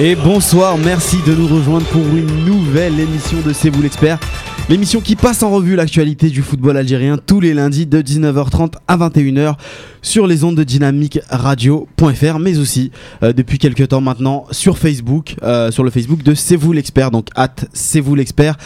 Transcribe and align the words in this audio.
Et 0.00 0.14
bonsoir, 0.14 0.78
merci 0.78 1.16
de 1.26 1.34
nous 1.34 1.48
rejoindre 1.48 1.84
pour 1.86 2.06
une 2.06 2.44
nouvelle 2.44 3.00
émission 3.00 3.40
de 3.44 3.52
C'est 3.52 3.68
vous 3.68 3.82
l'expert. 3.82 4.20
L'émission 4.68 5.00
qui 5.00 5.16
passe 5.16 5.42
en 5.42 5.50
revue 5.50 5.74
l'actualité 5.74 6.30
du 6.30 6.40
football 6.42 6.76
algérien 6.76 7.18
tous 7.18 7.40
les 7.40 7.52
lundis 7.52 7.84
de 7.84 8.00
19h30 8.00 8.74
à 8.86 8.96
21h 8.96 9.56
sur 10.00 10.28
les 10.28 10.44
ondes 10.44 10.54
de 10.54 10.62
dynamique 10.62 11.18
radio.fr 11.30 12.38
mais 12.38 12.58
aussi 12.58 12.92
euh, 13.24 13.32
depuis 13.32 13.58
quelques 13.58 13.88
temps 13.88 14.00
maintenant 14.00 14.44
sur 14.52 14.78
Facebook, 14.78 15.34
euh, 15.42 15.72
sur 15.72 15.82
le 15.82 15.90
Facebook 15.90 16.22
de 16.22 16.34
C'est 16.34 16.54
vous 16.54 16.72
l'expert, 16.72 17.10
donc 17.10 17.26
at 17.34 17.56
C'est 17.72 17.98
vous 18.00 18.14
l'expert. 18.14 18.56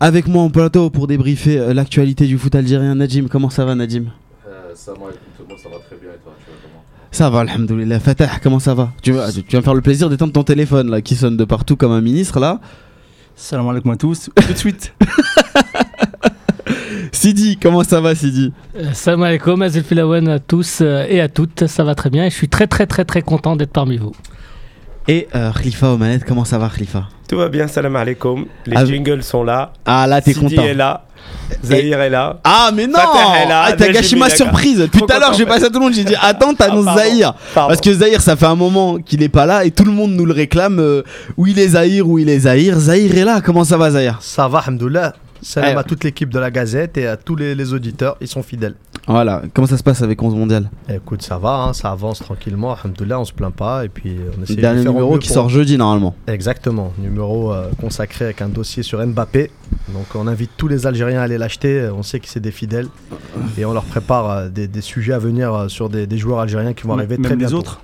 Avec 0.00 0.26
moi 0.26 0.42
en 0.42 0.50
plateau 0.50 0.90
pour 0.90 1.06
débriefer 1.06 1.56
euh, 1.56 1.72
l'actualité 1.72 2.26
du 2.26 2.36
foot 2.36 2.56
algérien, 2.56 2.96
Najim. 2.96 3.28
Comment 3.30 3.50
ça 3.50 3.64
va 3.64 3.76
Najim 3.76 4.06
ça, 4.74 4.92
va, 4.92 5.06
ça 5.56 5.68
va 5.68 5.76
très 5.86 5.96
bien 6.00 6.10
et 6.10 6.22
toi, 6.24 6.29
ça 7.10 7.28
va, 7.28 7.40
alhamdoulilah. 7.40 8.00
Fatah, 8.00 8.30
comment 8.42 8.60
ça 8.60 8.74
va 8.74 8.92
tu, 9.02 9.12
vas, 9.12 9.32
tu 9.32 9.42
vas 9.50 9.58
me 9.58 9.64
faire 9.64 9.74
le 9.74 9.80
plaisir 9.80 10.08
d'éteindre 10.08 10.32
ton 10.32 10.44
téléphone 10.44 10.90
là, 10.90 11.00
qui 11.00 11.16
sonne 11.16 11.36
de 11.36 11.44
partout 11.44 11.76
comme 11.76 11.92
un 11.92 12.00
ministre 12.00 12.38
là. 12.38 12.60
Salam 13.34 13.68
alaikum 13.68 13.90
à 13.90 13.96
tous, 13.96 14.30
tout 14.46 14.52
de 14.52 14.58
suite. 14.58 14.94
Sidi, 17.12 17.58
comment 17.60 17.82
ça 17.82 18.00
va 18.00 18.14
Sidi 18.14 18.52
euh, 18.76 18.90
Salam 18.92 19.22
alaikum, 19.24 19.60
Azil 19.62 19.82
Filawen 19.82 20.28
à 20.28 20.38
tous 20.38 20.80
euh, 20.82 21.04
et 21.08 21.20
à 21.20 21.28
toutes, 21.28 21.66
ça 21.66 21.82
va 21.82 21.94
très 21.94 22.10
bien 22.10 22.26
et 22.26 22.30
je 22.30 22.36
suis 22.36 22.48
très 22.48 22.66
très 22.66 22.86
très 22.86 23.04
très 23.04 23.22
content 23.22 23.56
d'être 23.56 23.72
parmi 23.72 23.96
vous. 23.96 24.12
Et 25.08 25.26
euh, 25.34 25.50
Khalifa 25.52 25.88
Omanet, 25.88 26.20
comment 26.20 26.44
ça 26.44 26.58
va 26.58 26.68
Khalifa 26.68 27.08
Tout 27.28 27.38
va 27.38 27.48
bien, 27.48 27.66
salam 27.66 27.96
alaikum. 27.96 28.46
Les 28.66 28.76
ah, 28.76 28.84
jingles 28.84 29.24
sont 29.24 29.42
là. 29.42 29.72
Ah 29.84 30.06
là, 30.06 30.20
t'es 30.20 30.34
content. 30.34 30.62
est 30.62 30.74
là. 30.74 31.06
Zahir 31.64 32.00
est 32.00 32.10
là. 32.10 32.38
Ah, 32.44 32.70
mais 32.74 32.86
non 32.86 32.98
ah, 32.98 33.72
T'as 33.76 33.88
gâché 33.88 34.16
ma 34.16 34.30
surprise. 34.30 34.78
Depuis 34.78 35.00
tout 35.00 35.12
à 35.12 35.18
l'heure, 35.18 35.34
j'ai 35.34 35.46
passé 35.46 35.64
à 35.64 35.68
tout 35.68 35.78
le 35.78 35.80
monde, 35.80 35.94
j'ai 35.94 36.04
dit 36.04 36.14
Attends, 36.22 36.54
t'annonces 36.54 36.86
ah, 36.88 36.96
Zahir. 36.96 37.34
Parce 37.54 37.80
que 37.80 37.92
Zahir, 37.92 38.20
ça 38.20 38.36
fait 38.36 38.46
un 38.46 38.54
moment 38.54 38.98
qu'il 38.98 39.22
est 39.22 39.28
pas 39.28 39.46
là 39.46 39.64
et 39.64 39.70
tout 39.70 39.84
le 39.84 39.92
monde 39.92 40.12
nous 40.12 40.26
le 40.26 40.32
réclame. 40.32 40.78
Euh, 40.78 41.02
où 41.36 41.46
il 41.46 41.58
est 41.58 41.68
Zahir, 41.68 42.08
où 42.08 42.18
il 42.18 42.28
est 42.28 42.40
Zahir. 42.40 42.78
Zahir 42.78 43.16
est 43.16 43.24
là. 43.24 43.40
Comment 43.40 43.64
ça 43.64 43.76
va, 43.76 43.90
Zahir? 43.90 44.18
Ça 44.20 44.48
va, 44.48 44.58
Alhamdoulilah. 44.60 45.14
Salam 45.42 45.78
à 45.78 45.84
toute 45.84 46.04
l'équipe 46.04 46.28
de 46.28 46.38
la 46.38 46.50
Gazette 46.50 46.98
et 46.98 47.06
à 47.06 47.16
tous 47.16 47.36
les, 47.36 47.72
auditeurs, 47.72 48.16
ils 48.20 48.28
sont 48.28 48.42
fidèles. 48.42 48.74
Voilà, 49.10 49.42
comment 49.52 49.66
ça 49.66 49.76
se 49.76 49.82
passe 49.82 50.02
avec 50.02 50.22
11 50.22 50.34
mondial? 50.34 50.70
Écoute, 50.88 51.22
ça 51.22 51.38
va, 51.38 51.64
hein, 51.64 51.72
ça 51.72 51.90
avance 51.90 52.20
tranquillement, 52.20 52.74
alhamdoulilah, 52.74 53.18
on 53.18 53.24
se 53.24 53.32
plaint 53.32 53.52
pas 53.52 53.84
et 53.84 53.88
puis 53.88 54.16
on 54.38 54.42
essaie 54.42 54.54
Dernier 54.54 54.84
numéro 54.84 55.18
qui 55.18 55.28
sort 55.28 55.48
jeudi 55.48 55.76
normalement. 55.76 56.14
Exactement, 56.26 56.92
numéro 56.98 57.52
euh, 57.52 57.70
consacré 57.80 58.26
avec 58.26 58.40
un 58.42 58.48
dossier 58.48 58.82
sur 58.82 59.04
Mbappé. 59.04 59.50
Donc 59.88 60.06
on 60.14 60.26
invite 60.26 60.50
tous 60.56 60.68
les 60.68 60.86
Algériens 60.86 61.20
à 61.20 61.24
aller 61.24 61.38
l'acheter, 61.38 61.90
on 61.92 62.02
sait 62.02 62.20
que 62.20 62.28
c'est 62.28 62.40
des 62.40 62.52
fidèles 62.52 62.88
et 63.58 63.64
on 63.64 63.72
leur 63.72 63.84
prépare 63.84 64.30
euh, 64.30 64.48
des, 64.48 64.80
sujets 64.80 65.12
à 65.12 65.18
venir 65.18 65.52
euh, 65.54 65.68
sur 65.68 65.88
des, 65.88 66.18
joueurs 66.18 66.40
algériens 66.40 66.72
qui 66.72 66.86
vont 66.86 66.94
arriver 66.94 67.18
très 67.18 67.36
bientôt. 67.36 67.36
Même 67.36 67.48
les 67.48 67.54
autres 67.54 67.80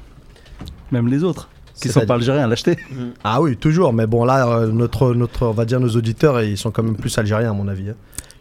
Même 0.92 1.08
les 1.08 1.24
autres 1.24 1.48
qui 1.80 1.88
sont 1.88 2.06
pas 2.06 2.14
algériens 2.14 2.44
à 2.44 2.46
l'acheter. 2.46 2.78
Ah 3.22 3.40
oui, 3.42 3.56
toujours. 3.56 3.92
Mais 3.92 4.06
bon, 4.06 4.24
là, 4.24 4.48
euh, 4.48 4.68
notre, 4.68 5.14
notre, 5.14 5.46
on 5.46 5.52
va 5.52 5.64
dire 5.64 5.78
nos 5.80 5.90
auditeurs, 5.90 6.40
ils 6.42 6.56
sont 6.56 6.70
quand 6.70 6.82
même 6.82 6.96
plus 6.96 7.16
algériens, 7.18 7.50
à 7.50 7.54
mon 7.54 7.68
avis. 7.68 7.90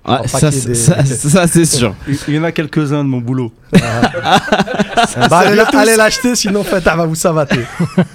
Ah, 0.08 0.22
ça, 0.28 0.52
ça, 0.52 1.48
c'est 1.48 1.66
sûr. 1.66 1.96
Il 2.28 2.36
y 2.36 2.40
en 2.40 2.44
a 2.44 2.52
quelques-uns 2.52 3.04
de 3.04 3.10
mon 3.10 3.18
boulot. 3.18 3.52
bah, 3.74 5.40
allez 5.74 5.96
l'acheter, 5.98 6.36
sinon 6.36 6.64
fait, 6.64 6.84
va 6.84 7.06
vous 7.08 7.16
savater. 7.16 7.62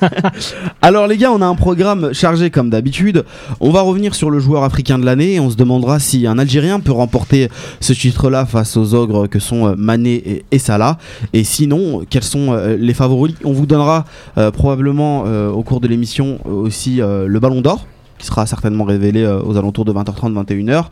Alors 0.83 1.09
les 1.09 1.17
gars, 1.17 1.33
on 1.33 1.43
a 1.43 1.47
un 1.47 1.57
programme 1.57 2.13
chargé 2.13 2.51
comme 2.51 2.71
d'habitude. 2.71 3.25
On 3.59 3.71
va 3.73 3.81
revenir 3.81 4.15
sur 4.15 4.31
le 4.31 4.39
joueur 4.39 4.63
africain 4.63 5.01
de 5.01 5.05
l'année 5.05 5.35
et 5.35 5.41
on 5.41 5.51
se 5.51 5.57
demandera 5.57 5.99
si 5.99 6.29
un 6.29 6.39
Algérien 6.39 6.79
peut 6.79 6.93
remporter 6.93 7.49
ce 7.81 7.93
titre-là 7.93 8.47
face 8.47 8.77
aux 8.77 8.95
ogres 8.95 9.27
que 9.27 9.41
sont 9.41 9.67
euh, 9.67 9.75
Mané 9.77 10.45
et 10.49 10.59
Salah. 10.61 10.97
Et 11.33 11.43
sinon, 11.43 12.05
quels 12.09 12.23
sont 12.23 12.53
euh, 12.53 12.77
les 12.79 12.95
favoris? 12.95 13.35
On 13.45 13.53
vous 13.53 13.67
donnera 13.67 14.05
euh, 14.39 14.53
probablement 14.53 15.25
au 15.51 15.63
cours 15.65 15.81
de 15.81 15.89
l'émission 15.89 16.39
aussi 16.47 17.01
le 17.01 17.39
Ballon 17.41 17.61
d'Or 17.61 17.87
qui 18.19 18.27
sera 18.27 18.47
certainement 18.47 18.85
révélé 18.85 19.27
aux 19.27 19.57
alentours 19.57 19.87
de 19.87 19.93
20h30, 19.93 20.45
21h. 20.45 20.85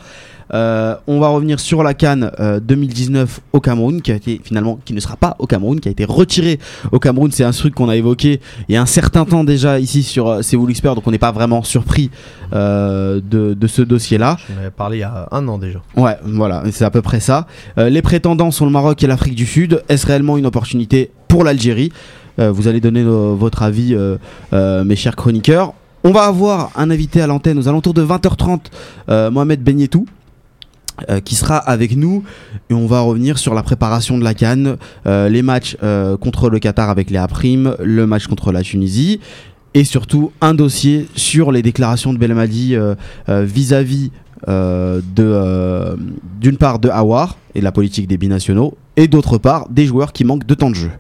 Euh, 0.55 0.97
on 1.07 1.21
va 1.21 1.29
revenir 1.29 1.61
sur 1.61 1.83
la 1.83 1.95
Cannes 1.95 2.31
2019 2.63 3.29
euh, 3.29 3.41
au 3.53 3.61
Cameroun, 3.61 4.01
qui 4.01 4.13
a 4.13 4.15
été 4.15 4.41
finalement, 4.43 4.79
qui 4.85 4.93
ne 4.93 5.01
sera 5.01 5.17
pas 5.17 5.37
au 5.39 5.47
Cameroun, 5.47 5.81
qui 5.81 5.89
a 5.89 5.91
été 5.91 6.05
retiré 6.05 6.59
au 6.93 6.99
Cameroun. 6.99 7.31
C'est 7.33 7.45
un 7.45 7.51
truc 7.51 7.75
qu'on 7.75 7.89
a 7.89 7.97
évoqué 7.97 8.41
il 8.69 8.75
y 8.75 8.77
a 8.77 8.83
un 8.83 8.87
certain 8.87 9.25
temps 9.25 9.45
déjà 9.45 9.79
ici 9.79 10.03
sur 10.03 10.29
euh, 10.29 10.43
C'est 10.43 10.57
vous 10.57 10.67
l'expert, 10.67 10.95
donc 10.95 11.07
on 11.07 11.11
n'est 11.11 11.19
pas 11.19 11.33
vraiment 11.33 11.63
surpris 11.63 12.11
de, 12.53 13.57
ce 13.67 13.83
dossier-là. 13.83 14.37
J'en 14.49 14.61
avais 14.61 14.71
parlé 14.71 14.99
il 14.99 15.01
y 15.01 15.05
a 15.05 15.29
un 15.31 15.47
an 15.49 15.59
déjà. 15.59 15.81
Ouais, 15.97 16.17
voilà, 16.25 16.63
c'est 16.73 16.85
à 16.85 16.91
peu 16.91 17.03
près 17.03 17.21
ça. 17.21 17.47
les 17.77 18.03
prétendants 18.03 18.51
sont 18.51 18.65
le 18.65 18.73
Maroc 18.73 19.03
et 19.03 19.07
l'Afrique 19.07 19.35
du 19.35 19.47
Sud. 19.47 19.83
Est-ce 19.89 20.07
réellement 20.07 20.39
une 20.39 20.47
opportunité 20.47 21.11
pour 21.29 21.45
l'Algérie? 21.45 21.93
Vous 22.39 22.69
allez 22.69 22.81
donner 22.81 23.05
votre 23.05 23.63
avis, 23.63 23.97
mes 24.53 24.97
chers 24.97 25.17
chroniqueurs. 25.17 25.75
On 26.05 26.13
va 26.13 26.23
avoir 26.23 26.71
un 26.77 26.91
invité 26.91 27.21
à 27.21 27.27
l'antenne 27.27 27.59
aux 27.59 27.69
alentours 27.69 27.95
de 27.95 28.05
20h30, 28.05 29.31
Mohamed 29.31 29.63
Benietou, 29.63 30.07
euh, 31.09 31.21
qui 31.21 31.35
sera 31.35 31.57
avec 31.57 31.97
nous 31.97 32.25
et 32.71 32.75
on 32.75 32.87
va 32.87 33.01
revenir 33.01 33.39
sur 33.39 33.55
la 33.55 33.63
préparation 33.63 34.19
de 34.19 34.25
la 34.25 34.35
Cannes, 34.35 34.77
euh, 35.07 35.29
les 35.29 35.43
matchs 35.43 35.77
euh, 35.83 36.17
contre 36.17 36.51
le 36.51 36.59
Qatar 36.59 36.91
avec 36.91 37.11
les 37.11 37.19
A', 37.19 37.29
le 37.81 38.07
match 38.07 38.27
contre 38.27 38.51
la 38.51 38.63
Tunisie 38.63 39.21
et 39.75 39.85
surtout 39.85 40.33
un 40.41 40.55
dossier 40.55 41.07
sur 41.15 41.53
les 41.53 41.63
déclarations 41.63 42.13
de 42.13 42.19
Belmadi 42.19 42.75
vis-à-vis 43.29 44.11
de 44.47 45.97
d'une 46.41 46.57
part 46.57 46.79
de 46.79 46.89
Awar 46.89 47.37
et 47.55 47.61
de 47.61 47.65
la 47.65 47.73
politique 47.73 48.09
des 48.09 48.17
binationaux 48.17 48.77
et 48.97 49.09
d'autre 49.09 49.39
part 49.39 49.69
des 49.69 49.87
joueurs 49.87 50.13
qui 50.13 50.25
manquent 50.25 50.47
de 50.47 50.55
temps 50.55 50.71
de 50.71 50.75
jeu. 50.75 50.91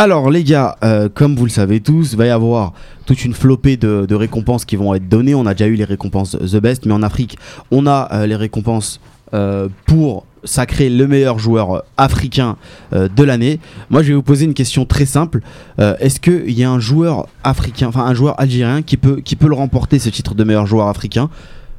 Alors 0.00 0.30
les 0.30 0.44
gars, 0.44 0.76
euh, 0.84 1.08
comme 1.12 1.34
vous 1.34 1.42
le 1.42 1.50
savez 1.50 1.80
tous, 1.80 2.14
va 2.14 2.26
y 2.26 2.30
avoir 2.30 2.72
toute 3.04 3.24
une 3.24 3.34
flopée 3.34 3.76
de, 3.76 4.14
récompenses 4.14 4.64
qui 4.64 4.76
vont 4.76 4.94
être 4.94 5.08
données. 5.08 5.34
On 5.34 5.44
a 5.44 5.54
déjà 5.54 5.66
eu 5.66 5.74
les 5.74 5.82
récompenses 5.82 6.36
The 6.38 6.58
Best, 6.58 6.86
mais 6.86 6.92
en 6.92 7.02
Afrique, 7.02 7.36
on 7.72 7.84
a 7.84 8.08
euh, 8.12 8.26
les 8.28 8.36
récompenses 8.36 9.00
euh, 9.34 9.68
pour 9.86 10.24
sacrer 10.44 10.88
le 10.88 11.08
meilleur 11.08 11.40
joueur 11.40 11.82
africain 11.96 12.56
de 12.92 13.24
l'année. 13.24 13.58
Moi, 13.90 14.04
je 14.04 14.10
vais 14.10 14.14
vous 14.14 14.22
poser 14.22 14.44
une 14.44 14.54
question 14.54 14.84
très 14.84 15.04
simple. 15.04 15.40
Est-ce 15.78 16.20
qu'il 16.20 16.52
y 16.52 16.62
a 16.62 16.70
un 16.70 16.78
joueur 16.78 17.26
africain, 17.42 17.88
enfin 17.88 18.04
un 18.04 18.14
joueur 18.14 18.40
algérien 18.40 18.82
qui 18.82 18.96
peut, 18.96 19.16
qui 19.16 19.34
peut 19.34 19.48
le 19.48 19.56
remporter, 19.56 19.98
ce 19.98 20.10
titre 20.10 20.36
de 20.36 20.44
meilleur 20.44 20.68
joueur 20.68 20.86
africain? 20.86 21.28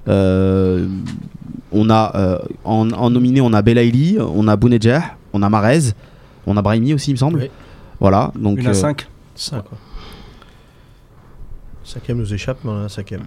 On 0.07 0.89
a 1.89 2.41
en, 2.65 3.09
nominé, 3.09 3.39
on 3.39 3.53
a 3.53 3.61
Belaïli, 3.61 4.17
on 4.19 4.49
a 4.49 4.57
Bounedjah, 4.57 5.03
on 5.31 5.41
a 5.41 5.47
Marez, 5.47 5.93
on 6.45 6.57
a 6.57 6.61
Brahimi 6.61 6.93
aussi, 6.93 7.11
il 7.11 7.13
me 7.13 7.17
semble. 7.17 7.49
Voilà. 7.99 8.31
Donc, 8.35 8.57
il 8.59 8.63
y 8.63 8.67
en 8.67 8.71
a 8.71 8.73
5 8.73 9.07
5 9.35 9.63
quoi. 9.63 9.77
Cinquième 11.83 12.19
nous 12.19 12.33
échappe, 12.33 12.59
mais 12.63 12.69
on 12.69 12.75
a 12.75 12.81
un 12.81 12.89
cinquième. 12.89 13.23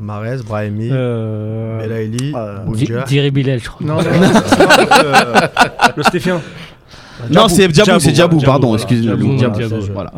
Marez, 0.00 0.38
Brahimi, 0.44 0.88
euh... 0.90 1.80
Belaïli, 1.80 2.32
euh, 2.34 3.04
Thierry 3.04 3.30
Bilel, 3.30 3.60
je 3.60 3.68
crois. 3.68 3.86
Non, 3.86 3.96
non, 3.96 4.02
euh, 5.04 5.40
le 5.96 6.02
Stéphien. 6.02 6.40
Non, 7.30 7.46
c'est 7.46 7.72
Djabou, 7.72 8.00
c'est 8.00 8.14
Djabou, 8.14 8.40
pardon, 8.40 8.74
excusez-moi. 8.74 9.16
Voilà. 9.92 10.12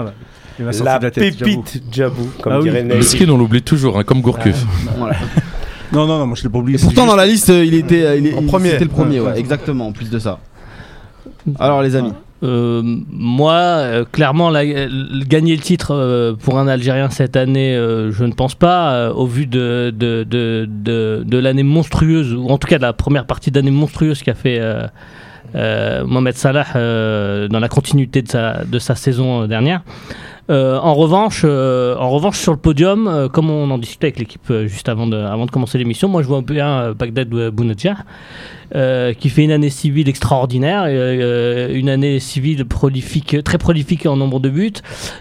La 0.85 1.11
pépite 1.11 1.83
Djabou, 1.91 2.31
comme 2.41 2.53
ah 2.53 2.63
dirait 2.63 2.83
Le 2.83 3.03
skin, 3.03 3.29
on 3.29 3.37
l'oublie 3.37 3.63
toujours, 3.63 3.99
hein, 3.99 4.05
comme 4.05 4.21
Gourcuff. 4.21 4.65
Non, 5.93 6.07
non, 6.07 6.21
non, 6.21 6.27
moi 6.27 6.37
je 6.39 6.43
l'ai 6.43 6.49
pas 6.49 6.59
oublié. 6.59 6.79
Pourtant, 6.79 7.05
dans 7.05 7.17
la 7.17 7.27
liste, 7.27 7.49
il 7.51 7.75
était, 7.75 8.19
il, 8.19 8.35
en 8.35 8.45
premier. 8.45 8.71
C'était 8.71 8.85
le 8.85 8.91
premier, 8.91 9.21
ouais, 9.21 9.39
exactement, 9.39 9.89
en 9.89 9.93
plus 9.93 10.09
de 10.09 10.19
ça. 10.19 10.39
Alors, 11.59 11.83
les 11.83 11.95
amis. 11.97 12.15
Euh, 12.43 12.83
moi, 13.11 13.53
euh, 13.53 14.05
clairement, 14.11 14.51
gagner 14.53 15.55
le 15.55 15.63
titre 15.63 15.95
euh, 15.95 16.35
pour 16.35 16.59
un 16.59 16.67
Algérien 16.67 17.09
cette 17.09 17.37
année, 17.37 17.75
je 17.75 18.25
ne 18.25 18.33
pense 18.33 18.55
pas, 18.55 19.13
au 19.13 19.27
vu 19.27 19.47
de, 19.47 19.93
de, 19.97 20.25
de, 20.25 20.67
de, 21.25 21.39
l'année 21.39 21.63
monstrueuse, 21.63 22.35
ou 22.35 22.49
en 22.49 22.59
tout 22.59 22.67
cas 22.67 22.79
de 22.79 22.83
la 22.83 22.93
première 22.93 23.27
partie 23.27 23.51
d'année 23.51 23.71
monstrueuse 23.71 24.23
qu'a 24.23 24.35
fait 24.35 24.61
Mohamed 25.55 26.35
Salah 26.35 26.67
dans 27.49 27.61
la 27.61 27.69
continuité 27.69 28.23
de 28.23 28.29
sa, 28.29 28.65
de 28.65 28.79
sa 28.79 28.95
saison 28.95 29.47
dernière. 29.47 29.83
En, 30.53 30.95
revanche, 30.95 31.45
en 31.45 32.11
revanche, 32.11 32.39
sur 32.39 32.53
le 32.53 32.59
podium, 32.59 33.29
comme 33.33 33.51
on 33.51 33.71
en 33.71 33.79
discutait 33.79 34.09
avec 34.09 34.19
l'équipe 34.19 34.53
juste 34.67 34.89
avant 34.89 35.07
de, 35.07 35.51
commencer 35.51 35.79
l'émission, 35.79 36.09
moi 36.09 36.23
je 36.23 36.29
vois 36.29 36.43
bien 36.43 36.93
Bagdad 36.93 37.29
Bounedjah. 37.29 37.97
Euh, 38.75 39.13
qui 39.13 39.29
fait 39.29 39.45
une 39.45 39.51
année 39.51 39.69
civile 39.69 40.09
extraordinaire, 40.09 40.85
euh, 40.87 41.69
une 41.75 41.91
année 41.91 42.19
civile 42.21 42.65
prolifique, 42.65 43.37
très 43.45 43.59
prolifique 43.59 44.07
en 44.07 44.17
nombre 44.17 44.41
de 44.41 44.49
buts, 44.49 44.73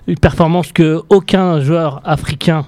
une 0.08 0.18
performance 0.18 0.72
que 0.72 1.02
aucun 1.10 1.60
joueur 1.60 2.00
africain 2.06 2.66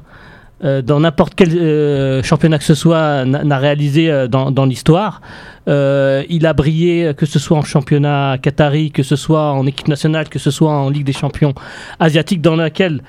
dans 0.64 1.00
n'importe 1.00 1.34
quel 1.36 2.24
championnat 2.24 2.58
que 2.58 2.64
ce 2.64 2.76
soit 2.76 3.26
n'a 3.26 3.58
réalisé 3.58 4.28
dans, 4.30 4.66
l'histoire. 4.66 5.22
il 5.68 6.46
a 6.46 6.54
brillé 6.54 7.14
que 7.16 7.26
ce 7.26 7.40
soit 7.40 7.58
en 7.58 7.64
championnat 7.64 8.38
qatari, 8.42 8.92
que 8.92 9.04
ce 9.04 9.16
soit 9.16 9.52
en 9.52 9.66
équipe 9.66 9.88
nationale, 9.88 10.30
que 10.30 10.40
ce 10.40 10.52
soit 10.52 10.72
en 10.72 10.90
Ligue 10.90 11.06
des 11.06 11.14
champions 11.14 11.54
asiatiques 12.00 12.42
dans 12.42 12.56
laquelle 12.56 13.02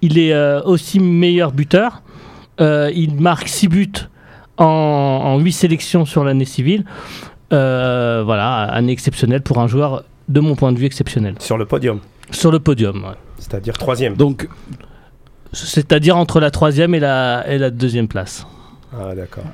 il 0.00 0.18
est 0.18 0.34
aussi 0.64 1.00
meilleur 1.00 1.52
buteur. 1.52 2.02
il 2.58 3.16
marque 3.18 3.48
6 3.48 3.68
buts 3.68 3.92
en, 4.56 4.64
en 4.64 5.38
8 5.38 5.52
sélections 5.52 6.04
sur 6.04 6.24
l'année 6.24 6.46
civile. 6.46 6.84
voilà, 7.50 8.62
année 8.62 8.92
exceptionnelle 8.92 9.42
pour 9.42 9.58
un 9.58 9.66
joueur 9.66 10.04
de 10.28 10.40
mon 10.40 10.54
point 10.54 10.72
de 10.72 10.78
vue 10.78 10.86
exceptionnel. 10.86 11.34
Sur 11.38 11.58
le 11.58 11.66
podium 11.66 12.00
Sur 12.30 12.50
le 12.50 12.58
podium, 12.58 13.14
C'est-à-dire 13.38 13.74
troisième. 13.74 14.16
Donc, 14.16 14.48
c'est-à-dire 15.52 16.16
entre 16.16 16.40
la 16.40 16.50
troisième 16.50 16.94
et 16.94 17.00
la, 17.00 17.44
et 17.48 17.58
la 17.58 17.70
deuxième 17.70 18.08
place. 18.08 18.46
Ah 18.92 19.14
d'accord. 19.14 19.44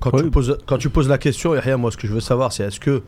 Quand, 0.00 0.12
tu 0.12 0.30
poses, 0.30 0.56
quand 0.66 0.78
tu 0.78 0.88
poses 0.88 1.08
la 1.08 1.18
question, 1.18 1.50
rien 1.50 1.76
moi 1.76 1.90
ce 1.90 1.96
que 1.96 2.06
je 2.06 2.12
veux 2.12 2.20
savoir 2.20 2.52
c'est 2.52 2.64
est-ce 2.64 2.80
que 2.80 3.02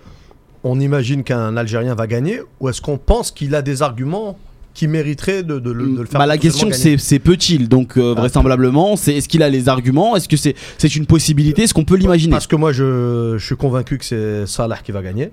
on 0.63 0.79
imagine 0.79 1.25
qu'un 1.25 1.57
Algérien 1.57 1.95
va 1.95 2.07
gagner 2.07 2.41
ou 2.61 2.69
est-ce 2.69 2.83
qu'on 2.83 2.99
pense 2.99 3.31
qu'il 3.31 3.55
a 3.55 3.63
des 3.63 3.81
arguments 3.81 4.39
qui 4.75 4.89
mériteraient 4.89 5.43
de, 5.43 5.59
de, 5.59 5.71
le 5.71 6.05
faire 6.05 6.21
bah, 6.21 6.27
La 6.27 6.37
question 6.37 6.69
c'est 6.71 7.19
peut-il? 7.19 7.69
Donc 7.69 7.97
euh, 7.97 8.13
ah. 8.15 8.21
vraisemblablement 8.21 8.97
c'est 8.97 9.15
est-ce 9.17 9.29
qu'il 9.29 9.43
a 9.43 9.49
les 9.49 9.71
arguments? 9.71 10.17
Est-ce 10.17 10.29
que 10.29 10.37
c'est 10.37 10.55
c'est 10.77 10.95
une 10.95 11.07
possibilité? 11.07 11.63
Est-ce 11.63 11.73
qu'on 11.75 11.85
peut 11.85 11.97
l'imaginer? 11.97 12.33
Parce 12.33 12.47
que 12.47 12.57
moi 12.57 12.73
je, 12.73 13.37
je 13.39 13.45
suis 13.45 13.57
convaincu 13.57 13.97
que 13.97 14.05
c'est 14.05 14.47
Salah 14.47 14.79
qui 14.85 14.93
va 14.93 15.03
gagner. 15.03 15.31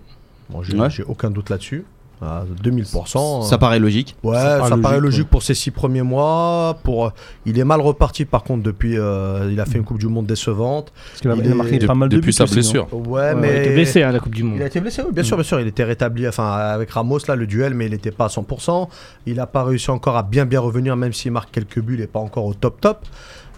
Bon, 0.50 0.64
j'ai 0.64 1.04
aucun 1.04 1.30
doute 1.30 1.50
là-dessus. 1.50 1.84
À 2.22 2.44
2000%. 2.64 3.48
Ça 3.48 3.58
paraît 3.58 3.80
logique. 3.80 4.16
Ouais, 4.24 4.36
ça, 4.36 4.78
paraît 4.82 5.00
logique, 5.00 5.30
pour 5.30 5.42
ses 5.42 5.54
six 5.54 5.72
premiers 5.72 6.02
mois. 6.02 6.78
Pour, 6.84 7.14
il 7.46 7.58
est 7.58 7.64
mal 7.64 7.80
reparti 7.80 8.26
par 8.26 8.44
contre 8.44 8.64
depuis. 8.64 8.98
Euh, 8.98 9.50
il 9.52 9.60
a 9.60 9.66
fait 9.66 9.78
une 9.78 9.86
Coupe 9.86 10.00
du 10.00 10.08
Monde 10.08 10.26
décevante. 10.26 10.92
il, 11.24 11.30
a 11.30 11.56
marqué 11.56 11.80
pas 11.80 11.96
mal 11.96 12.10
de 12.10 12.18
depuis 12.18 12.34
sa 12.34 12.46
blessure. 12.46 12.88
Ouais, 12.94 13.34
mais 13.36 13.48
il 13.48 13.56
a 13.56 13.62
été 13.64 13.74
blessé 13.74 14.02
à 14.04 14.10
hein, 14.10 14.12
la 14.12 14.20
Coupe 14.20 14.36
du 14.36 14.44
Monde. 14.44 14.58
Il 14.58 14.64
a 14.64 14.68
été 14.68 14.82
blessé, 14.82 15.02
oui, 15.02 15.14
bien 15.14 15.24
sûr, 15.24 15.38
bien 15.38 15.46
sûr. 15.46 15.62
Il 15.62 15.68
était 15.68 15.86
rétabli, 15.86 16.28
enfin 16.28 16.52
avec 16.52 16.90
Ramos 16.92 17.20
là, 17.28 17.36
le 17.36 17.48
duel, 17.48 17.74
mais 17.74 17.86
il 17.86 17.92
n'était 17.92 18.12
pas 18.12 18.26
à 18.26 18.30
100%. 18.30 18.90
Il 19.26 19.36
n'a 19.36 19.48
pas 19.48 19.64
réussi 19.64 19.90
encore 19.90 20.18
à 20.18 20.24
bien 20.24 20.46
bien 20.46 20.60
revenir, 20.60 20.98
même 20.98 21.14
s'il 21.14 21.32
marque 21.32 21.52
quelques 21.52 21.80
buts, 21.80 21.96
il 21.96 22.02
n'est 22.02 22.08
pas 22.08 22.20
encore 22.20 22.46
au 22.46 22.54
top 22.54 22.82
top. 22.82 23.06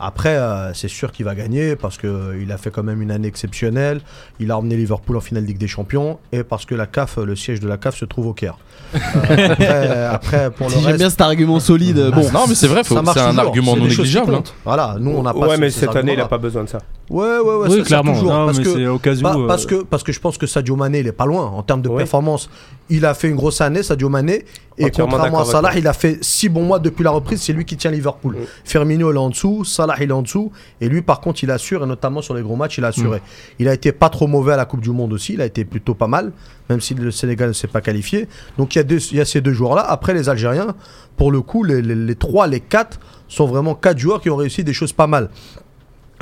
Après, 0.01 0.35
euh, 0.35 0.73
c'est 0.73 0.87
sûr 0.87 1.11
qu'il 1.11 1.25
va 1.25 1.35
gagner 1.35 1.75
parce 1.75 1.97
qu'il 1.99 2.09
euh, 2.09 2.53
a 2.53 2.57
fait 2.57 2.71
quand 2.71 2.81
même 2.81 3.01
une 3.03 3.11
année 3.11 3.27
exceptionnelle. 3.27 4.01
Il 4.39 4.49
a 4.49 4.57
emmené 4.57 4.75
Liverpool 4.75 5.15
en 5.15 5.21
finale 5.21 5.45
Ligue 5.45 5.59
des 5.59 5.67
Champions 5.67 6.17
et 6.31 6.43
parce 6.43 6.65
que 6.65 6.73
la 6.73 6.87
CAF, 6.87 7.17
le 7.17 7.35
siège 7.35 7.59
de 7.59 7.67
la 7.67 7.77
CAF 7.77 7.95
se 7.95 8.05
trouve 8.05 8.27
au 8.27 8.33
Caire. 8.33 8.57
Euh, 8.95 10.11
après, 10.11 10.49
pour 10.57 10.69
le 10.69 10.75
J'aime 10.75 10.97
bien 10.97 11.09
cet 11.09 11.21
argument 11.21 11.59
solide. 11.59 12.11
Bon, 12.13 12.31
non, 12.31 12.45
mais 12.49 12.55
c'est 12.55 12.67
vrai, 12.67 12.81
c'est 12.83 12.95
un 12.95 13.37
argument 13.37 13.75
non 13.75 13.85
négligeable. 13.85 14.33
Hein. 14.33 14.43
Voilà, 14.65 14.95
nous 14.99 15.11
on 15.11 15.21
n'a 15.21 15.33
pas. 15.33 15.47
Ouais, 15.47 15.57
mais 15.57 15.69
cette 15.69 15.95
année, 15.95 16.13
il 16.13 16.17
n'a 16.17 16.25
pas 16.25 16.39
besoin 16.39 16.63
de 16.63 16.69
ça. 16.69 16.79
Ouais, 17.09 17.39
ouais, 17.39 17.55
ouais, 17.55 17.67
oui, 17.69 17.83
clairement. 17.83 18.13
Toujours, 18.13 18.31
parce, 18.31 18.59
que, 18.59 18.87
au 18.87 18.97
cas 18.97 19.13
où, 19.13 19.47
parce, 19.47 19.65
que, 19.65 19.83
parce 19.83 20.01
que 20.01 20.13
je 20.13 20.19
pense 20.19 20.37
que 20.37 20.47
Sadio 20.47 20.77
Mané, 20.77 20.99
il 20.99 21.07
est 21.07 21.11
pas 21.11 21.25
loin 21.25 21.45
en 21.45 21.61
termes 21.61 21.81
de 21.81 21.89
performance. 21.89 22.49
Il 22.89 23.05
a 23.05 23.13
fait 23.13 23.29
une 23.29 23.35
grosse 23.35 23.61
année, 23.61 23.83
Sadio 23.83 24.09
Mané, 24.09 24.45
et 24.77 24.89
contrairement 24.89 25.41
à 25.41 25.45
Salah, 25.45 25.77
il 25.77 25.87
a 25.87 25.93
fait 25.93 26.23
6 26.23 26.49
bons 26.49 26.63
mois 26.63 26.79
depuis 26.79 27.03
la 27.03 27.11
reprise. 27.11 27.41
C'est 27.41 27.53
lui 27.53 27.65
qui 27.65 27.77
tient 27.77 27.91
Liverpool. 27.91 28.37
Firmino, 28.63 29.11
il 29.11 29.15
est 29.15 29.19
en 29.19 29.29
dessous. 29.29 29.65
Salah, 29.65 29.95
il 29.99 30.09
est 30.09 30.13
en 30.13 30.21
dessous. 30.21 30.51
Et 30.79 30.87
lui, 30.87 31.01
par 31.01 31.21
contre, 31.21 31.43
il 31.43 31.51
assure, 31.51 31.83
et 31.83 31.87
notamment 31.87 32.21
sur 32.21 32.33
les 32.33 32.41
gros 32.41 32.55
matchs, 32.55 32.77
il 32.77 32.85
a 32.85 32.87
assuré. 32.87 33.19
Mm. 33.19 33.23
Il 33.59 33.67
a 33.67 33.73
été 33.73 33.91
pas 33.91 34.09
trop 34.09 34.27
mauvais 34.27 34.53
à 34.53 34.57
la 34.57 34.65
Coupe 34.65 34.81
du 34.81 34.91
Monde 34.91 35.13
aussi. 35.13 35.33
Il 35.33 35.41
a 35.41 35.45
été 35.45 35.65
plutôt 35.65 35.93
pas 35.93 36.07
mal, 36.07 36.31
même 36.69 36.81
si 36.81 36.93
le 36.93 37.11
Sénégal 37.11 37.49
ne 37.49 37.53
s'est 37.53 37.67
pas 37.67 37.81
qualifié. 37.81 38.27
Donc 38.57 38.75
il 38.75 38.79
y, 38.79 38.81
a 38.81 38.97
il 39.11 39.17
y 39.17 39.21
a 39.21 39.25
ces 39.25 39.41
deux 39.41 39.53
joueurs-là. 39.53 39.81
Après, 39.81 40.13
les 40.13 40.29
Algériens, 40.29 40.75
pour 41.17 41.31
le 41.31 41.41
coup, 41.41 41.63
les, 41.63 41.81
les, 41.81 41.95
les 41.95 42.15
3, 42.15 42.47
les 42.47 42.59
4 42.59 42.99
sont 43.27 43.45
vraiment 43.45 43.75
4 43.75 43.97
joueurs 43.97 44.21
qui 44.21 44.29
ont 44.29 44.35
réussi 44.35 44.63
des 44.63 44.73
choses 44.73 44.93
pas 44.93 45.07
mal. 45.07 45.29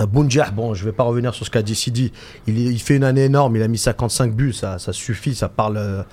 Bounjah, 0.05 0.51
bon, 0.51 0.73
je 0.73 0.85
vais 0.85 0.93
pas 0.93 1.03
revenir 1.03 1.33
sur 1.33 1.45
ce 1.45 1.51
qu'a 1.51 1.61
dit 1.61 1.75
Sidi. 1.75 2.13
Il, 2.47 2.57
il, 2.57 2.79
fait 2.79 2.95
une 2.95 3.03
année 3.03 3.25
énorme, 3.25 3.57
il 3.57 3.61
a 3.61 3.67
mis 3.67 3.77
55 3.77 4.33
buts, 4.33 4.53
ça, 4.53 4.79
ça 4.79 4.93
suffit, 4.93 5.35
ça 5.35 5.49
parle. 5.49 5.77
Euh, 5.77 6.03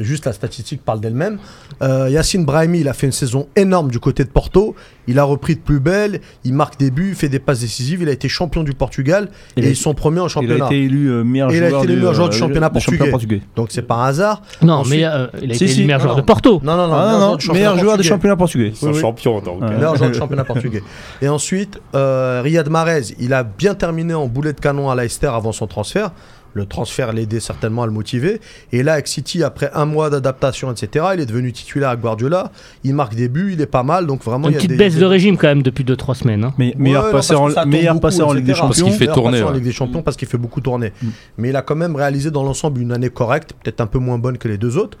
juste 0.00 0.26
la 0.26 0.32
statistique 0.32 0.82
parle 0.84 1.00
d'elle-même. 1.00 1.38
Euh, 1.82 2.08
Yacine 2.10 2.44
Brahimi, 2.44 2.80
il 2.80 2.88
a 2.88 2.92
fait 2.92 3.06
une 3.06 3.12
saison 3.12 3.48
énorme 3.56 3.90
du 3.90 3.98
côté 3.98 4.24
de 4.24 4.28
Porto. 4.28 4.74
Il 5.06 5.18
a 5.18 5.24
repris 5.24 5.54
de 5.54 5.60
plus 5.60 5.80
belle. 5.80 6.20
Il 6.44 6.54
marque 6.54 6.78
des 6.78 6.90
buts, 6.90 7.14
fait 7.14 7.28
des 7.28 7.38
passes 7.38 7.60
décisives. 7.60 8.02
Il 8.02 8.08
a 8.08 8.12
été 8.12 8.28
champion 8.28 8.62
du 8.62 8.72
Portugal 8.72 9.28
et 9.56 9.68
ils 9.68 9.76
sont 9.76 9.94
premiers 9.94 10.20
en 10.20 10.28
championnat. 10.28 10.56
Il 10.56 10.62
a 10.62 10.66
été 10.66 10.82
élu 10.82 11.08
euh, 11.08 11.24
meilleur 11.24 11.50
joueur, 11.50 11.68
il 11.68 11.74
a 11.74 11.78
été 11.78 11.86
du, 11.86 11.96
meilleur 11.96 12.14
joueur 12.14 12.28
du, 12.28 12.38
championnat, 12.38 12.70
portugais. 12.70 13.42
Donc 13.56 13.68
c'est 13.70 13.82
pas 13.82 13.96
un 13.96 14.06
hasard. 14.06 14.42
Non, 14.62 14.82
mais 14.88 15.04
euh, 15.04 15.26
il 15.42 15.50
a 15.50 15.54
été 15.54 15.66
le 15.66 15.82
meilleur 15.82 16.00
joueur 16.00 16.16
de 16.16 16.22
Porto. 16.22 16.60
Non, 16.62 16.76
non, 16.76 16.88
non. 16.88 16.94
Ah, 16.94 17.12
non, 17.12 17.36
non 17.36 17.52
meilleur 17.52 17.78
joueur 17.78 17.98
du 17.98 18.04
championnat 18.04 18.36
portugais. 18.36 18.72
Son 18.74 18.92
champion 18.92 19.40
donc. 19.40 19.60
Meilleur 19.60 19.96
joueur 19.96 20.10
du 20.10 20.18
championnat 20.18 20.44
portugais. 20.44 20.82
Et 21.20 21.28
ensuite, 21.28 21.80
Riyad 21.92 22.68
Mahrez, 22.68 23.14
il 23.18 23.32
a 23.32 23.42
bien 23.42 23.74
terminé 23.74 24.14
en 24.14 24.26
boulet 24.26 24.52
de 24.52 24.60
canon 24.60 24.90
à 24.90 24.94
Leicester 24.94 25.30
avant 25.32 25.52
son 25.52 25.66
transfert 25.66 26.12
le 26.54 26.66
transfert 26.66 27.12
l'aidait 27.12 27.40
certainement 27.40 27.82
à 27.82 27.86
le 27.86 27.92
motiver. 27.92 28.40
Et 28.72 28.82
là, 28.82 28.94
avec 28.94 29.08
City, 29.08 29.42
après 29.42 29.70
un 29.74 29.84
mois 29.84 30.08
d'adaptation, 30.08 30.72
etc., 30.72 31.06
il 31.14 31.20
est 31.20 31.26
devenu 31.26 31.52
titulaire 31.52 31.90
à 31.90 31.96
Guardiola. 31.96 32.50
Il 32.84 32.94
marque 32.94 33.14
des 33.14 33.28
buts, 33.28 33.50
il 33.52 33.60
est 33.60 33.66
pas 33.66 33.82
mal. 33.82 34.06
Donc 34.06 34.22
vraiment, 34.24 34.48
une 34.48 34.54
petite 34.54 34.76
baisse 34.76 34.96
de 34.96 35.04
régime 35.04 35.36
quand 35.36 35.48
même 35.48 35.62
depuis 35.62 35.84
2-3 35.84 36.14
semaines. 36.14 36.44
Hein. 36.44 36.54
Mais 36.56 36.74
meilleur 36.78 37.10
passeur 37.10 37.42
en, 37.42 37.66
meilleur 37.66 38.00
passeur 38.00 38.28
en 38.28 38.32
Ligue 38.32 38.46
des 38.46 38.54
Champions. 38.54 38.68
Parce 38.68 38.82
qu'il 38.82 39.06
fait 39.06 39.12
tourner. 39.12 39.42
en 39.42 39.50
Ligue 39.50 39.64
des 39.64 39.72
Champions 39.72 40.02
parce 40.02 40.16
qu'il 40.16 40.28
fait 40.28 40.38
beaucoup 40.38 40.60
tourner. 40.60 40.92
Mm. 41.02 41.08
Mais 41.38 41.48
il 41.50 41.56
a 41.56 41.62
quand 41.62 41.76
même 41.76 41.96
réalisé 41.96 42.30
dans 42.30 42.44
l'ensemble 42.44 42.80
une 42.80 42.92
année 42.92 43.10
correcte, 43.10 43.52
peut-être 43.62 43.80
un 43.80 43.86
peu 43.86 43.98
moins 43.98 44.18
bonne 44.18 44.38
que 44.38 44.48
les 44.48 44.58
deux 44.58 44.78
autres. 44.78 44.96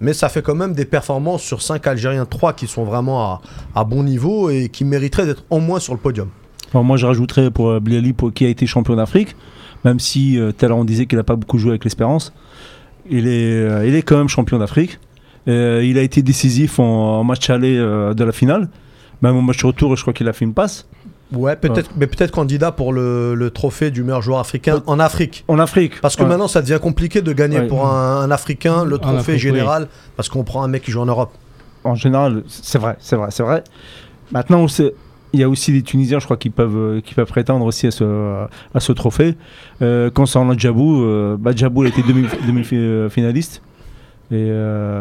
Mais 0.00 0.12
ça 0.12 0.28
fait 0.28 0.42
quand 0.42 0.54
même 0.54 0.72
des 0.72 0.84
performances 0.84 1.42
sur 1.42 1.62
5 1.62 1.86
Algériens, 1.86 2.26
3 2.26 2.54
qui 2.54 2.66
sont 2.66 2.84
vraiment 2.84 3.40
à, 3.74 3.84
bon 3.84 4.02
niveau 4.02 4.50
et 4.50 4.68
qui 4.68 4.84
mériteraient 4.84 5.26
d'être 5.26 5.44
au 5.50 5.60
moins 5.60 5.78
sur 5.78 5.92
le 5.92 6.00
podium. 6.00 6.28
moi, 6.72 6.96
je 6.96 7.06
rajouterais 7.06 7.50
pour 7.50 7.70
euh, 7.70 7.80
Bliali, 7.80 8.14
qui 8.34 8.44
a 8.44 8.48
été 8.48 8.66
champion 8.66 8.96
d'Afrique 8.96 9.36
même 9.84 10.00
si 10.00 10.38
euh, 10.38 10.52
tout 10.52 10.64
à 10.64 10.68
l'heure 10.68 10.78
on 10.78 10.84
disait 10.84 11.06
qu'il 11.06 11.18
n'a 11.18 11.24
pas 11.24 11.36
beaucoup 11.36 11.58
joué 11.58 11.70
avec 11.70 11.84
l'Espérance. 11.84 12.32
Il 13.08 13.28
est, 13.28 13.52
euh, 13.52 13.86
il 13.86 13.94
est 13.94 14.02
quand 14.02 14.16
même 14.16 14.28
champion 14.28 14.58
d'Afrique. 14.58 14.98
Euh, 15.46 15.84
il 15.84 15.98
a 15.98 16.02
été 16.02 16.22
décisif 16.22 16.78
en, 16.78 17.22
match 17.22 17.50
aller 17.50 17.76
de 17.76 18.24
la 18.24 18.32
finale. 18.32 18.68
Même 19.22 19.36
au 19.36 19.42
match 19.42 19.62
retour, 19.62 19.94
je 19.96 20.02
crois 20.02 20.12
qu'il 20.12 20.28
a 20.28 20.32
fait 20.32 20.44
une 20.44 20.54
passe. 20.54 20.88
Ouais, 21.32 21.56
peut-être, 21.56 21.90
mais 21.96 22.06
peut-être 22.06 22.30
candidat 22.30 22.72
pour 22.72 22.92
le, 22.92 23.50
trophée 23.52 23.90
du 23.90 24.02
meilleur 24.02 24.22
joueur 24.22 24.38
africain 24.38 24.82
en 24.86 24.98
Afrique. 24.98 25.44
En 25.48 25.58
Afrique. 25.58 26.00
Parce 26.00 26.16
que 26.16 26.22
maintenant, 26.22 26.48
ça 26.48 26.62
devient 26.62 26.78
compliqué 26.80 27.22
de 27.22 27.32
gagner 27.32 27.62
pour 27.62 27.86
un, 27.86 28.30
Africain 28.30 28.84
le 28.84 28.98
trophée 28.98 29.38
général, 29.38 29.88
parce 30.16 30.28
qu'on 30.28 30.44
prend 30.44 30.62
un 30.62 30.68
mec 30.68 30.82
qui 30.82 30.90
joue 30.90 31.00
en 31.00 31.06
Europe. 31.06 31.32
En 31.84 31.94
général, 31.94 32.42
c'est 32.46 32.78
vrai, 32.78 32.96
c'est 33.00 33.16
vrai, 33.16 33.28
c'est 33.30 33.42
vrai. 33.42 33.62
Maintenant, 34.32 34.66
il 35.34 35.40
y 35.40 35.42
a 35.42 35.48
aussi 35.48 35.72
des 35.72 35.82
Tunisiens, 35.82 36.20
je 36.20 36.26
crois, 36.26 36.36
qui 36.36 36.48
peuvent, 36.48 36.76
euh, 36.76 37.00
qui 37.00 37.14
peuvent 37.14 37.28
prétendre 37.28 37.66
aussi 37.66 37.88
à 37.88 37.90
ce, 37.90 38.46
à 38.72 38.80
ce 38.80 38.92
trophée. 38.92 39.34
Euh, 39.82 40.08
concernant 40.08 40.56
Djabou, 40.56 41.02
euh, 41.02 41.36
bah, 41.38 41.50
Djabou 41.54 41.82
a 41.82 41.88
été 41.88 42.02
demi-finaliste. 42.02 43.60
et 44.30 44.48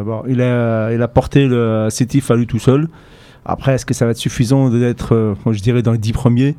bon, 0.03 0.23
il, 0.27 0.41
a, 0.41 0.91
il 0.91 1.01
a 1.01 1.07
porté 1.07 1.45
le 1.45 1.87
CETIF 1.91 2.31
à 2.31 2.35
lui 2.35 2.47
tout 2.47 2.59
seul. 2.59 2.89
Après, 3.45 3.75
est-ce 3.75 3.85
que 3.85 3.93
ça 3.93 4.05
va 4.05 4.11
être 4.11 4.17
suffisant 4.17 4.69
d'être, 4.69 5.35
je 5.49 5.61
dirais, 5.61 5.83
dans 5.83 5.91
les 5.91 5.97
dix 5.99 6.13
premiers? 6.13 6.55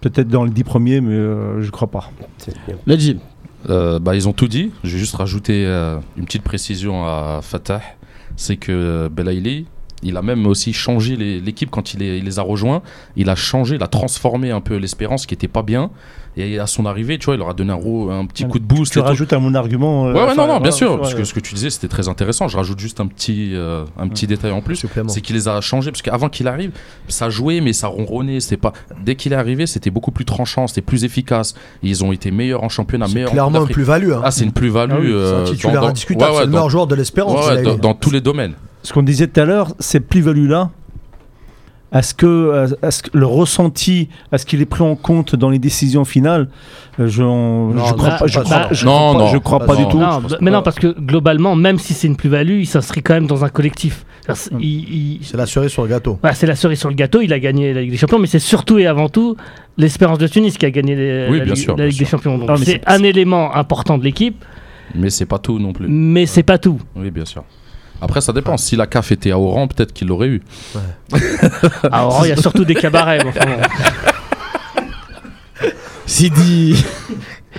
Peut-être 0.00 0.28
dans 0.28 0.44
les 0.44 0.50
dix 0.50 0.64
premiers, 0.64 1.00
mais 1.00 1.14
je 1.14 1.64
ne 1.64 1.70
crois 1.70 1.88
pas. 1.88 2.10
Le 2.86 3.98
bah, 3.98 4.16
ils 4.16 4.28
ont 4.28 4.32
tout 4.32 4.48
dit. 4.48 4.72
Je 4.82 4.92
vais 4.92 4.98
juste 4.98 5.14
rajouter 5.14 5.66
une 6.16 6.24
petite 6.24 6.42
précision 6.42 7.04
à 7.04 7.40
Fatah. 7.42 7.82
C'est 8.36 8.56
que 8.56 9.08
Belaïli, 9.08 9.66
il 10.02 10.16
a 10.16 10.22
même 10.22 10.46
aussi 10.46 10.72
changé 10.72 11.16
l'équipe 11.16 11.70
quand 11.70 11.94
il, 11.94 12.00
les 12.00 12.38
a 12.38 12.42
rejoints. 12.42 12.82
Il 13.16 13.28
a 13.28 13.34
changé, 13.34 13.76
il 13.76 13.82
a 13.82 13.88
transformé 13.88 14.50
un 14.50 14.60
peu 14.60 14.76
l'espérance 14.76 15.26
qui 15.26 15.34
était 15.34 15.48
pas 15.48 15.62
bien. 15.62 15.90
Et 16.36 16.60
à 16.60 16.66
son 16.68 16.86
arrivée, 16.86 17.18
tu 17.18 17.26
vois, 17.26 17.34
il 17.34 17.38
leur 17.38 17.48
a 17.48 17.54
donné 17.54 17.72
un, 17.72 18.20
un 18.20 18.24
petit 18.24 18.46
coup 18.46 18.60
de 18.60 18.64
boost. 18.64 18.92
Tu 18.92 19.00
rajoutes 19.00 19.32
à 19.32 19.40
mon 19.40 19.52
argument. 19.54 20.06
Euh, 20.06 20.12
ouais, 20.12 20.34
non, 20.36 20.46
non, 20.46 20.60
bien 20.60 20.70
sûr. 20.70 20.98
parce 21.00 21.14
que 21.14 21.24
ce 21.24 21.34
que 21.34 21.40
tu 21.40 21.54
disais, 21.54 21.70
c'était 21.70 21.88
très 21.88 22.08
intéressant. 22.08 22.46
Je 22.46 22.56
rajoute 22.56 22.78
juste 22.78 23.00
un 23.00 23.06
petit, 23.06 23.50
euh, 23.54 23.84
un 23.98 24.08
petit 24.08 24.26
détail 24.26 24.52
en 24.52 24.60
plus. 24.60 24.86
C'est 25.08 25.20
qu'il 25.20 25.34
les 25.34 25.48
a 25.48 25.60
changés. 25.60 25.90
Parce 25.90 26.02
qu'avant 26.02 26.28
qu'il 26.28 26.46
arrive, 26.46 26.70
ça 27.08 27.30
jouait, 27.30 27.60
mais 27.60 27.72
ça 27.72 27.88
ronronnait. 27.88 28.38
Pas... 28.60 28.72
Dès 29.04 29.16
qu'il 29.16 29.32
est 29.32 29.36
arrivé, 29.36 29.66
c'était 29.66 29.90
beaucoup 29.90 30.12
plus 30.12 30.24
tranchant, 30.24 30.66
c'était 30.66 30.82
plus 30.82 31.04
efficace. 31.04 31.54
Ils 31.82 32.04
ont 32.04 32.12
été 32.12 32.30
meilleurs 32.30 32.62
en 32.62 32.68
championnat, 32.68 33.08
meilleurs 33.08 33.32
clairement 33.32 33.62
une 33.62 33.68
plus-value. 33.68 34.12
Hein. 34.12 34.22
Ah, 34.24 34.30
c'est 34.30 34.44
une 34.44 34.52
plus-value. 34.52 34.92
Ah 34.92 35.00
euh, 35.00 35.44
c'est 35.44 35.50
un 35.50 35.54
titulaire 35.54 35.84
indiscutable. 35.84 36.32
c'est 36.36 36.44
le 36.44 36.50
meilleur 36.50 36.70
joueur 36.70 36.86
de 36.86 36.94
l'espérance. 36.94 37.50
dans 37.80 37.94
tous 37.94 38.10
les 38.10 38.20
domaines 38.20 38.54
ce 38.82 38.92
qu'on 38.92 39.02
disait 39.02 39.26
tout 39.26 39.40
à 39.40 39.44
l'heure, 39.44 39.74
ces 39.78 40.00
plus-values-là, 40.00 40.70
est-ce 41.92 42.14
que, 42.14 42.68
que, 42.80 43.18
le 43.18 43.26
ressenti, 43.26 44.08
est-ce 44.32 44.46
qu'il 44.46 44.60
est 44.60 44.66
pris 44.66 44.82
en 44.82 44.94
compte 44.94 45.34
dans 45.34 45.50
les 45.50 45.58
décisions 45.58 46.04
finales? 46.04 46.48
Je 46.98 47.22
ne 47.22 47.72
crois, 47.92 48.10
pas, 48.10 48.26
je 48.26 49.38
crois, 49.38 49.60
pas 49.60 49.76
du 49.76 49.88
tout. 49.88 50.00
mais 50.40 50.50
non, 50.50 50.62
parce 50.62 50.78
que 50.78 50.98
globalement, 50.98 51.56
même 51.56 51.78
si 51.78 51.94
c'est 51.94 52.06
une 52.06 52.16
plus-value, 52.16 52.60
il 52.60 52.66
s'inscrit 52.66 53.02
quand 53.02 53.14
même 53.14 53.26
dans 53.26 53.44
un 53.44 53.48
collectif. 53.48 54.04
C'est 54.32 55.36
la 55.36 55.46
cerise 55.46 55.72
sur 55.72 55.82
le 55.82 55.88
gâteau. 55.88 56.18
c'est 56.32 56.46
la 56.46 56.54
cerise 56.54 56.78
sur 56.78 56.88
le 56.88 56.94
gâteau. 56.94 57.22
Il 57.22 57.32
a 57.32 57.40
gagné 57.40 57.74
la 57.74 57.82
Ligue 57.82 57.90
des 57.90 57.96
Champions, 57.96 58.18
mais 58.18 58.28
c'est 58.28 58.38
surtout 58.38 58.78
et 58.78 58.86
avant 58.86 59.08
tout 59.08 59.36
l'Espérance 59.76 60.18
de 60.18 60.28
Tunis 60.28 60.56
qui 60.58 60.66
a 60.66 60.70
gagné 60.70 60.94
la, 60.94 61.30
Ligue 61.30 61.98
des 61.98 62.04
Champions. 62.04 62.40
c'est 62.58 62.82
un 62.86 63.02
élément 63.02 63.54
important 63.54 63.98
de 63.98 64.04
l'équipe. 64.04 64.44
Mais 64.94 65.10
c'est 65.10 65.26
pas 65.26 65.38
tout 65.38 65.58
non 65.58 65.72
plus. 65.72 65.86
Mais 65.88 66.26
c'est 66.26 66.42
pas 66.42 66.58
tout. 66.58 66.78
Oui, 66.96 67.10
bien 67.10 67.24
sûr. 67.24 67.44
Après, 68.00 68.20
ça 68.20 68.32
dépend. 68.32 68.56
Si 68.56 68.76
la 68.76 68.86
CAF 68.86 69.12
était 69.12 69.30
à 69.30 69.38
Oran, 69.38 69.68
peut-être 69.68 69.92
qu'il 69.92 70.08
l'aurait 70.08 70.28
eu. 70.28 70.42
À 71.90 72.06
Oran, 72.06 72.24
il 72.24 72.30
y 72.30 72.32
a 72.32 72.36
surtout 72.36 72.64
des 72.64 72.74
cabarets. 72.74 73.18
mais 73.24 73.30
enfin 73.30 73.46
bon. 73.46 73.56
Sidi, 76.06 76.84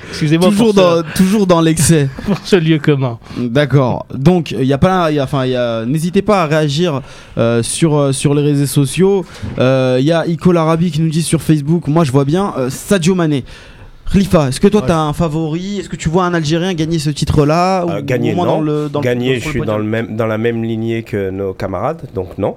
Excusez-moi 0.10 0.50
toujours 0.50 0.74
dans, 0.74 1.04
toujours 1.16 1.48
dans 1.48 1.62
l'excès. 1.62 2.10
ce, 2.18 2.22
pour 2.26 2.38
ce 2.44 2.56
lieu 2.58 2.80
commun. 2.80 3.18
D'accord. 3.38 4.06
Donc, 4.14 4.52
il 4.52 4.66
y 4.66 4.74
a 4.74 4.78
pas, 4.78 5.12
y 5.12 5.20
a- 5.20 5.24
enfin, 5.24 5.46
n'hésitez 5.86 6.22
pas 6.22 6.44
à 6.44 6.48
réagir 6.48 7.02
euh, 7.38 7.64
sur 7.64 7.96
euh, 7.98 8.12
sur 8.12 8.34
les 8.34 8.42
réseaux 8.42 8.66
sociaux. 8.66 9.26
Euh, 9.60 9.98
Il 10.00 10.06
y 10.06 10.12
a 10.12 10.26
Ico 10.28 10.52
Larabi 10.52 10.92
qui 10.92 11.02
nous 11.02 11.10
dit 11.10 11.24
sur 11.24 11.42
Facebook. 11.42 11.88
Moi, 11.88 12.04
je 12.04 12.12
vois 12.12 12.26
bien 12.26 12.54
euh, 12.58 12.70
Sadio 12.70 13.16
Mané. 13.16 13.46
Khalifa, 14.12 14.50
est-ce 14.50 14.60
que 14.60 14.68
toi 14.68 14.82
Ouais. 14.82 14.88
t'as 14.88 14.98
un 15.00 15.14
favori? 15.14 15.80
Est-ce 15.80 15.90
que 15.90 15.96
tu 15.96 16.10
vois 16.10 16.26
un 16.26 16.34
Algérien 16.34 16.74
gagner 16.74 17.00
ce 17.00 17.10
titre-là 17.10 17.86
Euh, 17.88 18.02
gagner, 18.02 18.36
non. 18.36 18.44
dans 18.46 18.62
le, 18.62 18.90
dans 18.90 19.00
le- 19.00 19.04
Gagner, 19.06 19.40
je 19.40 19.48
suis 19.50 19.62
dans, 19.62 19.78
le 19.78 19.84
même, 19.86 20.16
dans 20.18 20.28
la 20.28 20.38
même 20.38 20.64
lignée 20.64 21.04
que 21.04 21.30
nos 21.30 21.54
camarades, 21.54 22.02
donc 22.14 22.38
non. 22.38 22.56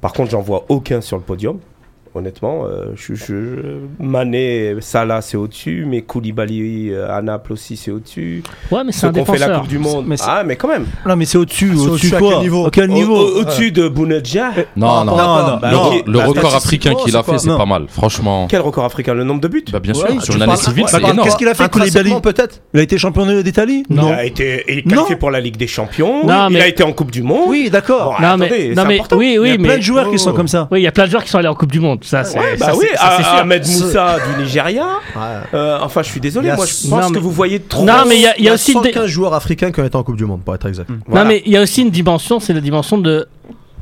Par 0.00 0.12
contre, 0.12 0.30
j'en 0.30 0.40
vois 0.42 0.64
aucun 0.68 1.00
sur 1.00 1.16
le 1.16 1.22
podium. 1.22 1.58
Honnêtement, 2.14 2.64
euh, 2.64 2.86
je, 2.96 3.14
je, 3.14 3.34
Mané, 4.00 4.74
Salah, 4.80 5.20
c'est 5.20 5.36
au-dessus, 5.36 5.84
mais 5.86 6.02
Koulibaly 6.02 6.90
euh, 6.90 7.14
à 7.14 7.22
Naples 7.22 7.52
aussi, 7.52 7.76
c'est 7.76 7.90
au-dessus. 7.90 8.42
Ouais, 8.70 8.82
mais 8.84 8.92
c'est 8.92 9.06
un 9.06 9.10
ont 9.10 9.24
fait 9.24 9.32
la 9.32 9.38
défenseur. 9.38 9.60
Coupe 9.60 9.68
du 9.68 9.78
Monde. 9.78 10.04
Mais 10.06 10.16
c'est- 10.16 10.24
ah, 10.26 10.42
mais 10.44 10.56
quand 10.56 10.68
même. 10.68 10.86
Non, 11.06 11.16
mais 11.16 11.24
c'est 11.24 11.38
au-dessus. 11.38 11.72
C'est 11.76 11.88
Au-dessus 11.88 12.10
quoi 12.10 12.30
quel 12.30 12.38
niveau 12.40 12.70
quel 12.70 12.90
Au- 12.90 12.94
niveau 12.94 13.16
au- 13.16 13.40
Au-dessus 13.40 13.72
de 13.72 13.88
Bounedjah. 13.88 14.50
Non, 14.76 15.04
non. 15.04 15.16
non, 15.16 15.16
non, 15.16 15.58
Le, 15.62 15.70
non. 15.70 15.90
le 16.06 16.18
Bah, 16.18 16.24
record 16.26 16.54
africain 16.54 16.94
qu'il 16.94 17.16
a 17.16 17.22
fait, 17.22 17.38
c'est 17.38 17.48
pas 17.56 17.66
mal. 17.66 17.84
Franchement. 17.88 18.46
Quel 18.48 18.60
record 18.60 18.84
africain 18.84 19.14
Le 19.14 19.24
nombre 19.24 19.40
de 19.40 19.48
buts 19.48 19.64
Bah, 19.72 19.80
bien 19.80 19.94
sûr, 19.94 20.22
sur 20.22 20.34
une 20.36 20.42
année 20.42 20.56
civile, 20.56 20.84
c'est 20.88 21.00
bah, 21.00 21.10
énorme. 21.10 21.24
Qu'est-ce 21.26 21.36
qu'il 21.36 21.48
a 21.48 21.54
fait, 21.54 21.70
Koulibaly 21.70 22.20
peut-être 22.22 22.60
Il 22.74 22.80
a 22.80 22.82
été 22.82 22.98
champion 22.98 23.26
d'Italie 23.42 23.84
Il 23.90 23.96
Non. 23.96 24.12
a 24.12 24.24
été 24.24 24.64
il 24.68 24.78
est 24.78 24.82
qualifié 24.82 25.14
Non. 25.14 25.18
pour 25.18 25.30
la 25.30 25.40
Ligue 25.40 25.56
des 25.56 25.66
Champions. 25.66 26.22
Il 26.50 26.56
a 26.60 26.66
été 26.66 26.82
en 26.82 26.92
Coupe 26.92 27.10
du 27.10 27.22
Monde. 27.22 27.44
Oui, 27.48 27.68
d'accord. 27.70 28.16
Bon, 28.20 28.26
Non, 28.26 28.36
mais, 28.36 28.50
oui, 29.12 29.28
Il 29.30 29.34
y 29.34 29.38
oui, 29.38 29.50
a 29.50 29.58
mais. 29.58 29.68
plein 29.68 29.76
de 29.76 29.82
joueurs 29.82 30.08
qui 30.08 30.14
Oh. 30.14 30.18
sont 30.18 30.32
comme 30.32 30.48
ça. 30.48 30.68
Oui, 30.70 30.80
il 30.80 30.84
y 30.84 30.86
a 30.86 30.92
plein 30.92 31.04
de 31.06 31.10
joueurs 31.10 31.24
qui 31.24 31.30
sont 31.30 31.38
allés 31.38 31.48
en 31.48 31.54
Coupe 31.54 31.72
du 31.72 31.80
Monde. 31.80 31.97
Ça, 32.02 32.24
c'est 32.24 32.38
Ouais, 32.38 32.56
bah 32.58 32.72
oui, 32.76 32.86
sûr. 32.86 33.28
Ahmed 33.34 33.66
Moussa 33.66 34.16
du 34.36 34.42
Nigeria. 34.42 34.86
Ouais. 35.16 35.20
Euh, 35.54 35.78
enfin, 35.80 36.02
je 36.02 36.08
suis 36.10 36.20
désolé, 36.20 36.50
a 36.50 36.56
moi 36.56 36.66
je 36.66 36.88
pense 36.88 37.04
Non, 37.04 37.10
que 37.10 37.18
vous 37.18 37.30
voyez 37.30 37.60
trop. 37.60 37.84
Non, 37.84 38.04
mais 38.06 38.16
il 38.16 38.22
y 38.22 38.26
a, 38.26 38.36
il 38.38 38.44
y 38.44 38.48
a 38.48 38.54
aussi 38.54 38.72
une 38.72 38.82
dé- 38.82 38.92
115 38.92 39.06
joueurs 39.10 39.34
africains 39.34 39.70
qui 39.72 39.80
ont 39.80 39.84
été 39.84 39.96
en 39.96 40.02
Coupe 40.02 40.16
du 40.16 40.24
Monde, 40.24 40.42
pour 40.44 40.54
être 40.54 40.66
exact. 40.66 40.90
Voilà. 41.06 41.24
Non, 41.24 41.28
mais 41.28 41.42
il 41.46 41.52
y 41.52 41.56
a 41.56 41.62
aussi 41.62 41.82
une 41.82 41.90
dimension, 41.90 42.40
c'est 42.40 42.52
la 42.52 42.60
dimension 42.60 42.98
de 42.98 43.26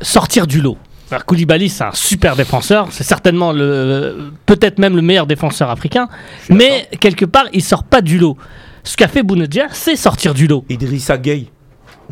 sortir 0.01 0.47
du 0.47 0.61
lot. 0.61 0.77
Alors, 1.11 1.25
Koulibaly, 1.25 1.69
c'est 1.69 1.85
un 1.85 1.93
super 1.93 2.35
défenseur, 2.35 2.89
c'est 2.91 3.05
certainement 3.05 3.53
le, 3.53 4.33
peut-être 4.45 4.79
même 4.81 4.97
le 4.97 5.03
meilleur 5.03 5.27
défenseur 5.27 5.71
africain, 5.71 6.09
mais 6.51 6.89
quelque 7.01 7.25
part, 7.25 7.45
il 7.53 7.63
sort 7.63 7.85
pas 7.85 8.01
du 8.01 8.19
lot. 8.19 8.37
Ce 8.83 8.97
qu'a 8.97 9.09
fait 9.09 9.23
Bounedjah, 9.23 9.67
c'est 9.73 9.95
sortir 9.97 10.35
du 10.35 10.47
lot. 10.47 10.65
Idrissa 10.69 11.17
Gueye. 11.19 11.49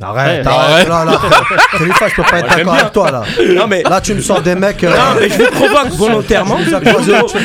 Arrête, 0.03 0.45
Ouais, 0.45 0.53
arrête, 0.53 0.89
là, 0.89 1.05
là. 1.05 1.21
Khalifa, 1.79 2.09
je 2.09 2.15
peux 2.17 2.23
pas 2.25 2.39
être 2.41 2.57
d'accord 2.57 2.75
avec 2.75 2.93
toi, 2.93 3.11
là. 3.13 3.23
Non, 3.55 3.67
mais. 3.69 3.83
Là, 3.89 4.01
tu 4.01 4.13
me 4.15 4.21
sors 4.21 4.41
des 4.43 4.55
mecs. 4.57 4.83
euh, 4.83 4.91
Non, 4.91 5.21
mais 5.21 5.29
je 5.29 5.35
vous 5.39 5.51
provoque 5.51 5.89
volontairement. 5.93 6.57
tu 6.67 6.75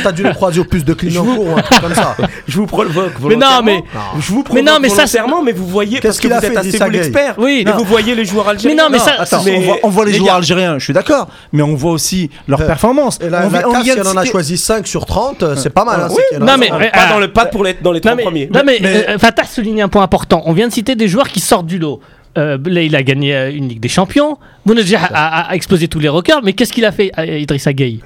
as 0.08 0.12
dû 0.12 0.24
les 0.24 0.34
croiser 0.34 0.60
au 0.60 0.64
plus 0.64 0.84
de 0.84 0.94
Clignancourt 0.94 1.46
ou 1.48 1.58
un 1.58 1.62
truc 1.62 1.80
comme 1.82 1.94
ça. 1.94 2.16
Je 2.48 2.56
vous 2.58 2.66
provoque 2.66 2.94
Mais 2.96 3.36
non, 3.36 3.48
volontairement. 3.48 3.62
mais. 3.64 3.84
Je 4.20 4.32
vous 4.32 4.44
provoque 4.44 4.64
Mais 4.66 4.72
non, 4.72 4.80
mais 4.82 4.90
ça, 4.90 4.96
volontairement, 5.06 5.44
mais 5.44 5.52
vous 5.52 5.68
voyez, 5.68 6.00
parce 6.02 6.18
Qu'est-ce 6.18 6.18
que 6.18 6.22
qu'il 6.24 6.30
vous 6.32 6.36
a 6.36 6.38
êtes 6.48 6.54
fait, 6.54 6.58
assez 6.78 6.78
vous 6.84 6.90
l'expert. 6.90 7.36
Oui, 7.38 7.60
Et 7.62 7.66
non. 7.70 7.78
vous 7.78 7.84
voyez 7.86 8.16
les 8.16 8.26
joueurs 8.26 8.48
algériens. 8.50 8.76
Mais 8.76 8.84
non, 8.84 8.90
mais 8.90 9.00
ça- 9.00 9.16
Attends, 9.20 9.44
mais- 9.44 9.58
on, 9.58 9.62
voit, 9.62 9.78
on 9.84 9.90
voit 9.90 10.06
les, 10.06 10.14
joueurs 10.14 10.36
algériens, 10.36 10.80
je 10.80 10.84
suis 10.86 10.94
d'accord, 10.94 11.28
mais 11.54 11.62
on 11.62 11.76
voit 11.76 11.92
aussi 11.92 12.30
leurs 12.48 12.62
Euh, 12.62 12.68
performances. 12.68 13.20
Et 13.22 13.30
la, 13.30 13.44
on, 13.48 14.08
en 14.08 14.18
a 14.18 14.26
choisi 14.26 14.58
5 14.58 14.88
sur 14.88 15.06
30, 15.06 15.44
euh, 15.44 15.56
c'est 15.56 15.70
pas 15.70 15.86
mal. 15.86 16.02
hein, 16.02 16.08
non, 16.40 16.58
mais- 16.58 16.70
mais- 16.80 16.90
Pas 16.92 17.00
ah. 17.08 17.10
dans 17.14 17.20
le 17.20 17.28
pas 17.32 17.46
pour 17.46 17.64
les, 17.64 17.76
dans 17.76 17.92
les 17.92 18.02
trois 18.02 18.12
Non 18.14 18.18
mais, 18.18 18.24
premiers. 18.24 18.50
non, 18.54 18.62
mais, 18.66 18.80
Mais- 18.82 19.18
Fatah 19.20 19.44
souligne 19.46 19.84
un 19.84 19.90
point 19.90 20.02
important. 20.04 20.42
On 20.46 20.54
vient 20.54 20.68
de 20.68 20.74
citer 20.74 20.96
des 20.96 21.08
joueurs 21.08 21.28
qui 21.30 21.40
sortent 21.40 21.68
du 21.68 21.78
lot. 21.78 22.00
Euh, 22.40 22.58
là, 22.66 22.82
il 22.82 22.96
a 22.96 23.04
gagné 23.04 23.36
euh, 23.36 23.52
une 23.54 23.68
Ligue 23.68 23.80
des 23.80 23.90
Champions. 23.90 24.38
Bounedjah 24.66 25.02
a, 25.04 25.40
a- 25.42 25.50
a 25.52 25.56
explosé 25.56 25.88
tous 25.88 26.00
les 26.00 26.10
records. 26.10 26.42
Mais 26.44 26.54
qu'est-ce 26.54 26.74
qu'il 26.74 26.86
a 26.86 26.92
fait, 26.92 27.12
euh, 27.20 27.38
Idrissa 27.40 27.74
Gueye 27.74 28.00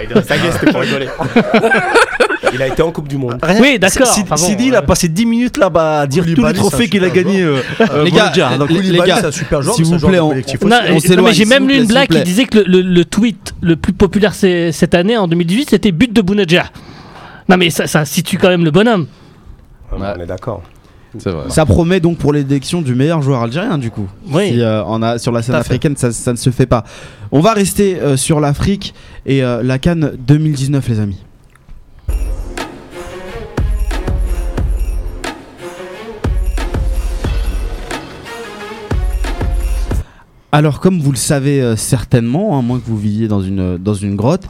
y 0.00 0.46
est, 0.46 0.52
c'était 0.52 0.70
pour 0.72 0.80
rigoler. 0.80 1.08
Il 2.52 2.62
a 2.62 2.68
été 2.68 2.80
en 2.82 2.90
Coupe 2.90 3.08
du 3.08 3.18
Monde. 3.18 3.38
Rien. 3.42 3.60
Oui, 3.60 3.78
d'accord. 3.78 4.06
Sidi, 4.06 4.22
Enfin 4.30 4.36
bon, 4.40 4.48
Sidi, 4.48 4.66
il 4.68 4.74
a 4.74 4.78
euh, 4.78 4.82
passé 4.82 5.08
10 5.08 5.26
minutes 5.26 5.56
là-bas 5.58 6.00
à 6.02 6.06
dire 6.06 6.24
tous 6.34 6.44
les 6.44 6.52
trophées 6.54 6.88
qu'il 6.88 7.04
a 7.04 7.10
gagnés. 7.10 7.42
euh, 7.42 7.58
euh, 7.92 8.04
Les 8.04 8.10
gars. 8.10 8.32
Donc, 8.58 8.70
les- 8.70 8.98
gars, 8.98 9.16
c'est 9.20 9.26
un 9.26 9.30
super 9.32 9.62
joueur. 9.62 9.74
s'il 9.76 9.84
vous 9.84 9.98
plaît, 10.06 10.20
on- 10.20 10.32
Non, 10.32 10.76
on 11.18 11.22
mais 11.22 11.32
j'ai 11.34 11.44
même 11.44 11.68
lu 11.68 11.76
une 11.76 11.86
blague 11.86 12.08
qui 12.08 12.22
disait 12.22 12.44
que 12.44 12.58
le, 12.58 12.64
le- 12.64 12.82
le 12.82 13.04
tweet 13.04 13.54
le 13.60 13.76
plus 13.76 13.92
populaire 13.92 14.34
cette 14.34 14.94
année, 14.94 15.16
en 15.16 15.28
2018, 15.28 15.70
c'était 15.70 15.92
but 15.92 16.12
de 16.12 16.20
Bounedjah. 16.22 16.66
Non, 17.48 17.56
mais 17.56 17.70
ça, 17.70 17.86
ça 17.86 18.04
situe 18.04 18.38
quand 18.38 18.48
même 18.48 18.64
le 18.64 18.70
bonhomme. 18.70 19.06
On 19.92 20.02
est 20.20 20.26
d'accord. 20.26 20.62
Vrai. 21.24 21.50
Ça 21.50 21.66
promet 21.66 22.00
donc 22.00 22.18
pour 22.18 22.32
l'élection 22.32 22.82
du 22.82 22.94
meilleur 22.94 23.22
joueur 23.22 23.42
algérien 23.42 23.78
du 23.78 23.90
coup. 23.90 24.06
Oui. 24.30 24.50
Si, 24.50 24.60
euh, 24.60 24.82
on 24.84 25.02
a, 25.02 25.18
sur 25.18 25.32
la 25.32 25.42
scène 25.42 25.54
africaine, 25.54 25.96
ça, 25.96 26.12
ça 26.12 26.32
ne 26.32 26.36
se 26.36 26.50
fait 26.50 26.66
pas. 26.66 26.84
On 27.32 27.40
va 27.40 27.52
rester 27.52 28.00
euh, 28.00 28.16
sur 28.16 28.40
l'Afrique 28.40 28.94
et 29.24 29.42
euh, 29.42 29.62
la 29.62 29.78
Cannes 29.78 30.12
2019, 30.18 30.88
les 30.88 31.00
amis. 31.00 31.26
Alors, 40.56 40.80
comme 40.80 41.00
vous 41.00 41.10
le 41.10 41.18
savez 41.18 41.60
euh, 41.60 41.76
certainement, 41.76 42.58
à 42.58 42.62
moins 42.62 42.78
que 42.78 42.86
vous 42.86 42.96
viviez 42.96 43.28
dans 43.28 43.42
une, 43.42 43.76
dans 43.76 43.92
une 43.92 44.16
grotte, 44.16 44.44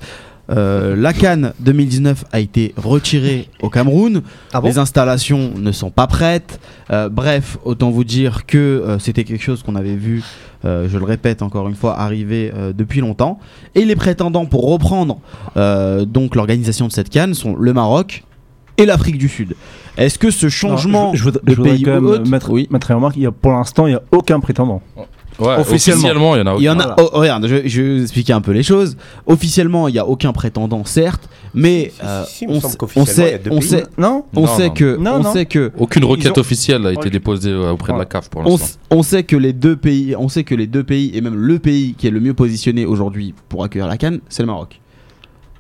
euh, 0.50 0.95
la 0.97 1.12
Cannes 1.12 1.53
2019 1.61 2.25
a 2.33 2.41
été 2.41 2.73
retirée 2.76 3.49
au 3.62 3.69
Cameroun. 3.69 4.23
Ah 4.53 4.61
bon 4.61 4.69
les 4.69 4.79
installations 4.79 5.53
ne 5.57 5.73
sont 5.73 5.91
pas 5.91 6.07
prêtes. 6.07 6.61
Euh, 6.91 7.09
bref, 7.09 7.59
autant 7.65 7.91
vous 7.91 8.05
dire 8.05 8.47
que 8.47 8.57
euh, 8.59 8.99
c'était 8.99 9.25
quelque 9.25 9.43
chose 9.43 9.62
qu'on 9.62 9.75
avait 9.76 9.97
vu, 9.97 10.23
euh, 10.65 10.88
je 10.88 10.99
le 10.99 11.05
répète 11.05 11.43
encore 11.43 11.69
une 11.69 11.75
fois, 11.75 11.99
arriver 11.99 12.53
euh, 12.55 12.73
depuis 12.73 13.00
longtemps. 13.00 13.38
Et 13.75 13.85
les 13.85 13.97
prétendants 13.97 14.47
pour 14.47 14.69
reprendre 14.71 15.19
euh, 15.57 16.05
donc 16.05 16.37
l'organisation 16.37 16.87
de 16.87 16.93
cette 16.93 17.11
Cannes 17.11 17.35
sont 17.35 17.57
le 17.57 17.73
Maroc 17.73 18.23
et 18.79 18.87
l'Afrique 18.87 19.19
du 19.19 19.29
Sud. 19.29 19.55
Est-ce 19.97 20.19
que 20.19 20.31
ce 20.31 20.49
changement 20.50 21.07
Non, 21.09 21.12
je, 21.15 21.19
je 21.19 21.25
voudrais- 21.25 21.41
de 21.45 21.50
je 21.50 21.57
voudrais 21.57 21.73
pays 21.73 21.83
quand 21.83 21.93
même 21.95 22.05
ou 22.05 22.09
autre- 22.11 22.31
mettre, 22.31 22.50
oui. 22.50 22.69
mettre 22.71 22.91
une 22.91 22.97
remarque. 22.99 23.17
Il 23.17 23.23
y 23.23 23.26
a, 23.26 23.33
pour 23.33 23.53
l'instant, 23.53 23.87
il 23.87 23.91
n'y 23.91 23.97
a 23.97 24.03
aucun 24.12 24.38
prétendant. 24.41 24.83
Ouais, 25.38 25.55
Officiellement. 25.59 25.99
officiellement, 26.00 26.37
il 26.37 26.38
y 26.38 26.43
en 26.43 26.47
a 26.47 26.57
Il 26.59 26.62
y 26.62 26.69
en 26.71 26.78
a. 26.81 26.95
Voilà. 26.95 26.95
oh, 26.99 27.11
regarde, 27.12 27.47
je, 27.47 27.57
je 27.69 27.83
vais 27.83 27.97
vous 27.97 28.02
expliquer 28.02 28.33
un 28.33 28.40
peu 28.40 28.52
les 28.52 28.62
choses. 28.62 28.97
Officiellement, 29.26 29.88
il 29.88 29.93
n'y 29.93 29.99
a 29.99 30.07
aucun 30.07 30.33
prétendant, 30.33 30.85
certes, 30.85 31.28
mais 31.52 31.93
euh, 32.02 32.25
si, 32.26 32.38
si, 32.38 32.47
on, 32.49 32.61
sait, 32.61 33.40
on 33.50 33.61
sait, 33.61 33.85
Non 33.99 34.25
on 34.35 34.43
Non, 34.43 34.47
sait 34.47 34.69
non. 34.69 34.75
que, 34.75 34.97
Non, 34.97 35.11
on 35.16 35.23
non. 35.25 35.33
sait 35.33 35.45
que, 35.47 35.73
Aucune 35.78 36.05
requête 36.05 36.37
ont- 36.37 36.40
officielle 36.40 36.87
a 36.87 36.93
été 36.93 37.11
déposée 37.11 37.50
euh, 37.50 37.73
auprès 37.73 37.93
de 37.93 37.99
la. 37.99 38.05
CAF 38.07 38.31
pour 38.31 38.43
on, 38.47 38.50
l'instant. 38.52 38.78
on 38.90 39.02
sait 39.02 39.25
que 39.25 39.37
les 39.37 39.52
deux 39.52 39.76
pays, 39.76 40.14
on 40.16 40.28
sait 40.28 40.45
que 40.45 40.55
les 40.55 40.66
deux 40.66 40.85
pays 40.85 41.11
et 41.14 41.21
même 41.21 41.35
le 41.37 41.59
pays 41.59 41.95
qui 41.99 42.07
est 42.07 42.11
le 42.11 42.21
mieux 42.21 42.35
positionné 42.35 42.87
aujourd'hui 42.87 43.35
pour 43.49 43.62
accueillir 43.64 43.88
la 43.88 43.97
Cannes, 43.99 44.21
c'est 44.28 44.43
le 44.43 44.47
Maroc. 44.47 44.81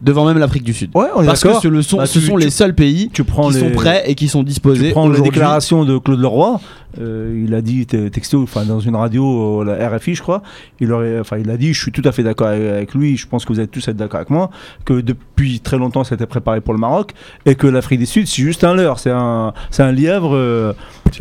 Devant 0.02 0.26
même 0.26 0.38
l'Afrique 0.38 0.62
du 0.64 0.74
Sud. 0.74 0.90
Ouais, 0.94 1.06
on 1.16 1.22
est 1.22 1.26
Parce 1.26 1.42
que 1.42 1.54
ce, 1.60 1.68
le 1.68 1.80
sont, 1.82 1.96
Bah, 1.96 2.06
ce 2.06 2.18
tu- 2.18 2.26
sont 2.26 2.36
tu- 2.36 2.44
les 2.44 2.50
seuls 2.50 2.74
pays 2.74 3.08
Tu 3.12 3.24
prends 3.24 3.48
qui 3.48 3.54
les, 3.54 3.60
sont 3.60 3.70
prêts 3.70 4.04
et 4.06 4.14
qui 4.14 4.28
sont 4.28 4.42
disposés 4.42 4.88
Tu 4.88 4.92
prends 4.92 5.08
la 5.08 5.20
déclaration 5.20 5.84
de 5.84 5.96
Claude 5.98 6.20
Leroy. 6.20 6.60
euh, 6.98 7.44
il 7.46 7.52
a 7.54 7.60
dit 7.60 7.84
te- 7.86 8.08
texto, 8.08 8.42
enfin 8.42 8.64
dans 8.64 8.80
une 8.80 8.96
radio, 8.96 9.60
euh, 9.62 9.64
la 9.64 9.88
RFI, 9.90 10.14
je 10.14 10.22
crois. 10.22 10.42
Il 10.80 10.92
aurait, 10.92 11.20
enfin, 11.20 11.36
il 11.38 11.50
a 11.50 11.56
dit, 11.58 11.74
je 11.74 11.80
suis 11.82 11.92
tout 11.92 12.02
à 12.06 12.12
fait 12.12 12.22
d'accord 12.22 12.46
avec, 12.48 12.94
lui. 12.94 13.16
Je 13.18 13.26
pense 13.26 13.44
que 13.44 13.52
vous 13.52 13.60
êtes 13.60 13.70
tous 13.70 13.86
d'accord 13.90 14.16
avec 14.18 14.30
moi 14.30 14.50
que 14.86 15.00
depuis 15.02 15.60
très 15.60 15.76
longtemps, 15.76 16.04
c'était 16.04 16.24
préparé 16.26 16.60
pour 16.62 16.72
le 16.74 16.80
Maroc 16.80 17.12
et 17.44 17.54
que 17.54 17.66
l'Afrique 17.66 17.98
du 18.00 18.06
Sud, 18.06 18.26
c'est 18.26 18.42
juste 18.42 18.64
un 18.64 18.74
leurre, 18.74 18.98
c'est 18.98 19.10
un, 19.10 19.52
c'est 19.70 19.82
un 19.82 19.92
lièvre 19.92 20.34
euh, 20.34 20.72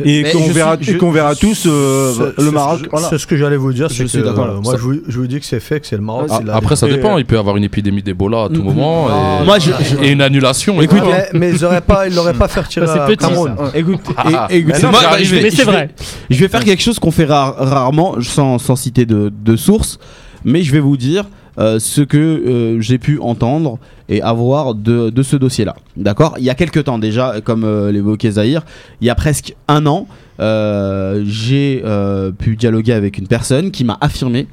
et 0.02 0.24
qu'on 0.32 0.46
verra, 0.50 0.76
suis- 0.80 0.92
et 0.92 0.96
qu'on 0.96 1.10
verra 1.10 1.34
tous 1.34 1.64
euh, 1.66 2.32
le 2.38 2.50
Maroc. 2.50 2.80
c'est- 2.82 2.90
voilà. 2.90 3.08
C'est 3.10 3.18
ce 3.18 3.26
que 3.26 3.36
j'allais 3.36 3.56
vous 3.58 3.72
dire. 3.74 3.88
Je 3.90 3.94
c'est 3.94 4.02
que, 4.04 4.08
suis 4.10 4.22
d'accord. 4.22 4.46
euh, 4.46 4.60
Moi, 4.62 4.76
je 4.78 4.82
vous, 4.82 4.94
je 5.06 5.18
vous 5.20 5.26
dis 5.26 5.40
que 5.40 5.46
c'est 5.46 5.60
fait, 5.60 5.80
que 5.80 5.86
c'est 5.86 5.96
le 5.96 6.02
Maroc. 6.02 6.28
Ah, 6.30 6.40
la- 6.44 6.54
Après, 6.56 6.76
ça 6.76 6.86
dépend. 6.88 7.18
Il 7.18 7.26
peut 7.26 7.36
y 7.36 7.38
avoir 7.38 7.56
une 7.56 7.64
épidémie 7.64 8.02
d'Ebola 8.02 8.44
à 8.44 8.48
tout 8.48 8.62
Mm, 8.62 8.65
moment. 8.66 9.08
et... 9.40 9.44
Moi, 9.44 9.58
je- 9.58 9.70
je- 9.82 10.02
et 10.04 10.10
une 10.12 10.20
annulation. 10.22 10.80
Écoute, 10.80 10.98
et 10.98 11.00
voilà. 11.00 11.24
Mais, 11.32 11.38
mais 11.38 11.50
ils 11.50 11.64
auraient 11.64 11.80
pas, 11.80 12.06
ils 12.08 12.14
l'auraient 12.14 12.32
pas 12.34 12.48
fait 12.48 12.60
retirer 12.60 12.86
c'est 12.86 12.98
à 12.98 13.06
petit, 13.06 13.16
Cameroun. 13.16 13.54
ça. 13.56 13.78
Écoute, 13.78 14.00
Ah, 14.16 14.48
et- 14.50 14.56
écoute, 14.58 14.72
mais 14.76 14.82
non, 14.82 14.90
moi, 14.90 15.00
c'est 15.00 15.06
arrivé. 15.06 15.24
je 15.24 15.34
vais- 15.36 15.42
Mais 15.42 15.50
c'est 15.50 15.56
je 15.56 15.62
vais- 15.66 15.72
vrai. 15.72 15.90
Je 16.30 16.40
vais 16.40 16.48
faire 16.48 16.64
quelque 16.64 16.82
chose 16.82 16.98
qu'on 16.98 17.10
fait 17.10 17.24
rare- 17.26 17.56
rarement, 17.58 18.16
sans, 18.20 18.58
sans 18.58 18.76
citer 18.76 19.06
de, 19.06 19.32
de 19.44 19.56
source, 19.56 19.98
mais 20.44 20.62
je 20.62 20.72
vais 20.72 20.80
vous 20.80 20.96
dire 20.96 21.24
euh, 21.58 21.78
ce 21.78 22.02
que 22.02 22.18
euh, 22.18 22.80
j'ai 22.82 22.98
pu 22.98 23.18
entendre 23.18 23.78
et 24.10 24.20
avoir 24.20 24.74
de, 24.74 25.08
de 25.08 25.22
ce 25.22 25.36
dossier-là. 25.36 25.74
D'accord? 25.96 26.34
Il 26.38 26.44
y 26.44 26.50
a 26.50 26.54
quelques 26.54 26.84
temps 26.84 26.98
déjà, 26.98 27.36
comme 27.42 27.64
euh, 27.64 27.90
l'évoquait 27.90 28.32
Zahir, 28.32 28.62
il 29.00 29.06
y 29.06 29.10
a 29.10 29.14
presque 29.14 29.54
un 29.66 29.86
an, 29.86 30.06
euh, 30.38 31.22
j'ai 31.26 31.80
euh, 31.84 32.30
pu 32.30 32.56
dialoguer 32.56 32.92
avec 32.92 33.16
une 33.16 33.26
personne 33.26 33.70
qui 33.70 33.84
m'a 33.84 33.96
affirmé 34.02 34.48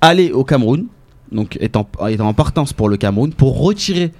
aller 0.00 0.32
au 0.32 0.42
Cameroun, 0.42 0.86
donc 1.32 1.56
étant, 1.60 1.88
étant 2.08 2.28
en 2.28 2.34
partance 2.34 2.72
pour 2.72 2.88
le 2.88 2.96
Cameroun, 2.96 3.32
pour 3.32 3.60
retirer 3.60 4.12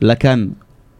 la 0.00 0.16
canne 0.16 0.52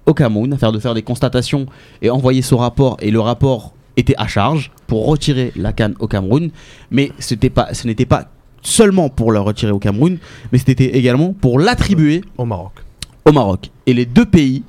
au 0.07 0.15
Cameroun, 0.15 0.57
faire 0.59 0.73
de 0.73 0.79
faire 0.79 0.95
des 0.95 1.03
constatations 1.03 1.67
et 2.03 2.11
envoyer 2.11 2.43
son 2.43 2.59
rapport, 2.59 2.97
et 3.01 3.11
le 3.11 3.21
rapport 3.21 3.73
était 3.97 4.15
à 4.19 4.27
charge 4.27 4.71
pour 4.87 5.07
retirer 5.07 5.53
la 5.57 5.73
canne 5.73 5.95
au 5.99 6.07
Cameroun, 6.07 6.51
mais 6.91 7.13
pas, 7.55 7.75
ce 7.75 7.87
n'était 7.87 8.07
pas 8.07 8.29
seulement 8.63 9.09
pour 9.09 9.33
la 9.33 9.41
retirer 9.41 9.73
au 9.73 9.79
Cameroun, 9.79 10.19
mais 10.53 10.59
c'était 10.59 10.97
également 10.97 11.33
pour 11.33 11.59
l'attribuer 11.59 12.23
Au 12.39 12.45
Maroc. 12.45 12.73
au 13.25 13.33
Maroc. 13.33 13.71
Et 13.87 13.95
les 13.95 14.07
deux 14.07 14.27
pays 14.27 14.63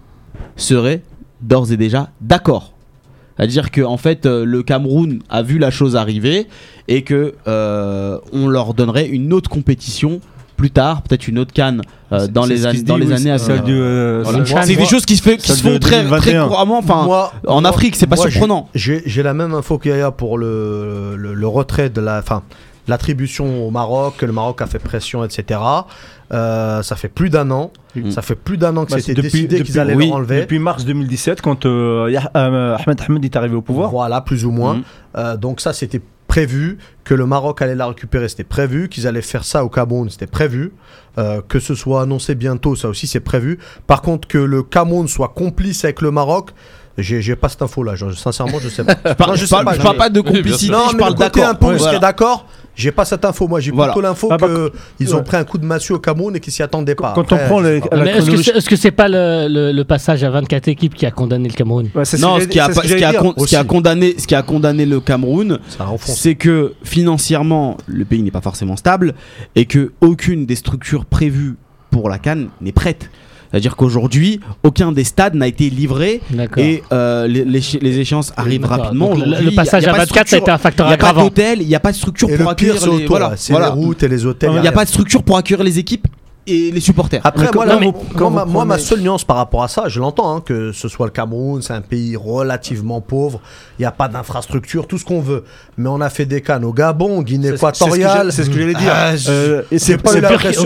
seraient 0.55 1.01
d'ores 1.41 1.71
et 1.71 1.77
déjà 1.77 2.09
d'accord. 2.21 2.73
C'est-à-dire 3.35 3.71
que 3.71 3.81
en 3.81 3.97
fait, 3.97 4.25
euh, 4.25 4.45
le 4.45 4.61
Cameroun 4.61 5.21
a 5.29 5.41
vu 5.41 5.57
la 5.57 5.71
chose 5.71 5.95
arriver 5.95 6.47
et 6.87 7.03
que 7.03 7.33
euh, 7.47 8.19
on 8.33 8.47
leur 8.47 8.73
donnerait 8.73 9.07
une 9.07 9.33
autre 9.33 9.49
compétition 9.49 10.21
plus 10.61 10.69
tard, 10.69 11.01
peut-être 11.01 11.27
une 11.27 11.39
autre 11.39 11.53
canne 11.53 11.81
euh, 12.11 12.27
dans 12.27 12.45
les, 12.45 12.57
qui 12.69 12.77
se 12.79 12.83
dans 12.83 12.97
les 12.97 13.07
oui, 13.07 13.13
années 13.13 13.31
à 13.31 13.37
venir. 13.37 13.63
euh, 13.67 14.21
Voilà. 14.23 14.45
c'est- 14.65 14.75
des 14.75 14.85
choses 14.85 15.07
qui 15.07 15.17
se, 15.17 15.23
fait, 15.23 15.37
qui 15.37 15.51
se 15.51 15.63
font 15.63 15.79
très, 15.79 16.03
très 16.03 16.03
2021. 16.03 16.47
couramment. 16.49 16.77
Enfin, 16.77 17.03
Moi- 17.03 17.33
en 17.47 17.61
moi- 17.61 17.69
Afrique, 17.71 17.95
c'est 17.95 18.05
pas 18.05 18.15
surprenant. 18.15 18.69
J'ai 18.75 19.23
la 19.23 19.33
même 19.33 19.55
info 19.55 19.79
qu'Yaya 19.79 20.11
pour 20.11 20.37
le, 20.37 21.15
le, 21.17 21.33
le 21.33 21.47
retrait 21.47 21.89
de 21.89 21.99
la, 21.99 22.19
enfin, 22.19 22.43
l'attribution 22.87 23.65
au 23.67 23.71
Maroc, 23.71 24.15
que 24.19 24.25
le 24.27 24.33
Maroc 24.33 24.61
a 24.61 24.67
fait 24.67 24.77
pression, 24.77 25.23
etc. 25.23 25.59
Euh, 26.31 26.83
ça 26.83 26.95
fait 26.95 27.07
plus 27.09 27.29
d'un 27.31 27.49
an. 27.49 27.71
Mm. 27.95 28.11
Ça 28.11 28.21
fait 28.21 28.35
plus 28.35 28.57
d'un 28.57 28.77
an 28.77 28.85
que 28.85 28.91
Bah, 28.91 28.97
c'était 28.99 29.19
décidé 29.21 29.63
qu'ils 29.63 29.79
allaient 29.79 29.95
oui, 29.95 30.11
enlever. 30.13 30.41
Depuis 30.41 30.59
mars 30.59 30.85
2017, 30.85 31.41
quand 31.41 31.65
euh, 31.65 32.07
euh, 32.35 32.77
Ahmed 32.77 33.01
Ahmed 33.01 33.25
est 33.25 33.35
arrivé 33.35 33.55
au 33.55 33.61
pouvoir. 33.61 33.89
Voilà, 33.89 34.21
plus 34.21 34.45
ou 34.45 34.51
moins. 34.51 34.75
Mm. 34.75 34.83
Euh, 35.17 35.37
donc 35.37 35.59
ça, 35.59 35.73
c'était 35.73 36.01
prévu. 36.31 36.77
Que 37.03 37.13
le 37.13 37.25
Maroc 37.25 37.61
allait 37.61 37.75
la 37.75 37.87
récupérer, 37.87 38.29
c'était 38.29 38.45
prévu. 38.45 38.87
Qu'ils 38.87 39.05
allaient 39.05 39.21
faire 39.21 39.43
ça 39.43 39.65
au 39.65 39.69
Cameroun, 39.69 40.09
c'était 40.09 40.27
prévu. 40.27 40.71
Euh, 41.17 41.41
que 41.45 41.59
ce 41.59 41.75
soit 41.75 42.03
annoncé 42.03 42.35
bientôt, 42.35 42.73
ça 42.77 42.87
aussi, 42.87 43.05
c'est 43.05 43.19
prévu. 43.19 43.59
Par 43.85 44.01
contre, 44.01 44.29
que 44.29 44.37
le 44.37 44.63
Cameroun 44.63 45.09
soit 45.09 45.33
complice 45.35 45.83
avec 45.83 46.01
le 46.01 46.09
Maroc, 46.09 46.51
j'ai 46.97 47.35
pas 47.35 47.49
cette 47.49 47.61
info-là. 47.61 47.95
Je- 47.95 48.11
Sincèrement, 48.11 48.59
je 48.61 48.69
sais 48.69 48.83
pas. 48.83 48.95
Je 49.05 49.13
parle, 49.13 49.29
Non, 49.31 49.35
je 49.35 49.41
je 49.41 49.45
sais 49.45 49.55
parle- 49.55 49.65
pas, 49.65 49.73
je 49.75 49.81
parle 49.81 49.97
pas 49.97 50.09
de 50.09 50.19
Oui, 50.19 50.25
complicité, 50.25 50.71
Non, 50.71 50.79
je 50.89 50.93
mais 50.95 50.99
parle 50.99 51.11
le 51.13 51.17
côté 51.17 51.39
d'accord. 51.39 51.49
un 51.51 51.55
peu, 51.55 51.65
Ouais, 51.67 51.77
voilà. 51.77 51.99
d'accord. 51.99 52.45
J'ai 52.73 52.91
pas 52.91 53.03
cette 53.03 53.25
info. 53.25 53.49
Moi, 53.49 53.59
j'ai 53.59 53.71
Voilà. 53.71 53.91
plutôt 53.91 54.01
l'info 54.01 54.29
Ah, 54.31 54.37
bah, 54.37 54.47
qu'ils 54.97 55.13
ont 55.13 55.21
ples 55.23 55.35
un 55.35 55.43
coup 55.43 55.57
de 55.57 55.65
massue 55.65 55.91
au 55.91 55.99
Cameroun 55.99 56.33
et 56.37 56.39
qu'ils 56.39 56.53
s'y 56.53 56.63
attendaient 56.63 56.95
pas. 56.95 57.11
Quand 57.13 57.29
on 57.33 57.37
prend 57.37 57.63
est-ce 57.65 58.31
que 58.31 58.41
c'est 58.41 58.69
que 58.69 58.75
c'est 58.77 58.91
pas 58.91 59.09
le, 59.09 59.47
le- 59.49 59.71
le 59.73 59.83
passage 59.83 60.23
à 60.23 60.29
24 60.29 60.69
équipes 60.69 60.95
qui 60.95 61.05
a 61.05 61.11
condamné 61.11 61.49
le 61.49 61.53
Cameroun 61.53 61.89
Ouais, 61.93 62.03
Non, 62.19 62.39
ce 62.39 62.45
qui 62.45 62.59
a, 62.61 62.67
ce 62.73 62.73
ce 62.81 63.63
condamné, 63.63 64.15
ce 64.17 64.25
qui 64.25 64.35
a 64.35 64.41
condamné 64.41 64.85
le 64.85 65.01
Cameroun, 65.01 65.59
c'est 65.99 66.35
que 66.35 66.73
financièrement, 66.83 67.77
le 67.87 68.05
pays 68.05 68.23
n'est 68.23 68.31
pas 68.31 68.41
forcément 68.41 68.77
stable 68.77 69.15
et 69.55 69.65
que 69.65 69.91
aucune 69.99 70.45
des 70.45 70.55
structures 70.55 71.03
prévues 71.05 71.55
pour 71.91 72.09
la 72.09 72.19
Cannes 72.19 72.49
n'est 72.61 72.71
prête. 72.71 73.09
C'est-à-dire 73.51 73.75
qu'aujourd'hui, 73.75 74.39
aucun 74.63 74.91
des 74.93 75.03
stades 75.03 75.35
n'a 75.35 75.47
été 75.47 75.69
livré 75.69 76.21
et 76.57 76.83
euh, 76.93 77.27
les, 77.27 77.43
les 77.43 77.59
éche- 77.59 77.79
les 77.81 77.99
échéances 77.99 78.31
arrivent 78.37 78.65
rapidement. 78.65 79.09
Donc, 79.09 79.17
le- 79.17 79.23
Aujourd'hui, 79.23 79.45
le, 79.45 79.51
il 79.51 79.55
y 79.55 79.59
a- 79.59 79.61
passage 79.61 79.83
il 79.83 79.85
y 79.87 79.89
a 79.89 79.93
à 79.93 79.95
pas 79.97 80.05
de 80.05 80.09
24 80.09 80.27
ça 80.29 80.35
a 80.35 80.39
été 80.39 80.51
un 80.51 80.57
facteur 80.57 80.85
Il 80.85 80.89
n'y 80.89 80.93
a 80.93 80.97
pas 80.97 81.07
aggravant. 81.09 81.27
d'hôtel, 81.27 81.61
il 81.61 81.67
n'y 81.67 81.75
a 81.75 81.79
pas 81.81 81.91
de 81.91 81.97
structure 81.97 82.29
Et 82.29 82.35
pour 82.37 82.45
le 82.45 82.51
accueillir 82.51 82.75
les, 82.75 82.87
autour. 82.87 83.07
voilà, 83.09 83.29
là. 83.29 83.33
C'est 83.35 83.51
voilà. 83.53 83.67
les 83.67 83.73
routes 83.73 84.03
et 84.03 84.07
les 84.07 84.25
hôtels. 84.25 84.51
Il 84.55 84.61
n'y 84.61 84.67
a 84.67 84.71
pas 84.71 84.85
de 84.85 84.89
structure 84.89 85.21
pour 85.23 85.37
accueillir 85.37 85.63
les 85.63 85.79
équipes 85.79 86.07
et 86.51 86.71
les 86.71 86.79
supporters. 86.79 87.21
Après, 87.23 87.49
moi, 87.53 87.65
là, 87.65 87.79
moi, 87.79 88.29
ma, 88.29 88.45
moi, 88.65 88.77
seule 88.77 89.01
nuance 89.01 89.23
par 89.23 89.37
rapport 89.37 89.63
à 89.63 89.67
ça, 89.67 89.87
je 89.87 89.99
l'entends, 89.99 90.35
hein, 90.35 90.41
que 90.45 90.71
ce 90.71 90.87
soit 90.87 91.05
le 91.07 91.11
Cameroun, 91.11 91.61
c'est 91.61 91.73
un 91.73 91.81
pays 91.81 92.15
relativement 92.15 93.01
pauvre, 93.01 93.39
il 93.79 93.83
n'y 93.83 93.85
a 93.85 93.91
pas 93.91 94.07
d'infrastructure, 94.07 94.87
tout 94.87 94.97
ce 94.97 95.05
qu'on 95.05 95.21
veut. 95.21 95.43
Mais 95.77 95.89
on 95.89 96.01
a 96.01 96.09
fait 96.09 96.25
des 96.25 96.41
cannes 96.41 96.65
au 96.65 96.73
Gabon, 96.73 97.21
Guinée 97.21 97.49
C'est- 97.49 97.57
c'est 97.57 97.57
ce 97.57 97.61
que 97.61 97.85
équatoriale. 97.85 98.31
C'est 98.31 98.43
ce 98.43 98.49
que 98.49 98.59
j'allais 98.59 98.73
dire. 98.73 98.91
Ah, 98.93 99.15
je- 99.15 99.31
Euh, 99.31 99.61
et 99.71 99.79
c'est 99.79 99.97
pas 99.97 100.11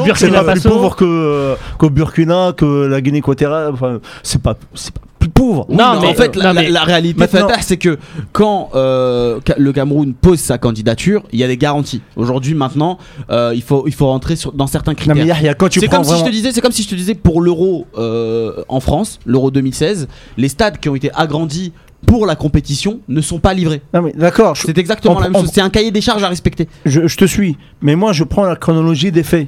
Burkina 0.03 0.15
c'est 0.15 0.31
pas 0.45 0.51
plus 0.53 0.61
pauvre 0.61 0.95
que, 0.95 1.05
euh, 1.05 1.55
qu'au 1.77 1.89
Burkina, 1.89 2.53
que 2.55 2.85
la 2.87 3.01
Guinée 3.01 3.19
équatoriale. 3.19 3.71
Enfin, 3.73 3.99
c'est 4.23 4.41
pas, 4.41 4.55
c'est 4.73 4.93
pas 4.93 5.01
plus 5.25 5.43
pauvre. 5.43 5.65
Oui, 5.69 5.75
Non, 5.75 5.99
mais 6.01 6.07
en 6.07 6.13
fait, 6.13 6.35
la, 6.35 6.47
non, 6.47 6.53
mais- 6.53 6.63
la- 6.69 6.79
la 6.79 6.83
réalité, 6.83 7.25
c'est 7.61 7.77
que 7.77 7.97
quand 8.31 8.69
euh, 8.75 9.39
le 9.57 9.73
Cameroun 9.73 10.13
pose 10.13 10.39
sa 10.39 10.57
candidature, 10.57 11.23
il 11.31 11.39
y 11.39 11.43
a 11.43 11.47
des 11.47 11.57
garanties. 11.57 12.01
Aujourd'hui, 12.15 12.53
maintenant, 12.53 12.97
euh, 13.29 13.51
il 13.55 13.61
faut 13.61 13.83
il 13.87 13.93
faut 13.93 14.07
rentrer 14.07 14.35
sur, 14.35 14.51
dans 14.53 14.67
certains 14.67 14.91
Non, 14.91 14.95
critères. 14.95 15.15
mais 15.15 15.25
Yahya, 15.25 15.53
quand 15.53 15.69
tu 15.69 15.79
C'est 15.79 15.87
comme 15.87 16.03
si 16.03 16.17
je 16.17 16.23
te 16.23 16.29
disais, 16.29 16.51
c'est 16.51 16.61
comme 16.61 16.71
si 16.71 16.83
je 16.83 16.89
te 16.89 16.95
disais 16.95 17.15
pour 17.15 17.41
l'euro 17.41 17.85
euh, 17.97 18.63
en 18.69 18.79
France, 18.79 19.19
l'euro 19.25 19.51
2016, 19.51 20.07
les 20.37 20.47
stades 20.49 20.79
qui 20.79 20.89
ont 20.89 20.95
été 20.95 21.09
agrandis 21.13 21.73
pour 22.07 22.25
la 22.27 22.35
compétition 22.35 22.99
ne 23.07 23.19
sont 23.21 23.39
pas 23.39 23.53
livrés. 23.53 23.81
D'accord, 24.15 24.55
C'est 24.57 24.77
exactement 24.77 25.15
on- 25.15 25.19
la 25.19 25.29
même 25.29 25.35
on- 25.37 25.41
chose. 25.41 25.51
C'est 25.53 25.61
un 25.61 25.69
cahier 25.69 25.91
des 25.91 26.01
charges 26.01 26.23
à 26.23 26.27
respecter. 26.29 26.67
je- 26.85 27.07
je 27.07 27.17
te 27.17 27.25
suis. 27.25 27.57
Mais 27.81 27.95
moi, 27.95 28.13
je 28.13 28.23
prends 28.23 28.43
la 28.43 28.55
chronologie 28.55 29.11
des 29.11 29.23
faits. 29.23 29.47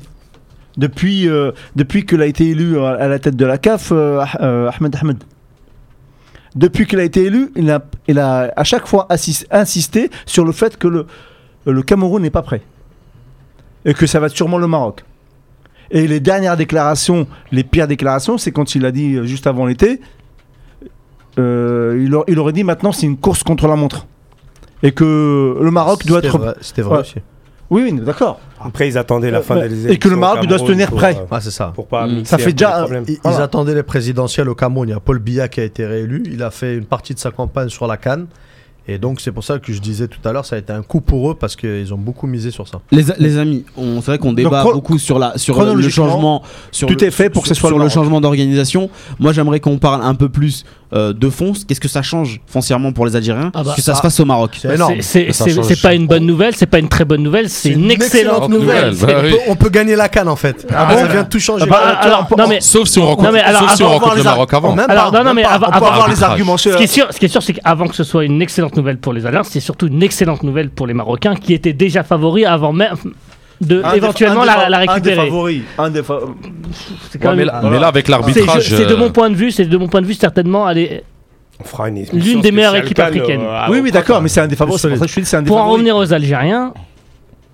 Depuis, 0.78 1.28
euh, 1.28 1.52
depuis 1.76 2.06
qu'il 2.06 2.22
a 2.22 2.26
été 2.28 2.50
élu 2.50 2.80
à, 2.80 3.08
la 3.08 3.18
tête 3.20 3.36
de 3.36 3.46
la 3.46 3.58
CAF, 3.58 3.90
euh, 3.92 4.20
Ah- 4.22 4.44
euh, 4.44 4.70
Ahmed 4.80 4.96
Ahmed. 5.02 5.18
Depuis 6.58 6.88
qu'il 6.88 7.00
a 7.00 7.04
été 7.04 7.24
élu, 7.26 7.52
il 7.56 7.70
a, 7.70 7.86
il 8.08 8.18
a 8.18 8.52
à 8.56 8.64
chaque 8.64 8.88
fois 8.88 9.08
insisté 9.52 10.10
sur 10.26 10.44
le 10.44 10.52
fait 10.52 10.78
que 10.78 10.88
le, 10.88 11.06
le 11.66 11.82
Cameroun 11.84 12.22
n'est 12.22 12.32
pas 12.32 12.42
prêt. 12.42 12.62
Et 13.86 13.94
que 13.94 14.08
ça 14.08 14.20
va 14.20 14.26
être 14.26 14.36
sûrement 14.36 14.58
le 14.58 14.68
Maroc. 14.68 15.06
Et 15.92 16.08
les 16.08 16.20
dernières 16.20 16.58
déclarations, 16.58 17.28
les 17.52 17.64
pires 17.64 17.88
déclarations, 17.88 18.38
c'est 18.38 18.52
quand 18.52 18.76
il 18.76 18.86
a 18.86 18.92
dit 18.92 19.16
euh, 19.16 19.24
juste 19.24 19.48
avant 19.48 19.66
l'été, 19.68 20.02
euh, 21.38 22.04
il, 22.04 22.18
il 22.28 22.40
aurait 22.40 22.54
dit 22.54 22.64
maintenant 22.64 22.92
c'est 22.92 23.06
une 23.06 23.18
course 23.18 23.44
contre 23.44 23.68
la 23.68 23.76
montre. 23.76 24.08
Et 24.84 24.92
que 24.92 25.58
le 25.62 25.72
Maroc 25.72 26.06
doit 26.06 26.20
être. 26.20 26.58
C'était 26.62 26.82
vrai 26.82 27.00
aussi. 27.00 27.16
Oui, 27.70 27.84
oui, 27.84 27.94
d'accord. 27.94 28.40
Après, 28.64 28.88
ils 28.88 28.98
attendaient 28.98 29.32
la 29.32 29.42
fin 29.42 29.56
Ouais. 29.58 29.70
des 29.70 29.76
Et 29.76 29.84
élections. 29.86 30.00
que 30.10 30.14
le 30.16 30.20
Maroc 30.20 30.46
doit 30.48 30.58
se 30.60 30.66
tenir 30.66 30.90
pour, 30.90 30.98
prêt. 30.98 31.16
euh, 31.16 31.26
Ah, 31.32 31.40
c'est 31.42 31.52
ça. 31.52 31.72
Pour 31.76 31.88
pas 31.88 32.08
Mm. 32.08 32.16
mixer 32.16 32.30
Ça 32.32 32.38
fait 32.38 32.54
déjà. 32.54 32.86
Ils, 33.08 33.14
ils 33.14 33.20
Voilà. 33.24 33.44
attendaient 33.44 33.76
les 33.76 33.84
présidentielles 33.84 34.50
au 34.50 34.56
Cameroun. 34.56 34.88
Il 34.90 34.92
y 34.92 34.96
a 34.96 35.00
Paul 35.00 35.20
Biya 35.20 35.48
qui 35.48 35.60
a 35.60 35.64
été 35.64 35.86
réélu. 35.86 36.24
Il 36.32 36.42
a 36.44 36.52
fait 36.52 36.76
une 36.76 36.86
partie 36.86 37.14
de 37.14 37.20
sa 37.20 37.32
campagne 37.32 37.70
sur 37.70 37.88
la 37.88 37.98
Cannes. 37.98 38.28
Et 38.90 38.98
donc, 38.98 39.20
c'est 39.20 39.34
pour 39.34 39.44
ça 39.44 39.60
que 39.60 39.74
je 39.74 39.80
disais 39.82 40.08
tout 40.08 40.22
à 40.24 40.32
l'heure, 40.32 40.46
ça 40.46 40.56
a 40.56 40.60
été 40.60 40.72
un 40.72 40.82
coup 40.82 41.02
pour 41.02 41.30
eux 41.30 41.36
parce 41.36 41.58
qu'ils 41.58 41.94
ont 41.94 41.98
beaucoup 41.98 42.26
misé 42.26 42.52
sur 42.52 42.70
ça. 42.70 42.80
Les, 42.92 43.04
les 43.20 43.38
amis, 43.38 43.66
on- 43.76 44.00
c'est 44.00 44.12
vrai 44.12 44.18
qu'on 44.18 44.32
débat 44.32 44.64
beaucoup 44.64 44.98
sur 44.98 45.20
la 45.20 45.38
sur 45.38 45.62
le- 45.62 45.90
changement, 45.90 46.42
sur 46.72 46.88
tout 46.88 46.96
le, 46.98 47.04
est 47.08 47.12
fait 47.12 47.30
pour 47.30 47.42
que 47.44 47.50
ce 47.50 47.54
soit 47.54 47.68
sur 47.70 47.80
le 47.80 47.90
changement 47.90 48.22
d'organisation. 48.22 48.90
Moi, 49.20 49.34
j'aimerais 49.34 49.60
qu'on 49.60 49.78
parle 49.78 50.02
un 50.04 50.16
peu 50.16 50.30
plus 50.30 50.64
euh, 50.94 51.14
de 51.14 51.30
fond. 51.30 51.54
Qu'est-ce 51.68 51.80
que 51.82 51.88
ça 51.88 52.02
change 52.02 52.40
foncièrement 52.48 52.92
pour 52.94 53.06
les 53.06 53.16
Algériens 53.16 53.52
Ah 53.54 53.64
bah, 53.64 53.74
que 53.76 53.82
ça 53.82 53.92
se 53.94 53.98
ça- 53.98 54.02
fasse 54.02 54.20
au 54.20 54.26
Maroc 54.26 54.58
C'est 55.02 55.82
pas 55.82 55.94
une 55.94 56.08
bonne 56.08 56.26
nouvelle, 56.26 56.56
c'est 56.56 56.66
pas 56.66 56.80
une 56.80 56.90
très 56.90 57.06
bonne 57.06 57.22
nouvelle, 57.24 57.50
c'est 57.50 57.70
une 57.70 57.92
excellente 57.92 58.50
nouvelle. 58.50 58.92
nouvelle. 58.92 59.08
Bah 59.16 59.20
on, 59.20 59.24
oui. 59.26 59.32
peut, 59.32 59.38
on 59.50 59.56
peut 59.56 59.70
gagner 59.70 59.96
la 59.96 60.10
Cannes 60.10 60.28
en 60.30 60.36
fait. 60.36 60.66
Ah 60.74 60.88
ça 60.96 61.06
bon 61.06 61.12
vient 61.12 61.24
de 61.24 61.30
tout 61.30 61.40
changer. 61.40 61.66
Ah 61.68 61.70
bah, 61.70 61.82
Ah, 61.84 62.06
alors, 62.06 62.28
non 62.38 62.48
mais 62.48 62.62
Sauf 62.62 62.88
si 62.88 63.00
on 63.00 63.06
rencontre, 63.06 63.28
Non, 63.28 63.34
mais 63.34 63.42
alors, 63.42 63.62
sauf 63.62 63.76
si 63.76 63.84
on 63.84 63.90
rencontre 63.90 64.16
le 64.18 64.24
Maroc 64.24 64.54
avant. 64.54 64.76
Même 64.76 64.86
Alors, 64.90 65.12
pas, 65.12 65.18
non, 65.20 65.24
non, 65.24 65.34
même 65.34 65.36
mais 65.36 65.44
pas. 65.44 65.50
avant- 65.52 65.68
on 65.68 65.72
peut 65.72 65.76
avant- 65.78 65.86
avoir 65.88 66.10
les 66.10 66.24
arguments. 66.24 66.58
Ce 66.58 66.70
qui 66.70 66.84
est 66.84 66.88
sûr, 66.88 67.08
ce 67.12 67.18
qui 67.20 67.26
est 67.26 67.30
sûr, 67.30 67.44
c'est 67.44 67.54
qu'avant 67.54 67.88
que 67.88 67.96
ce 67.96 68.04
soit 68.04 68.24
une 68.26 68.42
excellente 68.42 68.76
nouvelle 68.78 68.98
pour 68.98 69.14
les 69.14 69.26
Algériens, 69.26 69.44
c'est 69.50 69.60
surtout 69.60 69.88
une 69.88 70.02
excellente 70.04 70.44
nouvelle 70.44 70.70
pour 70.70 70.88
les 70.88 70.94
Marocains 70.94 71.36
qui 71.36 71.54
étaient 71.54 71.74
déjà 71.74 72.04
favoris 72.04 72.46
avant 72.46 72.74
même 72.74 72.96
de 73.62 73.82
Un 73.84 73.94
éventuellement 73.94 74.42
des 74.42 74.48
la, 74.48 74.70
la 74.70 74.78
Un 74.78 74.82
des 74.82 74.88
récupérer. 74.94 75.16
favoris. 75.28 75.62
Un 75.78 75.90
des 75.90 76.04
fa- 76.04 76.20
C'est 77.10 77.20
quand 77.20 77.30
Ouais, 77.30 77.36
mais, 77.38 77.46
là, 77.46 77.62
mais 77.64 77.80
là, 77.80 77.88
avec 77.88 78.06
c'est 78.06 78.12
l'arbitrage. 78.12 78.68
c'est 78.70 78.86
de 78.86 78.94
euh, 78.94 78.98
mon 78.98 79.10
point 79.12 79.30
de 79.30 79.36
vue, 79.36 79.52
c'est 79.52 79.66
de 79.66 79.78
mon 79.78 79.88
point 79.88 80.02
de 80.02 80.06
vue 80.06 80.14
certainement 80.14 80.66
aller 80.68 81.04
On 81.60 81.64
fera 81.64 81.90
une 81.90 81.98
émission 81.98 82.18
L'une 82.18 82.42
des 82.42 82.52
meilleures 82.52 82.76
équipes 82.76 83.00
africaines. 83.00 83.42
euh, 83.42 83.62
Oui, 83.70 83.80
oui, 83.82 83.92
d'accord, 83.92 84.22
mais 84.22 84.30
c'est 84.30 84.42
un 84.42 84.48
des 84.48 84.56
favoris. 84.56 84.80
Pour 84.82 84.92
ça 84.92 84.96
que 84.96 85.08
je 85.10 85.16
te 85.16 85.20
dis, 85.22 85.26
c'est 85.26 85.38
un 85.38 85.42
des 85.42 85.48
Pour 85.48 85.58
en 85.58 85.70
revenir 85.72 85.96
aux 85.96 86.14
Algériens, 86.14 86.74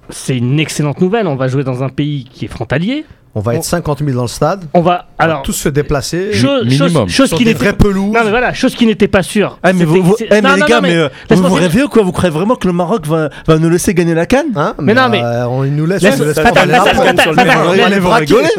c'est 0.09 0.37
une 0.37 0.59
excellente 0.59 0.99
nouvelle. 0.99 1.27
On 1.27 1.35
va 1.35 1.47
jouer 1.47 1.63
dans 1.63 1.83
un 1.83 1.89
pays 1.89 2.25
qui 2.25 2.45
est 2.45 2.49
frontalier. 2.49 3.05
On 3.35 3.39
va 3.39 3.55
être 3.55 3.63
50 3.63 3.99
000 4.03 4.11
dans 4.11 4.21
le 4.21 4.27
stade. 4.27 4.65
On 4.75 4.81
va 4.81 5.07
On 5.19 5.23
va 5.23 5.31
alors 5.31 5.41
tous 5.41 5.53
se 5.53 5.67
déplacer. 5.69 6.33
chose, 6.33 6.65
minimum. 6.65 7.09
chose, 7.09 7.29
chose 7.29 7.37
qui 7.37 7.43
des 7.45 7.53
n'était 7.53 7.73
pelouses. 7.73 8.13
non 8.13 8.21
mais 8.23 8.29
voilà, 8.29 8.53
chose 8.53 8.75
qui 8.75 8.85
n'était 8.85 9.07
pas 9.07 9.23
sûre. 9.23 9.57
Ah, 9.63 9.73
mais 9.73 9.85
vous, 9.85 10.03
vous- 10.03 10.15
eh, 10.19 10.27
mais 10.29 10.41
non, 10.41 10.53
les 10.53 10.59
non, 10.61 10.65
gars, 10.67 10.81
mais, 10.81 10.95
euh, 10.95 11.09
vous 11.31 11.53
rêvez 11.55 11.81
ou 11.83 11.87
quoi? 11.89 12.03
Vous 12.03 12.11
croyez 12.11 12.29
vraiment 12.31 12.55
que 12.55 12.67
le 12.67 12.73
Maroc 12.73 13.07
va, 13.07 13.29
va 13.47 13.57
nous 13.57 13.69
laisser 13.69 13.93
gagner 13.95 14.13
la 14.13 14.27
canne? 14.27 14.47
Hein 14.55 14.75
Mais 14.79 14.93
non, 14.93 15.09
mais- 15.09 15.23
euh, 15.23 15.47
on 15.47 15.63
nous 15.63 15.85
laisse. 15.87 16.03
Laisse- 16.03 16.19
laisse 16.19 16.39
pas 16.39 16.51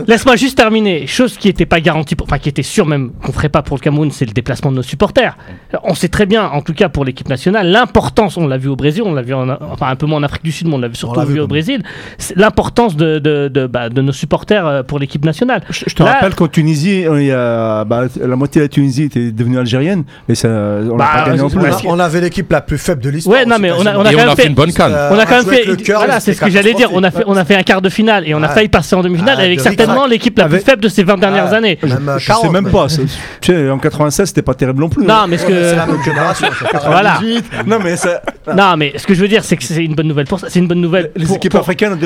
Laisse-moi 0.06 0.36
juste 0.36 0.56
terminer. 0.56 1.06
Chose 1.06 1.36
qui 1.36 1.48
n'était 1.48 1.66
pas 1.66 1.80
garantie, 1.80 2.14
pour- 2.16 2.26
enfin 2.26 2.38
qui 2.38 2.48
était 2.48 2.62
sûre 2.62 2.86
même 2.86 3.12
qu'on 3.22 3.32
ferait 3.32 3.48
pas 3.48 3.62
pour 3.62 3.76
le 3.76 3.80
Cameroun, 3.80 4.10
c'est 4.10 4.24
le 4.26 4.32
déplacement 4.32 4.70
de 4.70 4.76
nos 4.76 4.82
supporters. 4.82 5.36
On 5.82 5.94
sait 5.94 6.08
très 6.08 6.26
bien, 6.26 6.46
en 6.48 6.62
tout 6.62 6.74
cas 6.74 6.88
pour 6.88 7.04
l'équipe 7.04 7.28
nationale, 7.28 7.68
l'importance. 7.68 8.36
On 8.36 8.46
l'a 8.46 8.58
vu 8.58 8.68
au 8.68 8.76
Brésil, 8.76 9.02
on 9.04 9.12
l'a 9.14 9.22
vu 9.22 9.34
en, 9.34 9.48
enfin 9.70 9.86
un 9.88 9.96
peu 9.96 10.06
moins 10.06 10.18
en 10.18 10.22
Afrique 10.22 10.44
du 10.44 10.52
Sud, 10.52 10.66
mais 10.68 10.74
on 10.74 10.78
l'a 10.78 10.88
vu 10.88 10.94
surtout 10.96 11.20
vu 11.22 11.40
au 11.40 11.46
Brésil. 11.46 11.82
C'est 12.18 12.36
L'importance 12.36 12.96
de, 12.96 13.18
de, 13.18 13.48
de, 13.48 13.66
bah, 13.66 13.88
de 13.88 14.02
nos 14.02 14.12
supporters 14.12 14.63
euh, 14.66 14.82
pour 14.82 14.98
l'équipe 14.98 15.24
nationale. 15.24 15.62
Je 15.70 15.84
je 15.86 15.94
te 15.94 16.02
Là- 16.02 16.12
rappelle 16.14 16.34
qu'en 16.34 16.48
Tunisie, 16.48 17.06
euh, 17.06 17.20
il 17.20 17.26
y 17.26 17.32
a, 17.32 17.84
bah, 17.84 18.04
la 18.20 18.36
moitié 18.36 18.60
de 18.60 18.64
la 18.66 18.68
Tunisie 18.68 19.04
était 19.04 19.30
devenue 19.32 19.58
algérienne 19.58 20.04
et 20.28 20.34
ça, 20.34 20.48
on 20.48 20.96
Bah, 20.96 21.04
n'a 21.14 21.20
pas 21.24 21.30
gagné 21.30 21.40
en 21.42 21.48
plus. 21.50 21.58
On 21.60 21.64
a- 21.64 21.94
On 21.94 21.98
avait 22.00 22.20
l'équipe 22.20 22.50
la 22.50 22.60
plus 22.60 22.78
faible 22.78 23.02
de 23.02 23.10
l'histoire. 23.10 23.38
Ouais, 23.38 23.46
non, 23.46 23.56
mais 23.60 23.70
on 23.70 23.84
a- 23.86 23.90
on 23.96 24.02
quand 24.02 24.10
on 24.14 24.18
a 24.32 24.36
fait 24.36 24.42
fait- 24.42 24.48
une 24.48 24.54
bonne 24.54 24.72
canne. 24.72 24.92
Euh, 24.94 25.10
on 25.12 25.18
a 25.18 25.26
quand 25.26 25.36
même 25.36 25.46
fait, 25.54 25.82
cœur, 25.82 25.98
voilà, 26.00 26.20
c'est 26.20 26.34
ce 26.34 26.40
que 26.40 26.50
j'allais 26.50 26.74
dire. 26.74 26.90
On 26.92 27.02
a 27.02 27.10
fait, 27.10 27.24
on 27.26 27.36
a 27.36 27.44
fait 27.44 27.56
un 27.56 27.62
quart 27.62 27.80
de 27.82 27.88
finale 27.88 28.26
et 28.28 28.34
on 28.34 28.42
a 28.42 28.48
Ouais. 28.48 28.54
failli 28.54 28.68
passer 28.68 28.94
en 28.96 29.02
demi-finale 29.02 29.36
Ah, 29.38 29.42
avec 29.44 29.58
de 29.58 29.62
certainement 29.62 30.06
l'équipe 30.06 30.36
la 30.38 30.48
plus 30.48 30.60
faible 30.60 30.82
de 30.82 30.88
ces 30.88 31.02
20 31.04 31.16
dernières 31.18 31.48
Ah. 31.52 31.56
années. 31.56 31.78
Euh, 31.84 31.88
Je 32.18 32.24
sais 32.24 32.26
40, 32.32 32.52
même 32.52 32.70
pas. 32.70 32.86
Tu 32.88 33.06
sais, 33.42 33.70
en 33.70 33.78
96, 33.78 34.28
c'était 34.28 34.42
pas 34.42 34.54
terrible 34.54 34.80
non 34.80 34.88
plus. 34.88 35.04
Non, 35.04 35.14
hein. 35.14 35.26
mais 35.28 35.38
ce 35.38 35.44
Ouais, 35.46 35.52
mais 35.52 35.68
C'est 35.70 35.76
la 35.76 35.84
que, 35.86 35.90
même 35.92 36.02
génération. 36.04 36.46
voilà. 36.86 37.10
98. 37.20 37.44
Non, 37.66 37.78
mais 37.82 37.96
ça, 37.96 38.22
Non, 38.56 38.76
mais 38.76 38.92
ce 38.96 39.06
que 39.06 39.14
je 39.14 39.20
veux 39.20 39.28
dire, 39.28 39.44
c'est 39.44 39.56
que 39.56 39.62
c'est 39.62 39.84
une 39.84 39.94
bonne 39.94 40.08
nouvelle 40.08 40.26
pour 40.26 40.40
ça. 40.40 40.48
C'est 40.50 40.58
une 40.58 40.66
bonne 40.68 40.80
nouvelle. 40.80 41.10
les 41.16 41.32
équipes 41.32 41.54
africaines, 41.54 41.96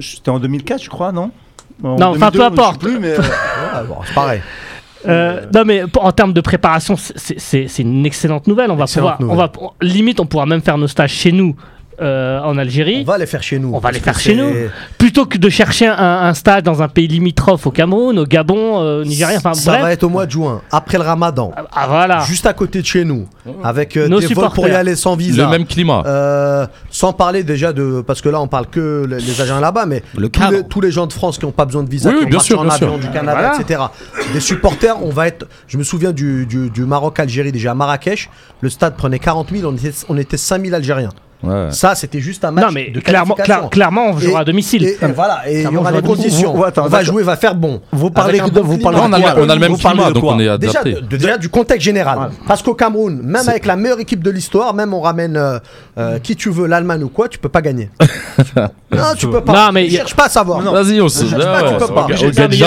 c'était 0.00 0.30
en 0.30 0.38
2004, 0.38 0.82
je 0.82 0.88
crois, 0.90 1.12
non? 1.12 1.30
Non, 1.82 1.96
enfin, 2.10 2.30
2002, 2.30 2.38
peu 2.38 2.44
importe. 2.44 2.80
plus, 2.80 2.98
mais, 2.98 3.08
euh, 3.18 3.18
Ouais, 3.18 3.86
bon, 3.88 3.96
C'est 4.06 4.14
pareil. 4.14 4.40
Euh, 5.06 5.42
non 5.52 5.64
mais 5.66 5.82
en 6.00 6.12
termes 6.12 6.32
de 6.32 6.40
préparation, 6.40 6.96
c'est- 6.96 7.38
une 7.82 8.06
excellente 8.06 8.46
nouvelle. 8.46 8.70
On 8.70 8.74
va 8.76 8.84
Excellente 8.84 9.18
pouvoir, 9.18 9.32
on 9.32 9.36
va 9.36 9.48
limite, 9.82 10.18
on 10.18 10.24
pourra 10.24 10.46
même 10.46 10.62
faire 10.62 10.78
nos 10.78 10.86
stages 10.88 11.12
chez 11.12 11.30
nous 11.30 11.54
euh, 12.00 12.40
en 12.40 12.54
On 12.54 12.58
Algérie, 12.58 13.04
va 13.04 13.18
les 13.18 13.26
faire 13.26 13.42
chez 13.42 13.58
nous. 13.58 13.72
On 13.74 13.78
va 13.78 13.90
les 13.90 13.98
faire 14.00 14.18
chez 14.18 14.34
nous. 14.34 14.50
plutôt 14.98 15.26
que 15.26 15.38
de 15.38 15.48
chercher 15.48 15.86
un, 15.86 15.96
un 15.98 16.34
stade 16.34 16.64
dans 16.64 16.82
un 16.82 16.88
pays 16.88 17.08
limitrophe 17.08 17.66
au 17.66 17.70
Cameroun, 17.70 18.18
au 18.18 18.26
Gabon, 18.26 18.80
euh, 18.80 19.00
au 19.02 19.04
Nigeria, 19.04 19.36
enfin 19.38 19.54
Ça 19.54 19.72
bref. 19.72 19.82
va 19.82 19.92
être 19.92 20.04
au 20.04 20.08
mois 20.08 20.26
de 20.26 20.30
juin, 20.30 20.62
après 20.70 20.98
le 20.98 21.04
ramadan. 21.04 21.52
Ah 21.72 21.86
voilà. 21.88 22.20
Juste 22.20 22.46
à 22.46 22.52
côté 22.52 22.80
de 22.80 22.86
chez 22.86 23.04
nous. 23.04 23.26
Avec 23.62 23.96
euh, 23.96 24.08
Nos 24.08 24.20
des 24.20 24.26
vols 24.28 24.50
pour 24.50 24.66
y 24.68 24.70
aller 24.72 24.96
sans 24.96 25.16
visa. 25.16 25.44
Le 25.44 25.48
même 25.50 25.66
climat. 25.66 26.02
Euh, 26.06 26.66
sans 26.90 27.12
parler 27.12 27.42
déjà 27.44 27.72
de. 27.72 28.02
Parce 28.06 28.20
que 28.22 28.28
là, 28.28 28.40
on 28.40 28.48
parle 28.48 28.66
que 28.66 29.06
les, 29.08 29.18
les 29.20 29.40
agents 29.40 29.60
là-bas, 29.60 29.86
mais 29.86 30.02
Le 30.16 30.28
tous, 30.28 30.50
les, 30.50 30.64
tous 30.64 30.80
les 30.80 30.90
gens 30.90 31.06
de 31.06 31.12
France 31.12 31.38
qui 31.38 31.44
n'ont 31.44 31.52
pas 31.52 31.64
besoin 31.64 31.82
de 31.82 31.90
visa, 31.90 32.10
Oui, 32.10 32.16
qui 32.18 32.24
oui, 32.24 32.30
bien 32.30 32.40
sûr, 32.40 32.60
en 32.60 32.64
bien 32.64 32.74
avion 32.74 32.88
sûr. 32.92 32.98
du 32.98 33.10
Canada, 33.10 33.38
Voilà. 33.38 33.60
etc. 33.60 33.80
Des 34.32 34.40
supporters, 34.40 34.96
on 35.02 35.10
va 35.10 35.26
être. 35.28 35.46
Je 35.68 35.76
me 35.78 35.82
souviens 35.84 36.12
du, 36.12 36.46
du, 36.46 36.70
du 36.70 36.84
Maroc-Algérie, 36.84 37.52
déjà 37.52 37.72
à 37.72 37.74
Marrakech. 37.74 38.30
Le 38.60 38.68
stade 38.70 38.94
prenait 38.96 39.18
40 39.18 39.50
000, 39.54 39.70
on 39.70 39.76
était, 39.76 39.92
on 40.08 40.16
était 40.16 40.36
5 40.38 40.62
000 40.64 40.74
Algériens. 40.74 41.10
Ouais. 41.46 41.68
Ça, 41.70 41.94
c'était 41.94 42.20
juste 42.20 42.44
un 42.44 42.50
match 42.50 42.64
Non 42.64 42.72
mais 42.72 42.90
de 42.90 43.00
clairement, 43.00 43.34
clairement, 43.70 44.06
on 44.10 44.18
jouera 44.18 44.40
Et- 44.40 44.42
à 44.42 44.44
domicile. 44.44 44.84
Et, 44.84 44.98
et 45.02 45.06
voilà, 45.14 45.42
et 45.48 45.62
il 45.62 45.70
y 45.70 45.76
aura 45.76 45.92
domicile. 45.92 46.16
conditions. 46.16 46.50
Vous- 46.52 46.58
vous- 46.58 46.64
attends, 46.64 46.84
on 46.86 46.88
va 46.88 47.02
jouer, 47.02 47.22
va 47.22 47.36
faire 47.36 47.54
bon. 47.54 47.80
Vous 47.92 48.10
parlez 48.10 48.40
de- 48.40 48.60
vous 48.60 48.78
parlez 48.78 48.98
Non, 48.98 49.04
on 49.08 49.12
a, 49.12 49.18
le- 49.18 49.42
on 49.42 49.48
a 49.48 49.54
le 49.54 49.60
même 49.60 49.76
climat, 49.76 50.10
donc 50.10 50.24
on 50.24 50.38
est 50.38 50.58
Déjà, 50.58 50.80
adapté. 50.80 50.92
de- 50.94 51.00
de- 51.00 51.16
déjà 51.16 51.38
du 51.38 51.48
contexte 51.48 51.84
général. 51.84 52.30
Parce 52.46 52.62
qu'au 52.62 52.74
Cameroun, 52.74 53.20
même 53.22 53.48
avec 53.48 53.66
la 53.66 53.76
meilleure 53.76 54.00
équipe 54.00 54.22
de 54.22 54.30
l'histoire, 54.30 54.74
même 54.74 54.94
on 54.94 55.00
ramène 55.00 55.36
euh, 55.36 55.58
euh, 55.98 56.18
qui 56.18 56.36
tu 56.36 56.50
veux, 56.50 56.66
l'Allemagne 56.66 57.02
ou 57.04 57.08
quoi, 57.08 57.28
tu 57.28 57.38
peux 57.38 57.48
pas 57.48 57.62
gagner. 57.62 57.90
non, 58.56 59.14
tu 59.16 59.28
peux 59.28 59.40
pas. 59.40 59.52
Non, 59.52 59.72
mais 59.72 59.88
Je 59.88 59.96
cherche 59.96 60.14
pas 60.14 60.24
à 60.26 60.28
savoir. 60.28 60.60
Vas-y, 60.60 61.00
on 61.00 61.08
se. 61.08 61.24
Tu 61.24 61.34
peux 61.34 61.38
pas. 61.94 62.06
il 62.10 62.58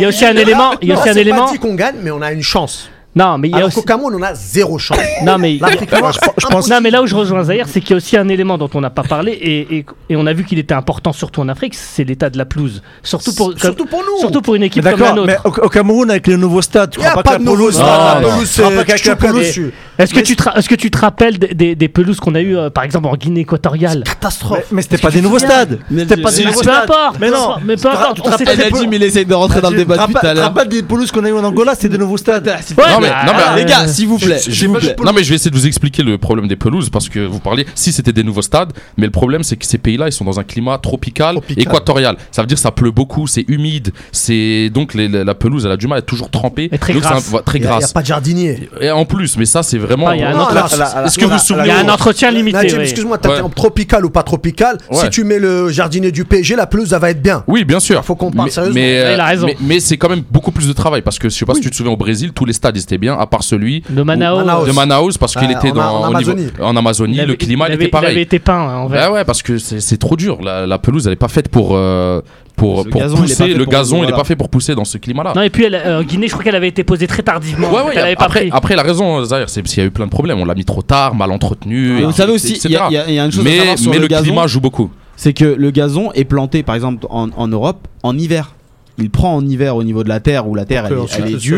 y 0.00 0.04
a 0.04 0.08
aussi 0.08 0.24
un- 0.24 0.36
élément. 0.36 0.72
Il 0.80 0.88
y 0.88 0.92
a 0.92 0.98
aussi 0.98 1.08
un 1.08 1.14
élément. 1.16 1.46
qu'on 1.60 1.74
gagne, 1.74 1.96
mais 2.02 2.10
on 2.10 2.22
a 2.22 2.32
une 2.32 2.42
chance. 2.42 2.88
Non, 3.14 3.36
mais 3.36 3.48
il 3.48 3.50
y 3.50 3.54
a 3.54 3.56
Alors 3.58 3.68
aussi. 3.68 3.76
qu'au 3.76 3.82
Cameroun, 3.82 4.14
on 4.18 4.22
a 4.22 4.32
zéro 4.34 4.78
chance. 4.78 4.96
Non, 5.22 5.36
mais 5.36 5.58
noire, 5.58 6.12
je 6.38 6.46
pense. 6.46 6.68
Non, 6.70 6.80
mais 6.80 6.90
là 6.90 7.02
où 7.02 7.06
je 7.06 7.14
rejoins 7.14 7.44
Zahir, 7.44 7.66
c'est 7.68 7.80
qu'il 7.80 7.90
y 7.90 7.92
a 7.92 7.96
aussi 7.98 8.16
un 8.16 8.26
élément 8.28 8.56
dont 8.56 8.70
on 8.72 8.80
n'a 8.80 8.88
pas 8.88 9.02
parlé 9.02 9.32
et, 9.32 9.76
et, 9.76 9.86
et 10.08 10.16
on 10.16 10.26
a 10.26 10.32
vu 10.32 10.44
qu'il 10.44 10.58
était 10.58 10.72
important 10.72 11.12
surtout 11.12 11.40
en 11.42 11.48
Afrique, 11.50 11.74
c'est 11.74 12.04
l'état 12.04 12.30
de 12.30 12.38
la 12.38 12.46
pelouse. 12.46 12.82
Surtout 13.02 13.34
pour, 13.34 13.52
Surtout 13.58 13.84
pour 13.84 14.00
nous. 14.00 14.18
surtout 14.18 14.40
pour 14.40 14.54
une 14.54 14.60
Mais 14.62 14.68
équipe 14.68 14.82
comme 14.88 14.98
la 14.98 15.12
nôtre. 15.12 15.26
mais 15.26 15.36
au, 15.44 15.66
au 15.66 15.68
Cameroun, 15.68 16.10
avec 16.10 16.26
le 16.26 16.38
nouveau 16.38 16.62
stade, 16.62 16.90
tu 16.90 17.00
Il 17.00 17.02
n'y 17.02 17.08
crois 17.10 17.20
a 17.20 17.22
pas 17.22 17.30
pas 17.32 17.36
que 17.36 17.42
de 17.42 17.44
la 17.46 17.50
nouveau 17.50 17.64
pelouse. 17.66 17.74
stade. 17.74 18.22
Non, 18.22 18.28
non. 18.30 18.34
pelouse, 18.34 18.52
Tu 18.54 18.60
crois 18.62 18.74
pas 18.76 18.84
qu'avec 18.84 19.04
la 19.04 19.16
pelouse- 19.16 19.38
dessus. 19.40 19.74
Est-ce 20.02 20.14
que, 20.14 20.20
tu 20.20 20.36
te, 20.36 20.42
ra- 20.42 20.54
est-ce 20.56 20.68
que 20.68 20.74
tu 20.74 20.90
te 20.90 20.98
rappelles 20.98 21.38
des, 21.38 21.54
des- 21.54 21.74
des 21.74 21.88
pelouses 21.88 22.20
qu'on 22.20 22.34
a 22.34 22.40
eues, 22.40 22.56
euh, 22.56 22.70
par 22.70 22.84
exemple, 22.84 23.06
en 23.08 23.16
Guinée 23.16 23.40
équatoriale 23.40 24.02
Catastrophe. 24.04 24.58
Mais, 24.70 24.76
mais 24.76 24.82
c'était 24.82 24.98
pas 24.98 25.10
des 25.10 25.22
nouveaux 25.22 25.38
stades. 25.38 25.78
C'était 25.94 26.16
pas 26.16 26.30
des 26.32 26.38
Mais 26.44 26.44
nouveaux 26.50 26.60
Peu 26.60 26.64
stades. 26.70 26.82
importe, 26.84 27.16
Mais 27.20 27.28
peu 27.28 27.32
non. 27.34 27.40
importe, 27.42 27.60
mais 27.64 27.76
peu 27.76 27.88
importe. 27.88 28.16
tu 28.16 28.22
te 28.22 28.28
on 28.28 28.30
très 28.32 28.44
des 28.56 28.62
peu- 28.70 28.78
Nadim, 28.78 28.92
il 28.92 29.02
essaye 29.02 29.26
de 29.26 29.34
rentrer 29.34 29.60
dans 29.60 29.70
le 29.70 29.76
débat 29.76 29.96
depuis 29.98 30.12
tout 30.14 30.18
à 30.18 30.20
Tu 30.20 30.26
te 30.28 30.34
l'heure. 30.34 30.44
rappelles 30.44 30.68
des 30.68 30.82
pelouses 30.82 31.10
qu'on 31.12 31.24
a 31.24 31.28
eu 31.28 31.32
en 31.34 31.44
Angola, 31.44 31.74
c'était 31.74 31.90
des 31.90 31.98
nouveaux 31.98 32.16
stades. 32.16 32.46
Ouais, 32.46 32.54
Non, 32.90 33.00
mais- 33.00 33.08
bah, 33.08 33.22
non, 33.26 33.32
mais- 33.36 33.42
euh, 33.52 33.56
Les 33.56 33.64
gars, 33.64 33.86
s'il 33.86 34.08
vous 34.08 34.18
plaît, 34.18 34.38
s'il 34.38 34.68
vous 34.68 34.74
plaît. 34.74 34.96
Non 35.04 35.12
mais 35.12 35.22
je 35.24 35.28
vais 35.30 35.36
essayer 35.36 35.50
de 35.50 35.56
vous 35.56 35.66
expliquer 35.66 36.02
le 36.02 36.18
problème 36.18 36.48
des 36.48 36.56
pelouses 36.56 36.90
parce 36.90 37.08
que 37.08 37.20
vous 37.20 37.38
parlez 37.40 37.66
si 37.74 37.92
c'était 37.92 38.12
des 38.12 38.22
nouveaux 38.24 38.42
stades 38.42 38.72
mais 38.96 39.06
le 39.06 39.10
problème 39.12 39.42
c'est 39.42 39.56
que 39.56 39.66
ces 39.66 39.78
pays-là 39.78 40.08
ils 40.08 40.12
sont 40.12 40.24
dans 40.24 40.38
un 40.40 40.44
climat 40.44 40.78
tropical, 40.78 41.34
Tropical. 41.36 41.62
équatorial 41.62 42.16
ça 42.30 42.42
veut 42.42 42.46
dire 42.46 42.56
que 42.56 42.60
ça 42.62 42.70
pleut 42.70 42.90
beaucoup 42.90 43.26
c'est 43.26 43.44
humide 43.48 43.92
c'est 44.10 44.70
donc 44.70 44.94
les- 44.94 45.08
la 45.08 45.34
pelouse 45.34 45.64
elle 45.66 45.72
a 45.72 45.76
du 45.76 45.86
mal 45.86 45.96
à 45.96 45.98
être 46.00 46.06
toujours 46.06 46.30
trempée 46.30 46.68
Et 46.72 46.78
très 46.78 46.92
donc 46.92 47.02
c'est 47.02 47.08
un- 47.08 47.12
grasse. 47.12 47.30
ouais, 47.32 47.40
très 47.44 47.58
Il 47.58 47.62
n'y 47.62 47.66
a, 47.66 47.70
grasse 47.70 47.92
pas 47.92 48.02
de 48.02 48.06
jardinier. 48.06 48.68
et 48.80 48.90
en 48.90 49.04
plus 49.04 49.36
mais 49.36 49.44
ça 49.46 49.62
c'est 49.62 49.78
vraiment 49.92 50.08
Ah, 50.08 50.16
il 50.16 50.20
y 50.20 50.24
a 50.24 50.30
un 50.30 50.32
Non, 50.34 50.42
autre- 50.44 50.54
là, 50.54 50.66
la- 50.70 50.76
la- 51.00 51.06
est-ce 51.06 51.16
que 51.16 51.22
vous 51.24 51.28
vous 51.28 51.32
la- 51.34 51.38
souvenez 51.38 51.64
il 51.66 51.68
y 51.68 51.70
a 51.70 51.78
un 51.78 51.86
au- 51.88 51.90
entretien 51.90 52.30
limité. 52.30 52.56
Nadim, 52.58 52.76
oui. 52.76 52.82
excuse-moi, 52.82 53.18
t'as 53.18 53.28
Ouais. 53.42 53.50
tropical 53.54 54.04
ou 54.04 54.10
pas 54.10 54.22
tropical. 54.22 54.78
Ouais. 54.90 54.96
Si 54.98 55.10
tu 55.10 55.24
mets 55.24 55.38
le 55.38 55.68
jardinier 55.70 56.10
du 56.12 56.24
PSG, 56.24 56.56
la 56.56 56.66
pelouse, 56.66 56.88
ça 56.90 56.98
va 56.98 57.10
être 57.10 57.22
bien. 57.22 57.44
Oui, 57.46 57.64
bien 57.64 57.80
sûr. 57.80 58.04
Faut 58.04 58.14
qu'on 58.16 58.30
parle 58.30 58.46
mais, 58.46 58.50
sérieusement. 58.50 58.74
Mais, 58.80 58.98
euh, 58.98 59.14
Il 59.14 59.20
a 59.20 59.24
raison. 59.26 59.46
mais, 59.46 59.56
mais 59.60 59.80
c'est 59.80 59.96
quand 59.96 60.08
même 60.08 60.22
beaucoup 60.30 60.50
plus 60.52 60.68
de 60.68 60.72
travail 60.72 61.02
parce 61.02 61.18
que 61.18 61.28
je 61.28 61.34
sais 61.34 61.44
pas 61.44 61.54
si 61.54 61.60
tu 61.60 61.70
te 61.70 61.76
souviens 61.76 61.92
au 61.92 61.96
Brésil, 61.96 62.32
tous 62.34 62.44
les 62.44 62.52
stades 62.52 62.76
étaient 62.76 62.98
bien, 62.98 63.16
à 63.18 63.26
part 63.26 63.42
celui 63.42 63.82
De 63.88 64.02
Manaus. 64.02 64.44
Manaus. 64.44 64.66
de 64.66 64.72
Manaus 64.72 65.18
parce 65.18 65.34
qu'il 65.34 65.48
Ah, 65.48 65.58
était 65.58 65.70
en- 65.70 65.74
dans, 65.74 65.82
en 65.82 66.10
au 66.14 66.18
niveau- 66.18 66.30
Amazonie. 66.32 66.52
en 66.60 66.76
Amazonie, 66.76 67.14
Il 67.14 67.20
avait- 67.20 67.28
le 67.28 67.36
climat 67.36 67.66
il 67.66 67.70
il 67.70 67.74
avait- 67.74 67.84
était 67.84 67.90
pareil. 67.90 68.08
Il 68.10 68.12
avait 68.12 68.22
été 68.22 68.38
peint 68.38 68.54
hein, 68.54 68.76
en 68.78 68.86
vert. 68.86 69.08
Bah 69.08 69.12
ouais, 69.14 69.24
parce 69.24 69.42
que 69.42 69.58
c'est 69.58 69.96
trop 69.98 70.16
dur. 70.16 70.38
La, 70.42 70.66
la 70.66 70.78
pelouse, 70.78 71.06
elle 71.06 71.12
est 71.12 71.16
pas 71.16 71.28
faite 71.28 71.48
pour, 71.48 71.70
euh, 71.76 72.20
pour, 72.56 72.84
gazon, 72.86 73.16
pousser. 73.16 73.34
fait 73.34 73.48
Le 73.54 73.64
pour- 73.64 73.72
gazon, 73.72 73.96
il 73.96 74.00
est 74.00 74.02
voilà. 74.04 74.16
pas 74.18 74.24
fait 74.24 74.36
pour 74.36 74.48
pousser 74.48 74.74
dans 74.74 74.84
ce 74.84 74.98
climat-là. 74.98 75.32
Non, 75.34 75.42
et 75.42 75.50
puis 75.50 75.64
elle, 75.64 75.74
euh, 75.74 76.00
en 76.00 76.02
Guinée, 76.02 76.26
je 76.28 76.32
crois 76.32 76.44
qu'elle 76.44 76.54
avait 76.54 76.68
été 76.68 76.84
posée 76.84 77.06
très 77.06 77.22
tardivement. 77.22 77.68
Ouais, 77.70 77.82
ouais, 77.82 77.92
elle 77.94 77.98
avait 77.98 78.16
pas 78.16 78.24
après, 78.26 78.40
pris. 78.40 78.50
après, 78.52 78.76
la 78.76 78.82
raison, 78.82 79.24
Zahir, 79.24 79.48
c'est 79.48 79.62
parce 79.62 79.74
qu'il 79.74 79.82
y 79.82 79.84
a 79.84 79.88
eu 79.88 79.90
plein 79.90 80.06
de 80.06 80.10
problèmes. 80.10 80.38
On 80.38 80.44
l'a 80.44 80.54
mis 80.54 80.64
trop 80.64 80.82
tard, 80.82 81.14
mal 81.14 81.30
entretenu. 81.32 82.00
Et 82.00 82.04
vous 82.04 82.12
savez 82.12 82.32
aussi, 82.32 82.60
il 82.64 82.70
y, 82.70 82.76
a- 82.76 82.86
il 82.90 82.94
y 82.94 82.96
a- 82.98 83.08
il 83.08 83.14
y 83.14 83.18
a 83.18 83.24
une 83.24 83.32
chose 83.32 83.40
à 83.40 83.44
mais 83.44 83.58
savoir 83.58 83.78
sur 83.78 83.90
mais 83.90 83.96
le, 83.96 84.02
le 84.02 84.08
gazon, 84.08 84.24
climat 84.24 84.46
joue 84.46 84.60
beaucoup. 84.60 84.90
c'est 85.16 85.32
que 85.32 85.44
le 85.44 85.70
gazon 85.70 86.12
est 86.12 86.24
planté, 86.24 86.62
par 86.62 86.74
exemple, 86.74 87.06
en, 87.10 87.28
en 87.36 87.48
Europe, 87.48 87.86
en 88.02 88.16
hiver. 88.18 88.54
Il 88.98 89.10
prend 89.10 89.34
en 89.36 89.46
hiver 89.46 89.74
au 89.76 89.82
niveau 89.84 90.04
de 90.04 90.08
la 90.10 90.20
terre 90.20 90.46
où 90.46 90.54
la 90.54 90.64
terre 90.66 90.84
elle, 90.86 90.92
est- 90.92 91.16
elle 91.18 91.36
dure. 91.38 91.56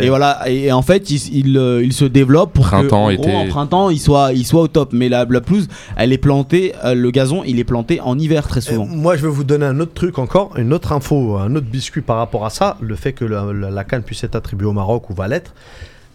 et- 0.00 0.04
Et 0.04 0.08
voilà, 0.10 0.42
et, 0.46 0.64
et 0.64 0.72
en 0.72 0.82
fait, 0.82 1.10
il, 1.10 1.34
il, 1.46 1.56
euh, 1.58 1.82
il 1.82 1.92
se 1.94 2.04
développe 2.04 2.52
pour 2.52 2.66
Printemps, 2.66 2.88
que, 3.08 3.12
en, 3.12 3.14
gros, 3.14 3.24
été. 3.28 3.34
en 3.34 3.46
printemps, 3.48 3.88
il 3.90 3.98
soit, 3.98 4.32
il 4.34 4.44
soit 4.44 4.60
au 4.60 4.68
top. 4.68 4.92
Mais 4.92 5.08
la, 5.08 5.24
la 5.24 5.40
pelouse, 5.40 5.66
elle 5.96 6.12
est 6.12 6.18
plantée, 6.18 6.74
euh, 6.84 6.94
le 6.94 7.10
gazon, 7.10 7.42
il 7.46 7.58
est 7.58 7.64
planté 7.64 8.00
en 8.02 8.18
hiver 8.18 8.46
très 8.46 8.58
Euh, 8.60 8.72
souvent. 8.74 8.86
moi, 8.86 9.16
je 9.16 9.22
vais 9.22 9.32
vous 9.32 9.44
donner 9.44 9.64
un 9.64 9.80
autre 9.80 9.94
truc 9.94 10.18
encore, 10.18 10.50
une 10.58 10.72
autre 10.74 10.92
info, 10.92 11.36
un 11.38 11.54
autre 11.56 11.66
biscuit 11.66 12.02
par 12.02 12.18
rapport 12.18 12.44
à 12.44 12.50
ça, 12.50 12.76
le 12.80 12.96
fait 12.96 13.12
que 13.14 13.24
la, 13.24 13.46
la, 13.52 13.70
la 13.70 13.84
canne 13.84 14.02
puisse 14.02 14.22
être 14.22 14.36
attribuée 14.36 14.66
au 14.66 14.72
Maroc 14.72 15.08
ou 15.08 15.14
va 15.14 15.26
l'être. 15.26 15.54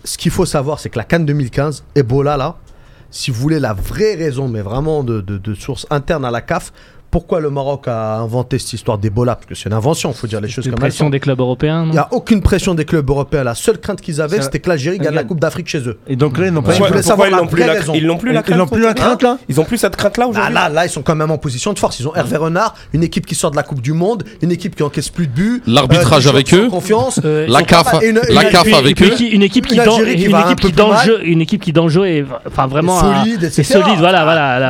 Ce 0.03 0.17
qu'il 0.19 0.31
faut 0.31 0.45
savoir, 0.45 0.79
c'est 0.79 0.89
que 0.89 0.97
la 0.97 1.03
canne 1.03 1.25
2015, 1.25 1.83
Ebola 1.95 2.37
là, 2.37 2.55
si 3.11 3.31
vous 3.31 3.41
voulez 3.41 3.59
la 3.59 3.73
vraie 3.73 4.13
raison, 4.13 4.47
mais 4.47 4.61
vraiment 4.61 5.03
de, 5.03 5.19
de, 5.19 5.39
de 5.39 5.53
source 5.55 5.87
interne 5.89 6.23
à 6.25 6.31
la 6.31 6.41
CAF, 6.41 6.71
pourquoi 7.11 7.39
le 7.39 7.49
Maroc 7.49 7.87
a 7.87 8.17
inventé 8.17 8.59
cette 8.59 8.73
histoire 8.73 8.97
d'Ebola? 8.97 9.35
Parce 9.35 9.47
que 9.47 9.55
c'est 9.55 9.69
une 9.69 9.73
invention, 9.75 10.11
il 10.11 10.15
faut 10.15 10.27
dire 10.27 10.41
les 10.41 10.47
choses 10.49 10.65
comme 10.65 10.73
elles 10.73 10.79
pression 10.79 11.05
sont. 11.05 11.09
des 11.09 11.19
clubs 11.19 11.39
européens. 11.39 11.85
Il 11.87 11.91
n'y 11.91 11.97
a 11.97 12.07
aucune 12.11 12.41
pression 12.41 12.75
des 12.75 12.85
clubs 12.85 13.09
européens. 13.09 13.43
La 13.43 13.55
seule 13.55 13.79
crainte 13.79 14.01
qu'ils 14.01 14.21
avaient, 14.21 14.41
c'était 14.41 14.59
que 14.59 14.69
l'Algérie 14.69 14.97
gagne 14.97 15.15
la. 15.15 15.23
Coupe 15.23 15.39
d'Afrique 15.39 15.67
chez 15.67 15.79
eux. 15.87 15.99
Et 16.07 16.15
donc 16.15 16.37
là, 16.37 16.47
ils 16.47 16.53
n'ont 16.53 16.61
pas 16.63 16.73
ils 16.75 16.79
la 16.81 16.89
n'ont 17.37 17.47
plus 17.47 17.59
la 17.65 17.73
raison. 17.73 17.93
ils 17.93 18.05
n'ont 18.07 18.17
plus 18.17 18.31
la 18.33 18.43
Ils 18.47 18.55
n'ont 18.55 18.67
plus 18.67 18.81
la 18.81 18.93
crainte 18.93 19.21
là? 19.21 19.37
Ils 19.47 19.59
ont 19.59 19.63
plus 19.65 19.77
cette 19.77 19.95
crainte 19.95 20.17
là 20.17 20.25
Ah, 20.25 20.29
aujourd'hui? 20.29 20.53
là, 20.53 20.69
là, 20.69 20.85
ils 20.85 20.89
sont 20.89 21.01
quand 21.01 21.15
même 21.15 21.29
en 21.31 21.37
position 21.37 21.73
de 21.73 21.79
force. 21.79 21.99
Ils 21.99 22.07
ont 22.07 22.15
Hervé 22.15 22.37
Renard, 22.37 22.75
une 22.93 23.03
équipe 23.03 23.25
qui 23.25 23.35
sort 23.35 23.51
de 23.51 23.55
la 23.55 23.63
Coupe 23.63 23.81
du 23.81 23.93
Monde, 23.93 24.23
une 24.41 24.51
équipe 24.51 24.75
qui 24.75 24.83
encaisse 24.83 25.09
plus 25.09 25.27
de 25.27 25.31
buts. 25.31 25.61
L'arbitrage 25.67 26.25
euh, 26.27 26.31
des 26.31 26.35
avec 26.37 26.53
eux. 26.53 26.69
Confiance. 26.69 27.19
Euh, 27.25 27.45
La 27.49 27.63
CAF, 27.63 27.91
pas- 27.91 28.03
et 28.03 28.09
une- 28.09 28.21
la 28.29 28.43
une- 28.43 28.49
CAF 28.49 28.63
puis- 28.63 28.73
avec 28.75 29.01
eux. 29.01 29.05
une 29.31 29.43
équipe 29.43 29.65
qui 29.67 29.75
Une 29.75 29.81
équipe 29.83 30.59
qui 30.59 30.71
dans 30.71 30.91
le 30.91 30.97
jeu 30.97 31.19
une 31.25 31.41
équipe 31.41 31.61
qui 31.61 31.71
dans 31.73 31.83
le 31.83 31.89
jeu 31.89 32.05
est 32.07 32.25
enfin 32.47 32.67
vraiment 32.67 32.99
solide, 32.99 33.49
c'est 33.51 33.63
solide 33.63 33.97
voilà 33.99 34.69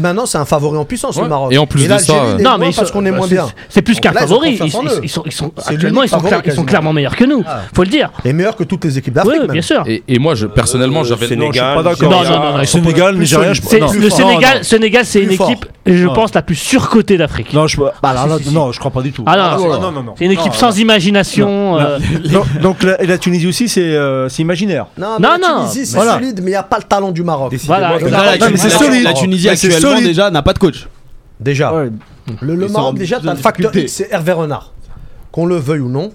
maintenant, 0.00 0.26
c'est 0.26 0.38
un 0.38 0.44
favori 0.44 0.76
en 0.78 0.84
puissance, 0.84 1.18
le 1.20 1.28
Maroc. 1.28 1.52
Et 1.84 1.88
de 1.88 1.98
ça, 1.98 2.12
est 2.38 2.42
non 2.42 2.58
mais 2.58 2.70
parce 2.74 2.90
qu'on 2.90 3.04
est 3.06 3.10
moins 3.10 3.26
c'est- 3.28 3.34
bien. 3.34 3.46
c'est 3.68 3.82
plus 3.82 4.00
qu'un 4.00 4.12
favori 4.12 4.58
ils, 4.62 4.70
sont 4.70 4.82
ils 5.02 5.08
sont 5.32 5.52
C'est 5.58 5.74
actuellement 5.74 6.02
ils 6.02 6.08
sont, 6.08 6.64
clairement 6.64 6.92
meilleurs 6.92 7.16
que 7.16 7.24
nous 7.24 7.42
Ah. 7.46 7.60
faut 7.74 7.82
le 7.82 7.88
dire 7.88 8.10
Et 8.24 8.32
meilleur 8.32 8.56
que 8.56 8.64
toutes 8.64 8.84
les 8.84 8.98
équipes 8.98 9.14
d'Afrique. 9.14 9.32
oui 9.34 9.40
même. 9.40 9.52
bien 9.52 9.62
sûr 9.62 9.82
Et, 9.86 10.02
et 10.08 10.18
moi, 10.18 10.34
je, 10.34 10.46
personnellement, 10.46 11.00
Euh, 11.00 11.04
j'avais. 11.04 11.26
Sénégal, 11.28 11.76
Non, 11.76 11.82
je 11.90 11.94
suis 11.96 12.06
pas 12.06 12.06
d'accord. 12.06 12.24
Non, 12.24 12.58
non, 12.58 12.64
Sénégal, 12.64 13.16
Nigeria, 13.16 13.48
le 13.50 14.62
Sénégal 14.62 15.04
c'est 15.04 15.20
une 15.22 15.32
équipe 15.32 15.66
je 15.86 16.06
pense 16.08 16.34
la 16.34 16.42
plus 16.42 16.56
surcotée 16.56 17.16
d'Afrique 17.16 17.52
Non, 17.52 17.66
je, 17.66 17.76
bah, 17.78 17.92
Ah, 18.02 18.26
non, 18.52 18.72
je 18.72 18.78
crois 18.78 18.90
pas 18.90 19.02
du 19.02 19.12
tout. 19.12 19.22
Ah, 19.26 19.56
non, 19.56 20.14
c'est- 20.18 20.24
une 20.24 20.32
équipe 20.32 20.54
sans 20.54 20.78
imagination 20.78 21.78
euh. 21.78 21.98
Donc 22.62 22.82
la, 22.82 23.00
et 23.02 23.06
la 23.06 23.18
Tunisie 23.18 23.46
aussi, 23.46 23.68
c'est 23.68 23.94
euh, 23.94 24.28
imaginaire. 24.38 24.86
Non, 24.98 25.16
Non, 25.20 25.66
c'est 25.68 25.84
solide, 25.84 26.40
mais 26.42 26.50
il 26.50 26.54
n'y 26.54 26.54
a 26.54 26.62
pas 26.62 26.78
le 26.78 26.84
talent 26.84 27.12
du 27.12 27.22
Maroc. 27.22 27.54
Voilà, 27.66 27.92
c'est 28.56 28.70
solide. 28.70 29.04
la 29.04 29.12
Tunisie 29.12 29.48
actuellement 29.48 29.90
solide. 29.90 30.06
déjà 30.06 30.30
n'a 30.30 30.42
pas 30.42 30.52
de 30.52 30.58
coach. 30.58 30.86
Déjà. 31.40 31.74
Ouais. 31.74 31.90
Le, 32.40 32.68
Maroc, 32.68 32.96
déjà, 32.96 33.16
t'as 33.16 33.30
de 33.32 33.36
le 33.36 33.36
facteur. 33.36 33.76
X, 33.76 33.92
c'est 33.92 34.08
Hervé 34.10 34.32
Renard. 34.32 34.72
Qu'on 35.32 35.46
le 35.46 35.56
veuille 35.56 35.80
ou 35.80 35.88
non, 35.88 36.12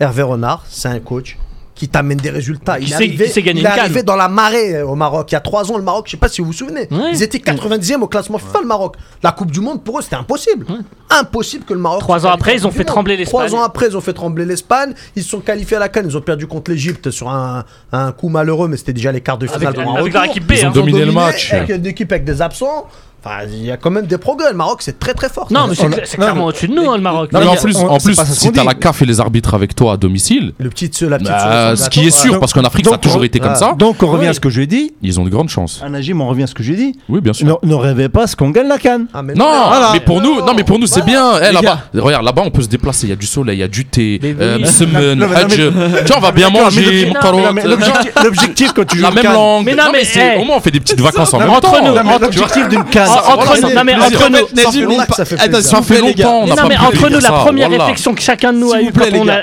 Hervé 0.00 0.22
Renard, 0.22 0.64
c'est 0.68 0.88
un 0.88 0.98
coach 0.98 1.38
qui 1.76 1.88
t'amène 1.88 2.16
des 2.16 2.30
résultats. 2.30 2.78
Qui 2.78 2.84
Il 2.84 2.86
est 2.86 2.88
sait- 2.88 2.94
arrivé, 2.94 3.28
qui 3.30 3.40
il 3.40 3.98
est 3.98 4.02
dans 4.02 4.16
la 4.16 4.28
marée 4.28 4.76
euh, 4.76 4.86
au 4.86 4.94
Maroc. 4.94 5.30
Il 5.30 5.34
y 5.34 5.36
a 5.36 5.40
trois 5.40 5.70
ans, 5.70 5.76
le 5.76 5.82
Maroc, 5.84 6.06
je 6.06 6.12
sais 6.12 6.16
pas 6.16 6.28
si 6.28 6.40
vous 6.40 6.46
vous 6.46 6.52
souvenez, 6.54 6.88
Ouais. 6.90 7.10
ils 7.12 7.22
étaient 7.22 7.38
90e 7.38 8.00
au 8.00 8.06
classement 8.08 8.38
FIFA, 8.38 8.60
le 8.62 8.66
Maroc. 8.66 8.96
La 9.22 9.30
Coupe 9.32 9.50
du 9.50 9.60
Monde, 9.60 9.84
pour 9.84 9.98
eux, 9.98 10.02
c'était 10.02 10.16
impossible. 10.16 10.64
Impossible 11.10 11.64
que 11.66 11.74
le 11.74 11.80
Maroc. 11.80 12.00
Trois 12.00 12.24
ans 12.26 12.30
après, 12.30 12.54
ils 12.54 12.66
ont 12.66 12.70
fait 12.70 12.84
trembler 12.84 13.18
l'Espagne. 13.18 13.46
Trois 13.46 13.54
ans 13.54 13.62
après, 13.62 13.88
ils 13.88 13.96
ont 13.96 14.00
fait 14.00 14.14
trembler 14.14 14.46
l'Espagne. 14.46 14.94
Ils 15.16 15.22
se 15.22 15.28
sont 15.28 15.40
qualifiés 15.40 15.76
à 15.76 15.80
la 15.80 15.90
canne. 15.90 16.06
Ils 16.08 16.16
ont 16.16 16.22
perdu 16.22 16.46
contre 16.46 16.70
l'Égypte 16.70 17.10
sur 17.10 17.28
un, 17.28 17.64
un 17.92 18.10
coup 18.12 18.30
malheureux, 18.30 18.68
mais 18.68 18.78
c'était 18.78 18.94
déjà 18.94 19.12
les 19.12 19.20
quarts 19.20 19.38
de 19.38 19.46
finale. 19.46 19.74
avec, 19.98 20.14
avec 20.14 20.30
équipe 20.30 20.46
B 20.46 20.52
Ils 20.52 20.64
ont 20.64 20.68
hein. 20.68 20.72
dominé 20.72 21.04
le 21.04 21.12
match. 21.12 21.52
Avec 21.52 21.68
une 21.76 21.86
équipe 21.86 22.10
avec 22.10 22.24
des 22.24 22.40
absents. 22.40 22.86
Enfin, 23.26 23.44
il 23.52 23.64
y 23.64 23.70
a 23.72 23.76
quand 23.76 23.90
même 23.90 24.06
des 24.06 24.18
progrès. 24.18 24.50
Le 24.50 24.56
Maroc, 24.56 24.78
c'est 24.82 24.98
très 24.98 25.12
très 25.14 25.28
fort. 25.28 25.48
non 25.50 25.66
mais 25.68 25.74
c'est 26.04 26.16
clairement 26.16 26.46
au-dessus 26.46 26.68
de 26.68 26.74
nous 26.74 26.88
hein, 26.90 26.96
le 26.96 27.02
Maroc 27.02 27.32
Non, 27.32 27.40
mais 27.40 27.46
en 27.48 27.56
plus, 27.56 27.76
on- 27.76 27.90
en 27.90 27.98
c'est 27.98 28.06
plus 28.06 28.16
pas 28.16 28.24
ça 28.24 28.32
ce 28.32 28.40
si 28.40 28.46
qu'on 28.46 28.52
t'as 28.52 28.60
dit. 28.62 28.66
la 28.68 28.74
CAF 28.74 29.02
et 29.02 29.06
les 29.06 29.18
arbitres 29.20 29.54
avec 29.54 29.74
toi 29.74 29.94
à 29.94 29.96
domicile, 29.96 30.52
Le 30.58 30.70
petit, 30.70 30.90
la 31.02 31.18
petite 31.18 31.30
bah, 31.32 31.74
ce 31.76 31.88
qui 31.90 32.06
est 32.06 32.10
sûr, 32.10 32.38
parce 32.38 32.52
qu'en 32.52 32.62
Afrique, 32.62 32.86
ça 32.86 32.94
a 32.94 32.98
toujours 32.98 33.24
été 33.24 33.38
comme 33.40 33.52
ah, 33.52 33.56
ça, 33.56 33.74
Donc 33.76 34.02
on 34.02 34.06
revient 34.06 34.22
Oui. 34.24 34.28
à 34.28 34.34
ce 34.34 34.40
que 34.40 34.48
j'ai 34.50 34.66
dit. 34.66 34.92
ils 35.02 35.18
ont 35.20 35.24
de 35.24 35.30
grandes 35.30 35.48
chances. 35.48 35.80
Un 35.84 35.90
Najim, 35.90 36.20
on 36.20 36.28
revient 36.28 36.44
à 36.44 36.46
ce 36.46 36.54
que 36.54 36.62
j'ai 36.62 36.76
dit. 36.76 36.96
Oui, 37.08 37.20
bien 37.20 37.32
sûr. 37.32 37.46
Ne, 37.62 37.68
ne 37.68 37.74
rêvez 37.74 38.08
pas 38.08 38.26
ce 38.26 38.36
qu'on 38.36 38.50
gagne 38.50 38.68
la 38.68 38.78
canne. 38.78 39.06
Ah, 39.12 39.22
mais 39.22 39.34
Non, 39.34 39.44
Voilà. 39.68 39.90
mais 39.92 40.00
pour 40.00 40.20
nous, 40.20 40.40
non, 40.40 40.54
mais 40.56 40.64
pour 40.64 40.78
nous, 40.78 40.86
c'est 40.86 41.04
bien. 41.04 41.32
Eh, 41.40 41.46
Les 41.46 41.52
là-bas, 41.52 41.80
regarde, 41.94 42.24
là-bas, 42.24 42.42
on 42.46 42.50
peut 42.50 42.62
se 42.62 42.68
déplacer. 42.68 43.06
Il 43.06 43.10
y 43.10 43.12
a 43.12 43.16
du 43.16 43.26
soleil, 43.26 43.56
il 43.56 43.60
y 43.60 43.64
a 43.64 43.68
du 43.68 43.84
thé, 43.86 44.18
Mais 44.22 44.30
oui. 44.30 44.36
euh, 44.40 45.14
Non, 45.16 45.26
mais- 45.28 45.46
Tu 45.56 46.06
vois, 46.06 46.16
on 46.18 46.20
va 46.20 46.32
bien 46.32 46.50
manger, 46.50 47.10
mais 47.54 47.62
L'objectif 47.64 48.12
l'objectif 48.22 48.72
quand 48.72 48.84
tu 48.86 48.96
joues 48.98 49.02
la 49.02 49.08
une 49.08 49.14
même 49.16 49.24
canne- 49.24 49.32
langue. 49.34 49.64
Mais 49.66 49.74
non, 49.74 49.84
mais, 49.92 50.04
c'est- 50.04 50.20
hey. 50.20 50.40
au 50.40 50.44
moins, 50.44 50.56
on 50.56 50.60
fait 50.60 50.70
des 50.70 50.80
petites 50.80 51.00
vacances 51.00 51.32
en 51.34 51.38
même 51.38 51.48
temps. 51.48 51.56
entre 51.56 51.82
nous, 51.82 52.18
l'objectif 52.20 52.68
d'une 52.68 52.84
canne. 52.84 53.08
En- 53.16 53.32
entre 53.34 53.60
nous, 53.62 53.74
non, 53.74 53.84
mais 53.84 53.94
entre 53.94 55.62
ça 55.62 55.82
fait 55.82 56.00
longtemps, 56.00 56.46
non 56.46 56.54
mais 56.68 56.76
entre 56.76 57.08
la 57.08 57.32
première 57.32 57.70
réflexion 57.70 58.14
que 58.14 58.22
chacun 58.22 58.52
de 58.52 58.58
nous 58.58 58.72
a 58.72 58.80
eue 58.82 58.90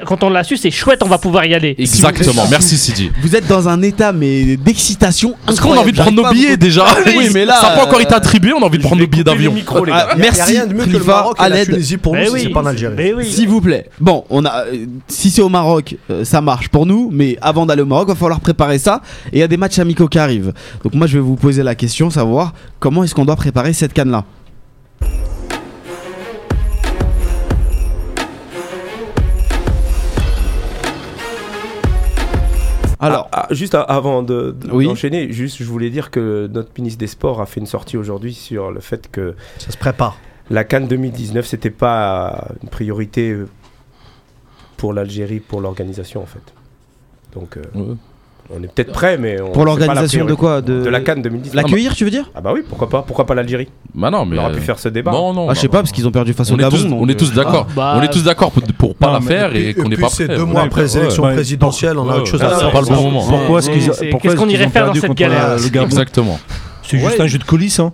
quand 0.05 0.23
on 0.23 0.29
l'a 0.29 0.43
su, 0.43 0.57
c'est 0.57 0.71
chouette, 0.71 1.01
on 1.03 1.07
va 1.07 1.17
pouvoir 1.17 1.45
y 1.45 1.53
aller. 1.53 1.75
Exactement, 1.77 2.45
merci 2.49 2.77
Sidi. 2.77 3.11
Vous 3.21 3.35
êtes 3.35 3.47
dans 3.47 3.69
un 3.69 3.81
état 3.81 4.11
mais 4.11 4.57
d'excitation 4.57 5.35
Parce 5.45 5.59
qu'on 5.59 5.73
a 5.73 5.77
envie 5.77 5.91
de 5.91 5.97
prendre 5.97 6.21
nos 6.23 6.29
billets 6.31 6.57
déjà. 6.57 6.85
Oui, 7.15 7.29
mais 7.33 7.45
là, 7.45 7.55
ça 7.61 7.69
n'a 7.69 7.75
pas 7.75 7.83
encore 7.83 7.99
euh, 7.99 8.03
été 8.03 8.13
attribué, 8.13 8.53
on 8.53 8.61
a 8.61 8.65
envie 8.65 8.77
de 8.77 8.83
prendre 8.83 9.01
nos 9.01 9.07
billets 9.07 9.23
d'avion. 9.23 9.53
Ah, 9.91 10.09
merci, 10.17 10.41
il 10.47 10.53
y 10.55 10.57
a 10.57 10.61
rien 10.61 10.67
de 10.67 10.73
mieux 10.73 10.85
que 10.85 10.89
le 10.89 10.93
Khalifa, 10.93 11.11
Maroc 11.11 11.37
et 11.37 11.49
la 11.49 11.55
Aled. 11.55 11.69
Tunisie 11.69 11.97
pour 11.97 12.15
nous, 12.15 12.31
oui, 12.31 12.39
c'est 12.43 12.49
pas 12.49 12.61
en 12.61 12.65
Algérie. 12.65 13.13
oui. 13.13 13.31
S'il 13.31 13.47
vous 13.47 13.61
plaît. 13.61 13.89
Bon, 13.99 14.23
on 14.29 14.45
a, 14.45 14.65
euh, 14.65 14.85
si 15.07 15.29
c'est 15.29 15.41
au 15.41 15.49
Maroc, 15.49 15.95
euh, 16.09 16.23
ça 16.23 16.41
marche 16.41 16.69
pour 16.69 16.85
nous, 16.85 17.09
mais 17.11 17.37
avant 17.41 17.65
d'aller 17.65 17.81
au 17.81 17.85
Maroc, 17.85 18.07
va 18.07 18.15
falloir 18.15 18.39
préparer 18.39 18.79
ça. 18.79 19.01
Et 19.31 19.37
il 19.37 19.39
y 19.39 19.43
a 19.43 19.47
des 19.47 19.57
matchs 19.57 19.79
amicaux 19.79 20.07
qui 20.07 20.17
arrivent. 20.19 20.53
Donc 20.83 20.93
moi, 20.95 21.07
je 21.07 21.13
vais 21.17 21.23
vous 21.23 21.35
poser 21.35 21.61
la 21.63 21.75
question, 21.75 22.09
savoir 22.09 22.53
comment 22.79 23.03
est-ce 23.03 23.13
qu'on 23.15 23.25
doit 23.25 23.35
préparer 23.35 23.62
cette 23.71 23.93
canne-là. 23.93 24.25
Alors, 32.99 33.27
Ah, 33.33 33.47
ah, 33.49 33.53
juste 33.53 33.75
avant 33.75 34.23
de, 34.23 34.51
de- 34.51 34.71
Oui. 34.71 34.85
d'enchaîner, 34.85 35.31
juste 35.33 35.57
je 35.61 35.65
voulais 35.65 35.89
dire 35.89 36.09
que 36.09 36.47
notre 36.51 36.69
ministre 36.77 36.99
des 36.99 37.07
Sports 37.07 37.41
a 37.41 37.45
fait 37.45 37.59
une 37.59 37.65
sortie 37.65 37.97
aujourd'hui 37.97 38.33
sur 38.33 38.71
le 38.71 38.79
fait 38.79 39.11
que 39.11 39.35
Ça 39.57 39.71
se 39.71 39.77
prépare. 39.77 40.17
la 40.49 40.63
Cannes 40.63 40.87
2019 40.87 41.45
c'était 41.45 41.69
pas 41.69 42.47
une 42.61 42.69
priorité 42.69 43.35
pour 44.77 44.93
l'Algérie 44.93 45.41
pour 45.41 45.59
l'organisation 45.59 46.21
en 46.21 46.25
fait. 46.25 46.53
Donc 47.33 47.57
euh, 47.57 47.61
Ouais. 47.75 47.95
On 48.49 48.61
est 48.63 48.67
peut-être 48.67 48.91
prêt 48.91 49.17
mais 49.17 49.41
on- 49.41 49.51
pour 49.51 49.65
l'organisation 49.65 50.25
de 50.25 50.33
quoi 50.33 50.61
de... 50.61 50.83
de 50.83 50.89
la 50.89 51.01
Cannes 51.01 51.21
2019. 51.21 51.55
L'accueillir, 51.55 51.95
tu 51.95 52.03
veux 52.05 52.11
dire? 52.11 52.29
Ah 52.35 52.41
bah 52.41 52.51
oui, 52.53 52.61
pourquoi 52.67 52.89
pas 52.89 53.01
Pourquoi 53.01 53.25
pas 53.25 53.35
l'Algérie? 53.35 53.67
Bah 53.95 54.09
non, 54.09 54.25
mais. 54.25 54.37
On 54.37 54.41
aurait 54.43 54.51
euh, 54.53 54.55
pu 54.55 54.61
faire 54.61 54.79
ce 54.79 54.89
débat. 54.89 55.11
Non, 55.11 55.33
non. 55.33 55.49
Ah, 55.49 55.53
je 55.53 55.59
sais 55.59 55.67
bah, 55.67 55.73
pas, 55.73 55.77
parce 55.79 55.91
qu'ils 55.91 56.07
ont 56.07 56.11
perdu 56.11 56.33
face 56.33 56.51
au 56.51 56.55
on 56.55 56.57
est 56.57 56.61
Gabon. 56.61 56.97
on 56.99 57.07
est 57.09 57.15
tous 57.15 57.31
euh, 57.31 57.35
d'accord. 57.35 57.67
bah, 57.75 57.95
on 57.97 58.01
est 58.01 58.09
tous 58.11 58.23
d'accord 58.23 58.51
pour, 58.51 58.63
pour 58.63 58.95
pas 58.95 59.07
non, 59.07 59.13
la 59.13 59.21
faire 59.21 59.55
et, 59.55 59.69
Et 59.69 59.73
qu'on 59.73 59.89
n'est 59.89 59.97
pas 59.97 60.09
c'est 60.09 60.25
prêt. 60.25 60.37
deux 60.37 60.45
mois 60.45 60.63
après 60.63 60.95
ouais. 60.97 61.33
présidentielles, 61.33 61.97
on 61.97 62.09
a 62.09 62.17
autre 62.17 62.27
chose 62.27 62.41
à 62.41 62.49
c'est 62.49 62.59
faire. 62.61 62.71
pas 62.71 62.81
le 62.81 62.87
bon 62.87 63.01
moment. 63.11 63.25
Pourquoi 63.27 63.61
qu'est-ce 63.61 64.35
qu'on 64.35 64.49
irait 64.49 64.69
faire 64.69 64.87
dans 64.87 64.93
cette 64.93 65.07
contre 65.07 65.15
galère 65.15 65.57
Exactement. 65.83 66.39
C'est 66.83 66.97
juste 66.99 67.19
un 67.19 67.27
jeu 67.27 67.37
de 67.37 67.43
coulisses. 67.43 67.79
Hein. 67.79 67.91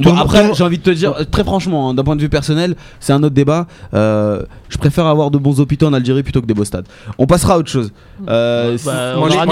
Bon, 0.00 0.16
après, 0.16 0.52
j'ai 0.54 0.64
envie 0.64 0.78
de 0.78 0.82
te 0.82 0.90
dire, 0.90 1.14
euh, 1.18 1.24
très 1.24 1.44
franchement, 1.44 1.90
hein, 1.90 1.94
d'un 1.94 2.02
point 2.02 2.16
de 2.16 2.20
vue 2.20 2.28
personnel, 2.28 2.74
c'est 3.00 3.12
un 3.12 3.22
autre 3.22 3.34
débat. 3.34 3.66
Euh, 3.94 4.42
je 4.68 4.76
préfère 4.78 5.06
avoir 5.06 5.30
de 5.30 5.38
bons 5.38 5.60
hôpitaux 5.60 5.86
en 5.86 5.92
Algérie 5.92 6.22
plutôt 6.22 6.40
que 6.40 6.46
des 6.46 6.54
beaux 6.54 6.64
stades. 6.64 6.86
On 7.18 7.26
passera 7.26 7.54
à 7.54 7.58
autre 7.58 7.70
chose. 7.70 7.92
Euh, 8.28 8.76
Bah, 8.84 9.14
moi, 9.16 9.28
je- 9.30 9.34
moi, 9.36 9.44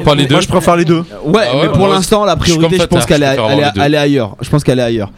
pas 0.00 0.14
les 0.14 0.26
deux 0.26 0.34
Moi, 0.34 0.40
je 0.42 0.48
préfère 0.48 0.76
les 0.76 0.84
deux. 0.84 1.00
Ouais, 1.24 1.42
Ah 1.50 1.56
ouais, 1.56 1.62
mais 1.62 1.68
pour 1.72 1.88
l'instant, 1.88 2.24
la 2.24 2.36
priorité, 2.36 2.78
je, 2.78 2.84
pense 2.84 3.04
qu'elle 3.06 3.22
est, 3.22 3.36
préfère 3.36 3.50
est- 3.92 3.96
ailleurs. 3.96 4.36
Je 4.40 4.48
pense 4.50 4.62
qu'elle 4.62 4.78
est 4.78 4.82
ailleurs. 4.82 5.10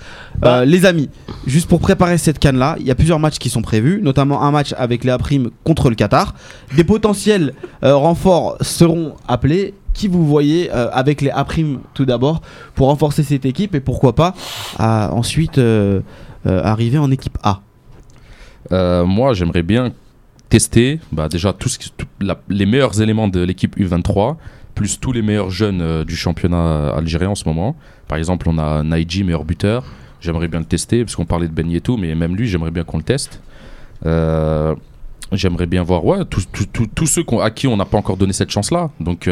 Euh, 0.44 0.64
les 0.64 0.84
amis, 0.84 1.08
juste 1.46 1.68
pour 1.68 1.80
préparer 1.80 2.18
cette 2.18 2.38
canne-là, 2.38 2.76
il 2.78 2.86
y 2.86 2.90
a 2.90 2.94
plusieurs 2.94 3.18
matchs 3.18 3.38
qui 3.38 3.48
sont 3.50 3.62
prévus, 3.62 4.00
notamment 4.02 4.42
un 4.42 4.50
match 4.50 4.74
avec 4.76 5.04
les 5.04 5.10
A-Prime 5.10 5.50
contre 5.64 5.88
le 5.88 5.94
Qatar. 5.96 6.34
Des 6.76 6.84
potentiels 6.84 7.54
euh, 7.84 7.94
renforts 7.96 8.56
seront 8.60 9.14
appelés. 9.28 9.74
Qui 9.96 10.08
vous 10.08 10.26
voyez 10.26 10.70
euh, 10.74 10.90
avec 10.92 11.22
les 11.22 11.30
A-Prime 11.30 11.80
tout 11.94 12.04
d'abord 12.04 12.42
pour 12.74 12.88
renforcer 12.88 13.22
cette 13.22 13.46
équipe 13.46 13.74
et 13.74 13.80
pourquoi 13.80 14.14
pas 14.14 14.34
ensuite 14.78 15.56
euh, 15.56 16.00
euh, 16.46 16.62
arriver 16.62 16.98
en 16.98 17.10
équipe 17.10 17.38
A 17.42 17.60
moi, 18.70 19.32
j'aimerais 19.32 19.62
bien 19.62 19.92
tester 20.50 21.00
bah, 21.12 21.28
déjà 21.28 21.52
tout 21.54 21.68
ce 21.70 21.78
qui- 21.78 21.92
les 22.48 22.66
meilleurs 22.66 23.00
éléments 23.00 23.28
de 23.28 23.40
l'équipe 23.40 23.76
U23, 23.78 24.36
plus 24.74 25.00
tous 25.00 25.12
les 25.12 25.22
meilleurs 25.22 25.50
jeunes 25.50 26.04
du 26.04 26.16
championnat 26.16 26.90
algérien 26.90 27.30
en 27.30 27.34
ce 27.34 27.44
moment. 27.48 27.74
Par 28.08 28.18
exemple, 28.18 28.48
on 28.48 28.58
a 28.58 28.82
Naïji, 28.82 29.24
meilleur 29.24 29.44
buteur. 29.44 29.84
J'aimerais 30.20 30.48
bien 30.48 30.58
le 30.60 30.66
tester, 30.66 31.04
parce 31.04 31.14
qu'on 31.16 31.24
parlait 31.26 31.46
de 31.48 31.52
Ben 31.52 31.70
Yedou, 31.70 31.96
mais 31.96 32.14
même 32.14 32.34
lui, 32.36 32.48
j'aimerais 32.48 32.70
bien 32.72 32.82
qu'on 32.84 32.98
le 32.98 33.02
teste. 33.04 33.40
J'aimerais 35.32 35.66
bien 35.66 35.82
voir 35.82 36.02
tous 36.28 37.06
ceux 37.06 37.24
à 37.40 37.50
qui 37.50 37.66
on 37.66 37.76
n'a 37.76 37.84
pas 37.84 37.98
encore 37.98 38.16
donné 38.16 38.32
cette 38.32 38.50
chance-là. 38.50 38.90
Donc, 39.00 39.30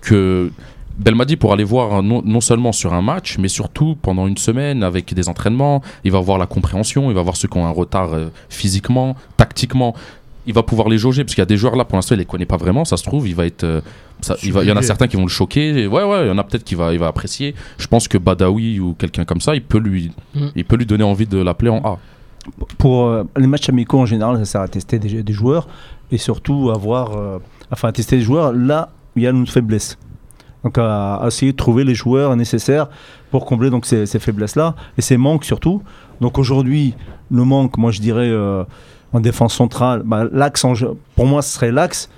que 0.00 0.50
Belmadi 0.98 1.36
pour 1.36 1.52
aller 1.52 1.64
voir 1.64 2.02
non, 2.02 2.20
non 2.24 2.40
seulement 2.40 2.72
sur 2.72 2.92
un 2.92 3.00
match, 3.02 3.38
mais 3.38 3.48
surtout 3.48 3.96
pendant 4.00 4.26
une 4.26 4.36
semaine 4.36 4.82
avec 4.82 5.14
des 5.14 5.28
entraînements. 5.28 5.82
Il 6.04 6.12
va 6.12 6.20
voir 6.20 6.36
la 6.38 6.46
compréhension, 6.46 7.10
il 7.10 7.14
va 7.14 7.22
voir 7.22 7.36
ceux 7.36 7.48
qui 7.48 7.56
ont 7.58 7.66
un 7.66 7.70
retard 7.70 8.12
euh, 8.12 8.28
physiquement, 8.48 9.16
tactiquement. 9.36 9.94
Il 10.46 10.54
va 10.54 10.62
pouvoir 10.62 10.88
les 10.88 10.98
jauger 10.98 11.22
parce 11.22 11.34
qu'il 11.34 11.42
y 11.42 11.42
a 11.42 11.46
des 11.46 11.56
joueurs 11.56 11.76
là 11.76 11.84
pour 11.84 11.96
l'instant 11.96 12.14
il 12.14 12.18
les 12.18 12.24
connaît 12.26 12.46
pas 12.46 12.56
vraiment. 12.56 12.84
Ça 12.84 12.96
se 12.96 13.04
trouve 13.04 13.28
il 13.28 13.34
va 13.34 13.46
être, 13.46 13.64
euh, 13.64 13.80
ça- 14.20 14.36
il, 14.42 14.52
va, 14.52 14.62
il 14.62 14.68
y 14.68 14.72
en 14.72 14.76
a 14.76 14.82
certains 14.82 15.06
qui 15.06 15.16
vont 15.16 15.22
le 15.22 15.28
choquer. 15.28 15.68
Et 15.82 15.86
ouais 15.86 16.02
ouais, 16.02 16.24
il 16.24 16.28
y 16.28 16.30
en 16.30 16.38
a 16.38 16.44
peut-être 16.44 16.64
qui 16.64 16.74
va, 16.74 16.92
il 16.92 16.98
va 16.98 17.06
apprécier. 17.06 17.54
Je 17.78 17.86
pense 17.86 18.08
que 18.08 18.18
Badawi 18.18 18.80
ou 18.80 18.94
quelqu'un 18.94 19.24
comme 19.24 19.40
ça, 19.40 19.54
il 19.54 19.62
peut 19.62 19.78
lui, 19.78 20.10
Mm. 20.34 20.46
il 20.56 20.64
peut 20.64 20.76
lui 20.76 20.86
donner 20.86 21.04
envie 21.04 21.26
de 21.26 21.38
l'appeler 21.38 21.70
en 21.70 21.78
A. 21.84 21.98
Pour 22.78 23.06
euh, 23.06 23.24
les 23.36 23.46
matchs 23.46 23.68
amicaux 23.68 23.98
en 24.00 24.06
général, 24.06 24.36
ça 24.38 24.44
sert 24.44 24.60
à 24.62 24.68
tester 24.68 24.98
des, 24.98 25.22
des 25.22 25.32
joueurs 25.32 25.68
et 26.10 26.18
surtout 26.18 26.70
à 26.74 26.78
voir, 26.78 27.16
euh, 27.16 27.38
enfin 27.70 27.88
à 27.88 27.92
tester 27.92 28.16
les 28.16 28.22
joueurs 28.22 28.52
là 28.52 28.90
il 29.20 29.24
y 29.24 29.26
a 29.26 29.30
une 29.30 29.46
faiblesse. 29.46 29.98
Donc 30.64 30.76
à, 30.78 31.22
essayer 31.26 31.52
de 31.52 31.56
trouver 31.56 31.84
les 31.84 31.94
joueurs 31.94 32.36
nécessaires 32.36 32.88
pour 33.30 33.46
combler 33.46 33.70
donc 33.70 33.86
ces, 33.86 34.06
faiblesses-là 34.06 34.74
et 34.98 35.02
ces 35.02 35.16
manques 35.16 35.44
surtout. 35.44 35.82
Donc 36.20 36.38
aujourd'hui, 36.38 36.94
le 37.30 37.44
manque, 37.44 37.78
moi 37.78 37.90
je 37.90 38.00
dirais 38.00 38.28
euh, 38.28 38.64
en 39.12 39.20
défense 39.20 39.54
centrale, 39.54 40.02
bah, 40.04 40.24
l'axe 40.30 40.66
pour 41.14 41.26
moi 41.26 41.42
ce 41.42 41.54
serait 41.54 41.72
l'axe 41.72 42.10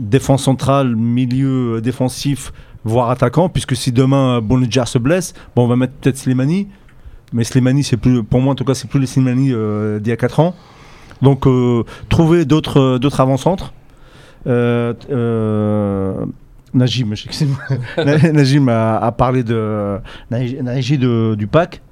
défense 0.00 0.42
centrale, 0.42 0.96
milieu 0.96 1.76
euh, 1.76 1.80
défensif, 1.80 2.52
voire 2.84 3.10
attaquant, 3.10 3.48
puisque 3.48 3.76
si 3.76 3.92
demain 3.92 4.40
euh, 4.40 4.84
se 4.86 4.98
blesse, 4.98 5.34
bon 5.54 5.64
on 5.64 5.68
va 5.68 5.76
mettre 5.76 5.92
peut-être 5.94 6.16
Slimani, 6.16 6.68
mais 7.32 7.44
Slimani 7.44 7.84
c'est 7.84 7.96
plus, 7.96 8.24
pour 8.24 8.40
moi 8.40 8.52
en 8.52 8.54
tout 8.54 8.64
cas 8.64 8.74
c'est 8.74 8.88
plus 8.88 9.00
le 9.00 9.06
Slimani 9.06 9.52
euh, 9.52 10.00
d'il 10.00 10.10
y 10.10 10.12
a 10.12 10.16
4 10.16 10.40
ans. 10.40 10.54
Donc 11.22 11.46
trouver 12.08 12.46
d'autres 12.46 12.96
d'autres 12.96 13.20
avant-centres. 13.20 13.74
Euh, 14.46 14.94
euh, 15.10 16.24
Najim, 16.72 17.12
Najim 18.32 18.68
a, 18.68 18.98
a 18.98 19.12
parlé 19.12 19.42
de 19.42 19.98
Naji 20.30 20.62
Naji 20.62 20.98
de- 20.98 21.34
du 21.36 21.46
pack. 21.46 21.82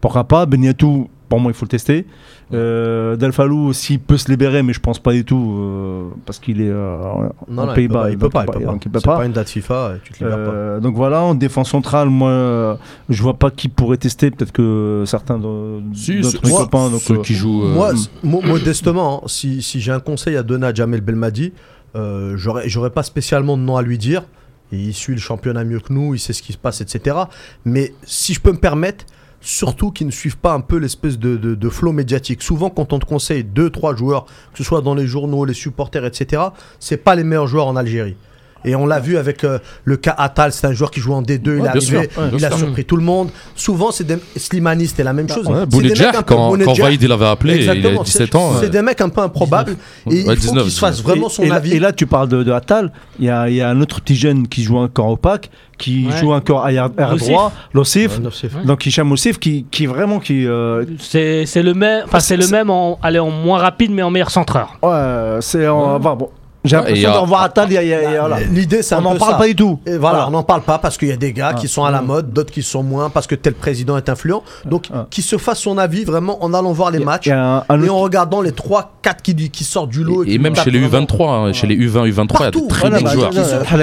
Pourquoi 0.00 0.24
pas? 0.24 0.46
Beniatou, 0.46 1.08
pour 1.28 1.40
moi 1.40 1.50
il 1.50 1.54
faut 1.54 1.64
le 1.64 1.70
tester. 1.70 2.06
Euh, 2.52 3.16
Dalfalou 3.16 3.72
s'il 3.72 3.98
peut 3.98 4.16
se 4.18 4.30
libérer, 4.30 4.62
mais 4.62 4.72
je 4.72 4.78
pense 4.80 4.98
pas 5.00 5.12
du 5.12 5.24
tout 5.24 5.56
euh, 5.58 6.08
parce 6.26 6.38
qu'il 6.38 6.60
est 6.60 6.68
euh, 6.70 6.96
en 7.02 7.22
Non, 7.48 7.62
en 7.62 7.66
non, 7.66 7.74
Pays-Bas. 7.74 8.10
il 8.10 8.18
peut 8.18 8.28
pas, 8.28 8.44
il 8.48 8.52
peut 8.52 8.60
pas. 8.60 8.72
donc 8.72 8.84
il 8.84 8.90
peut 8.90 8.98
C'est 9.00 9.06
pas. 9.06 9.16
pas 9.16 9.26
une 9.26 9.32
date 9.32 9.48
FIFA, 9.48 9.94
et 9.96 10.00
tu 10.04 10.12
te 10.12 10.22
libères 10.24 10.44
pas. 10.44 10.80
Donc 10.80 10.94
voilà, 10.96 11.22
en 11.22 11.34
défense 11.34 11.70
centrale, 11.70 12.08
moi, 12.08 12.78
je 13.08 13.22
vois 13.22 13.34
pas 13.34 13.50
qui 13.50 13.68
pourrait 13.68 13.96
tester. 13.96 14.30
Peut-être 14.30 14.52
que 14.52 15.02
certains 15.06 15.38
de- 15.38 15.80
Si, 15.94 16.20
copains. 16.42 16.90
Donc, 16.90 17.00
ceux 17.00 17.14
euh, 17.18 17.22
qui 17.22 17.34
jouent. 17.34 17.64
euh, 17.64 17.94
Moi, 18.22 18.40
modestement, 18.44 19.22
hein, 19.24 19.26
si, 19.28 19.62
si 19.62 19.80
j'ai 19.80 19.92
un 19.92 20.00
conseil 20.00 20.36
à 20.36 20.42
donner 20.44 20.66
à 20.66 20.74
Jamel 20.74 21.00
Belmadi, 21.00 21.52
euh, 21.96 22.36
j'aurais 22.36 22.90
pas 22.90 23.02
spécialement 23.02 23.56
de 23.56 23.62
nom 23.62 23.76
à 23.76 23.82
lui 23.82 23.98
dire. 23.98 24.24
Il 24.72 24.94
suit 24.94 25.14
le 25.14 25.20
championnat 25.20 25.64
mieux 25.64 25.80
que 25.80 25.92
nous, 25.92 26.14
il 26.14 26.18
sait 26.18 26.32
ce 26.32 26.42
qui 26.42 26.52
se 26.52 26.58
passe, 26.58 26.80
etc. 26.80 27.16
Mais 27.64 27.94
si 28.04 28.34
je 28.34 28.40
peux 28.40 28.52
me 28.52 28.58
permettre, 28.58 29.06
surtout 29.40 29.92
qu'ils 29.92 30.08
ne 30.08 30.12
suivent 30.12 30.38
pas 30.38 30.52
un 30.52 30.60
peu 30.60 30.76
l'espèce 30.76 31.18
de, 31.18 31.36
de, 31.36 31.54
de 31.54 31.68
flow 31.68 31.92
médiatique. 31.92 32.42
Souvent, 32.42 32.68
quand 32.68 32.92
on 32.92 32.98
te 32.98 33.06
conseille 33.06 33.44
deux, 33.44 33.70
trois 33.70 33.94
joueurs, 33.94 34.24
que 34.24 34.58
ce 34.58 34.64
soit 34.64 34.80
dans 34.80 34.94
les 34.94 35.06
journaux, 35.06 35.44
les 35.44 35.54
supporters, 35.54 36.04
etc., 36.04 36.42
c'est 36.80 36.96
pas 36.96 37.14
les 37.14 37.24
meilleurs 37.24 37.46
joueurs 37.46 37.68
en 37.68 37.76
Algérie. 37.76 38.16
Et 38.66 38.74
on 38.76 38.84
l'a 38.84 39.00
vu 39.00 39.16
avec 39.16 39.44
euh, 39.44 39.58
le 39.84 39.96
cas 39.96 40.14
Atal, 40.18 40.52
c'est 40.52 40.66
un 40.66 40.72
joueur 40.72 40.90
qui 40.90 41.00
joue 41.00 41.14
en 41.14 41.22
D2, 41.22 41.40
il 41.44 41.48
Ouais, 41.62 41.68
arrivé, 41.68 41.80
sûr, 41.86 41.98
ouais, 42.00 42.08
il 42.36 42.44
a 42.44 42.48
sûr. 42.50 42.58
surpris 42.58 42.84
tout 42.84 42.96
le 42.96 43.02
monde. 43.04 43.30
Souvent, 43.54 43.90
c'est 43.92 44.04
des 44.04 44.16
Slimani, 44.36 44.88
c'était 44.88 45.04
la 45.04 45.12
même 45.12 45.28
chose. 45.28 45.46
Ouais, 45.46 45.64
Bounedjah, 45.66 46.12
quand, 46.24 46.56
quand 46.58 46.78
Vaïd 46.78 47.02
l'avait 47.04 47.26
appelé, 47.26 47.62
il 47.62 47.70
a 47.70 47.74
Exactement. 47.74 48.02
17 48.02 48.26
C'est- 48.32 48.34
ans. 48.36 48.52
C'est 48.60 48.68
des 48.70 48.82
mecs 48.82 49.00
un 49.00 49.08
peu 49.08 49.20
improbables. 49.22 49.76
Et 50.10 50.24
Ouais, 50.24 50.34
il 50.34 50.36
faut 50.36 50.50
19, 50.52 50.62
qu'il 50.64 50.72
se 50.72 50.78
fasse 50.80 50.96
19. 50.96 51.10
vraiment 51.14 51.28
son 51.28 51.42
et, 51.44 51.48
là- 51.48 51.54
avis. 51.56 51.72
et 51.74 51.78
là, 51.78 51.92
tu 51.92 52.06
parles 52.06 52.28
de, 52.28 52.42
de 52.42 52.52
Attal. 52.52 52.92
Il 53.18 53.24
y 53.26 53.30
a, 53.30 53.48
il 53.48 53.54
y 53.54 53.62
a 53.62 53.68
un 53.68 53.80
autre 53.80 54.00
petit 54.00 54.16
jeune 54.16 54.48
qui 54.48 54.62
joue 54.64 54.76
encore 54.78 55.08
au 55.08 55.16
pack, 55.16 55.48
qui 55.78 56.06
Ouais. 56.08 56.16
joue 56.18 56.32
encore 56.32 56.64
à 56.64 56.72
air, 56.72 56.88
air 56.98 57.12
L'Ossif. 57.12 57.28
droit, 57.28 57.52
l'Ossif. 57.72 58.20
Donc 58.64 58.84
Hicham 58.84 59.12
Ossif, 59.12 59.38
qui, 59.38 59.64
qui 59.70 59.86
vraiment 59.86 60.18
qui. 60.18 60.46
euh, 60.46 60.84
C'est 60.98 61.46
c'est 61.46 61.62
le 61.62 61.74
même, 61.74 62.02
enfin 62.06 62.18
c'est 62.20 62.36
le 62.36 62.46
même 62.48 62.70
en, 62.70 62.98
allez, 63.02 63.18
en 63.18 63.30
moins 63.30 63.58
rapide 63.58 63.90
mais 63.92 64.02
en 64.02 64.10
meilleur 64.10 64.30
centreur. 64.30 64.78
ouais, 64.82 65.38
c'est. 65.40 65.68
en- 65.68 65.96
enfin, 65.96 66.16
bon, 66.16 66.30
j'ai 66.66 66.76
l'impression 66.76 67.12
d'en 67.12 67.26
voir 67.26 67.42
a- 67.42 68.20
voilà. 68.20 68.40
L'idée, 68.50 68.82
c'est 68.82 68.94
On 68.94 69.00
n'en 69.02 69.16
parle 69.16 69.32
ça. 69.32 69.38
pas 69.38 69.46
du 69.46 69.56
tout. 69.56 69.78
Et 69.86 69.96
voilà, 69.96 70.28
on 70.28 70.30
n'en 70.30 70.42
parle 70.42 70.62
pas 70.62 70.78
parce 70.78 70.96
qu'il 70.96 71.08
y 71.08 71.12
a 71.12 71.16
des 71.16 71.32
gars 71.32 71.54
qui 71.54 71.68
sont 71.68 71.84
à 71.84 71.90
la 71.90 72.02
mode, 72.02 72.32
d'autres 72.32 72.52
qui 72.52 72.62
sont 72.62 72.82
moins 72.82 73.10
parce 73.10 73.26
que 73.26 73.34
tel 73.34 73.54
président 73.54 73.96
est 73.96 74.08
influent. 74.08 74.42
Donc, 74.64 74.86
Ah. 74.92 75.06
qui 75.10 75.22
se 75.22 75.36
fasse 75.38 75.60
son 75.60 75.78
avis 75.78 76.04
vraiment 76.04 76.42
en 76.44 76.54
allant 76.54 76.72
voir 76.72 76.90
les 76.90 76.98
matchs 76.98 77.28
et 77.28 77.32
en 77.32 77.98
regardant 77.98 78.40
les 78.40 78.52
3-4 78.52 79.22
qui, 79.22 79.34
qui 79.50 79.64
sortent 79.64 79.90
du 79.90 80.02
lot. 80.04 80.24
Et, 80.24 80.38
même 80.38 80.54
chez 80.56 80.70
les 80.70 80.80
vraiment. 80.80 81.06
U23, 81.06 81.30
hein, 81.48 81.52
chez 81.52 81.66
les 81.66 81.76
U20, 81.76 82.06
U23, 82.06 82.36
il 82.40 82.44
y 82.44 82.46
a 82.46 82.68
très 82.68 82.90
bons 82.90 83.00
bah, 83.02 83.12
joueurs. 83.12 83.30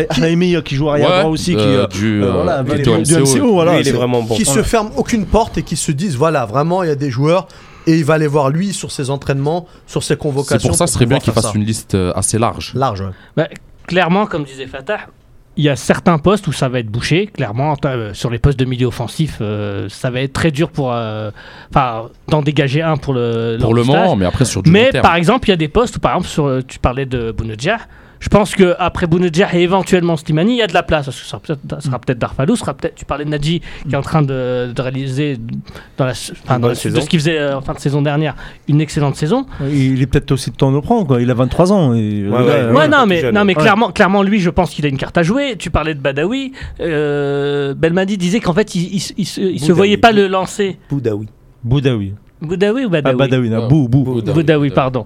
Halaimi, 0.09 0.55
euh, 0.55 0.61
qui 0.61 0.75
joue 0.75 0.89
arrière 0.89 1.19
droit 1.19 1.31
aussi. 1.31 1.55
qui, 1.55 1.61
euh, 1.61 1.85
euh, 1.85 2.23
euh, 2.23 2.63
euh, 2.63 3.79
est 3.79 3.91
vraiment 3.91 4.21
bon. 4.23 4.35
qui 4.35 4.45
se 4.45 4.63
ferment 4.63 4.91
aucune 4.97 5.25
porte 5.25 5.57
et 5.57 5.63
qui 5.63 5.75
se 5.75 5.91
disent 5.91 6.15
voilà, 6.15 6.45
vraiment, 6.45 6.83
il 6.83 6.89
y 6.89 6.91
a 6.91 6.95
des 6.95 7.09
joueurs 7.09 7.47
et 7.87 7.97
il 7.97 8.05
va 8.05 8.15
aller 8.15 8.27
voir 8.27 8.49
lui 8.49 8.73
sur 8.73 8.91
ses 8.91 9.09
entraînements, 9.09 9.67
sur 9.87 10.03
ses 10.03 10.17
convocations. 10.17 10.59
C'est 10.59 10.67
pour 10.67 10.77
ça, 10.77 10.87
ce 10.87 10.93
serait 10.93 11.05
bien 11.05 11.19
qu'il 11.19 11.33
fasse 11.33 11.45
ça. 11.45 11.51
une 11.55 11.65
liste 11.65 11.95
euh, 11.95 12.11
assez 12.15 12.37
large. 12.39 12.73
Large, 12.75 13.01
ouais. 13.01 13.11
Bah, 13.35 13.47
clairement, 13.87 14.25
comme 14.25 14.43
disait 14.43 14.67
Fatah, 14.67 14.99
il 15.55 15.63
y 15.63 15.69
a 15.69 15.75
certains 15.75 16.17
postes 16.17 16.47
où 16.47 16.51
ça 16.51 16.67
va 16.67 16.79
être 16.79 16.87
bouché, 16.89 17.27
clairement. 17.27 17.75
Euh, 17.85 18.13
sur 18.13 18.29
les 18.29 18.39
postes 18.39 18.57
de 18.57 18.65
milieu 18.65 18.87
offensif, 18.87 19.37
euh, 19.41 19.87
ça 19.89 20.09
va 20.09 20.21
être 20.21 20.33
très 20.33 20.51
dur 20.51 20.71
pour. 20.71 20.91
euh, 20.91 21.29
d'en 22.27 22.41
dégager 22.41 22.81
un 22.81 22.97
pour 22.97 23.13
le. 23.13 23.57
Pour 23.61 23.73
le 23.73 23.83
moment, 23.83 24.15
mais 24.15 24.25
après 24.25 24.45
sur 24.45 24.63
du 24.63 24.69
long 24.69 24.73
Mais 24.73 24.89
terme. 24.89 25.03
par 25.03 25.15
exemple, 25.15 25.47
il 25.47 25.51
y 25.51 25.53
a 25.53 25.57
des 25.57 25.67
postes 25.67 25.97
où, 25.97 25.99
par 25.99 26.13
exemple, 26.13 26.27
sur, 26.27 26.61
tu 26.67 26.79
parlais 26.79 27.05
de 27.05 27.31
Bounedjah. 27.31 27.77
Je 28.23 28.29
pense 28.29 28.55
qu'après 28.55 29.05
Bounedjah 29.05 29.49
et 29.53 29.59
éventuellement 29.63 30.15
Slimani, 30.15 30.53
il 30.53 30.57
y 30.59 30.61
a 30.61 30.67
de 30.67 30.73
la 30.73 30.81
place. 30.81 31.07
Parce 31.07 31.17
que 31.19 31.23
ça 31.25 31.31
sera 31.31 31.39
peut-être, 31.41 31.59
ça 31.69 31.81
sera 31.81 31.99
peut-être 31.99 32.19
Darfalou, 32.19 32.55
sera 32.55 32.73
peut-être, 32.73 32.95
tu 32.95 33.03
parlais 33.03 33.25
de 33.25 33.29
Nadji 33.29 33.59
qui 33.59 33.93
est 33.93 33.97
en 33.97 34.01
train 34.01 34.21
de, 34.21 34.71
de 34.73 34.81
réaliser 34.81 35.37
dans 35.97 36.05
la, 36.05 36.11
enfin, 36.13 36.29
Une 36.31 36.47
dans 36.47 36.59
bonne 36.61 36.69
la- 36.69 36.75
saison. 36.75 36.95
de 36.97 37.01
ce 37.01 37.09
qu'il 37.09 37.19
faisait 37.19 37.37
euh, 37.37 37.57
en 37.57 37.61
fin 37.61 37.73
de 37.73 37.79
saison 37.79 38.01
dernière, 38.01 38.35
une 38.69 38.79
excellente 38.79 39.17
saison. 39.17 39.45
Il 39.69 40.01
est 40.01 40.07
peut-être 40.07 40.31
aussi 40.31 40.51
de 40.51 40.55
temps 40.55 40.71
de 40.71 40.79
prendre, 40.79 41.05
quoi. 41.05 41.21
Il 41.21 41.29
a 41.29 41.33
23 41.33 41.73
ans. 41.73 41.93
Et, 41.93 42.25
Ouais, 42.29 42.87
non, 42.87 43.05
mais, 43.05 43.29
non, 43.33 43.43
mais 43.43 43.55
ouais. 43.57 43.61
clairement, 43.61 43.91
clairement, 43.91 44.23
lui, 44.23 44.39
je 44.39 44.49
pense 44.49 44.69
qu'il 44.71 44.85
a 44.85 44.89
une 44.89 44.97
carte 44.97 45.17
à 45.17 45.23
jouer. 45.23 45.55
Tu 45.59 45.69
parlais 45.69 45.93
de 45.93 45.99
Badawi. 45.99 46.53
Euh, 46.79 47.73
Belmadi 47.73 48.17
disait 48.17 48.39
qu'en 48.39 48.53
fait, 48.53 48.73
il, 48.75 48.93
il, 48.95 48.99
se- 49.01 49.13
il 49.17 49.25
se, 49.25 49.41
il 49.41 49.59
se 49.59 49.63
Boudaoui. 49.65 49.75
voyait 49.77 49.97
pas 49.97 50.11
le 50.13 50.27
lancer. 50.27 50.77
Boudaoui. 50.89 51.27
Boudaoui. 51.63 52.13
Boudaoui 52.43 52.85
ou 52.85 52.89
Ah, 52.93 53.01
Badawi. 53.13 53.49
Bou, 53.69 53.87
bou. 53.87 54.03
Boudaoui. 54.03 54.33
Boudaoui, 54.33 54.69
pardon. 54.71 55.05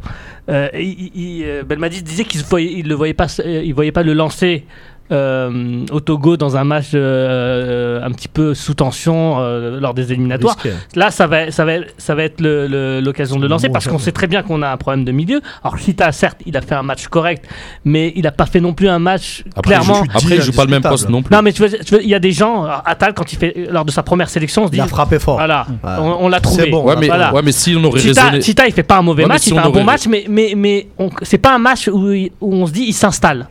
Euh, 0.50 0.70
il- 0.74 1.12
il- 1.16 1.44
euh, 1.46 1.64
Belmadi 1.64 2.02
disait 2.04 2.24
qu'il 2.24 2.42
ne 2.42 2.46
voyait, 2.46 2.74
il 2.78 2.88
le 2.88 2.96
voyait 2.96 3.14
pas, 3.14 3.28
euh, 3.40 3.62
il 3.64 3.74
voyait 3.74 3.92
pas 3.92 4.04
le 4.04 4.14
lancer 4.14 4.66
euh, 5.12 5.86
au 5.92 6.00
Togo 6.00 6.38
dans 6.38 6.58
un 6.58 6.64
match 6.64 6.88
euh, 6.94 8.02
un 8.04 8.12
petit 8.12 8.28
peu 8.28 8.54
sous 8.54 8.74
tension 8.74 9.38
euh, 9.40 9.80
lors 9.80 9.94
des 9.94 10.12
éliminatoires. 10.12 10.58
Là, 10.96 11.12
ça 11.12 11.28
va, 11.28 11.52
ça 11.52 11.66
va, 11.66 11.74
ça 11.98 12.16
va 12.16 12.24
être 12.24 12.42
le- 12.42 12.68
le- 12.68 13.00
l'occasion 13.02 13.38
de 13.38 13.42
le 13.44 13.48
lancer 13.48 13.68
Bon, 13.68 13.74
parce 13.74 13.88
qu'on 13.88 14.00
sait 14.00 14.12
très 14.12 14.28
bien 14.28 14.44
qu'on 14.44 14.62
a 14.62 14.70
un 14.70 14.78
problème 14.78 15.06
de 15.06 15.12
milieu. 15.12 15.42
Alors, 15.64 15.78
Chita, 15.78 16.12
certes, 16.12 16.40
il 16.46 16.56
a 16.58 16.62
fait 16.62 16.76
un 16.76 16.84
match 16.84 17.08
correct, 17.08 17.46
mais 17.86 18.12
il 18.16 18.24
n'a 18.24 18.32
pas 18.32 18.46
fait 18.46 18.60
non 18.60 18.74
plus 18.74 18.88
un 18.90 19.00
match 19.00 19.44
Après, 19.56 19.76
clairement. 19.76 20.04
joue- 20.04 20.12
après, 20.14 20.36
il 20.36 20.42
joue 20.42 20.52
pas 20.52 20.66
le 20.66 20.72
même 20.72 20.82
poste 20.82 21.10
non 21.10 21.22
plus. 21.22 21.34
Non, 21.36 21.42
mais 21.42 21.54
tu 21.54 21.64
il 22.02 22.08
y 22.10 22.16
a 22.16 22.20
des 22.20 22.32
gens, 22.32 22.66
Attal, 22.86 23.14
quand 23.14 23.32
il 23.32 23.38
fait 23.38 23.68
lors 23.72 23.86
de 23.86 23.92
sa 23.92 24.04
première 24.04 24.30
sélection, 24.30 24.64
on 24.64 24.68
se 24.68 24.72
dit 24.72 24.78
Il 24.78 24.82
a 24.82 24.88
frappé 24.88 25.20
fort. 25.20 25.36
voilà, 25.38 25.66
Ouais. 25.84 25.92
on, 26.00 26.26
on 26.26 26.30
l'a 26.30 26.40
trouvé. 26.40 26.64
C'est 26.66 26.70
bon. 26.70 26.84
Ouais, 26.84 26.96
mais, 27.00 27.08
Voilà. 27.08 27.34
ouais, 27.34 27.42
mais 27.44 27.52
si 27.52 27.76
on 27.78 27.84
aurait 27.84 28.00
Chita, 28.00 28.24
raisonné. 28.26 28.42
Chita, 28.42 28.68
il 28.68 28.74
fait 28.74 28.84
pas 28.84 28.98
un 28.98 29.02
mauvais 29.02 29.26
match, 29.26 29.42
si 29.44 29.50
il 29.50 29.54
fait 29.60 29.66
un 29.66 29.70
bon 29.70 29.84
match, 29.84 30.08
mais, 30.08 30.26
mais, 30.30 30.54
mais 30.56 30.88
on- 30.98 31.10
c'est 31.22 31.38
pas 31.38 31.54
un 31.56 31.60
match 31.60 31.88
où, 31.88 32.12
il- 32.12 32.32
où 32.42 32.54
on 32.54 32.66
se 32.68 32.72
dit 32.72 32.86
il 32.88 32.94
s'installe. 32.94 33.48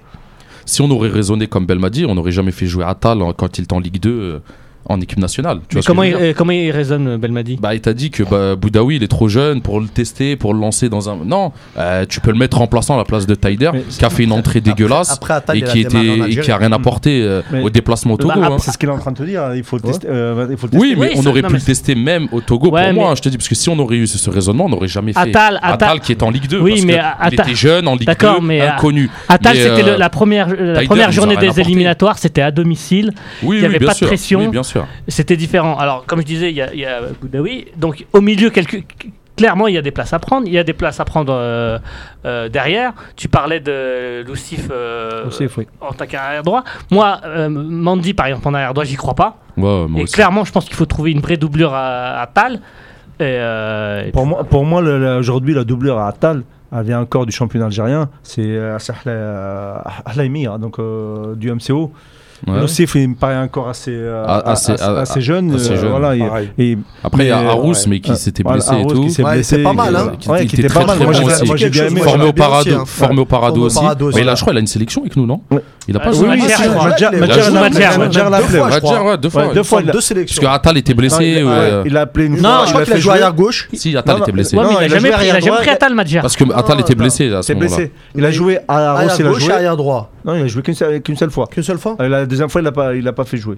Si 0.66 0.83
on 0.83 0.90
aurait 0.90 1.09
raisonné 1.09 1.46
comme 1.46 1.64
Belmadi, 1.64 2.05
on 2.05 2.14
n'aurait 2.14 2.33
jamais 2.33 2.50
fait 2.52 2.66
jouer 2.66 2.85
Atal 2.85 3.22
en- 3.22 3.33
quand 3.33 3.57
il 3.59 3.64
était 3.64 3.72
en 3.72 3.81
Ligue 3.81 4.00
2 4.00 4.11
euh, 4.11 4.38
en 4.88 5.01
équipe 5.01 5.18
nationale. 5.18 5.59
Tu 5.68 5.77
vois 5.77 5.83
comment, 5.87 6.03
il, 6.03 6.14
euh, 6.14 6.33
comment 6.37 6.53
il 6.53 6.70
raisonne, 6.70 7.09
euh, 7.09 7.18
Belmadi? 7.18 7.59
Bah, 7.61 7.75
il 7.75 7.81
t'a 7.81 7.92
dit 7.94 8.11
que 8.11 8.22
bah, 8.22 8.57
Boudaoui 8.57 8.96
il 8.96 9.03
est 9.03 9.09
trop 9.09 9.29
jeune 9.29 9.61
pour 9.62 9.81
le 9.81 9.87
tester, 9.88 10.37
pour 10.37 10.55
le 10.55 10.61
lancer 10.61 10.88
dans 10.88 11.09
un. 11.11 11.16
Non, 11.25 11.53
euh, 11.79 12.05
tu 12.09 12.20
peux 12.20 12.31
le 12.31 12.38
mettre 12.38 12.59
remplaçant 12.59 12.94
à 12.94 12.99
la 12.99 13.05
place 13.05 13.27
de 13.27 13.35
Taider, 13.35 13.70
qui 13.90 14.05
a 14.05 14.11
fait 14.11 14.25
une 14.25 14.33
entrée 14.33 14.61
dégueulasse 14.61 15.11
Après, 15.12 15.40
et 15.55 15.62
qui, 15.62 15.70
en 15.70 15.75
était, 15.75 15.96
et 16.07 16.22
Algérie. 16.22 16.44
qui 16.46 16.51
a 16.51 16.57
rien 16.57 16.72
apporté 16.72 17.22
euh, 17.22 17.42
au 17.62 17.70
déplacement 17.70 18.14
au 18.14 18.16
Togo. 18.16 18.33
Bah, 18.40 18.49
hein. 18.53 18.57
C'est 18.59 18.70
ce 18.70 18.79
qu'il 18.79 18.88
est 18.88 18.92
en 18.92 18.99
train 18.99 19.12
de 19.12 19.18
te 19.18 19.22
dire. 19.22 19.55
Il 19.55 19.64
faut 19.64 19.77
le 19.77 19.83
Ouais. 19.85 19.92
tester. 19.92 20.09
euh, 20.09 20.46
il 20.51 20.57
faut 20.57 20.66
le 20.66 20.70
tester. 20.72 20.79
Oui, 20.87 20.94
mais 20.99 21.09
Oui, 21.09 21.12
on 21.16 21.27
aurait 21.27 21.42
non, 21.42 21.49
pu 21.49 21.55
le 21.55 21.61
tester 21.61 21.94
même 21.94 22.29
au 22.33 22.40
Togo 22.40 22.70
Ouais, 22.70 22.85
pour 22.87 22.92
moi, 22.94 23.05
mais- 23.05 23.11
hein, 23.11 23.14
je 23.16 23.22
te 23.22 23.29
dis, 23.29 23.37
parce 23.37 23.49
que 23.49 23.55
si 23.55 23.68
on 23.68 23.79
aurait 23.79 23.96
eu 23.96 24.07
ce, 24.07 24.18
ce 24.18 24.31
raisonnement, 24.31 24.66
on 24.66 24.68
n'aurait 24.68 24.88
jamais 24.88 25.12
fait. 25.12 25.18
Attal, 25.20 25.59
Attal, 25.62 26.01
qui 26.01 26.12
est 26.12 26.22
en 26.22 26.31
Ligue 26.31 26.49
2. 26.49 26.61
Oui, 26.61 26.70
parce 26.72 26.85
mais 26.85 27.01
il 27.29 27.35
était 27.35 27.55
jeune 27.55 27.88
en 27.88 27.92
Ligue 27.92 28.01
2, 28.01 28.07
D'accord, 28.07 28.42
mais, 28.42 28.61
inconnu. 28.61 29.11
Attal, 29.29 29.57
Mais, 29.57 29.62
c'était 29.62 29.96
la 29.99 30.09
première, 30.11 30.49
journée 31.12 31.37
des 31.37 31.61
éliminatoires, 31.61 32.18
c'était 32.18 32.42
à 32.42 32.51
domicile, 32.51 33.12
il 33.42 33.46
y 33.46 33.49
oui, 33.51 33.64
avait 33.64 33.79
pas 33.79 33.92
de 33.92 33.96
sûr. 33.96 34.07
pression. 34.07 34.40
Sûr. 34.78 34.86
c'était 35.08 35.36
différent. 35.36 35.76
Alors, 35.78 36.04
comme 36.06 36.20
je 36.20 36.26
disais, 36.26 36.50
il 36.50 36.56
y 36.56 36.62
a, 36.62 36.72
il 36.72 36.80
y 36.80 36.86
a 36.86 37.00
Boudaoui, 37.20 37.66
donc 37.76 38.04
au 38.12 38.20
milieu, 38.20 38.50
quelques, 38.50 38.84
clairement, 39.36 39.66
il 39.68 39.74
y 39.74 39.78
a 39.78 39.82
des 39.82 39.90
places 39.90 40.12
à 40.12 40.18
prendre, 40.18 40.46
il 40.46 40.52
y 40.52 40.58
a 40.58 40.64
des 40.64 40.72
places 40.72 40.98
à 40.98 41.04
prendre 41.04 41.32
euh, 41.32 41.78
euh, 42.24 42.48
derrière. 42.48 42.92
Tu 43.16 43.28
parlais 43.28 43.60
de 43.60 44.24
Lucif 44.26 44.68
euh, 44.70 45.30
oui. 45.56 45.66
en 45.80 45.92
tant 45.92 46.06
qu'arrière 46.06 46.42
droit. 46.42 46.64
Moi, 46.90 47.20
euh, 47.24 47.48
Mandy, 47.48 48.14
par 48.14 48.26
exemple, 48.26 48.48
en 48.48 48.54
arrière 48.54 48.74
droit, 48.74 48.84
j'y 48.84 48.96
crois 48.96 49.14
pas. 49.14 49.38
Ouais, 49.56 49.86
moi 49.86 50.00
et 50.00 50.02
aussi. 50.04 50.14
clairement, 50.14 50.44
je 50.44 50.52
pense 50.52 50.64
qu'il 50.64 50.74
faut 50.74 50.86
trouver 50.86 51.12
une 51.12 51.20
vraie 51.20 51.36
doublure 51.36 51.72
à, 51.74 52.20
à 52.20 52.26
Tal. 52.26 52.60
Et, 53.18 53.22
euh, 53.22 54.06
et 54.06 54.10
Pour 54.12 54.26
moi, 54.26 54.44
pour 54.44 54.62
aujourd'hui, 54.62 55.54
la 55.54 55.64
doublure 55.64 55.98
à 55.98 56.08
Attal, 56.08 56.42
elle 56.70 56.82
vient 56.84 57.00
encore 57.00 57.24
du 57.24 57.32
championnat 57.32 57.66
algérien. 57.66 58.10
C'est 58.22 58.58
Ahlaimi, 60.04 60.46
donc 60.58 60.78
euh, 60.78 61.34
du 61.34 61.50
MCO. 61.50 61.92
Ouais. 62.46 62.61
L'Ossif, 62.61 62.94
il 62.96 63.09
me 63.09 63.14
paraît 63.14 63.38
encore 63.38 63.68
assez, 63.68 63.90
euh, 63.92 64.25
Ah, 64.27 64.42
assez- 64.53 64.72
assez, 64.72 64.83
ah, 64.85 65.01
assez 65.01 65.20
jeune. 65.20 65.55
assez 65.55 65.70
euh, 65.70 65.77
jeune. 65.81 65.90
voilà, 65.90 66.14
et- 66.16 66.18
Pareil. 66.20 66.51
et, 66.59 66.79
Après, 67.03 67.25
il 67.25 67.29
y 67.29 67.31
a 67.33 67.40
Mais, 67.40 67.49
Arous, 67.49 67.72
ouais. 67.72 67.79
mais 67.88 68.01
qui 68.01 68.14
s'était 68.16 68.42
voilà, 68.42 68.59
blessé 68.59 68.72
et 68.75 68.81
Arros 68.81 68.92
tout. 68.92 69.03
qui 69.05 69.11
s'est 69.11 69.22
Ouais, 69.25 69.35
blessé. 69.35 69.57
c'est 69.57 69.62
pas 69.62 69.72
mal, 69.72 69.96
hein. 69.96 70.12
Qui 70.18 70.29
Ouais, 70.29 70.38
était 70.38 70.46
qui 70.46 70.57
était 70.57 70.68
très, 70.68 70.81
pas 70.81 70.87
mal. 70.87 70.96
très 70.96 71.05
Moi, 71.05 71.14
bon 71.14 71.18
j'ai- 71.20 71.25
aussi. 71.35 71.44
moi, 71.46 71.57
j'ai 71.57 71.70
bien 71.70 71.81
Quelque 71.83 71.92
aimé. 71.92 72.01
chose, 72.03 72.11
Formé 72.11 72.25
au 72.27 72.33
Parado, 72.33 72.61
aussi, 72.61 72.72
hein. 72.72 72.85
formé 72.87 73.20
au 73.20 73.25
Parado. 73.25 73.68
Mais 74.14 74.25
là, 74.25 74.35
je 74.35 74.40
crois, 74.42 74.53
il 74.53 74.57
a 74.57 74.61
une 74.61 74.66
sélection 74.66 75.01
avec 75.03 75.16
nous, 75.16 75.27
non. 75.27 75.40
Il 75.88 75.96
a 75.96 76.01
pas 76.01 76.07
Ah, 76.09 76.12
joué 76.12 76.22
oui, 76.29 76.35
oui, 76.35 76.40
Madjer, 76.42 76.55
si, 76.57 76.62
je 76.64 76.68
crois. 76.68 76.88
Madjer- 76.88 77.09
Il 77.12 77.16
a 77.16 77.20
Madjer 77.20 77.42
joué 77.42 77.53
l'a 77.55 77.61
appelé. 77.61 77.99
Madjer 77.99 79.16
Deux 79.22 79.31
fois, 79.31 79.42
fois. 79.64 79.83
Parce 79.92 80.05
sélections. 80.05 80.42
que 80.42 80.46
Attal 80.46 80.77
était 80.79 80.94
blessé. 80.94 81.42
Non, 81.42 81.83
il, 81.85 81.96
a 81.96 82.01
appelé 82.03 82.27
une 82.27 82.37
Non, 82.37 82.40
fois. 82.42 82.64
je 82.66 82.70
crois 82.72 82.85
qu'il 82.85 82.92
a 82.94 82.99
joué 82.99 83.12
arrière 83.12 83.33
gauche. 83.33 83.68
Si, 83.72 83.96
Attal 83.96 84.16
Non, 84.16 84.22
était 84.22 84.31
non, 84.31 84.35
blessé. 84.35 84.57
Non, 84.57 84.62
il 84.70 84.77
a 84.77 84.88
jamais 84.88 84.88
joué 84.88 84.99
pris, 84.99 85.01
il 85.09 85.11
a 85.11 85.14
arrière 85.16 85.35
jamais 85.35 85.46
droit, 85.46 85.57
pris 85.59 85.70
Attal, 85.70 85.94
Madjer. 85.94 86.20
Parce 86.20 86.37
que 86.37 86.44
Attal 86.55 86.81
était 86.81 86.94
blessé 86.94 87.33
à 87.33 87.42
ce 87.42 87.46
C'est 87.46 87.55
moment-là. 87.55 87.77
blessé. 87.77 87.92
Il 88.14 88.25
a 88.25 88.31
joué 88.31 88.59
à 88.68 88.77
Arros, 88.77 88.96
Arrière 88.99 89.14
il 89.18 89.27
a 89.27 89.29
gauche 89.29 89.42
et 89.42 89.44
joué. 89.44 89.55
arrière 89.55 89.77
droit. 89.77 90.11
Non, 90.25 90.35
il 90.35 90.42
a 90.42 90.46
joué 90.49 90.62
qu'une 90.62 90.75
seule, 90.75 91.31
fois. 91.31 91.46
Qu'une 91.46 91.62
seule 91.62 91.79
fois 91.79 91.96
Euh, 92.01 92.25
La 92.26 92.28
deuxième 92.30 92.48
fois, 92.48 92.60
il 92.60 93.04
l'a 93.04 93.12
pas 93.12 93.24
fait 93.24 93.36
jouer. 93.36 93.56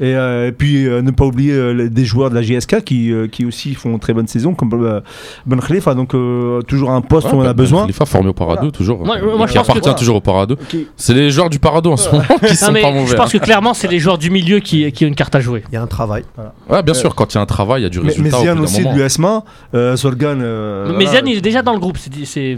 Et, 0.00 0.14
euh, 0.14 0.48
et 0.48 0.52
puis 0.52 0.86
euh, 0.86 1.02
ne 1.02 1.10
pas 1.10 1.24
oublier 1.24 1.52
euh, 1.52 1.88
des 1.88 2.04
joueurs 2.04 2.30
de 2.30 2.34
la 2.36 2.42
JSK 2.42 2.82
qui, 2.84 3.12
euh, 3.12 3.26
qui 3.26 3.44
aussi 3.44 3.74
font 3.74 3.90
une 3.90 3.98
très 3.98 4.12
bonne 4.14 4.28
saison 4.28 4.54
comme 4.54 4.70
euh, 4.84 5.00
Ben 5.46 5.58
Khalifa 5.60 5.94
donc 5.94 6.14
euh, 6.14 6.62
toujours 6.62 6.90
un 6.90 7.00
poste 7.00 7.32
où 7.32 7.36
on 7.36 7.42
a 7.42 7.52
besoin 7.52 7.82
Khalifa 7.82 8.06
formé 8.06 8.28
au 8.28 8.32
Parado, 8.32 8.56
Voilà. 8.60 8.70
toujours. 8.72 9.04
Moi- 9.04 9.16
moi, 9.20 9.46
je 9.46 9.52
qui 9.52 9.58
pense 9.58 9.66
que- 9.66 9.72
appartient 9.78 9.94
toujours 9.98 10.16
au 10.16 10.20
Parado. 10.20 10.56
C'est 10.96 11.14
les 11.14 11.30
joueurs 11.30 11.50
du 11.50 11.58
Parado 11.58 11.90
en 11.92 11.96
ce 11.96 12.10
moment 12.10 12.24
qui 12.40 12.44
Non, 12.46 12.54
sont 12.54 12.72
mais 12.72 12.82
pas 12.82 12.90
mauvais. 12.92 13.06
je 13.06 13.14
pense 13.16 13.34
hein. 13.34 13.38
que 13.38 13.44
clairement, 13.44 13.74
c'est 13.74 13.88
les 13.88 13.98
joueurs 13.98 14.18
du 14.18 14.30
milieu 14.30 14.60
qui, 14.60 14.90
qui 14.92 15.04
ont 15.04 15.08
une 15.08 15.14
carte 15.14 15.34
à 15.34 15.40
jouer. 15.40 15.64
Il 15.70 15.74
y 15.74 15.76
a 15.76 15.82
un 15.82 15.86
travail. 15.86 16.22
Ouais, 16.70 16.82
bien 16.82 16.94
sûr, 16.94 17.14
quand 17.14 17.32
il 17.34 17.36
y 17.36 17.38
a 17.38 17.42
un 17.42 17.46
travail, 17.46 17.80
il 17.80 17.84
y 17.84 17.86
a 17.86 17.90
du 17.90 17.98
mais, 17.98 18.04
mais 18.04 18.10
résultat. 18.30 18.38
au 18.38 18.42
Zian 18.42 18.52
bout 18.54 18.58
d'un 18.58 18.64
aussi 18.64 18.82
moment. 18.82 18.94
du 18.94 19.08
SMA 19.08 19.44
euh, 19.74 19.96
Zorgan 19.96 20.38
euh, 20.40 20.86
mais 20.96 21.04
voilà. 21.04 21.20
Zian, 21.20 21.26
il 21.26 21.38
est 21.38 21.40
déjà 21.40 21.62
dans 21.62 21.72
le 21.72 21.80
groupe. 21.80 21.98
c'est 21.98 22.56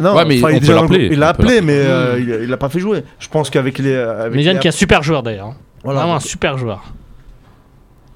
non, 0.00 0.14
Ouais, 0.14 0.24
mais 0.26 0.38
enfin, 0.42 0.52
il 0.52 0.66
l'a 1.18 1.28
appelé 1.28 1.60
mais 1.60 1.82
il, 2.18 2.48
l'a 2.48 2.56
pas 2.56 2.68
fait 2.68 2.80
jouer 2.80 3.02
je 3.18 3.28
pense 3.28 3.50
qu'avec 3.50 3.78
les 3.78 3.94
Mais 4.32 4.42
Zian 4.42 4.54
les- 4.54 4.58
qui 4.58 4.66
est 4.66 4.70
un 4.70 4.72
super 4.72 5.02
joueur 5.02 5.22
d'ailleurs. 5.22 5.52
Voilà. 5.84 6.00
Vraiment 6.00 6.16
un 6.16 6.20
super 6.20 6.58
joueur. 6.58 6.82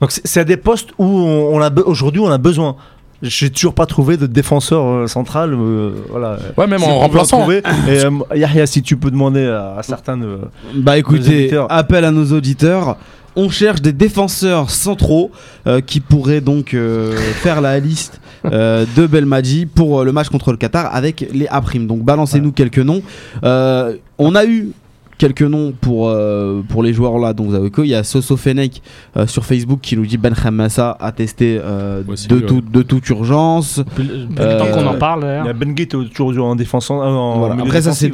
donc 0.00 0.10
c'est 0.12 0.40
à 0.40 0.44
des 0.44 0.56
postes 0.56 0.90
où 0.98 1.04
on, 1.04 1.56
on 1.56 1.60
a 1.62 1.70
aujourd'hui 1.84 2.20
on 2.20 2.30
a 2.30 2.38
besoin 2.38 2.76
j'ai 3.22 3.48
toujours 3.48 3.72
pas 3.74 3.86
trouvé 3.86 4.18
de 4.18 4.26
défenseur 4.26 4.84
euh, 4.84 5.06
central 5.06 5.54
euh, 5.54 5.92
voilà 6.10 6.38
Ouais, 6.58 6.66
même 6.66 6.80
Si 6.80 6.84
en 6.84 6.98
remplaçant. 6.98 7.38
trouver. 7.40 7.62
et 7.88 8.04
euh, 8.04 8.10
Yahya 8.34 8.66
si 8.66 8.82
tu 8.82 8.96
peux 8.98 9.10
demander 9.10 9.46
à, 9.46 9.76
à 9.78 9.82
certains 9.82 10.18
de 10.18 10.38
Bah 10.74 10.98
écoutez, 10.98 11.50
appel 11.70 12.04
à 12.04 12.10
nos 12.10 12.26
auditeurs. 12.32 12.96
On 13.38 13.50
cherche 13.50 13.82
des 13.82 13.92
défenseurs 13.92 14.70
centraux 14.70 15.30
euh, 15.66 15.80
qui 15.82 16.00
pourraient 16.00 16.40
donc 16.40 16.72
euh, 16.72 17.14
faire 17.16 17.60
la 17.60 17.78
liste 17.80 18.20
euh, 18.46 18.86
de 18.96 19.06
Belmadi 19.06 19.66
pour 19.66 20.00
euh, 20.00 20.04
le 20.04 20.12
match 20.12 20.28
contre 20.30 20.52
le 20.52 20.56
Qatar 20.58 20.94
avec 20.94 21.26
les 21.32 21.46
A'. 21.48 21.60
Donc 21.86 22.02
balancez-nous 22.02 22.52
quelques 22.52 22.78
noms. 22.78 23.02
Euh, 23.44 23.96
on 24.18 24.34
a 24.34 24.44
eu 24.46 24.70
quelques 25.18 25.42
noms 25.42 25.72
pour, 25.80 26.08
euh, 26.08 26.62
pour 26.68 26.82
les 26.82 26.92
joueurs 26.92 27.18
là 27.18 27.32
dont 27.32 27.44
vous 27.44 27.54
avez 27.54 27.70
Il 27.78 27.86
y 27.86 27.94
a 27.94 28.04
Soso 28.04 28.36
Fenech 28.36 28.82
euh, 29.16 29.26
sur 29.26 29.44
Facebook 29.44 29.80
qui 29.80 29.96
nous 29.96 30.06
dit 30.06 30.18
Ben 30.18 30.34
Khamassa 30.34 30.96
a 31.00 31.12
testé 31.12 31.58
euh, 31.62 32.02
de, 32.02 32.34
lui, 32.34 32.42
ouais. 32.42 32.46
tout- 32.46 32.60
de 32.60 32.82
toute 32.82 33.08
urgence. 33.08 33.78
Depuis 33.78 34.10
Euh, 34.38 34.52
le 34.52 34.58
temps 34.58 34.72
qu'on 34.78 34.86
en 34.86 34.98
parle 34.98 35.22
il 35.42 35.46
y 35.46 35.48
a 35.50 35.52
Ben 35.52 35.72
Gate 35.72 35.94
toujours 36.12 36.46
en 36.46 36.56
défensant 36.56 37.00
en 37.00 37.38
Voilà. 37.38 37.54
milieu 37.54 37.66
Après 37.66 37.82
ça 37.82 37.92
c'est 37.92 38.08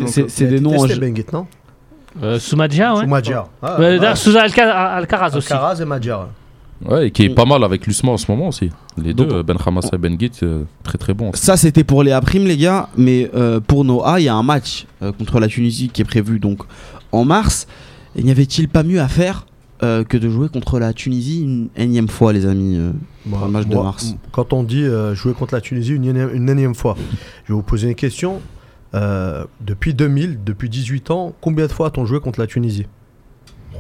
des 0.47 0.61
noms 0.61 0.71
en 0.79 0.83
testé, 0.87 0.95
jeu- 0.95 1.01
Benguit, 1.01 1.25
non? 1.33 1.47
Euh, 2.23 2.39
Soumadja, 2.39 2.95
ouais. 2.95 3.01
Soumadja. 3.03 3.47
Ah, 3.63 4.15
Souza 4.17 4.43
Alcaraz 4.43 5.35
aussi. 5.37 5.53
Alcaraz 5.53 5.81
et 5.81 5.85
Madjar. 5.87 6.29
Ouais, 6.85 7.07
et 7.07 7.11
qui 7.13 7.23
est 7.23 7.29
pas 7.31 7.45
mal 7.45 7.63
avec 7.63 7.87
l'Usman 7.87 8.15
en 8.15 8.17
ce 8.17 8.29
moment 8.31 8.49
aussi. 8.49 8.69
Les 9.01 9.15
deux, 9.15 9.25
Donc- 9.25 9.47
Ben 9.47 9.57
Khamassa 9.57 9.91
et 9.95 9.99
Ben 9.99 10.19
Git, 10.19 10.33
euh, 10.43 10.65
très 10.83 10.99
très 10.99 11.15
bons. 11.15 11.31
Ça 11.35 11.57
c'était 11.57 11.85
pour 11.85 12.03
les 12.03 12.11
A' 12.11 12.21
les 12.35 12.57
gars, 12.57 12.89
mais 12.97 13.31
euh, 13.37 13.61
pour 13.61 13.85
nos 13.85 14.05
A, 14.05 14.19
il 14.19 14.25
y 14.25 14.29
a 14.29 14.35
un 14.35 14.43
match 14.43 14.87
euh, 15.01 15.13
contre 15.13 15.39
la 15.39 15.47
Tunisie 15.47 15.89
qui 15.91 16.03
est 16.03 16.05
prévu 16.05 16.41
donc 16.41 16.59
en 17.13 17.25
mars. 17.25 17.67
Et 18.17 18.23
n'y 18.23 18.31
avait-il 18.31 18.69
pas 18.69 18.83
mieux 18.83 19.01
à 19.01 19.09
faire 19.09 19.47
euh, 19.83 20.05
que 20.05 20.17
de 20.17 20.29
jouer 20.29 20.49
contre 20.49 20.79
la 20.79 20.93
Tunisie 20.93 21.43
une 21.43 21.69
énième 21.77 22.09
fois 22.09 22.33
les 22.33 22.47
amis 22.47 22.77
euh, 22.77 22.93
pour 23.29 23.41
le 23.47 23.51
match 23.51 23.67
de 23.67 23.75
mars? 23.77 24.15
Quand 24.33 24.53
on 24.53 24.63
dit 24.63 24.83
euh, 24.85 25.15
jouer 25.15 25.33
contre 25.33 25.55
la 25.55 25.61
Tunisie 25.61 25.93
une 25.95 26.05
énième, 26.05 26.31
une 26.35 26.49
énième 26.49 26.75
fois, 26.75 26.97
je 27.45 27.53
vais 27.53 27.57
vous 27.57 27.63
poser 27.63 27.89
une 27.89 27.95
question. 27.95 28.41
Euh, 28.95 29.45
depuis 29.63 29.95
2000, 29.95 30.41
depuis 30.45 30.69
18 30.69 31.11
ans, 31.11 31.33
combien 31.41 31.67
de 31.67 31.73
fois 31.73 31.87
a-t-on 31.87 32.05
joué 32.05 32.21
contre 32.21 32.39
la 32.41 32.47
Tunisie? 32.47 32.87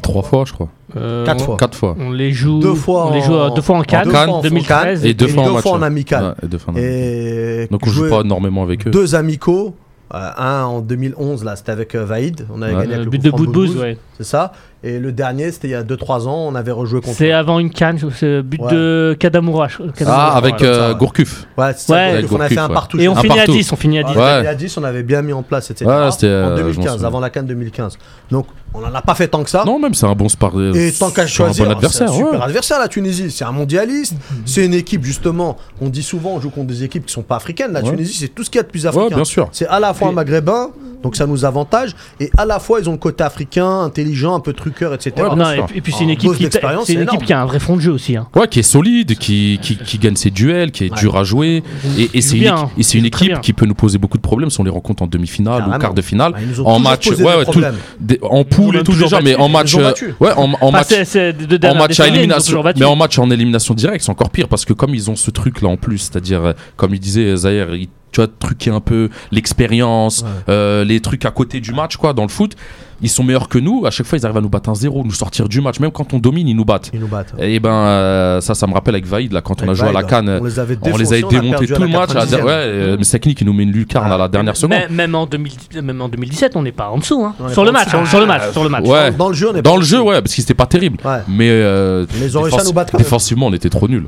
Trois 0.00 0.22
fois, 0.22 0.44
je 0.46 0.52
crois. 0.54 0.68
Euh, 0.96 1.24
Quatre 1.26 1.42
on- 1.42 1.44
fois. 1.44 1.56
Quatre 1.58 1.76
fois. 1.76 1.94
On 1.98 2.10
les 2.10 2.32
joue 2.32 2.58
Deux 2.60 2.74
fois 2.74 3.08
on 3.08 3.12
les 3.12 3.20
en- 3.20 3.24
joue 3.24 3.34
euh, 3.34 3.50
deux 3.50 3.60
fois 3.62 3.76
en 3.78 3.82
Cannes, 3.82 4.04
deux 4.04 4.10
fois 4.10 4.26
en 4.28 4.40
2013 4.40 5.00
Cannes 5.02 5.10
Et 5.10 5.14
deux 5.14 5.28
fois 5.28 5.42
en 5.42 5.46
deux 5.46 5.52
match, 5.52 5.62
fois 5.62 5.72
en 5.72 5.82
amical. 5.82 6.24
Ouais, 6.24 6.32
et 6.42 6.48
deux 6.48 6.58
fois 6.58 6.72
en 6.74 6.76
Et 6.78 7.68
Donc 7.70 7.86
on 7.86 7.90
joue 7.90 8.08
pas 8.08 8.22
énormément 8.22 8.62
avec 8.62 8.86
eux. 8.86 8.90
deux 8.90 9.14
amicaux. 9.14 9.76
Euh, 10.14 10.30
un 10.36 10.64
en 10.64 10.80
2011, 10.80 11.42
là, 11.44 11.56
c'était 11.56 11.72
avec 11.72 11.94
euh, 11.94 12.04
Vaïd. 12.04 12.46
On 12.54 12.60
avait 12.62 12.72
Ouais. 12.74 12.80
gagné 12.82 12.92
Euh, 12.92 12.96
avec 12.96 13.04
le 13.06 13.10
but 13.10 13.22
de 13.22 13.28
franc 13.28 13.36
bout 13.38 13.46
de 13.46 13.52
bouse, 13.52 13.68
Boudbouz, 13.68 13.82
ouais. 13.82 13.98
C'est 14.18 14.24
ça. 14.24 14.52
Et 14.84 14.98
le 14.98 15.12
dernier, 15.12 15.50
c'était 15.52 15.68
il 15.68 15.70
y 15.70 15.74
a 15.74 15.82
2-3 15.84 16.26
ans, 16.28 16.46
on 16.48 16.54
avait 16.54 16.72
rejoué 16.72 17.00
contre. 17.00 17.16
C'est 17.16 17.30
avant 17.32 17.58
une 17.60 17.70
canne, 17.70 17.98
c'est 18.14 18.42
but 18.42 18.60
Ouais. 18.60 18.72
de 18.72 19.16
Kadamura. 19.18 19.68
je- 19.68 19.78
Ah, 20.06 20.36
avec 20.36 20.60
ouais. 20.60 20.66
euh, 20.66 20.92
ouais. 20.92 20.98
Gourcuff. 20.98 21.46
Ouais, 21.56 21.72
c'est 21.76 21.86
ça, 21.86 21.94
Ouais. 21.94 22.20
donc 22.22 22.32
on 22.32 22.40
a 22.40 22.48
fait 22.48 22.58
un 22.58 22.68
partout. 22.68 22.98
Et 23.00 23.08
on 23.08 23.14
finit 23.14 23.32
à 23.34 23.36
partout. 23.44 23.52
10, 23.52 23.72
on 23.72 23.76
finit 23.76 23.98
à 24.00 24.02
10. 24.02 24.14
Ouais. 24.16 24.20
Ouais. 24.22 24.40
Il 24.40 24.44
y 24.44 24.48
a 24.48 24.54
10, 24.54 24.76
on 24.76 24.84
avait 24.84 25.02
bien 25.04 25.22
mis 25.22 25.32
en 25.32 25.42
place, 25.42 25.70
etc. 25.70 25.86
Ouais, 25.88 26.10
c'était, 26.10 26.26
euh, 26.26 26.44
en 26.44 26.48
je 26.48 26.50
m'en 26.50 26.56
2015, 26.68 26.92
souviens. 26.94 27.06
avant 27.06 27.20
la 27.20 27.30
Cannes 27.30 27.46
2015. 27.46 27.96
Donc, 28.30 28.46
on 28.74 28.80
n'en 28.80 28.94
a 28.94 29.02
pas 29.02 29.14
fait 29.14 29.28
tant 29.28 29.42
que 29.44 29.50
ça. 29.50 29.64
Non, 29.66 29.78
même 29.78 29.94
c'est 29.94 30.06
un 30.06 30.14
bon 30.14 30.28
spar. 30.28 30.52
Et 30.74 30.92
tant 30.92 31.10
qu'à 31.10 31.26
sur 31.26 31.44
un 31.44 31.48
choisir, 31.48 31.64
bon 31.66 31.72
adversaire. 31.72 32.08
c'est 32.08 32.14
un 32.14 32.16
super 32.16 32.32
ouais. 32.40 32.44
adversaire 32.46 32.78
la 32.78 32.88
Tunisie. 32.88 33.30
C'est 33.30 33.44
un 33.44 33.52
mondialiste. 33.52 34.14
C'est 34.46 34.64
une 34.64 34.74
équipe 34.74 35.04
justement. 35.04 35.56
On 35.80 35.88
dit 35.88 36.02
souvent, 36.02 36.30
on 36.34 36.40
joue 36.40 36.50
contre 36.50 36.68
des 36.68 36.84
équipes 36.84 37.06
qui 37.06 37.12
sont 37.12 37.22
pas 37.22 37.36
africaines. 37.36 37.72
La 37.72 37.82
Ouais. 37.82 37.90
Tunisie, 37.90 38.14
c'est 38.18 38.28
tout 38.28 38.44
ce 38.44 38.50
qu'il 38.50 38.58
y 38.58 38.60
a 38.60 38.64
de 38.64 38.68
plus 38.70 38.82
Ouais, 38.82 38.88
africain. 38.88 39.14
bien 39.16 39.24
sûr. 39.24 39.48
C'est 39.52 39.66
à 39.66 39.80
la 39.80 39.92
fois 39.94 40.08
un 40.08 40.12
maghrébin, 40.12 40.70
donc 41.02 41.16
ça 41.16 41.26
nous 41.26 41.44
avantage, 41.44 41.94
et 42.20 42.30
à 42.38 42.44
la 42.46 42.60
fois 42.60 42.78
ils 42.80 42.88
ont 42.88 42.92
le 42.92 42.98
côté 42.98 43.24
africain, 43.24 43.80
intelligent, 43.80 44.34
un 44.36 44.40
peu 44.40 44.52
truqueur, 44.52 44.94
etc. 44.94 45.12
Ouais, 45.18 45.34
Non, 45.34 45.50
et 45.50 45.62
puis, 45.62 45.78
et 45.78 45.80
puis 45.80 45.92
c'est 45.92 46.04
une 46.04 46.10
équipe 46.10 46.32
qui, 46.34 46.48
c'est 46.50 46.60
une 46.62 46.84
c'est 46.84 46.94
équipe 46.94 47.24
qui 47.24 47.32
a 47.32 47.42
un 47.42 47.44
vrai 47.46 47.58
fond 47.58 47.74
de 47.76 47.80
jeu 47.80 47.90
aussi. 47.92 48.16
hein. 48.16 48.28
Ouais, 48.36 48.46
qui 48.46 48.60
est 48.60 48.62
solide, 48.62 49.16
qui, 49.18 49.58
qui, 49.60 49.76
qui 49.76 49.98
gagne 49.98 50.14
ses 50.16 50.30
duels, 50.30 50.70
qui 50.70 50.84
est 50.84 50.94
dur 50.94 51.16
à 51.16 51.24
jouer. 51.24 51.64
Et, 51.98 52.08
et 52.14 52.20
c'est 52.20 52.36
une, 52.36 52.42
bien, 52.42 52.70
équipe- 52.78 53.30
une 53.30 53.40
qui 53.40 53.52
peut 53.52 53.66
nous 53.66 53.74
poser 53.74 53.98
beaucoup 53.98 54.16
de 54.16 54.22
problèmes 54.22 54.48
si 54.50 54.60
on 54.60 54.64
les 54.64 54.70
rencontre 54.70 55.02
en 55.02 55.06
demi-finale 55.08 55.64
ou 55.68 55.78
quart 55.78 55.92
de 55.94 56.02
finale. 56.02 56.34
Ah, 56.36 56.60
ont 56.62 56.66
En 56.66 56.78
match, 56.78 57.10
ouais, 57.10 57.16
ouais, 57.16 57.44
en 58.30 58.44
toujours 58.84 59.10
mais 59.22 59.34
en 59.36 59.48
match. 59.48 59.74
euh. 59.74 59.92
Ouais, 60.20 60.32
en, 60.36 60.48
match. 60.70 60.92
En 61.64 61.74
match 61.74 62.00
à 62.00 62.08
élimination, 62.08 62.62
mais 62.76 62.84
en 62.84 62.96
match 62.96 63.18
en 63.18 63.30
élimination 63.30 63.74
directe, 63.74 64.04
c'est 64.04 64.10
encore 64.10 64.30
pire 64.30 64.48
parce 64.48 64.64
que 64.64 64.72
comme 64.72 64.94
ils 64.94 65.10
ont 65.10 65.16
ce 65.16 65.30
truc 65.30 65.62
là 65.62 65.68
en 65.68 65.76
plus, 65.76 65.98
c'est-à-dire 65.98 66.44
euh, 66.44 66.52
comme 66.76 66.94
il 66.94 67.00
disait 67.00 67.34
Zahir, 67.36 67.68
tu 68.12 68.20
vois 68.20 68.26
truquer 68.38 68.70
un 68.70 68.80
peu 68.80 69.08
l'expérience, 69.30 70.24
euh, 70.48 70.84
les 70.84 71.00
trucs 71.00 71.24
à 71.24 71.30
côté 71.30 71.60
du 71.60 71.72
match 71.72 71.96
quoi 71.96 72.12
dans 72.12 72.22
le 72.22 72.28
foot, 72.28 72.56
ils 73.02 73.08
sont 73.10 73.24
meilleurs 73.24 73.48
que 73.48 73.58
nous. 73.58 73.84
À 73.84 73.90
chaque 73.90 74.06
fois 74.06 74.18
ils 74.18 74.24
arrivent 74.24 74.38
à 74.38 74.40
nous 74.40 74.48
battre 74.48 74.68
un 74.70 74.74
zéro, 74.74 75.02
nous 75.04 75.10
sortir 75.12 75.48
du 75.48 75.60
match, 75.60 75.80
même 75.80 75.90
quand 75.90 76.14
on 76.14 76.18
domine 76.18 76.48
ils 76.48 76.56
nous 76.56 76.64
battent. 76.64 76.90
Ils 76.94 77.00
nous 77.00 77.08
battent. 77.08 77.34
Et 77.38 77.60
ben 77.60 77.70
euh, 77.70 78.40
ça, 78.40 78.54
ça 78.54 78.66
me 78.66 78.72
rappelle 78.74 78.94
avec 78.94 79.06
Vaïd 79.06 79.32
là 79.32 79.40
quand 79.42 79.62
on 79.62 79.68
a 79.68 79.74
joué 79.74 79.88
à 79.88 79.92
la 79.92 80.02
Cannes. 80.04 80.38
on 80.40 80.44
les 80.44 80.58
avait 80.58 80.78
On 80.80 80.86
les 80.86 80.92
défoncés, 80.92 81.14
avait 81.14 81.24
on 81.24 81.28
a 81.28 81.30
démontés 81.40 81.66
tout 81.66 81.80
le 81.82 81.88
match. 81.88 82.10
90e. 82.10 82.42
ouais, 82.42 82.50
euh, 82.52 82.96
mais 82.98 83.04
Sekni 83.04 83.34
qui 83.34 83.44
nous 83.44 83.52
met 83.52 83.64
une 83.64 83.72
lucarne 83.72 84.08
Ah. 84.10 84.14
à 84.14 84.18
la 84.18 84.28
dernière 84.28 84.56
seconde. 84.56 84.78
Mais- 84.88 84.88
même, 84.94 85.14
en 85.14 85.26
2000 85.26 85.52
même 85.82 86.00
en 86.00 86.08
2017, 86.08 86.56
on 86.56 86.62
n'est 86.62 86.72
pas 86.72 86.88
en 86.90 86.98
dessous. 86.98 87.24
hein. 87.24 87.34
Est 87.48 87.52
Sur 87.52 87.64
le 87.64 87.72
match, 87.72 87.88
hein, 87.94 88.04
sur 88.06 88.20
le 88.20 88.26
match, 88.26 88.50
sur 88.52 88.62
le 88.62 88.68
match. 88.70 88.86
Ouais. 88.86 89.10
Dans 89.12 89.28
le 89.28 89.34
jeu, 89.34 89.50
on 89.52 89.56
est 89.56 89.62
Dans 89.62 89.72
pas 89.72 89.76
le 89.78 89.84
jeu, 89.84 90.00
ouais, 90.00 90.20
parce 90.22 90.34
que 90.34 90.40
c'était 90.40 90.54
pas 90.54 90.66
terrible. 90.66 90.98
Ouais. 91.04 91.18
Mais, 91.28 91.48
euh, 91.50 92.06
Mais 92.20 92.26
ils 92.26 92.38
ont 92.38 92.42
réussi 92.42 92.60
à 92.60 92.64
nous 92.64 92.72
battre 92.72 92.92
quand 92.92 92.98
même. 92.98 93.04
défensivement, 93.04 93.46
on 93.46 93.52
était 93.52 93.68
trop 93.70 93.88
nuls. 93.88 94.06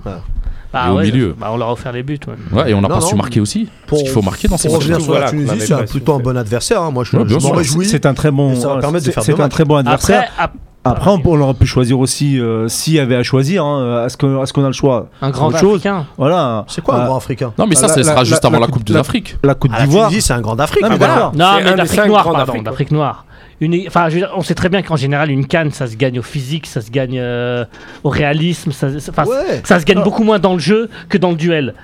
Bah 0.75 0.87
Et 0.89 0.91
au 0.91 0.97
ouais, 0.97 1.05
milieu. 1.05 1.35
bah 1.39 1.51
on 1.53 1.57
leur 1.57 1.69
a 1.69 1.73
offert 1.73 1.93
les 1.93 2.03
buts. 2.03 2.19
ouais. 2.27 2.59
Ouais, 2.63 2.71
et 2.71 2.75
on 2.75 2.81
n'a 2.81 2.89
Non, 2.89 2.97
pas 2.97 3.01
su 3.01 3.15
marquer 3.15 3.41
aussi. 3.41 3.69
Parce 3.89 4.03
qu'il 4.03 4.11
faut 4.11 4.23
marquer 4.23 4.49
dans 4.49 4.57
ces 4.59 4.69
Pour 4.69 4.79
matchs. 4.79 4.89
revenir 4.89 5.01
sur 5.01 5.13
la 5.13 5.19
Voilà, 5.21 5.31
qu'on 5.31 5.37
Tunisie, 5.37 5.73
avait 5.73 5.83
c'est 5.87 5.91
plutôt 5.91 6.15
un 6.15 6.19
bon 6.19 6.37
adversaire. 6.37 6.83
hein. 6.83 6.91
Moi, 6.91 7.05
je, 7.05 7.17
m'en 7.17 7.41
sûr. 7.41 7.57
réjouis. 7.57 7.87
C'est 7.87 8.05
un 8.07 8.15
très 8.15 8.31
bon. 8.33 8.55
Ça 8.57 8.75
de 8.77 8.99
c'est- 8.99 9.41
un 9.41 9.49
très 9.49 9.65
bon 9.65 9.77
adversaire. 9.77 10.23
Après, 10.37 10.43
ap- 10.45 10.53
Après, 10.87 11.11
on, 11.11 11.19
aurait 11.41 11.55
pu 11.55 11.65
choisir 11.67 11.99
aussi, 11.99 12.39
euh, 12.39 12.69
s'il 12.69 12.93
y 12.93 12.99
avait 12.99 13.17
à 13.17 13.23
choisir, 13.23 13.65
hein, 13.65 14.05
est-ce 14.05 14.19
qu'on 14.19 14.37
est 14.63 14.65
a 14.65 14.67
le 14.67 14.73
choix 14.73 15.09
un 15.23 15.31
grand 15.31 15.47
Autre 15.49 15.59
chose. 15.59 15.77
africain. 15.77 16.05
Voilà. 16.19 16.65
C'est 16.69 16.83
quoi 16.83 16.97
un 16.97 17.01
Euh, 17.01 17.07
grand 17.07 17.17
africain 17.17 17.53
Non, 17.57 17.67
mais 17.67 17.75
ça, 17.75 17.87
La- 17.87 17.95
ce 17.95 18.03
sera 18.03 18.17
la- 18.17 18.25
juste 18.25 18.43
la- 18.43 18.49
avant 18.49 18.57
la 18.59 18.61
la 18.61 18.67
Coupe- 18.67 18.79
Coupe 18.81 18.89
la- 18.91 18.95
d'Afrique. 18.97 19.37
La 19.43 19.55
Côte 19.55 19.71
Ah, 19.73 19.79
La 19.79 19.87
d'Ivoire. 19.87 20.09
Tunisie, 20.09 20.27
c'est 20.27 20.35
un 20.35 20.41
grand 20.43 20.57
d'Afrique. 20.57 20.83
Non, 20.83 20.89
mais 20.91 20.95
Ah, 20.97 20.99
voilà. 20.99 21.15
d'accord. 21.15 21.33
Non, 21.37 21.65
mais 21.65 21.75
d'Afrique 21.75 22.07
noire, 22.07 22.25
pardon, 22.31 22.63
d'Afrique 22.63 22.91
noire. 22.91 23.25
Une, 23.61 23.81
enfin, 23.87 24.09
je 24.09 24.15
veux 24.15 24.21
dire, 24.21 24.31
on 24.37 24.43
sait 24.43 24.55
très 24.55 24.69
bien 24.69 24.83
qu'en 24.83 24.97
général, 24.97 25.31
une 25.31 25.47
canne, 25.47 25.71
ça 25.71 25.87
se 25.87 25.97
gagne 25.97 26.19
au 26.19 26.23
physique, 26.23 26.67
ça 26.67 26.81
se 26.81 26.91
gagne 26.91 27.19
euh, 27.21 27.65
au 28.03 28.09
réalisme, 28.11 28.73
ça, 28.73 28.89
ça- 28.99 29.11
enfin, 29.13 29.25
Ouais. 29.29 29.63
ça 29.65 29.79
se 29.81 29.85
gagne 29.85 29.99
Non. 29.99 30.05
beaucoup 30.05 30.25
moins 30.25 30.39
dans 30.39 30.55
le 30.55 30.59
jeu 30.59 30.89
que 31.09 31.19
dans 31.19 31.31
le 31.31 31.37
duel. 31.37 31.75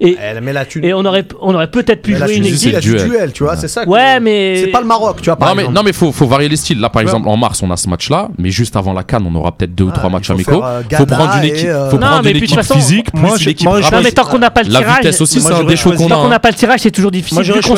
Et, 0.00 0.16
Eh, 0.20 0.40
Mais 0.40 0.52
la 0.52 0.64
Tunisie, 0.64 0.90
et 0.90 0.94
on 0.94 1.04
aurait, 1.04 1.26
on 1.40 1.54
aurait 1.54 1.70
peut-être 1.70 2.02
pu 2.02 2.12
mais 2.14 2.18
la 2.20 2.26
jouer 2.26 2.36
une 2.36 2.46
équipe. 2.46 2.74
a 2.74 2.80
du 2.80 2.90
duel. 2.94 3.08
duel, 3.08 3.32
tu 3.32 3.44
vois, 3.44 3.56
c'est 3.56 3.68
ça. 3.68 3.84
que- 3.84 3.90
Ouais, 3.90 4.20
mais 4.20 4.56
C'est 4.64 4.66
pas 4.68 4.80
le 4.80 4.86
Maroc, 4.86 5.18
tu 5.20 5.26
vois, 5.26 5.36
par 5.36 5.48
Non 5.50 5.54
mais, 5.54 5.62
exemple. 5.62 5.76
non, 5.76 5.82
mais 5.84 5.92
faut, 5.92 6.12
faut 6.12 6.26
varier 6.26 6.48
les 6.48 6.56
styles. 6.56 6.80
Là, 6.80 6.88
par 6.88 7.00
Ouais. 7.00 7.04
exemple, 7.04 7.28
en 7.28 7.36
mars, 7.36 7.62
on 7.62 7.70
a 7.70 7.76
ce 7.76 7.88
match-là, 7.88 8.28
mais 8.38 8.50
juste 8.50 8.74
avant 8.76 8.92
la 8.92 9.02
Cannes, 9.04 9.26
on 9.30 9.34
aura 9.34 9.52
peut-être 9.52 9.74
deux 9.74 9.84
ou 9.84 9.90
Ah, 9.92 9.96
trois 9.98 10.10
il 10.10 10.12
matchs 10.14 10.30
amicaux. 10.30 10.60
faire, 10.62 10.64
euh, 10.64 10.82
faut 10.96 11.06
prendre 11.06 11.36
une 11.36 11.44
équipe, 11.44 11.68
euh, 11.68 11.90
faut 11.90 11.98
Non, 11.98 12.06
prendre 12.06 12.22
mais 12.24 12.30
une 12.30 12.36
équipe 12.38 12.48
toute 12.48 12.56
façon, 12.56 12.74
physique 12.74 13.12
moi, 13.14 13.34
plus 13.34 13.44
une 13.44 13.50
équipe 13.50 13.68
moi, 13.68 13.80
Non, 13.80 14.00
mais 14.02 14.12
tant 14.12 14.24
qu'on 14.24 14.38
n'a 14.38 14.50
pas 14.50 14.62
le 14.62 14.70
La 14.70 14.78
tirage, 14.80 14.96
vitesse 14.98 15.20
aussi, 15.20 15.40
c'est 15.40 15.52
un 15.52 15.66
choisi- 15.76 15.98
qu'on 15.98 16.08
tant 16.08 16.20
qu'on 16.22 16.26
a. 16.26 16.30
n'a 16.30 16.38
pas 16.40 16.48
le 16.50 16.54
tirage, 16.54 16.80
c'est 16.80 16.90
toujours 16.90 17.10
difficile. 17.10 17.42
Vu 17.42 17.60
qu'on 17.60 17.76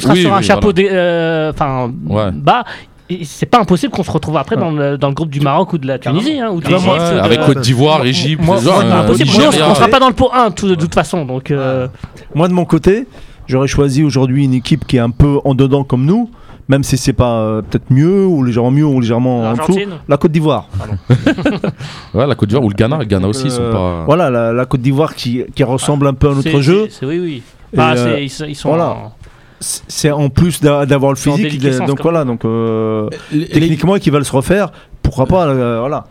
sera, 0.00 0.14
sur 0.16 0.34
un 0.34 0.42
chapeau 0.42 0.72
des- 0.72 0.88
euh, 0.90 1.52
enfin, 1.52 1.90
C'est 3.24 3.46
pas 3.46 3.60
impossible 3.60 3.92
qu'on 3.92 4.02
se 4.02 4.10
retrouve 4.10 4.36
après 4.36 4.56
dans 4.56 4.72
le, 4.72 4.98
dans 4.98 5.06
le 5.08 5.14
groupe 5.14 5.30
du 5.30 5.38
Maroc 5.40 5.72
ou 5.74 5.78
de 5.78 5.86
la 5.86 5.98
Tunisie. 5.98 6.40
Hein, 6.40 6.50
ou 6.52 6.60
de 6.60 6.68
moi, 6.68 6.94
Ouais, 6.96 7.00
avec 7.20 7.40
Côte 7.42 7.60
d'Ivoire, 7.60 8.04
Égypte, 8.04 8.42
moi- 8.44 8.58
c'est 8.58 8.68
euh, 8.68 9.00
impossible. 9.04 9.30
Nous, 9.30 9.36
Nigeria. 9.36 9.68
on 9.70 9.74
sera 9.76 9.86
pas 9.88 10.00
dans 10.00 10.08
le 10.08 10.14
pot 10.14 10.30
1 10.34 10.50
tout- 10.50 10.66
de 10.68 10.74
toute 10.74 10.92
façon. 10.94 11.24
Donc, 11.24 11.50
euh, 11.52 11.86
Moi, 12.34 12.48
de 12.48 12.52
mon 12.52 12.64
côté, 12.64 13.06
j'aurais 13.46 13.68
choisi 13.68 14.02
aujourd'hui 14.02 14.44
une 14.44 14.54
équipe 14.54 14.84
qui 14.88 14.96
est 14.96 15.00
un 15.00 15.10
peu 15.10 15.38
en 15.44 15.54
dedans 15.54 15.84
comme 15.84 16.04
nous, 16.04 16.30
même 16.68 16.82
si 16.82 16.96
c'est 16.98 17.12
pas 17.12 17.38
euh, 17.42 17.62
peut-être 17.62 17.90
mieux 17.90 18.26
ou 18.26 18.42
légèrement 18.42 18.72
mieux 18.72 18.84
ou 18.84 19.00
légèrement 19.00 19.50
en 19.50 19.52
dessous. 19.52 19.78
La 20.08 20.16
Côte 20.16 20.32
d'Ivoire. 20.32 20.66
Ouais, 22.14 22.26
la 22.26 22.34
Côte 22.34 22.48
d'Ivoire 22.48 22.64
ou 22.64 22.70
le 22.70 22.74
Ghana. 22.74 22.98
Le 22.98 23.04
Ghana 23.04 23.28
aussi, 23.28 23.44
ils 23.44 23.50
sont 23.52 23.70
pas. 23.70 24.02
Voilà, 24.06 24.30
la, 24.30 24.52
la 24.52 24.64
Côte 24.66 24.80
d'Ivoire 24.80 25.14
qui, 25.14 25.44
qui 25.54 25.62
ressemble 25.64 26.06
un 26.08 26.14
peu 26.14 26.28
à 26.30 26.34
c'est- 26.42 26.48
notre 26.50 26.60
jeu. 26.60 26.88
Oui, 27.02 27.18
oui. 27.20 27.42
Euh, 27.78 27.94
c'est- 28.16 28.24
ils, 28.24 28.30
sont- 28.30 28.44
ils 28.46 28.54
sont. 28.56 28.68
voilà. 28.70 28.90
en- 28.90 29.12
C'est 29.60 30.10
en 30.10 30.28
plus 30.28 30.60
d'a- 30.60 30.84
d'avoir 30.86 31.12
le 31.12 31.16
physique. 31.16 31.60
donc 31.86 32.02
voilà, 32.02 32.24
donc 32.24 32.44
euh, 32.44 33.08
Les, 33.32 33.38
les- 33.40 33.46
techniquement, 33.48 33.96
qui 33.98 34.10
veulent 34.10 34.24
se 34.24 34.32
refaire, 34.32 34.70
pourquoi 35.02 35.26
pas 35.26 35.46
euh, 35.48 35.78
Voilà. 35.80 36.04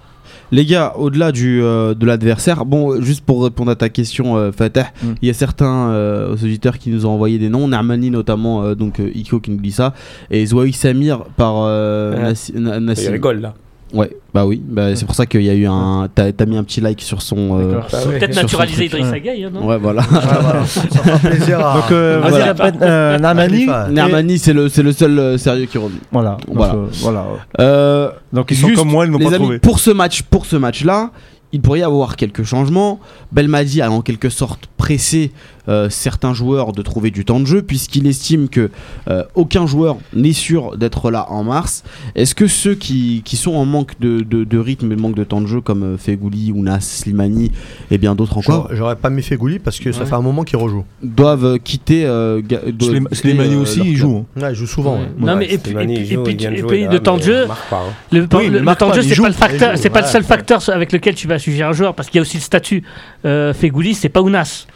les 0.51 0.65
gars, 0.65 0.93
au-delà 0.97 1.31
du 1.31 1.61
euh, 1.61 1.93
de 1.93 2.05
l'adversaire, 2.05 2.65
bon, 2.65 2.93
euh, 2.93 3.01
juste 3.01 3.23
pour 3.23 3.43
répondre 3.43 3.69
à 3.71 3.75
ta 3.75 3.89
question, 3.89 4.35
euh, 4.37 4.51
Fatah, 4.51 4.87
Mm. 5.03 5.07
il 5.21 5.27
y 5.27 5.31
a 5.31 5.33
certains 5.33 5.89
euh, 5.91 6.33
auditeurs 6.33 6.77
qui 6.79 6.89
nous 6.89 7.05
ont 7.05 7.11
envoyé 7.11 7.37
des 7.37 7.49
noms. 7.49 7.67
Narmani 7.67 8.09
notamment, 8.09 8.63
euh, 8.63 8.73
donc 8.75 8.99
euh, 8.99 9.11
Iko 9.13 9.39
qui 9.39 9.51
nous 9.51 9.61
dit 9.61 9.71
ça, 9.71 9.93
et 10.31 10.45
Zouaï 10.45 10.73
Samir 10.73 11.19
par 11.37 11.53
euh, 11.65 12.15
Ouais. 12.15 12.21
Nassi- 12.31 12.53
Na- 12.55 12.77
Il 12.77 12.85
Nassim. 12.85 13.11
rigole 13.11 13.41
là. 13.41 13.53
Ouais, 13.95 14.11
bah 14.33 14.45
oui, 14.45 14.61
bah, 14.63 14.93
c'est 14.95 15.05
pour 15.05 15.15
ça 15.15 15.25
qu'il 15.25 15.41
y 15.43 15.49
a 15.49 15.53
eu 15.53 15.65
un. 15.65 16.09
T'as 16.13 16.45
mis 16.45 16.57
un 16.57 16.63
petit 16.63 16.81
like 16.81 17.01
sur 17.01 17.21
son. 17.21 17.57
euh, 17.59 17.75
D'accord. 17.81 18.07
Ouais. 18.07 18.19
Peut-être 18.19 18.35
naturaliser 18.35 18.89
truc, 18.89 18.99
Idriss 18.99 19.11
ouais. 19.11 19.17
Agaï, 19.17 19.43
hein, 19.45 19.51
non 19.53 19.65
Ouais, 19.65 19.77
voilà. 19.77 20.01
Ça 20.67 20.81
fera 20.89 21.17
plaisir 21.19 21.65
à. 21.65 21.73
Donc, 21.75 21.91
euh, 21.91 22.19
vas-y, 22.19 22.53
voilà. 22.55 22.71
euh, 22.81 23.17
et- 23.17 23.91
Narmani, 23.91 24.37
c'est 24.37 24.53
le, 24.53 24.67
c'est 24.69 24.83
le 24.83 24.91
seul 24.91 25.17
euh, 25.17 25.37
sérieux 25.37 25.65
qui 25.65 25.77
revient. 25.77 25.95
Voilà. 26.11 26.37
Donc, 26.47 26.57
Voilà. 26.57 26.73
euh, 26.75 26.85
voilà. 27.01 27.25
Euh, 27.59 28.09
Donc 28.33 28.51
ils 28.51 28.57
sont 28.57 28.69
comme 28.75 28.89
moi, 28.89 29.05
ils 29.05 29.11
n'ont 29.11 29.19
pas 29.19 29.27
amis, 29.27 29.35
trouvé. 29.35 29.59
pour 29.59 29.79
ce 29.79 29.91
match, 29.91 30.23
pour 30.23 30.45
ce 30.45 30.55
match-là, 30.57 31.11
il 31.53 31.61
pourrait 31.61 31.79
y 31.79 31.83
avoir 31.83 32.17
quelques 32.17 32.43
changements. 32.43 32.99
Belmadi 33.31 33.81
a 33.81 33.89
en 33.89 34.01
quelque 34.01 34.29
sorte 34.29 34.65
pressé 34.77 35.31
euh, 35.69 35.89
certains 35.89 36.33
joueurs 36.33 36.71
de 36.71 36.81
trouver 36.81 37.11
du 37.11 37.25
temps 37.25 37.39
de 37.39 37.45
jeu 37.45 37.61
puisqu'il 37.61 38.07
estime 38.07 38.49
que 38.49 38.69
euh, 39.09 39.23
aucun 39.35 39.65
joueur 39.67 39.97
n'est 40.13 40.33
sûr 40.33 40.77
d'être 40.77 41.11
là 41.11 41.25
en 41.31 41.43
mars. 41.43 41.83
Est-ce 42.15 42.35
que 42.35 42.47
ceux 42.47 42.75
qui, 42.75 43.21
qui 43.25 43.35
sont 43.37 43.53
en 43.55 43.65
manque 43.65 43.99
de, 43.99 44.19
de- 44.21 44.43
de 44.43 44.57
rythme 44.57 44.91
et 44.91 44.95
manque 44.95 45.15
de 45.15 45.23
temps 45.23 45.41
de 45.41 45.47
jeu 45.47 45.61
comme 45.61 45.83
euh, 45.83 45.97
Fegouli, 45.97 46.51
Ounas, 46.51 46.81
Slimani 46.81 47.51
et 47.91 47.97
bien 47.97 48.15
d'autres 48.15 48.37
encore 48.37 48.63
J'aurais- 48.67 48.75
J'aurais 48.75 48.95
pas 48.95 49.09
mis 49.09 49.21
Fegouli 49.23 49.59
parce 49.59 49.79
que 49.79 49.91
ça 49.91 50.01
Ouais. 50.01 50.05
fait 50.05 50.15
un 50.15 50.21
moment 50.21 50.43
qu'il 50.43 50.57
rejoue. 50.57 50.85
doivent 51.01 51.59
quitter, 51.59 52.05
euh, 52.05 52.41
doivent 52.41 53.07
Slimani 53.11 53.55
euh, 53.55 53.61
aussi, 53.61 53.81
il 53.83 53.95
joue. 53.97 54.25
Ouais, 54.35 54.51
il 54.51 54.55
joue 54.55 54.67
souvent. 54.67 54.95
ouais. 54.97 55.07
Non, 55.17 55.35
mais 55.35 55.45
et 55.51 55.57
puis, 55.57 55.73
le 55.73 56.97
temps 56.99 57.17
de 57.17 57.23
jeu, 57.23 57.45
hein. 57.49 57.77
le, 58.11 58.27
temps 58.27 58.37
de 58.39 58.93
jeu, 58.95 59.01
c'est 59.03 59.15
pas 59.21 59.27
le 59.27 59.33
facteur, 59.33 59.77
c'est 59.77 59.89
pas 59.89 60.01
le 60.01 60.07
seul 60.07 60.23
facteur 60.23 60.61
avec 60.69 60.91
lequel 60.91 61.15
tu 61.15 61.27
vas 61.27 61.37
juger 61.37 61.63
un 61.63 61.73
joueur 61.73 61.95
parce 61.95 62.09
qu'il 62.09 62.17
y 62.17 62.19
a 62.19 62.21
aussi 62.21 62.37
le 62.37 62.41
statut. 62.41 62.83
Fegouli, 63.23 63.93
c'est 63.93 64.09
pas 64.09 64.21
Ounas. 64.21 64.67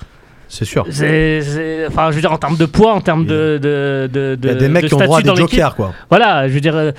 C'est 0.52 0.66
sûr. 0.66 0.86
C'est, 0.90 1.42
c'est- 1.44 1.86
enfin, 1.88 2.10
je 2.10 2.16
veux 2.16 2.22
dire 2.22 2.32
en 2.32 2.38
termes 2.38 2.58
de 2.58 2.66
poids, 2.66 2.94
en 2.94 3.02
termes 3.02 3.26
de, 3.26 3.60
de, 3.62 4.10
de, 4.12 4.38
Il 4.42 4.48
y 4.48 4.52
a 4.52 4.54
de- 4.56 4.60
des 4.60 4.68
mecs 4.68 4.88
qui 4.88 4.94
ont 4.96 4.98
droit 4.98 5.20
à 5.20 5.22
des 5.22 5.30
jokers, 5.36 5.76
quoi. 5.76 5.94
Voilà, 6.10 6.48
je 6.48 6.54
veux 6.54 6.60
dire, 6.62 6.76
euh, 6.76 6.92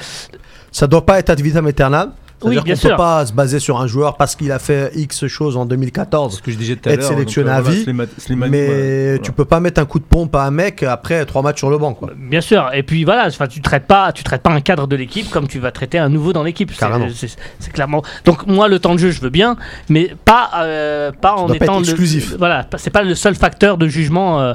Ça 0.70 0.86
doit 0.86 1.04
pas 1.04 1.18
être 1.18 1.30
ad 1.30 1.40
vitam 1.40 1.66
aeternam. 1.66 2.12
Oui, 2.42 2.54
C'est-à-dire 2.54 2.74
qu'on 2.82 2.88
peut 2.88 2.96
pas 2.96 3.26
se 3.26 3.32
baser 3.32 3.58
sur 3.58 3.80
un 3.80 3.86
joueur 3.86 4.16
parce 4.16 4.34
qu'il 4.34 4.50
a 4.52 4.58
fait 4.58 4.90
X 4.94 5.26
choses 5.26 5.56
en 5.56 5.66
2014. 5.66 6.36
Ce 6.36 6.42
que 6.42 6.50
je 6.50 6.56
disais 6.56 6.76
tout 6.76 6.88
à 6.88 6.92
Être 6.92 7.02
sélectionné 7.02 7.50
euh, 7.50 7.54
à 7.54 7.60
voilà, 7.60 7.76
vie, 7.76 7.82
Slimani, 8.18 8.50
mais 8.50 8.66
voilà. 9.06 9.18
tu 9.18 9.32
peux 9.32 9.44
pas 9.44 9.60
mettre 9.60 9.80
un 9.80 9.84
coup 9.84 9.98
de 9.98 10.04
pompe 10.04 10.34
à 10.36 10.44
un 10.44 10.50
mec 10.50 10.82
après 10.82 11.24
trois 11.26 11.42
matchs 11.42 11.58
sur 11.58 11.70
le 11.70 11.76
banc, 11.78 11.92
quoi. 11.94 12.10
bien 12.16 12.40
sûr. 12.40 12.70
Et 12.72 12.82
puis 12.82 13.04
voilà, 13.04 13.26
enfin, 13.26 13.46
tu 13.46 13.60
traites 13.60 13.86
pas, 13.86 14.12
tu 14.12 14.24
traites 14.24 14.42
pas 14.42 14.50
un 14.50 14.60
cadre 14.60 14.86
de 14.86 14.96
l'équipe 14.96 15.28
comme 15.30 15.48
tu 15.48 15.58
vas 15.58 15.70
traiter 15.70 15.98
un 15.98 16.08
nouveau 16.08 16.32
dans 16.32 16.42
l'équipe. 16.42 16.72
C'est- 16.72 17.72
clairement. 17.72 18.02
Donc 18.24 18.46
moi, 18.46 18.68
le 18.68 18.78
temps 18.78 18.94
de 18.94 18.98
jeu, 19.00 19.10
je 19.10 19.20
veux 19.20 19.30
bien, 19.30 19.56
mais 19.88 20.14
pas, 20.24 20.50
euh, 20.62 21.12
pas 21.12 21.34
en 21.34 21.46
pas 21.46 21.54
étant 21.56 21.74
être 21.74 21.80
le- 21.80 21.90
exclusif. 21.90 22.34
voilà, 22.38 22.66
c'est 22.78 22.90
pas 22.90 23.02
le 23.02 23.14
seul 23.14 23.34
facteur 23.34 23.76
de 23.78 23.86
jugement 23.86 24.40
euh, 24.40 24.54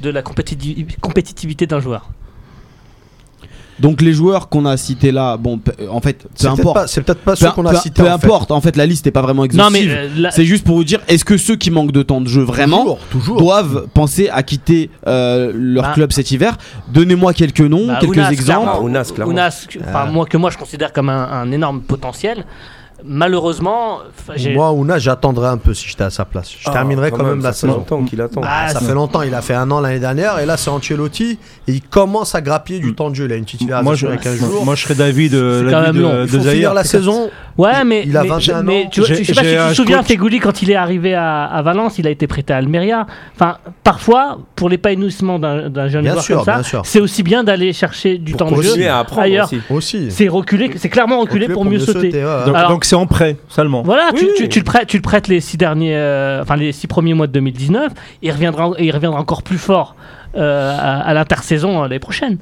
de 0.00 0.10
la 0.10 0.22
compétiti- 0.22 0.86
compétitivité 1.00 1.66
d'un 1.66 1.80
joueur. 1.80 2.10
Donc 3.80 4.02
les 4.02 4.12
joueurs 4.12 4.48
qu'on 4.48 4.66
a 4.66 4.76
cités 4.76 5.10
là, 5.10 5.36
bon, 5.36 5.58
pe- 5.58 5.72
en 5.90 6.00
fait, 6.00 6.22
peu 6.22 6.28
C'est 6.34 6.48
peut-être 6.48 6.60
importe. 6.60 6.74
pas, 6.74 6.86
c'est 6.86 7.00
peut-être 7.02 7.20
pas 7.20 7.34
ceux 7.36 7.50
qu'on 7.50 7.64
a 7.66 7.70
peu- 7.70 7.76
cités. 7.78 8.02
peu 8.02 8.08
en 8.10 8.18
fait. 8.18 8.26
importe, 8.26 8.50
en 8.50 8.60
fait, 8.60 8.76
la 8.76 8.86
liste 8.86 9.06
n'est 9.06 9.10
pas 9.12 9.22
vraiment 9.22 9.44
Non, 9.52 9.70
mais 9.70 9.82
exhaustive. 9.82 9.90
euh, 10.18 10.20
là- 10.20 10.30
C'est 10.30 10.44
juste 10.44 10.64
pour 10.64 10.76
vous 10.76 10.84
dire, 10.84 11.00
est-ce 11.08 11.24
que 11.24 11.36
ceux 11.36 11.56
qui 11.56 11.70
manquent 11.70 11.92
de 11.92 12.02
temps 12.02 12.20
de 12.20 12.28
jeu 12.28 12.42
vraiment 12.42 12.82
Toujours, 12.82 12.98
toujours. 13.10 13.36
doivent 13.38 13.86
penser 13.94 14.28
à 14.28 14.42
quitter 14.42 14.90
euh, 15.06 15.50
leur 15.54 15.84
Bah. 15.84 15.92
club 15.94 16.12
cet 16.12 16.30
hiver? 16.30 16.56
Donnez-moi 16.92 17.32
quelques 17.32 17.60
noms, 17.60 17.86
Bah, 17.86 17.98
quelques 18.00 18.12
Ounas, 18.16 18.30
exemples. 18.30 18.68
Ah, 18.72 18.80
Ounas, 18.80 19.10
clairement. 19.14 19.32
Ounas, 19.32 19.66
que- 19.68 19.78
enfin, 19.78 20.04
Ah. 20.06 20.10
moi, 20.10 20.26
que 20.26 20.36
moi 20.36 20.50
je 20.50 20.58
considère 20.58 20.92
comme 20.92 21.08
un, 21.08 21.24
un 21.30 21.50
énorme 21.50 21.80
potentiel. 21.80 22.44
Malheureusement, 23.04 23.98
Moi, 24.54 24.72
Ouna, 24.72 24.98
j'attendrai 24.98 25.48
un 25.48 25.56
peu 25.56 25.74
si 25.74 25.88
j'étais 25.88 26.04
à 26.04 26.10
sa 26.10 26.24
place. 26.24 26.50
Je 26.58 26.64
Ah, 26.68 26.72
terminerai 26.72 27.10
quand 27.10 27.24
même 27.24 27.38
la 27.42 27.52
ça 27.52 27.52
fait 27.52 27.58
saison. 27.66 27.74
longtemps 27.78 28.02
qu'il 28.04 28.20
attend. 28.20 28.40
Ah, 28.44 28.68
ça 28.68 28.78
c'est- 28.80 28.86
fait 28.86 28.94
longtemps, 28.94 29.22
il 29.22 29.34
a 29.34 29.42
fait 29.42 29.54
un 29.54 29.70
an 29.70 29.80
l'année 29.80 29.98
dernière 29.98 30.38
et 30.38 30.46
là 30.46 30.56
c'est 30.56 30.70
Ancelotti 30.70 31.38
et 31.68 31.72
il 31.72 31.82
commence 31.82 32.34
à 32.34 32.40
grappiller 32.40 32.80
du 32.80 32.94
temps 32.94 33.10
de 33.10 33.14
jeu. 33.14 33.24
Il 33.26 33.32
a 33.32 33.36
une 33.36 33.44
titularisation 33.44 33.84
Moi, 33.84 33.94
je, 33.94 34.06
il 34.06 34.10
y 34.10 34.12
a 34.12 34.16
15 34.16 34.38
jours. 34.38 34.64
moi, 34.64 34.74
je 34.74 34.82
serais 34.82 34.94
David, 34.94 35.34
euh, 35.34 35.58
C'est 35.66 35.70
quand 35.72 35.80
l'avis 35.80 35.98
même 35.98 36.02
long. 36.02 36.14
de, 36.18 36.22
il 36.22 36.28
faut 36.28 36.36
de 36.38 36.42
finir 36.50 36.74
la 36.74 36.84
saison. 36.84 37.30
Ouais, 37.58 37.84
mais, 37.84 38.04
il 38.06 38.16
a 38.16 38.22
mais, 38.22 38.28
21 38.28 38.62
mais 38.62 38.84
ans. 38.84 38.88
tu, 38.90 39.00
vois, 39.00 39.08
J'ai- 39.08 39.16
je 39.16 39.24
sais 39.24 39.32
pas 39.34 39.42
si 39.42 39.50
tu 39.50 39.56
un 39.56 39.68
te 39.70 39.74
souviens, 39.74 40.02
Fegouli, 40.02 40.38
quand 40.38 40.62
il 40.62 40.70
est 40.70 40.76
arrivé 40.76 41.14
à, 41.14 41.44
à 41.44 41.60
Valence, 41.62 41.98
il 41.98 42.06
a 42.06 42.10
été 42.10 42.26
prêté 42.26 42.52
à 42.54 42.56
Almeria. 42.56 43.06
Enfin, 43.34 43.58
parfois, 43.84 44.38
pour 44.56 44.68
l'épanouissement 44.68 45.38
d'un 45.38 45.68
d'un 45.68 45.88
jeune 45.88 46.02
Bien 46.02 46.12
joueur 46.12 46.24
sûr, 46.24 46.44
comme 46.44 46.62
ça, 46.62 46.80
c'est 46.84 47.00
aussi 47.00 47.22
bien 47.22 47.44
d'aller 47.44 47.72
chercher 47.72 48.16
du 48.18 48.32
Pour 48.32 48.48
temps 48.50 48.56
de 48.56 48.62
jeu. 48.62 48.72
ailleurs. 49.18 49.50
C'est 50.10 50.28
reculer, 50.28 50.70
c'est 50.76 50.88
clairement 50.88 51.20
reculer 51.20 51.46
Reculer 51.46 51.54
pour, 51.54 51.64
mieux 51.64 51.78
sauter. 51.78 52.10
donc 52.68 52.84
c'est 52.90 52.96
en 52.96 53.06
prêt 53.06 53.36
seulement. 53.48 53.82
Voilà, 53.82 54.10
tu, 54.16 54.24
Oui, 54.24 54.30
tu- 54.36 54.42
oui. 54.42 54.48
tu 54.48 54.58
le 54.58 54.64
prêtes, 54.64 54.88
tu 54.88 54.96
le 54.96 55.02
prêtes 55.02 55.28
les 55.28 55.40
six 55.40 55.56
derniers, 55.56 55.94
euh, 55.96 56.42
enfin 56.42 56.56
les 56.56 56.72
six 56.72 56.86
premiers 56.88 57.14
mois 57.14 57.26
de 57.28 57.32
2019, 57.32 57.92
et 58.22 58.26
il 58.26 58.32
reviendra, 58.32 58.72
et 58.78 58.84
il 58.86 58.90
reviendra 58.92 59.20
encore 59.20 59.42
plus 59.44 59.58
fort 59.58 59.94
euh, 60.36 60.76
à, 60.76 60.98
à 61.00 61.14
l'intersaison 61.14 61.78
euh, 61.78 61.82
l'année 61.84 61.98
prochaine. 62.00 62.38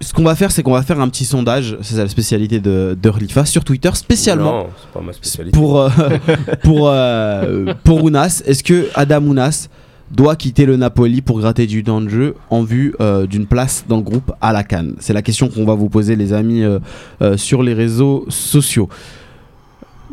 Ce 0.00 0.12
qu'on 0.12 0.24
va 0.24 0.34
faire, 0.34 0.50
c'est 0.50 0.62
qu'on 0.64 0.72
va 0.72 0.82
faire 0.82 1.00
un 1.00 1.08
petit 1.08 1.24
sondage, 1.24 1.76
c'est 1.80 1.96
la 1.96 2.08
spécialité 2.08 2.58
de, 2.58 2.96
de 3.00 3.08
Relifa, 3.08 3.44
sur 3.44 3.62
Twitter, 3.62 3.90
spécialement 3.94 4.52
Non, 4.64 4.66
c'est 4.80 4.90
pas 4.92 5.00
ma 5.04 5.12
spécialité. 5.12 5.56
pour, 5.56 5.80
euh, 5.80 5.88
pour, 6.64 6.88
euh, 6.90 7.72
pour 7.84 8.02
Ounas. 8.02 8.42
Est-ce 8.46 8.64
que 8.64 8.88
Adam 8.96 9.22
Ounas 9.22 9.68
doit 10.12 10.36
quitter 10.36 10.66
le 10.66 10.76
Napoli 10.76 11.22
pour 11.22 11.40
gratter 11.40 11.66
du 11.66 11.82
temps 11.82 12.00
de 12.00 12.08
jeu 12.08 12.34
en 12.50 12.62
vue 12.62 12.94
euh, 13.00 13.26
d'une 13.26 13.46
place 13.46 13.84
dans 13.88 13.96
le 13.96 14.02
groupe 14.02 14.32
à 14.40 14.52
la 14.52 14.62
Cannes 14.62 14.94
C'est 15.00 15.12
la 15.14 15.22
question 15.22 15.48
qu'on 15.48 15.64
va 15.64 15.74
vous 15.74 15.88
poser, 15.88 16.16
les 16.16 16.32
amis, 16.32 16.62
euh, 16.62 16.78
euh, 17.22 17.36
sur 17.36 17.62
les 17.62 17.72
réseaux 17.74 18.26
sociaux. 18.28 18.88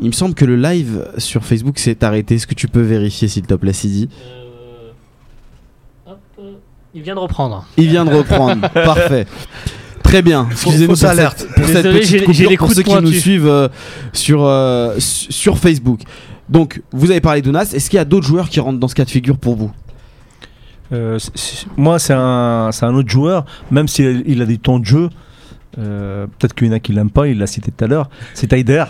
Il 0.00 0.06
me 0.06 0.12
semble 0.12 0.34
que 0.34 0.46
le 0.46 0.56
live 0.56 1.06
sur 1.18 1.44
Facebook 1.44 1.78
s'est 1.78 2.02
arrêté. 2.02 2.36
Est-ce 2.36 2.46
que 2.46 2.54
tu 2.54 2.68
peux 2.68 2.80
vérifier, 2.80 3.28
s'il 3.28 3.42
te 3.46 3.52
plaît, 3.54 3.74
Sidi? 3.74 4.08
Il 6.94 7.02
vient 7.02 7.14
de 7.14 7.20
reprendre. 7.20 7.64
Il 7.76 7.88
vient 7.88 8.04
de 8.04 8.14
reprendre. 8.14 8.68
Parfait. 8.72 9.26
Très 10.02 10.22
bien. 10.22 10.48
Excusez-nous 10.50 10.94
pour 10.96 11.04
alerte. 11.04 11.38
cette, 11.40 11.54
pour 11.54 11.66
cette 11.66 11.76
Désolé, 11.84 12.00
petite 12.00 12.24
coupure 12.24 12.50
les 12.50 12.56
pour 12.56 12.72
ceux 12.72 12.82
qui 12.82 12.94
nous 12.94 13.12
suivent 13.12 13.46
euh, 13.46 13.68
sur, 14.12 14.44
euh, 14.44 14.98
su- 14.98 15.30
sur 15.30 15.58
Facebook. 15.58 16.00
Donc, 16.48 16.82
vous 16.90 17.12
avez 17.12 17.20
parlé 17.20 17.42
d'Ounas. 17.42 17.70
Est-ce 17.74 17.88
qu'il 17.88 17.98
y 17.98 18.00
a 18.00 18.04
d'autres 18.04 18.26
joueurs 18.26 18.48
qui 18.48 18.58
rentrent 18.58 18.80
dans 18.80 18.88
ce 18.88 18.94
cas 18.96 19.04
de 19.04 19.10
figure 19.10 19.36
pour 19.38 19.54
vous? 19.54 19.70
Euh, 20.92 21.18
moi, 21.76 21.98
c'est 21.98 22.12
un, 22.14 22.70
autre 22.94 23.08
joueur, 23.08 23.44
même 23.70 23.88
s'il 23.88 24.06
a, 24.06 24.10
il 24.26 24.42
a 24.42 24.46
des 24.46 24.58
temps 24.58 24.78
de 24.78 24.84
jeu. 24.84 25.08
euh, 25.78 26.26
Peut-être 26.26 26.54
qu'il 26.54 26.66
y 26.66 26.70
en 26.70 26.72
a 26.72 26.80
qui 26.80 26.92
l'aiment 26.92 27.10
pas, 27.10 27.28
il 27.28 27.38
l'a 27.38 27.46
cité 27.46 27.70
tout 27.70 27.84
à 27.84 27.88
l'heure. 27.88 28.10
C'est 28.34 28.48
Taider. 28.48 28.84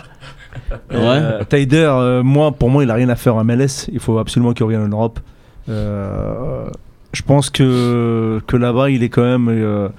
Euh, 0.91 1.43
Taider, 1.45 2.21
moi, 2.23 2.51
pour 2.51 2.69
moi, 2.69 2.83
il 2.83 2.91
a 2.91 2.95
rien 2.95 3.09
à 3.09 3.15
faire 3.15 3.35
en 3.35 3.43
MLS. 3.43 3.87
Il 3.91 3.99
faut 3.99 4.17
absolument 4.17 4.53
qu'il 4.53 4.65
revienne 4.65 4.81
en 4.83 4.87
Europe. 4.87 5.19
Je 5.67 7.21
pense 7.25 7.49
que, 7.49 8.41
que 8.47 8.57
là-bas, 8.57 8.89
il 8.89 9.03
est 9.03 9.09
quand 9.09 9.23
même. 9.23 9.91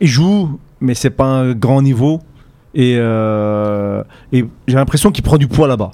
il 0.00 0.08
joue, 0.08 0.58
mais 0.80 0.94
c'est 0.94 1.10
pas 1.10 1.26
un 1.26 1.52
grand 1.52 1.82
niveau. 1.82 2.20
Et, 2.74 2.92
et 2.94 4.44
j'ai 4.66 4.74
l'impression 4.76 5.10
qu'il 5.10 5.24
prend 5.24 5.36
du 5.38 5.48
poids 5.48 5.68
là-bas. 5.68 5.90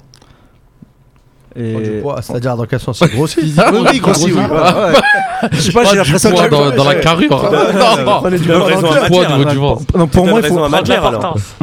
Et- 1.55 1.73
Prend 1.73 1.81
du 1.81 1.89
poids, 2.01 2.21
C'est-à-dire 2.21 2.55
dans 2.55 2.65
quel 2.65 2.79
sens? 2.79 2.99
C'est 2.99 3.11
grossi? 3.11 3.39
Oui, 3.91 3.99
grossi, 3.99 4.31
oui. 4.31 4.39
Ouais. 4.39 5.49
Je 5.51 5.61
sais 5.61 5.71
pas, 5.71 5.83
j'ai 5.85 5.97
l'impression 5.97 6.31
que 6.31 6.49
dans, 6.49 6.71
dans 6.71 6.83
la 6.83 6.95
carrure. 6.95 7.29
Du 9.51 9.57
ventre. 9.57 9.85
Donc 9.97 10.11
pour 10.11 10.27
moi, 10.27 10.39
il 10.41 10.47
faut. 10.47 10.57
alors. 10.63 10.69
L'importance. 10.69 11.55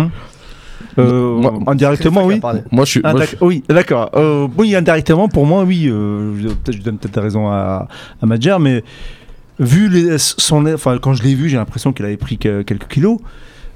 Euh, 0.99 1.37
Moi- 1.37 1.55
indirectement, 1.69 2.25
oui. 2.25 2.41
Moi, 2.73 2.85
je 2.85 2.91
suis. 2.91 3.01
Ah, 3.05 3.13
moi, 3.13 3.23
oui, 3.41 3.63
d'accord. 3.69 4.11
Euh, 4.17 4.49
oui, 4.57 4.75
indirectement, 4.75 5.29
pour 5.29 5.47
moi, 5.47 5.63
oui. 5.63 5.87
euh, 5.89 6.33
je, 6.43 6.49
peut-être- 6.49 6.77
je 6.77 6.83
donne 6.83 6.99
peut-être 6.99 7.21
raison 7.21 7.49
à, 7.49 7.87
à 8.21 8.27
Madjer, 8.27 8.57
mais 8.61 8.83
vu 9.61 9.89
les, 9.89 10.19
son, 10.19 10.67
enfin, 10.67 10.99
quand 11.01 11.15
je 11.15 11.23
l'ai 11.23 11.35
vu, 11.37 11.49
j'ai 11.49 11.57
l'impression 11.57 11.93
qu'il 11.93 12.05
avait 12.05 12.17
pris 12.17 12.37
que- 12.37 12.63
quelques 12.63 12.89
kilos. 12.89 13.19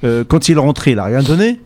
Euh, 0.04 0.24
quand 0.26 0.48
il 0.48 0.56
est 0.56 0.60
rentré, 0.60 0.92
il 0.92 0.98
a 0.98 1.04
rien 1.04 1.22
donné. 1.22 1.60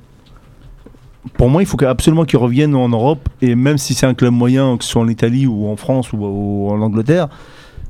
Pour 1.34 1.48
moi, 1.48 1.62
il 1.62 1.66
faut 1.66 1.82
absolument 1.84 2.24
qu'il 2.24 2.38
revienne 2.38 2.74
en 2.74 2.88
Europe, 2.88 3.28
et 3.42 3.54
même 3.54 3.78
si 3.78 3.94
c'est 3.94 4.06
un 4.06 4.14
club 4.14 4.32
moyen, 4.32 4.76
que 4.76 4.84
ce 4.84 4.90
soit 4.90 5.02
en 5.02 5.08
Italie 5.08 5.46
ou 5.46 5.68
en 5.68 5.76
France 5.76 6.12
ou, 6.12 6.18
ou 6.18 6.70
en 6.70 6.80
Angleterre, 6.80 7.28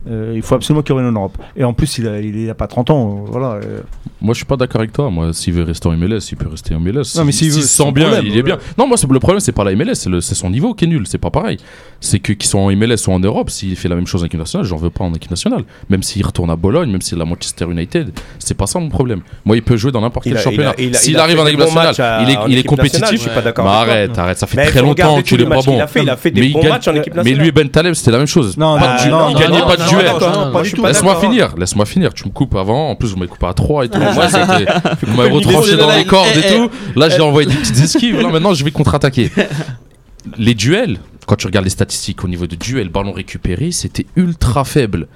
euh, 0.08 0.32
il 0.36 0.42
faut 0.42 0.54
absolument 0.54 0.82
qu'il 0.82 0.94
revienne 0.94 1.10
en 1.10 1.18
Europe. 1.18 1.36
Et 1.56 1.64
en 1.64 1.72
plus, 1.72 1.98
il 1.98 2.06
a, 2.08 2.20
il 2.20 2.48
a 2.50 2.54
pas 2.54 2.66
30 2.66 2.90
ans. 2.90 3.24
euh, 3.26 3.30
voilà. 3.30 3.54
euh. 3.64 3.80
Moi, 4.20 4.32
je 4.34 4.38
suis 4.38 4.46
pas 4.46 4.56
d'accord 4.56 4.80
avec 4.80 4.92
toi. 4.92 5.10
Moi, 5.10 5.32
s'il 5.32 5.52
veut 5.52 5.62
rester 5.62 5.88
en 5.88 5.92
MLS, 5.96 6.18
il 6.32 6.36
peut 6.36 6.48
rester 6.48 6.74
en 6.74 6.80
MLS. 6.80 7.16
Non, 7.16 7.24
mais 7.24 7.32
s'il 7.32 7.52
se 7.52 7.60
sent 7.62 7.92
bien, 7.92 8.06
problème. 8.08 8.24
il 8.26 8.36
est 8.38 8.42
bien. 8.42 8.58
Non, 8.78 8.86
moi, 8.86 8.96
le 9.08 9.18
problème, 9.20 9.40
c'est 9.40 9.52
pas 9.52 9.64
la 9.64 9.74
MLS, 9.74 9.94
c'est 10.20 10.34
son 10.34 10.50
niveau 10.50 10.74
qui 10.74 10.84
est 10.84 10.88
nul. 10.88 11.04
C'est 11.06 11.18
pas 11.18 11.30
pareil. 11.30 11.58
C'est 12.00 12.18
que 12.18 12.32
qu'ils 12.32 12.48
soient 12.48 12.60
en 12.60 12.70
MLS 12.74 13.06
ou 13.08 13.12
en 13.12 13.18
Europe, 13.20 13.50
s'il 13.50 13.76
fait 13.76 13.88
la 13.88 13.94
même 13.96 14.06
chose 14.06 14.22
en 14.22 14.26
équipe 14.26 14.38
nationale, 14.38 14.66
j'en 14.66 14.76
veux 14.76 14.90
pas 14.90 15.04
en 15.04 15.12
équipe 15.14 15.30
nationale. 15.30 15.64
Même 15.90 16.02
s'il 16.02 16.24
retourne 16.24 16.50
à 16.50 16.56
Bologne, 16.56 16.90
même 16.90 17.00
s'il 17.00 17.18
est 17.18 17.22
à 17.22 17.24
Manchester 17.24 17.66
United, 17.70 18.10
c'est 18.38 18.54
pas 18.54 18.66
ça 18.66 18.78
mon 18.78 18.88
problème. 18.88 19.20
Moi, 19.44 19.56
il 19.56 19.62
peut 19.62 19.76
jouer 19.76 19.92
dans 19.92 20.00
n'importe 20.00 20.24
quel 20.24 20.36
a- 20.36 20.40
championnat. 20.40 20.74
S'il 20.92 21.18
arrive 21.18 21.38
en 21.40 21.46
équipe 21.46 21.60
nationale, 21.60 21.94
à- 21.98 22.22
il 22.48 22.54
est, 22.56 22.60
il 22.60 22.64
compétitif. 22.64 23.10
je 23.12 23.16
suis 23.16 23.30
pas 23.30 23.42
d'accord 23.42 23.64
Mais 23.64 23.70
avec 23.70 23.84
toi. 23.86 23.94
arrête, 23.94 24.18
arrête, 24.18 24.38
ça 24.38 24.46
fait 24.46 24.56
Mais 24.56 24.66
très 24.66 24.82
longtemps 24.82 25.20
qu'il 25.22 25.40
est 25.40 25.46
pas 25.46 25.60
bon. 25.62 25.76
Il 26.02 26.10
a 26.10 26.16
fait 26.16 26.30
des 26.30 26.40
Mais 26.40 26.48
bons 26.50 26.68
matchs 26.68 26.88
en 26.88 26.94
équipe 26.94 27.14
Mais 27.14 27.18
nationale. 27.22 27.40
lui 27.42 27.48
et 27.48 27.52
Ben 27.52 27.68
Taleb, 27.68 27.94
c'était 27.94 28.10
la 28.12 28.18
même 28.18 28.26
chose. 28.26 28.56
Non, 28.56 28.76
il 28.78 29.34
gagnait 29.36 29.60
pas 29.62 29.76
de 29.76 29.82
duel. 30.02 30.52
Laisse-moi 30.88 31.14
finir, 31.20 31.54
laisse-moi 31.56 31.86
finir. 31.86 32.14
Tu 32.14 32.24
me 32.24 32.30
coupes 32.30 32.54
avant, 32.54 32.90
en 32.90 32.94
plus 32.96 33.08
vous 33.10 33.16
m'avez 33.16 33.28
coupé 33.30 33.46
à 33.46 33.54
3 33.54 33.84
et 33.84 33.88
tout. 33.88 33.98
Moi, 33.98 34.28
c'était- 34.28 34.66
vous 35.06 35.16
m'avez 35.16 35.30
retranché 35.30 35.76
dans 35.76 35.94
les 35.94 36.04
cordes 36.04 36.28
Eh, 36.34 36.38
et 36.38 36.42
eh, 36.52 36.56
tout. 36.56 36.70
Là, 36.98 37.08
j'ai 37.08 37.20
envoyé 37.20 37.48
des 37.48 37.54
petites 37.56 37.78
esquives. 37.80 38.20
Là, 38.20 38.28
maintenant, 38.28 38.54
je 38.54 38.64
vais 38.64 38.70
contre-attaquer. 38.70 39.30
Les 40.38 40.54
duels, 40.54 40.98
quand 41.26 41.36
tu 41.36 41.46
regardes 41.46 41.66
les 41.66 41.70
statistiques 41.70 42.24
au 42.24 42.28
niveau 42.28 42.46
de 42.48 42.56
duels, 42.56 42.88
ballon 42.88 43.12
récupéré, 43.12 43.70
c'était 43.70 44.06
ultra 44.16 44.64
faible. 44.64 45.06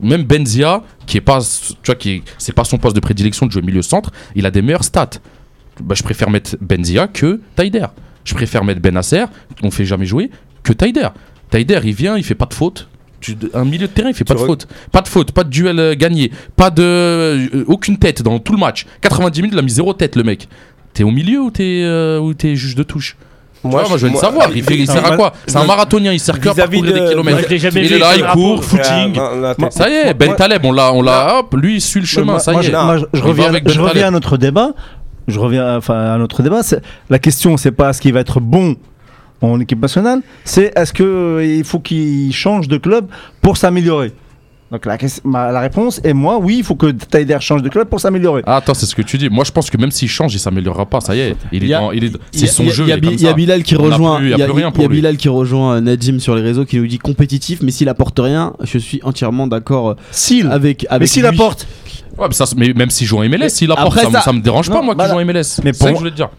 Même 0.00 0.22
Benzia, 0.24 0.82
qui 1.06 1.18
est 1.18 1.20
pas, 1.20 1.38
tu 1.40 1.86
vois, 1.86 1.94
qui 1.94 2.10
est- 2.12 2.22
c'est 2.38 2.54
pas 2.54 2.64
son 2.64 2.78
poste 2.78 2.96
de 2.96 3.00
prédilection 3.00 3.44
de 3.46 3.52
jouer 3.52 3.60
milieu 3.62 3.82
centre, 3.82 4.10
il 4.34 4.46
a 4.46 4.50
des 4.50 4.62
meilleures 4.62 4.84
stats. 4.84 5.10
Bah, 5.82 5.94
je 5.96 6.02
préfère 6.02 6.30
mettre 6.30 6.56
Benzia 6.62 7.08
que 7.08 7.40
Taider. 7.56 7.86
Je 8.24 8.32
préfère 8.34 8.64
mettre 8.64 8.80
Benasser, 8.80 9.26
qu'on 9.60 9.70
fait 9.70 9.84
jamais 9.84 10.06
jouer, 10.06 10.30
que 10.62 10.72
Taider. 10.72 11.08
Taider, 11.50 11.80
il 11.84 11.92
vient, 11.94 12.16
il 12.16 12.24
fait 12.24 12.34
pas 12.34 12.46
de 12.46 12.54
faute. 12.54 12.88
Tu- 13.24 13.36
un 13.54 13.64
milieu 13.64 13.86
de 13.86 13.92
terrain, 13.92 14.10
il 14.10 14.14
fait 14.14 14.24
pas 14.24 14.34
Tu 14.34 14.40
de 14.42 14.46
faute. 14.46 14.66
Pas 14.92 15.00
de 15.00 15.08
faute, 15.08 15.32
pas 15.32 15.44
de 15.44 15.48
duel 15.48 15.78
euh, 15.78 15.94
gagné, 15.94 16.30
pas 16.56 16.68
de 16.68 16.82
euh, 16.82 17.64
aucune 17.68 17.96
tête 17.96 18.20
dans 18.22 18.38
tout 18.38 18.52
le 18.52 18.58
match. 18.58 18.84
90 19.00 19.40
minutes, 19.40 19.54
il 19.54 19.58
a 19.58 19.62
mis 19.62 19.70
zéro 19.70 19.94
tête 19.94 20.16
le 20.16 20.22
mec. 20.24 20.46
T'es 20.92 21.04
au 21.04 21.10
milieu 21.10 21.40
ou 21.40 21.50
t'es 21.50 21.82
euh, 21.84 22.18
ou 22.20 22.34
t'es 22.34 22.54
juge 22.54 22.74
de 22.74 22.82
touche? 22.82 23.16
Moi, 23.64 23.82
moi, 23.88 23.96
je 23.96 24.06
veux 24.06 24.12
le 24.12 24.18
savoir. 24.18 24.50
Il, 24.54 24.62
fait, 24.62 24.76
il 24.76 24.86
sert 24.86 25.10
à 25.10 25.16
quoi? 25.16 25.32
C'est 25.46 25.56
un 25.56 25.64
marathonien, 25.64 26.12
il 26.12 26.20
sert 26.20 26.38
que 26.38 26.50
à 26.50 26.52
Vis-à-vis 26.52 26.80
parcourir 26.82 26.92
de- 26.92 27.06
des 27.06 27.10
kilomètres. 27.12 27.36
Moi, 27.38 27.46
je 27.48 27.54
l'ai 27.54 27.58
jamais 27.58 27.80
Il 27.80 27.88
vu 27.88 27.94
est 27.94 27.98
là, 27.98 28.10
il 28.14 28.24
court, 28.26 28.62
footing. 28.62 29.14
Moi, 29.16 29.70
Ça 29.70 29.88
y 29.88 29.92
est, 29.94 30.12
Ben 30.12 30.26
moi- 30.26 30.36
Taleb, 30.36 30.62
on 30.66 30.72
l'a, 30.72 30.92
on 30.92 31.00
l'a, 31.00 31.38
hop, 31.38 31.54
lui 31.58 31.76
il 31.76 31.80
suit 31.80 32.00
le 32.00 32.06
chemin, 32.06 32.32
moi, 32.32 32.38
ça 32.40 32.52
moi, 32.52 32.60
y 32.60 32.66
je, 32.66 32.70
est. 32.70 32.74
moi, 32.74 32.98
je- 32.98 33.04
je 33.04 33.08
Il 33.14 33.20
va 33.22 33.26
reviens, 33.28 33.46
avec 33.48 33.64
Ben 33.64 33.72
je 33.72 33.78
reviens 33.80 33.92
Taleb. 33.94 34.06
à 34.06 34.10
notre 34.10 34.36
débat. 34.36 34.72
Je 35.28 35.38
reviens 35.38 35.78
enfin, 35.78 35.94
à 35.98 36.18
notre 36.18 36.42
débat. 36.42 36.62
c'est- 36.62 36.82
La 37.08 37.18
question, 37.18 37.56
c'est 37.56 37.72
pas 37.72 37.88
est-ce 37.88 38.02
qu'il 38.02 38.12
va 38.12 38.20
être 38.20 38.38
bon 38.40 38.76
en 39.52 39.60
équipe 39.60 39.80
nationale, 39.80 40.20
c'est 40.44 40.72
est-ce 40.76 40.92
qu'il 40.92 41.64
faut 41.64 41.80
qu'il 41.80 42.32
change 42.32 42.68
de 42.68 42.76
club 42.76 43.06
pour 43.42 43.56
s'améliorer? 43.56 44.12
Donc 44.72 44.86
la, 44.86 44.96
ques- 44.98 45.20
ma- 45.24 45.52
la 45.52 45.60
réponse 45.60 46.00
est 46.02 46.14
moi, 46.14 46.38
oui, 46.38 46.56
il 46.58 46.64
faut 46.64 46.74
que 46.74 46.90
Taider 46.90 47.36
change 47.40 47.62
de 47.62 47.68
club 47.68 47.86
pour 47.86 48.00
s'améliorer. 48.00 48.42
Ah, 48.46 48.56
attends, 48.56 48.74
c'est 48.74 48.86
ce 48.86 48.94
que 48.96 49.02
tu 49.02 49.18
dis. 49.18 49.28
Moi, 49.28 49.44
je 49.44 49.52
pense 49.52 49.70
que 49.70 49.76
même 49.76 49.92
s'il 49.92 50.08
change, 50.08 50.34
il 50.34 50.38
s'améliorera 50.40 50.86
pas. 50.86 51.00
Ça 51.00 51.14
y 51.14 51.20
est, 51.20 51.36
il 51.52 51.70
est 51.70 51.74
a- 51.74 51.78
dans- 51.80 51.92
il 51.92 52.04
est- 52.04 52.16
c'est 52.32 52.46
son 52.48 52.68
jeu. 52.70 52.84
Il 52.84 52.88
y 53.22 53.28
a. 53.28 53.32
Bilal 53.34 53.62
qui 53.62 53.76
rejoint. 53.76 54.20
il 54.20 54.30
y 54.30 54.42
a. 54.42 54.88
Bilal 54.88 55.16
qui 55.16 55.28
rejoint 55.28 55.76
euh, 55.76 55.80
Nadim 55.80 56.18
sur 56.18 56.34
les 56.34 56.42
réseaux 56.42 56.64
qui 56.64 56.78
nous 56.78 56.86
dit 56.88 56.98
compétitif, 56.98 57.60
mais 57.62 57.70
s'il 57.70 57.88
apporte 57.88 58.18
rien, 58.18 58.54
je 58.64 58.78
suis 58.78 59.00
entièrement 59.04 59.46
d'accord 59.46 59.90
euh, 59.90 59.94
S'il, 60.10 60.48
avec 60.48 60.86
avec 60.88 61.00
mais 61.02 61.06
s'il 61.06 61.26
apporte, 61.26 61.68
Ouais, 62.18 62.26
mais, 62.28 62.34
ça, 62.34 62.44
mais 62.56 62.72
même 62.74 62.90
s'il 62.90 63.06
joue 63.06 63.18
en 63.18 63.22
MLS, 63.28 63.50
s'il 63.50 63.70
apporte, 63.70 63.98
ça, 63.98 64.08
me- 64.08 64.12
ça- 64.14 64.20
ça 64.22 64.32
me 64.32 64.40
dérange 64.40 64.70
pas, 64.70 64.82
moi, 64.82 64.94
qu'il 64.94 64.98
bah 65.04 65.08
joue 65.10 65.16
en 65.18 65.24
MLS. 65.24 65.60
mais 65.62 65.72
c'est 65.72 65.78
pour 65.78 65.78
ça 65.78 65.88
que 65.90 65.94
je 65.94 65.98
voulais 65.98 66.10
te 66.10 66.16
dire. 66.16 66.30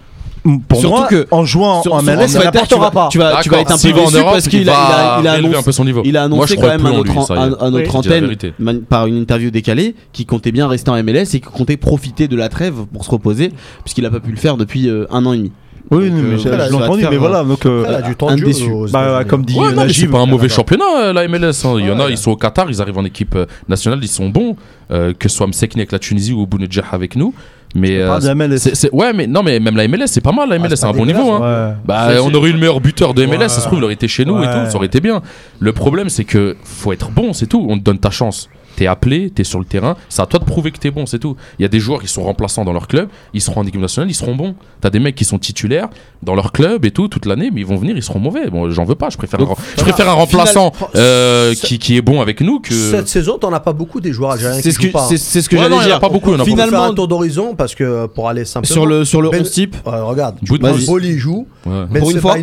Pour 0.67 0.79
Surtout 0.79 0.95
moi, 0.97 1.07
que- 1.07 1.27
en 1.31 1.43
jouant 1.43 1.81
Sur- 1.81 1.93
en 1.95 2.01
MLS, 2.03 2.27
tu 2.27 2.37
n'apportera 2.37 2.79
vas- 2.85 2.91
pas. 2.91 3.07
Tu 3.11 3.17
vas, 3.17 3.41
tu 3.41 3.49
vas 3.49 3.59
être 3.61 3.71
un 3.71 3.77
peu 3.77 3.91
déçu 3.93 4.23
parce 4.23 4.47
qu'il 4.47 4.61
il 4.61 4.69
a, 4.69 4.73
il 4.73 4.75
a, 4.75 5.19
il 5.21 5.27
a 5.27 5.31
annoncé, 5.33 5.57
un 5.57 5.63
peu 5.63 5.71
son 5.71 5.85
niveau. 5.85 6.01
il 6.05 6.15
a 6.17 6.27
Moi, 6.27 6.45
je 6.45 6.53
annoncé 6.53 6.57
quand 6.57 6.67
même 6.77 6.85
à 6.85 6.91
notre, 6.91 7.11
lui, 7.13 7.21
ça 7.23 7.33
à- 7.33 7.69
Oui. 7.69 7.87
antenne, 7.91 8.81
par 8.87 9.07
une 9.07 9.17
interview 9.17 9.49
décalée, 9.49 9.95
qui 10.13 10.25
comptait 10.25 10.51
bien 10.51 10.67
rester 10.67 10.91
en 10.91 10.95
MLS 11.01 11.21
et 11.35 11.39
qui 11.39 11.41
comptait 11.41 11.77
profiter 11.77 12.27
de 12.27 12.35
la 12.35 12.49
trêve 12.49 12.85
pour 12.93 13.05
se 13.05 13.09
reposer, 13.11 13.51
puisqu'il 13.83 14.03
n'a 14.03 14.11
pas 14.11 14.19
pu 14.19 14.29
le 14.31 14.37
faire 14.37 14.57
depuis 14.57 14.87
euh, 14.87 15.05
un 15.11 15.25
an 15.25 15.33
et 15.33 15.37
demi. 15.37 15.51
Oui, 15.91 16.09
Donc, 16.09 16.19
mais 16.19 16.33
euh, 16.33 16.37
je, 16.37 16.49
ça 16.71 16.75
entendu, 16.77 17.05
mais 17.09 17.15
euh, 17.15 17.19
voilà. 17.19 17.43
Donc, 17.43 17.63
euh, 17.67 17.85
Elle 17.87 17.93
a 17.95 18.01
du 18.01 18.15
temps 18.15 18.29
un 18.29 18.35
déçu. 18.37 18.71
aux 18.71 18.87
bah, 18.87 19.23
comme 19.23 19.45
dit 19.45 19.53
Ouais, 19.55 19.65
non, 19.65 19.81
c'est 19.81 19.85
Najib, 19.85 20.09
pas 20.11 20.17
un 20.19 20.25
mauvais 20.25 20.47
d'accord. 20.47 20.55
championnat, 20.55 20.85
euh, 20.99 21.13
la 21.13 21.27
MLS. 21.27 21.63
hein. 21.63 21.75
Il 21.77 21.85
y 21.85 21.91
en 21.91 21.99
a, 21.99 22.05
Ouais. 22.05 22.11
ils 22.11 22.17
sont 22.17 22.31
au 22.31 22.35
Qatar, 22.35 22.65
ils 22.69 22.81
arrivent 22.81 22.97
en 22.97 23.05
équipe 23.05 23.35
euh, 23.35 23.45
nationale, 23.69 23.99
ils 24.01 24.07
sont 24.07 24.29
bons. 24.29 24.55
euh, 24.91 25.13
que 25.17 25.29
ce 25.29 25.37
soit 25.37 25.47
Msekni 25.47 25.81
avec 25.81 25.91
la 25.91 25.97
Tunisie 25.99 26.31
ou 26.33 26.45
Bounedjah 26.45 26.85
avec 26.91 27.15
nous. 27.15 27.33
Mais, 27.75 27.97
euh, 27.99 28.19
de 28.19 28.33
MLS. 28.33 28.89
ouais, 28.93 29.11
mais 29.13 29.27
non, 29.27 29.43
mais 29.43 29.59
même 29.59 29.75
la 29.75 29.87
MLS, 29.87 30.07
c'est 30.07 30.21
pas 30.21 30.31
mal. 30.31 30.47
La 30.49 30.57
MLS, 30.57 30.69
c'est 30.69 30.75
c'est 30.77 30.85
un 30.85 30.93
bon 30.93 31.05
niveau. 31.05 31.29
hein. 31.31 31.69
Ouais. 31.69 31.75
Bah, 31.85 32.07
on 32.23 32.33
aurait 32.33 32.49
eu 32.49 32.53
le 32.53 32.59
meilleur 32.59 32.79
buteur 32.79 33.13
de 33.13 33.25
MLS, 33.25 33.49
ça 33.49 33.59
se 33.61 33.65
trouve, 33.67 33.79
il 33.79 33.83
aurait 33.83 33.93
été 33.93 34.07
chez 34.07 34.23
nous 34.25 34.41
et 34.41 34.45
tout, 34.45 34.69
ça 34.71 34.75
aurait 34.77 34.87
été 34.87 35.01
bien. 35.01 35.21
Le 35.59 35.73
problème, 35.73 36.09
c'est 36.09 36.23
que 36.23 36.55
faut 36.63 36.93
être 36.93 37.11
bon, 37.11 37.33
c'est 37.33 37.47
tout. 37.47 37.65
On 37.69 37.77
te 37.77 37.83
donne 37.83 37.99
ta 37.99 38.09
chance 38.11 38.49
t'es 38.75 38.87
appelé, 38.87 39.29
t'es 39.29 39.43
sur 39.43 39.59
le 39.59 39.65
terrain, 39.65 39.95
c'est 40.09 40.21
à 40.21 40.25
toi 40.25 40.39
de 40.39 40.45
prouver 40.45 40.71
que 40.71 40.77
t'es 40.77 40.91
bon, 40.91 41.05
c'est 41.05 41.19
tout. 41.19 41.35
Il 41.59 41.63
y 41.63 41.65
a 41.65 41.69
des 41.69 41.79
joueurs 41.79 42.01
qui 42.01 42.07
sont 42.07 42.23
remplaçants 42.23 42.65
dans 42.65 42.73
leur 42.73 42.87
club, 42.87 43.09
ils 43.33 43.41
seront 43.41 43.61
en 43.61 43.65
équipe 43.65 43.81
nationale, 43.81 44.09
ils 44.09 44.15
seront 44.15 44.35
bons. 44.35 44.55
T'as 44.81 44.89
des 44.89 44.99
mecs 44.99 45.15
qui 45.15 45.25
sont 45.25 45.39
titulaires 45.39 45.89
dans 46.21 46.35
leur 46.35 46.51
club 46.51 46.85
et 46.85 46.91
tout, 46.91 47.07
toute 47.07 47.25
l'année, 47.25 47.51
mais 47.53 47.61
ils 47.61 47.67
vont 47.67 47.77
venir, 47.77 47.95
ils 47.95 48.03
seront 48.03 48.19
mauvais. 48.19 48.49
Bon, 48.49 48.69
j'en 48.69 48.83
veux 48.83 48.95
pas, 48.95 49.09
je 49.09 49.17
préfère, 49.17 49.39
un, 49.41 49.55
je 49.77 49.83
préfère 49.83 50.09
un 50.09 50.13
remplaçant 50.13 50.71
euh, 50.95 51.53
qui, 51.53 51.79
qui, 51.79 51.97
est 51.97 52.01
bon 52.01 52.21
avec 52.21 52.41
nous 52.41 52.59
que. 52.59 52.73
Cette 52.73 53.07
saison, 53.07 53.37
t'en 53.37 53.53
as 53.53 53.59
pas 53.59 53.73
beaucoup 53.73 54.01
des 54.01 54.11
joueurs 54.11 54.31
algériens 54.31 54.61
C'est 54.61 54.71
ce 54.71 54.79
que, 54.79 54.87
c'est, 55.07 55.41
ce 55.41 55.49
que 55.49 55.55
ouais, 55.55 55.63
j'allais 55.63 55.85
dire. 55.85 55.95
A 55.95 55.99
pas 55.99 56.09
beaucoup, 56.09 56.35
finalement. 56.43 56.83
Un 56.83 56.93
tour 56.93 57.07
d'horizon 57.07 57.55
parce 57.55 57.75
que 57.75 57.83
euh, 57.83 58.07
pour 58.07 58.29
aller 58.29 58.45
simplement. 58.45 58.73
Sur 58.73 58.85
le, 58.85 59.05
sur 59.05 59.21
le 59.21 59.29
ben, 59.29 59.41
11 59.41 59.51
type. 59.51 59.75
Regarde, 59.85 60.37
ben 60.41 60.75
Boli 60.85 61.17
joue. 61.17 61.47
Ouais. 61.65 61.85
Ben 61.89 61.99
pour 61.99 62.11
une 62.11 62.19
fois. 62.19 62.35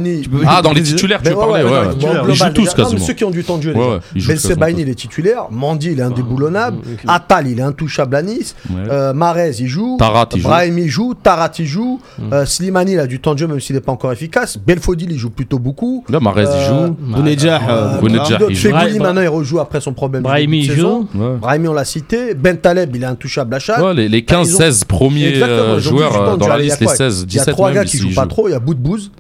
Ah, 0.47 0.63
dans 0.63 0.73
les 0.73 0.83
titulaires, 0.83 1.21
ben 1.23 1.31
tu 1.31 1.37
parlais, 1.37 1.63
ouais. 1.63 1.71
Ils 2.29 2.35
jouent 2.35 2.45
bah, 2.45 2.51
tous 2.51 2.75
quasiment. 2.75 3.01
Ceux 3.01 3.15
qui 3.15 3.25
ont 3.25 3.31
du 3.31 3.45
temps 3.45 3.59
de 3.59 3.63
jeu, 3.63 3.75
Ben 3.75 4.39
Sebaini, 4.39 4.83
il 4.83 4.89
est 4.89 4.95
titulaire. 4.95 5.47
Mandy, 5.51 5.93
il 5.93 6.01
est 6.01 6.03
indéboulonnable. 6.23 6.79
Atal, 7.07 7.49
il 7.49 7.59
est 7.59 7.63
intouchable 7.63 8.17
à 8.17 8.23
Nice. 8.23 8.55
Euh, 8.75 9.13
Marez, 9.13 9.57
il 9.61 9.69
joue. 9.69 9.97
Tarat, 9.99 10.29
il 10.35 10.43
Brahim, 10.43 10.75
joue. 10.75 10.83
il 10.85 10.89
joue. 10.89 11.15
Tarat, 11.15 11.53
il 11.59 11.67
joue. 11.67 12.01
Mm. 12.19 12.33
Euh, 12.33 12.47
Slimani, 12.47 12.93
il 12.93 13.01
a 13.01 13.07
du 13.07 13.21
temps 13.21 13.35
de 13.35 13.39
jeu, 13.39 13.47
même 13.47 13.61
s'il 13.61 13.75
n'est 13.77 13.81
pas 13.81 13.93
encore 13.93 14.13
efficace. 14.13 14.59
Belfodil, 14.59 15.11
il 15.11 15.19
joue 15.19 15.31
plutôt 15.31 15.59
beaucoup. 15.59 16.05
Là, 16.09 16.21
Marez, 16.21 16.43
il 16.43 16.67
joue. 16.67 16.75
Euh, 16.75 16.87
euh, 16.87 16.91
euh, 17.69 18.01
Bounedjah, 18.01 18.39
il 18.49 18.57
joue. 18.57 18.71
maintenant, 18.71 19.21
il 19.21 19.29
rejoue 19.29 19.61
après 19.61 19.81
son 19.81 19.93
problème. 19.93 20.23
Brahim, 20.23 20.55
il 20.55 20.71
joue. 20.73 21.09
Brahim, 21.41 21.69
on 21.69 21.73
l'a 21.73 21.85
cité. 21.85 22.35
Ben 22.35 22.57
Taleb, 22.57 22.95
il 22.95 23.03
est 23.03 23.07
intouchable 23.07 23.55
à 23.55 23.59
chaque. 23.59 23.81
Les 23.95 24.23
15-16 24.23 24.85
premiers 24.85 25.35
joueurs 25.79 26.37
dans 26.39 26.49
la 26.49 26.59
liste, 26.59 26.81
les 26.81 26.87
16-17 26.87 27.25
Il 27.29 27.37
y 27.37 27.41
a 27.41 27.45
trois 27.47 27.73
gars 27.73 27.85
qui 27.85 27.99
jouent 27.99 28.15
pas 28.15 28.27
trop. 28.27 28.49
Il 28.49 28.53
y 28.53 28.55
a 28.55 28.61
Boudbouze. 28.61 29.11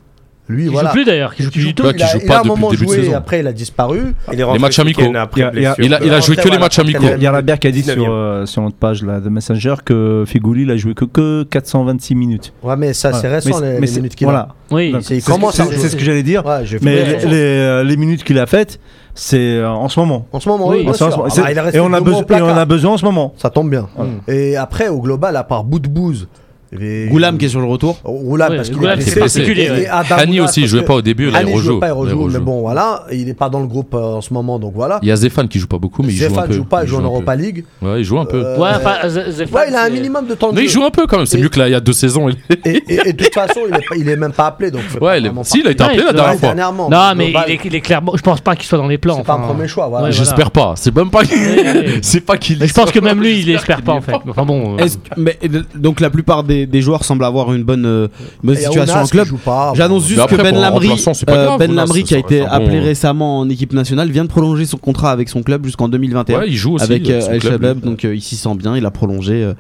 Lui, 0.52 0.64
qui 0.64 0.68
voilà. 0.68 0.90
joue 0.90 0.94
plus 0.94 1.04
d'ailleurs, 1.04 1.34
qui 1.34 1.42
joue, 1.42 1.50
qui 1.50 1.60
joue, 1.60 1.72
plus. 1.72 1.92
Qui 1.94 2.06
joue 2.06 2.18
il, 2.22 2.30
a, 2.30 2.34
pas 2.34 2.42
il 2.44 2.50
un 2.50 2.54
moment 2.54 2.72
joué, 2.72 3.08
de 3.08 3.14
après 3.14 3.40
il 3.40 3.46
a 3.46 3.52
disparu. 3.52 4.14
Il 4.32 4.40
est 4.40 4.52
les 4.52 4.58
matchs 4.58 4.78
amicaux. 4.78 5.02
Il 5.02 5.94
a, 5.94 6.20
joué 6.20 6.36
que 6.36 6.48
les 6.48 6.58
matchs 6.58 6.78
amicaux. 6.78 7.06
Il 7.16 7.22
y 7.22 7.26
a 7.26 7.32
Rabia 7.32 7.56
qui 7.56 7.66
a 7.66 7.70
dit 7.70 7.82
sur, 7.82 8.06
euh, 8.10 8.46
sur 8.46 8.62
notre 8.62 8.76
page 8.76 9.02
là, 9.02 9.20
de 9.20 9.28
Messenger 9.28 9.74
que 9.84 10.24
Figouli 10.26 10.62
il 10.62 10.78
joué 10.78 10.94
que, 10.94 11.04
que 11.04 11.42
426 11.44 12.14
minutes. 12.14 12.52
Ouais, 12.62 12.76
mais 12.76 12.92
ça 12.92 13.12
c'est 13.12 13.28
récent 13.28 13.60
les, 13.60 13.80
minutes 13.80 14.14
qu'il 14.14 14.26
voilà. 14.26 14.40
a. 14.40 14.54
Oui, 14.70 14.94
c'est 15.00 15.20
ce 15.20 15.96
que 15.96 16.02
j'allais 16.02 16.22
dire. 16.22 16.42
Mais 16.82 17.24
euh, 17.24 17.84
les 17.84 17.96
minutes 17.96 18.24
qu'il 18.24 18.38
a 18.38 18.46
faites 18.46 18.78
c'est 19.14 19.56
euh, 19.56 19.68
en 19.68 19.88
ce 19.88 20.00
moment. 20.00 20.26
En 20.32 20.40
ce 20.40 20.48
moment, 20.48 20.68
oui. 20.68 20.84
oui 20.86 20.94
ce 20.94 21.04
moment. 21.04 21.26
Ah 21.28 21.52
bah, 21.54 21.70
et, 21.72 21.80
on 21.80 21.92
a 21.92 22.64
besoin 22.64 22.92
en 22.92 22.98
ce 22.98 23.04
moment. 23.04 23.34
Ça 23.36 23.50
tombe 23.50 23.70
bien. 23.70 23.88
Et 24.28 24.56
après, 24.56 24.88
au 24.88 25.00
global, 25.00 25.36
à 25.36 25.44
part 25.44 25.64
Boudbouze, 25.64 26.28
Goulam 26.72 27.36
qui 27.36 27.44
est 27.44 27.48
sur 27.48 27.60
le 27.60 27.66
retour. 27.66 27.98
Oh, 28.04 28.18
Goulam, 28.22 28.56
parce 28.56 28.70
qu'il 28.70 28.82
est 28.82 29.18
particulier. 29.18 29.70
Ouais. 29.70 29.86
Hani 29.88 30.40
aussi, 30.40 30.62
il 30.62 30.66
jouait 30.66 30.84
pas 30.84 30.94
au 30.94 31.02
début, 31.02 31.26
il. 31.26 31.32
Pas, 31.32 31.42
il 31.42 31.54
rejoue, 31.54 32.28
mais 32.30 32.38
bon, 32.38 32.60
voilà, 32.60 33.04
il 33.12 33.26
n'est 33.26 33.34
pas 33.34 33.48
dans 33.48 33.60
le 33.60 33.66
groupe 33.66 33.94
euh, 33.94 34.16
en 34.16 34.20
ce 34.20 34.32
moment, 34.32 34.58
donc 34.58 34.72
voilà. 34.74 34.98
Il 35.02 35.08
y 35.08 35.12
a 35.12 35.16
Zéphane 35.16 35.48
qui 35.48 35.58
joue 35.58 35.66
pas 35.66 35.78
beaucoup, 35.78 36.02
mais 36.02 36.12
Zéphane 36.12 36.30
il 36.32 36.34
joue 36.34 36.40
un 36.40 36.46
peu. 36.46 36.54
joue 36.54 36.64
pas, 36.64 36.82
il 36.84 36.88
joue, 36.88 36.96
en 36.96 37.02
Europa 37.02 37.36
League. 37.36 37.64
Ouais, 37.82 38.00
il 38.00 38.04
joue 38.04 38.18
un 38.18 38.24
peu. 38.24 38.42
Euh, 38.44 38.58
ouais, 38.58 39.30
Zéphane, 39.30 39.66
il 39.68 39.74
a 39.74 39.84
un 39.84 39.90
minimum 39.90 40.26
de 40.26 40.34
temps 40.34 40.50
de 40.50 40.56
jeu. 40.56 40.62
Mais 40.62 40.66
il 40.66 40.70
joue 40.70 40.84
un 40.84 40.90
peu 40.90 41.06
quand 41.06 41.18
même, 41.18 41.26
c'est 41.26 41.38
mieux 41.38 41.48
que 41.48 41.58
là, 41.58 41.68
il 41.68 41.72
y 41.72 41.74
a 41.74 41.80
deux 41.80 41.92
saisons. 41.92 42.28
Et 42.28 43.12
de 43.12 43.12
toute 43.12 43.34
façon, 43.34 43.60
il 43.96 44.08
est 44.08 44.16
même 44.16 44.32
pas 44.32 44.46
appelé, 44.46 44.70
donc. 44.70 44.82
Ouais, 45.00 45.20
si, 45.42 45.60
il 45.60 45.66
a 45.66 45.70
été 45.72 45.84
appelé 45.84 46.04
la 46.04 46.12
dernière 46.12 46.38
fois. 46.38 46.54
Non, 46.54 47.14
mais 47.16 47.32
il 47.64 47.74
est 47.74 47.80
clairement, 47.80 48.12
je 48.16 48.22
pense 48.22 48.40
pas 48.40 48.56
qu'il 48.56 48.66
soit 48.66 48.78
dans 48.78 48.88
les 48.88 48.98
plans. 48.98 49.16
C'est 49.16 49.26
pas 49.26 49.34
un 49.34 49.40
premier 49.40 49.68
choix, 49.68 49.88
voilà. 49.88 50.10
J'espère 50.10 50.50
pas, 50.50 50.74
c'est 50.76 50.94
même 50.94 51.10
pas 51.10 51.22
c'est 52.02 52.20
pas 52.20 52.36
qu'il 52.36 52.64
Je 52.64 52.72
pense 52.72 52.90
que 52.90 53.00
même 53.00 53.20
lui, 53.20 53.40
il 53.40 53.50
espère 53.50 53.82
pas 53.82 53.92
en 53.92 54.00
fait. 54.00 54.14
Enfin 54.28 54.44
bon. 54.44 54.78
Euh. 54.78 54.86
Mais 55.16 55.38
donc 55.74 56.00
la 56.00 56.10
plupart 56.10 56.44
des 56.44 56.61
des, 56.66 56.82
joueurs 56.82 57.04
semblent 57.04 57.24
avoir 57.24 57.52
une 57.52 57.62
bonne, 57.62 57.86
euh, 57.86 58.08
une 58.42 58.48
bonne 58.48 58.56
situation 58.56 59.00
en 59.00 59.06
club. 59.06 59.28
J'annonce 59.74 60.06
juste 60.06 60.26
que 60.26 60.36
Ben 60.36 60.54
Lamry, 60.54 60.90
euh, 60.90 61.58
ben 61.58 62.02
qui 62.04 62.14
a 62.14 62.18
été 62.18 62.42
appelé 62.42 62.80
récemment 62.80 63.40
en 63.40 63.48
équipe 63.48 63.72
nationale, 63.72 64.10
vient 64.10 64.24
de 64.24 64.28
prolonger 64.28 64.66
son 64.66 64.78
contrat 64.78 65.10
avec 65.10 65.28
son 65.28 65.42
club 65.42 65.64
jusqu'en 65.64 65.88
2021. 65.88 66.44
Il 66.44 66.56
joue 66.56 66.74
aussi 66.74 66.84
avec 66.84 67.08
euh, 67.08 67.28
El 67.30 67.42
Shabab, 67.42 67.80
donc 67.80 68.04
il 68.04 68.22
s'y 68.22 68.36
sent 68.36 68.54
bien, 68.56 68.76
il 68.76 68.86
a 68.86 68.90
prolongé. 68.90 69.52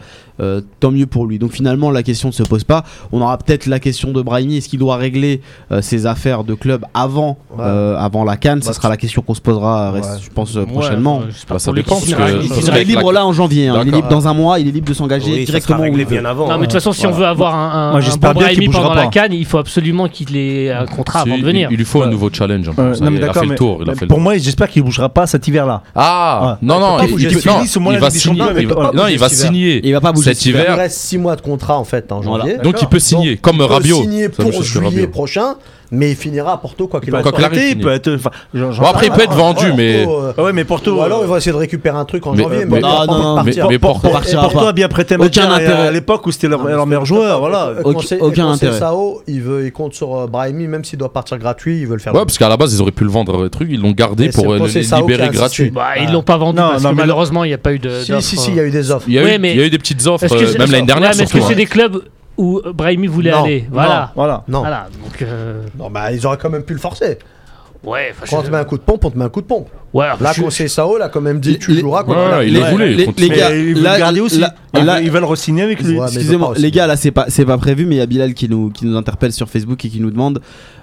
Tant 0.80 0.90
mieux 0.90 1.06
pour 1.06 1.26
lui. 1.26 1.38
Donc 1.38 1.52
finalement, 1.52 1.92
la 1.92 2.02
question 2.02 2.28
ne 2.28 2.32
se 2.32 2.42
pose 2.42 2.64
pas. 2.64 2.82
On 3.12 3.20
aura 3.20 3.38
peut-être 3.38 3.66
la 3.66 3.78
question 3.78 4.10
de 4.10 4.20
Brahimi. 4.22 4.56
Est-ce 4.56 4.68
qu'il 4.68 4.80
doit 4.80 4.96
régler 4.96 5.40
ses 5.82 6.06
affaires 6.06 6.42
de 6.42 6.54
club 6.54 6.84
avant, 6.94 7.38
avant 7.58 8.24
la 8.24 8.36
Cannes? 8.36 8.62
Ce 8.62 8.72
sera 8.72 8.88
la 8.88 8.96
question 8.96 9.22
qu'on 9.22 9.34
se 9.34 9.40
posera, 9.40 9.94
je 10.20 10.30
pense, 10.30 10.58
prochainement. 10.72 11.18
Ouais, 11.18 11.26
bah, 11.48 11.58
ça 11.60 11.72
dépend. 11.72 12.00
Il, 12.06 12.16
il, 12.66 12.76
est 12.76 12.84
libre 12.84 13.12
là 13.12 13.24
en 13.24 13.32
janvier. 13.32 13.68
Hein. 13.68 13.84
Dans 14.10 14.26
un 14.26 14.34
mois. 14.34 14.58
Il 14.58 14.68
est 14.68 14.72
libre 14.72 14.88
de 14.88 14.94
s'engager 14.94 15.44
directement. 15.44 15.78
Non, 15.78 16.58
mais 16.58 16.58
de 16.58 16.62
toute 16.62 16.72
façon, 16.72 16.91
si 16.92 17.06
on 17.06 17.10
veut 17.10 17.26
avoir 17.26 17.54
un, 17.54 17.90
un, 17.90 17.92
Moi, 17.92 18.00
un 18.00 18.16
bon 18.16 18.32
Brahimi 18.32 18.68
pendant 18.68 18.88
pas. 18.88 18.94
la 18.94 19.06
canne, 19.06 19.32
il 19.32 19.44
faut 19.44 19.58
absolument 19.58 20.08
qu'il 20.08 20.36
ait 20.36 20.70
un 20.70 20.86
contrat 20.86 21.20
avant 21.20 21.38
de 21.38 21.44
venir. 21.44 21.68
Il, 21.70 21.76
lui 21.76 21.84
faut 21.84 22.02
un 22.02 22.08
nouveau 22.08 22.30
challenge. 22.32 22.70
Il, 23.00 23.24
a 23.24 23.32
fait 23.32 23.46
le 23.46 23.54
tour. 23.54 23.82
Pour, 24.08 24.20
moi, 24.20 24.36
j'espère 24.38 24.68
qu'il 24.68 24.82
ne 24.82 24.86
bougera 24.86 25.08
pas 25.08 25.26
cet 25.26 25.46
hiver-là. 25.48 25.82
Ah 25.94 26.58
ouais. 26.62 26.66
Non, 26.66 26.80
non, 26.80 26.98
il, 27.04 27.98
va 27.98 28.10
signer. 29.28 29.80
Il 29.84 29.92
va 29.92 30.00
va 30.00 30.00
pas 30.00 30.12
bouger 30.12 30.34
cet 30.34 30.46
hiver. 30.46 30.64
Il 30.68 30.74
reste 30.74 30.98
6 30.98 31.18
mois 31.18 31.36
de 31.36 31.40
contrat 31.40 31.78
en 31.78 31.84
fait 31.84 32.12
janvier. 32.22 32.58
Donc 32.62 32.80
il 32.80 32.88
peut 32.88 32.98
signer, 32.98 33.36
comme 33.36 33.60
Rabiot. 33.60 34.02
signer 34.02 34.28
pour 34.28 34.62
juillet 34.62 35.06
prochain 35.06 35.54
mais 35.92 36.10
il 36.10 36.16
finira 36.16 36.54
à 36.54 36.56
Porto 36.56 36.88
quoi 36.88 37.00
qu'il 37.00 37.14
en 37.14 37.22
soit. 37.22 37.32
il. 37.52 37.76
Bon, 37.76 37.90
après, 38.86 39.06
il 39.06 39.12
peut 39.12 39.22
être 39.22 39.34
vendu, 39.34 39.66
mais. 39.76 40.06
Euh, 40.08 40.32
ouais, 40.42 40.52
mais 40.54 40.64
Porto. 40.64 40.98
Euh, 40.98 41.04
alors, 41.04 41.22
ils 41.22 41.28
vont 41.28 41.36
essayer 41.36 41.52
de 41.52 41.58
récupérer 41.58 41.98
un 41.98 42.06
truc 42.06 42.26
en 42.26 42.34
janvier. 42.34 42.64
Mais 42.64 42.80
non, 42.80 43.06
non, 43.06 43.42
mais 43.44 43.78
Porto 43.78 44.08
a 44.08 44.72
bien 44.72 44.88
prêté 44.88 45.16
Aucun 45.16 45.50
intérêt. 45.50 45.88
À 45.88 45.90
l'époque 45.90 46.26
où 46.26 46.32
c'était 46.32 46.48
leur 46.48 46.86
meilleur 46.86 47.04
joueur, 47.04 47.40
voilà. 47.40 47.74
Aucun 47.84 48.48
intérêt. 48.48 48.78
Sao, 48.78 49.22
il 49.26 49.42
veut, 49.42 49.66
il 49.66 49.72
compte 49.72 49.94
sur 49.94 50.16
euh, 50.16 50.26
Brahimi, 50.26 50.66
même 50.66 50.84
s'il 50.84 50.98
doit 50.98 51.12
partir 51.12 51.38
gratuit, 51.38 51.80
il 51.80 51.86
veut 51.86 51.94
le 51.94 52.00
faire. 52.00 52.14
Ouais, 52.14 52.24
parce 52.24 52.38
qu'à 52.38 52.48
la 52.48 52.56
base, 52.56 52.74
ils 52.74 52.80
auraient 52.80 52.90
pu 52.90 53.04
le 53.04 53.10
vendre, 53.10 53.48
truc, 53.48 53.68
ils 53.70 53.80
l'ont 53.80 53.92
gardé 53.92 54.30
pour 54.30 54.54
libérer 54.54 55.28
gratuit. 55.28 55.70
Bah, 55.70 55.98
ils 55.98 56.06
bah, 56.06 56.12
l'ont 56.12 56.22
pas 56.22 56.38
vendu 56.38 56.60
malheureusement, 56.94 57.44
il 57.44 57.48
n'y 57.48 57.54
a 57.54 57.58
pas 57.58 57.74
eu 57.74 57.78
de. 57.78 58.00
Si, 58.00 58.22
si, 58.22 58.36
si, 58.36 58.50
il 58.50 58.56
y 58.56 58.60
a 58.60 58.64
eu 58.64 58.70
des 58.70 58.90
offres. 58.90 59.06
Il 59.08 59.14
y 59.14 59.18
a 59.18 59.66
eu 59.66 59.70
des 59.70 59.78
petites 59.78 60.06
offres, 60.06 60.26
même 60.58 60.70
l'année 60.70 60.86
dernière. 60.86 61.10
Est-ce 61.10 61.32
que 61.32 61.40
c'est 61.40 61.52
hein. 61.52 61.56
des 61.56 61.66
clubs 61.66 62.02
où 62.42 62.60
Brahimi 62.72 63.06
voulait 63.06 63.30
aller. 63.30 63.66
Voilà. 63.70 64.10
voilà. 64.14 64.42
Non. 64.48 64.62
Donc. 64.62 65.22
Euh, 65.22 65.62
non, 65.78 65.90
bah, 65.90 66.12
ils 66.12 66.26
auraient 66.26 66.38
quand 66.38 66.50
même 66.50 66.64
pu 66.64 66.74
le 66.74 66.80
forcer. 66.80 67.18
Ouais, 67.84 68.14
quand 68.28 68.38
on 68.38 68.42
te 68.42 68.50
met 68.50 68.58
un 68.58 68.64
coup 68.64 68.76
de 68.76 68.82
pompe, 68.82 69.04
on 69.04 69.10
te 69.10 69.18
met 69.18 69.24
un 69.24 69.28
coup 69.28 69.40
de 69.40 69.46
pompe. 69.46 69.68
Ouais, 69.94 70.06
là, 70.20 70.32
qu'on 70.34 70.50
sait 70.50 70.68
Sao, 70.68 70.96
là, 70.96 71.08
quand 71.08 71.20
même 71.20 71.38
dit, 71.38 71.58
tu 71.58 71.78
joueras 71.78 72.04
quand 72.04 72.14
ouais, 72.14 72.48
il, 72.48 72.56
est 72.56 72.70
voulu. 72.70 72.94
Les, 72.94 73.06
les 73.06 73.28
gars, 73.28 73.54
ils 73.54 73.74
veulent 73.74 73.84
là, 74.84 75.00
ils 75.02 75.10
veulent 75.10 75.24
re-signer 75.24 75.62
avec 75.62 75.82
lui. 75.82 75.98
Excusez-moi, 76.00 76.54
les 76.56 76.70
gars, 76.70 76.86
là, 76.86 76.96
c'est 76.96 77.10
pas, 77.10 77.26
pas 77.46 77.58
prévu, 77.58 77.84
mais 77.84 77.96
il 77.96 77.98
y 77.98 78.02
a 78.02 78.06
Bilal 78.06 78.34
qui 78.34 78.48
nous, 78.48 78.70
qui 78.70 78.86
nous 78.86 78.96
interpelle 78.96 79.32
sur 79.32 79.48
Facebook 79.48 79.84
et 79.84 79.88
qui 79.88 80.00
nous 80.00 80.10
demande 80.10 80.40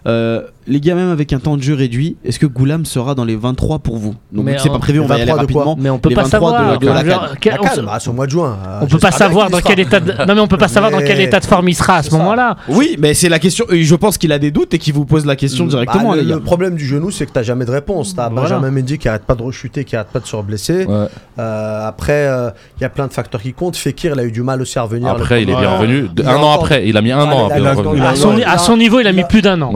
euh, 0.08 0.44
les 0.68 0.80
gars, 0.80 0.96
même 0.96 1.10
avec 1.10 1.34
un 1.34 1.40
temps 1.40 1.58
de 1.58 1.62
jeu 1.62 1.74
réduit, 1.74 2.16
est-ce 2.24 2.40
que 2.40 2.46
Goulam 2.46 2.86
sera 2.86 3.16
dans 3.16 3.26
les 3.26 3.36
23 3.36 3.80
pour 3.80 3.98
vous? 3.98 4.16
Donc, 4.32 4.48
c'est 4.58 4.70
pas 4.70 4.80
prévu, 4.80 5.00
on 5.00 5.08
va 5.08 5.18
y 5.18 5.22
aller 5.22 5.32
rapidement. 5.32 5.76
Mais 5.80 5.90
on 5.90 6.00
peut 6.00 6.12
pas 6.12 6.26
savoir. 6.26 6.54
au 6.54 8.14
mois 8.14 8.26
de 8.26 8.32
juin. 8.32 8.58
On 8.64 8.84
hein. 8.84 8.88
peut 8.90 9.00
pas 9.00 9.12
savoir 9.12 9.50
dans 9.50 9.60
quel 9.60 9.80
état. 9.80 10.00
Non, 10.00 10.36
mais 10.36 10.42
on 10.42 10.48
peut 10.48 10.58
pas 10.58 10.68
savoir 10.70 10.92
dans 10.92 11.00
quel 11.00 11.20
état 11.20 11.40
de 11.40 11.46
forme 11.46 11.70
il 11.70 11.76
sera 11.76 11.98
à 11.98 12.04
ce 12.04 12.12
moment-là. 12.12 12.58
Oui, 12.68 12.96
mais 13.00 13.14
c'est 13.14 13.30
la 13.30 13.40
question. 13.40 13.66
Je 13.70 13.96
pense 13.96 14.18
qu'il 14.18 14.32
a 14.32 14.40
des 14.40 14.52
doutes 14.52 14.74
et 14.74 14.78
qu'il 14.78 14.94
vous 14.94 15.06
pose 15.06 15.26
la 15.26 15.36
question 15.36 15.66
bah, 15.66 15.72
directement. 15.72 16.14
Le 16.16 16.40
problème 16.40 16.76
du 16.76 16.86
genou, 16.86 17.12
c'est 17.12 17.26
que 17.26 17.32
t'as 17.32 17.44
jamais 17.44 17.66
de 17.66 17.72
réponse. 17.72 18.16
T'as 18.16 18.30
Benjamin 18.30 18.72
Mendy 18.72 18.99
qui 19.00 19.10
arrête 19.10 19.26
pas 19.26 19.36
de 19.36 19.42
rechuter, 19.42 19.84
qui 19.86 19.96
arrête 19.96 20.10
pas 20.10 20.20
de 20.20 20.26
se 20.26 20.38
blesser. 20.38 20.86
Ouais. 20.86 21.08
Euh, 21.40 21.88
après, 21.88 22.28
euh, 22.28 22.52
il 22.78 22.84
y 22.84 22.86
a 22.86 22.90
plein 22.90 23.08
de 23.08 23.14
facteurs 23.14 23.42
qui 23.42 23.54
comptent. 23.54 23.78
Fekir, 23.78 24.14
il 24.14 24.20
a 24.20 24.24
eu 24.24 24.32
du 24.32 24.44
mal 24.44 24.62
aussi 24.62 24.78
à 24.78 24.84
revenir. 24.84 25.10
Après, 25.10 25.42
il 25.42 25.50
est 25.50 25.56
bien 25.56 25.78
revenu. 25.78 26.10
Un 26.24 26.36
an 26.36 26.52
après, 26.52 26.76
ah, 26.76 26.86
il 26.86 26.98
a 26.98 27.02
mis 27.02 27.12
un 27.12 27.30
an. 27.32 27.50
À 27.50 28.58
son 28.58 28.78
niveau, 28.78 29.00
il 29.00 29.08
a 29.08 29.14
mis 29.14 29.24
plus 29.24 29.42
d'un 29.42 29.62
an 29.62 29.74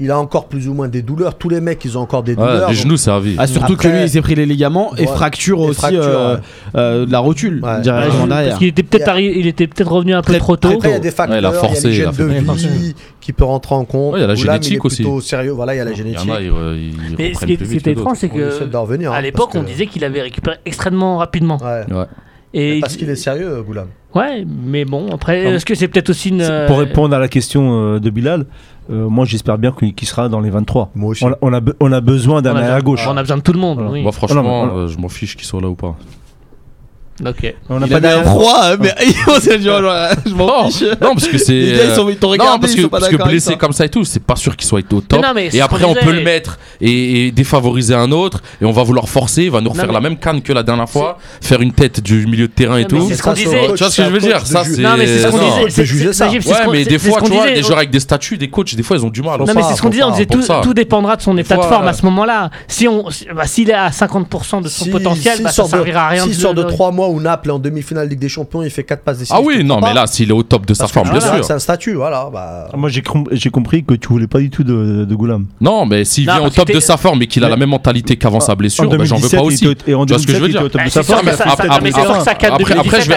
il 0.00 0.10
a 0.10 0.18
encore 0.18 0.46
plus 0.48 0.66
ou 0.66 0.74
moins 0.74 0.88
des 0.88 1.02
douleurs. 1.02 1.36
Tous 1.36 1.48
les 1.48 1.60
mecs, 1.60 1.84
ils 1.84 1.96
ont 1.98 2.00
encore 2.00 2.22
des 2.22 2.34
douleurs. 2.34 2.70
Les 2.70 2.74
genoux, 2.74 2.96
ça 2.96 3.16
a. 3.16 3.20
Ah, 3.38 3.46
surtout 3.46 3.76
que 3.76 3.86
lui, 3.86 4.02
il 4.02 4.08
s'est 4.08 4.22
pris 4.22 4.34
les 4.34 4.46
ligaments 4.46 4.92
et 4.96 5.02
euh, 5.02 5.04
ouais, 5.04 5.14
fracture 5.14 5.60
aussi 5.60 5.92
de 5.92 7.10
la 7.10 7.18
rotule 7.18 7.62
ouais. 7.62 8.66
était 8.68 8.82
peut-être 8.82 9.18
il 9.18 9.46
était 9.46 9.66
peut-être 9.66 9.90
revenu 9.90 10.14
un 10.14 10.22
peu 10.22 10.36
trop 10.38 10.56
tôt. 10.56 10.70
Après, 10.70 10.88
il 10.88 10.92
y 10.92 10.96
a 10.96 11.00
des 11.00 11.10
facteurs, 11.10 11.38
il 11.38 11.44
a 11.44 11.52
forcé, 11.52 11.88
il 11.88 11.98
y 11.98 12.02
a 12.02 12.10
de 12.10 12.24
vie 12.24 12.94
qui 13.20 13.32
peut 13.32 13.44
rentrer 13.44 13.74
en 13.74 13.84
compte. 13.84 14.14
il 14.16 14.20
y 14.20 14.24
a 14.24 14.26
la 14.26 14.34
génétique 14.34 14.84
aussi. 14.84 15.04
sérieux, 15.22 15.52
voilà, 15.52 15.74
il 15.74 15.78
y 15.78 15.80
a 15.80 15.84
la 15.84 15.92
génétique. 15.92 16.30
Mais 17.18 17.34
ce 17.34 17.44
qui 17.44 17.52
était 17.52 17.92
étrange, 17.92 18.16
c'est 18.18 18.28
que 18.28 19.06
hein, 19.06 19.12
à 19.12 19.20
l'époque, 19.20 19.50
on 19.54 19.62
disait 19.62 19.86
qu'il 19.86 20.04
avait 20.04 20.22
récupéré 20.22 20.56
extrêmement 20.64 21.18
rapidement. 21.18 21.58
Et 22.52 22.74
mais 22.74 22.80
parce 22.80 22.96
qu'il 22.96 23.08
est 23.08 23.14
sérieux, 23.14 23.62
Goulam. 23.62 23.86
Ouais, 24.14 24.44
mais 24.44 24.84
bon, 24.84 25.12
après, 25.12 25.44
est-ce 25.44 25.64
que 25.64 25.76
c'est 25.76 25.86
peut-être 25.86 26.10
aussi 26.10 26.30
une. 26.30 26.66
Pour 26.66 26.78
répondre 26.78 27.14
à 27.14 27.18
la 27.20 27.28
question 27.28 27.94
euh, 27.94 28.00
de 28.00 28.10
Bilal, 28.10 28.46
euh, 28.90 29.08
moi, 29.08 29.24
j'espère 29.24 29.58
bien 29.58 29.72
qu'il 29.72 30.08
sera 30.08 30.28
dans 30.28 30.40
les 30.40 30.50
23. 30.50 30.90
Moi 30.94 31.10
aussi. 31.10 31.24
On, 31.24 31.52
a, 31.52 31.60
on 31.80 31.92
a, 31.92 32.00
besoin 32.00 32.42
d'un 32.42 32.56
à 32.56 32.80
gauche. 32.80 33.06
On 33.08 33.16
a 33.16 33.22
besoin 33.22 33.36
de 33.36 33.42
tout 33.42 33.52
le 33.52 33.58
monde. 33.58 33.80
Moi, 33.80 34.12
franchement, 34.12 34.70
euh, 34.74 34.88
je 34.88 34.98
m'en 34.98 35.08
fiche 35.08 35.36
qu'il 35.36 35.46
soit 35.46 35.60
là 35.60 35.68
ou 35.68 35.74
pas. 35.74 35.96
Ok. 37.26 37.54
On 37.68 37.78
n'a 37.80 37.86
Il 37.86 37.90
pas 37.92 37.96
avait 37.98 38.08
un 38.08 38.22
froid, 38.24 38.58
hein, 38.62 38.76
mais 38.80 38.94
c'est 39.40 39.60
genre, 39.62 39.80
genre, 39.82 39.94
je 40.26 40.34
m'en 40.34 40.46
Non, 40.46 40.70
fiche. 40.70 40.82
non, 41.00 41.14
parce 41.14 41.28
que 41.28 41.38
c'est. 41.38 41.52
Les 41.52 41.72
gars, 41.72 41.84
ils 41.90 41.94
sont- 41.94 42.08
ils 42.08 42.16
t'ont 42.16 42.30
non, 42.34 42.58
parce 42.58 42.72
ils 42.72 42.76
que, 42.76 42.82
sont 42.82 42.88
pas 42.88 43.00
parce 43.00 43.10
que 43.12 43.16
blessé 43.22 43.56
comme 43.56 43.72
ça 43.72 43.84
et 43.84 43.88
tout, 43.88 44.04
c'est 44.04 44.22
pas 44.22 44.36
sûr 44.36 44.56
qu'il 44.56 44.66
soit 44.66 44.80
au 44.92 45.00
top. 45.00 45.20
non, 45.22 45.32
mais 45.34 45.48
et 45.52 45.60
après, 45.60 45.84
on 45.84 45.94
peut 45.94 46.12
le 46.12 46.22
mettre 46.22 46.58
et, 46.80 47.26
et 47.26 47.30
défavoriser 47.32 47.94
un 47.94 48.10
autre, 48.12 48.40
et 48.60 48.64
on 48.64 48.72
va 48.72 48.82
vouloir 48.82 49.08
forcer, 49.08 49.44
il 49.44 49.50
va 49.50 49.60
nous 49.60 49.70
refaire 49.70 49.86
mais- 49.86 49.92
la 49.92 50.00
même 50.00 50.16
canne 50.18 50.40
que 50.42 50.52
la 50.52 50.62
dernière 50.62 50.88
fois, 50.88 51.18
faire 51.40 51.60
une 51.60 51.72
tête 51.72 52.00
du 52.00 52.26
milieu 52.26 52.48
de 52.48 52.52
terrain 52.52 52.78
et 52.78 52.82
Non, 52.82 52.88
mais 52.92 52.98
tout. 53.00 53.06
c'est 53.08 53.14
ce 53.16 53.22
qu'on 53.22 53.32
disait. 53.32 53.60
Tu 53.76 53.76
vois 53.76 53.90
ce 53.90 53.96
que 53.96 54.04
je 54.04 54.10
veux 54.10 54.18
dire? 54.20 54.46
Ça, 54.46 54.64
c'est. 54.64 54.80
Non, 54.80 54.90
mais 54.96 55.06
c'est 55.06 55.18
ce 55.20 55.28
qu'on 55.28 55.36
non. 55.38 55.66
disait. 55.66 56.12
ça. 56.12 56.28
Ouais, 56.28 56.38
mais 56.72 56.84
des 56.84 56.98
fois, 56.98 57.20
tu 57.22 57.30
vois, 57.32 57.50
des 57.50 57.62
joueurs 57.62 57.78
avec 57.78 57.90
des 57.90 58.00
statuts, 58.00 58.38
des 58.38 58.48
coachs, 58.48 58.74
des 58.74 58.82
fois, 58.82 58.96
ils 58.96 59.04
ont 59.04 59.10
du 59.10 59.22
mal. 59.22 59.38
Non, 59.40 59.52
mais 59.54 59.62
c'est 59.62 59.74
ce 59.74 59.82
qu'on 59.82 59.88
disait, 59.88 60.02
on 60.02 60.10
pas, 60.10 60.12
disait 60.24 60.26
tout, 60.62 60.74
dépendra 60.74 61.16
de 61.16 61.22
son 61.22 61.36
état 61.38 61.56
de 61.56 61.62
forme 61.62 61.84
euh, 61.86 61.90
à 61.90 61.92
ce 61.92 62.04
moment-là. 62.06 62.50
Si 62.68 62.88
on, 62.88 63.10
si- 63.10 63.26
bah, 63.34 63.46
s'il 63.46 63.68
est 63.70 63.74
à 63.74 63.90
50% 63.90 64.62
de 64.62 64.68
son 64.68 64.86
potentiel, 64.86 65.42
bah, 65.42 65.50
ça 65.50 65.64
servira 65.64 66.06
à 66.06 66.08
rien 66.08 66.22
S'il 66.24 66.36
de 66.36 66.40
sort 66.40 66.54
de 66.54 66.62
le- 66.62 66.68
3 66.68 66.92
mois 66.92 67.08
où 67.10 67.20
Naples 67.20 67.48
est 67.48 67.52
en 67.52 67.58
demi-finale 67.58 68.08
Ligue 68.08 68.18
des 68.18 68.28
Champions, 68.28 68.62
il 68.62 68.70
fait 68.70 68.84
4 68.84 69.02
passes 69.02 69.18
décisives. 69.18 69.36
Ah 69.38 69.44
oui, 69.44 69.62
non, 69.64 69.80
mais 69.80 69.92
là, 69.92 70.06
s'il 70.06 70.30
est 70.30 70.32
au 70.32 70.42
top 70.42 70.66
de 70.66 70.74
sa 70.74 70.86
forme, 70.86 71.10
bien 71.10 71.20
sûr. 71.20 71.44
C'est 71.44 71.52
un 71.52 71.58
statut, 71.58 71.94
voilà. 71.94 72.28
Bah, 72.32 72.68
Moi, 72.76 72.88
j'ai 72.88 73.02
com- 73.02 73.26
j'ai 73.32 73.50
compris 73.50 73.84
que 73.84 73.94
tu 73.94 74.08
voulais 74.08 74.26
pas 74.26 74.38
du 74.38 74.50
tout 74.50 74.64
de, 74.64 75.04
de 75.04 75.14
Goulam. 75.14 75.46
Non, 75.60 75.86
mais 75.86 76.04
s'il 76.04 76.26
Non, 76.26 76.34
vient 76.38 76.46
au 76.46 76.50
top 76.50 76.70
de 76.72 76.80
sa 76.80 76.96
forme 76.96 77.22
et 77.22 77.26
qu'il 77.26 77.42
a 77.44 77.46
Mais- 77.46 77.50
la 77.50 77.56
même 77.56 77.68
mentalité 77.70 78.16
qu'avant 78.16 78.40
sa 78.40 78.54
blessure, 78.54 78.84
En 78.84 78.88
ben, 78.88 79.04
j'en 79.04 79.16
veux 79.16 79.28
2017, 79.28 79.38
pas 79.40 79.44
aussi. 79.46 79.66
était- 79.68 79.90
Et 79.90 79.94
en 79.94 80.06
Tu 80.06 80.12
vois 80.12 80.18
ce 80.20 80.26
que 80.26 80.32
je 80.32 80.38
2017, 80.38 80.42
veux 80.42 80.48
dire 80.48 80.62
au 80.62 80.68
top 80.68 80.80
Bah, 80.80 80.84
de 80.86 80.90
c'est 80.90 80.98
sa 80.98 81.02
sûr, 81.02 81.14
forme. 81.14 81.26
mais 81.26 81.32
ça- 81.32 81.44
Après- 81.44 81.66
ça- 81.68 81.72
après- 81.74 81.80
mais 81.82 81.92
c'est 81.92 82.00
sûr 82.02 82.18
que 82.18 82.24
sa 82.24 82.34
carte 82.34 82.54
après- 82.60 82.74
après, 82.74 82.74
2017, 82.74 83.02
je 83.04 83.08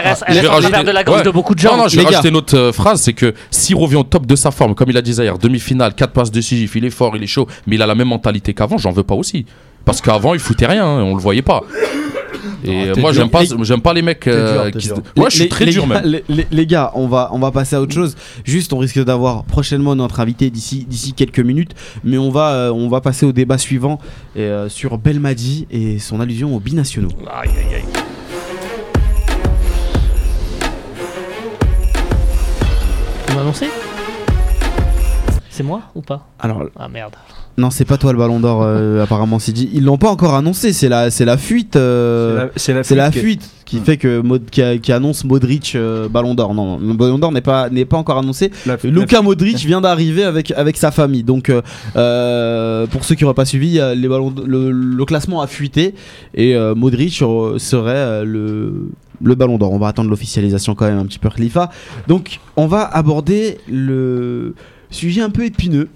vais- 0.41 0.47
rajouter- 0.47 0.83
de 0.83 0.91
la 0.91 1.03
gorge 1.03 1.23
de 1.23 1.29
beaucoup 1.31 1.55
de 1.55 1.59
gens. 1.59 1.77
Non, 1.77 1.83
non, 1.83 1.87
je 1.87 1.97
vais 1.99 2.05
rajouter 2.05 2.29
une 2.29 2.35
autre 2.37 2.57
euh, 2.57 2.71
phrase, 2.71 3.01
c'est 3.01 3.13
que 3.13 3.33
s'il 3.51 3.75
revient 3.75 3.95
au 3.97 4.03
top 4.03 4.25
de 4.25 4.35
sa 4.35 4.51
forme, 4.51 4.75
comme 4.75 4.89
il 4.89 4.97
a 4.97 5.01
dit 5.01 5.11
hier, 5.11 5.37
demi-finale, 5.37 5.93
4 5.93 6.11
passes 6.13 6.31
décisives, 6.31 6.71
il 6.75 6.85
est 6.85 6.89
fort, 6.89 7.15
il 7.15 7.23
est 7.23 7.27
chaud, 7.27 7.47
mais 7.67 7.75
il 7.75 7.81
a 7.81 7.85
la 7.87 7.95
même 7.95 8.07
mentalité 8.07 8.53
qu'avant, 8.53 8.77
j'en 8.77 8.91
veux 8.91 9.03
pas 9.03 9.15
aussi. 9.15 9.45
Parce 9.85 9.99
qu'avant, 10.01 10.33
il 10.33 10.39
foutait 10.39 10.65
rien, 10.65 10.85
hein, 10.85 11.03
on 11.03 11.15
le 11.15 11.21
voyait 11.21 11.41
pas. 11.41 11.61
Et 12.63 12.89
euh, 12.89 12.93
t'es 12.93 13.01
moi, 13.01 13.11
j'aime 13.13 13.29
pas, 13.29 13.43
Les- 13.43 13.63
j'aime 13.63 13.81
pas 13.81 13.93
les 13.93 14.01
mecs 14.01 14.27
euh, 14.27 14.71
dur, 14.71 14.79
qui. 14.79 15.19
Moi, 15.19 15.29
je 15.29 15.35
suis 15.37 15.49
très 15.49 15.65
les 15.65 15.71
dur 15.71 15.87
même. 15.87 16.01
Les, 16.05 16.23
les- 16.29 16.47
les 16.51 16.65
gars, 16.67 16.91
on 16.95 17.07
va, 17.07 17.29
on 17.31 17.39
va 17.39 17.51
passer 17.51 17.75
à 17.75 17.81
autre 17.81 17.93
chose. 17.93 18.15
Juste, 18.45 18.73
on 18.73 18.77
risque 18.77 19.03
d'avoir 19.03 19.43
prochainement 19.43 19.95
notre 19.95 20.19
invité 20.19 20.49
d'ici, 20.49 20.85
d'ici 20.87 21.13
quelques 21.13 21.39
minutes. 21.39 21.71
Mais 22.03 22.17
on 22.17 22.29
va, 22.29 22.51
euh, 22.53 22.71
on 22.71 22.87
va 22.89 23.01
passer 23.01 23.25
au 23.25 23.31
débat 23.31 23.57
suivant 23.57 23.99
et, 24.35 24.41
euh, 24.41 24.69
sur 24.69 24.97
Belmadi 24.97 25.67
et 25.71 25.99
son 25.99 26.19
allusion 26.19 26.55
aux 26.55 26.59
binationaux. 26.59 27.09
Aïe, 27.31 27.49
aïe, 27.49 27.75
aïe. 27.75 27.83
Tu 33.27 33.33
m'as 33.35 33.41
annoncé 33.41 33.67
C'est 35.49 35.63
moi 35.63 35.81
ou 35.95 36.01
pas? 36.01 36.27
Alors, 36.39 36.63
Ah 36.77 36.87
merde. 36.87 37.15
Non, 37.57 37.69
c'est 37.69 37.85
pas 37.85 37.97
toi 37.97 38.11
le 38.11 38.17
ballon 38.17 38.39
d'or, 38.39 38.61
euh, 38.63 39.03
apparemment, 39.03 39.37
Sidi. 39.39 39.69
Ils 39.73 39.83
l'ont 39.83 39.97
pas 39.97 40.09
encore 40.09 40.33
annoncé. 40.33 40.73
C'est 40.73 40.89
la, 40.89 41.11
c'est 41.11 41.25
la 41.25 41.37
fuite. 41.37 41.75
euh, 41.75 42.47
C'est 42.55 42.95
la 42.95 43.11
fuite 43.11 43.49
qui 43.65 43.77
Hmm. 43.77 43.83
fait 43.83 43.97
que 43.97 44.21
Mod- 44.21 44.49
qui, 44.51 44.61
a- 44.61 44.77
qui 44.77 44.91
annonce 44.91 45.23
Modric 45.23 45.73
euh, 45.75 46.07
Ballon 46.07 46.35
d'Or. 46.35 46.53
Non, 46.53 46.77
le 46.79 46.93
Ballon 46.93 47.17
d'Or 47.19 47.31
n'est 47.31 47.41
pas 47.41 47.69
n'est 47.69 47.85
pas 47.85 47.97
encore 47.97 48.17
annoncé. 48.17 48.51
la- 48.65 48.77
Luka 48.83 49.21
Modric 49.21 49.57
vient 49.65 49.81
d'arriver 49.81 50.23
avec 50.23 50.51
avec 50.51 50.77
sa 50.77 50.91
famille. 50.91 51.23
Donc 51.23 51.51
pour 52.91 53.03
ceux 53.05 53.15
qui 53.15 53.23
n'auraient 53.23 53.33
pas 53.33 53.45
suivi, 53.45 53.79
les 53.95 54.07
ballons 54.07 54.33
le, 54.45 54.71
le 54.71 55.05
classement 55.05 55.41
a 55.41 55.47
fuité 55.47 55.95
et 56.35 56.55
Modric 56.75 57.13
serait 57.57 58.25
le 58.25 58.89
le 59.23 59.35
Ballon 59.35 59.57
d'Or. 59.57 59.71
On 59.71 59.79
va 59.79 59.87
attendre 59.87 60.09
l'officialisation 60.09 60.75
quand 60.75 60.85
même 60.85 60.97
un 60.99 61.05
petit 61.05 61.19
peu 61.19 61.29
Khalifa. 61.29 61.69
Donc 62.07 62.39
on 62.57 62.67
va 62.67 62.83
aborder 62.83 63.57
le 63.71 64.53
sujet 64.89 65.21
un 65.21 65.29
peu 65.29 65.45
épineux 65.45 65.87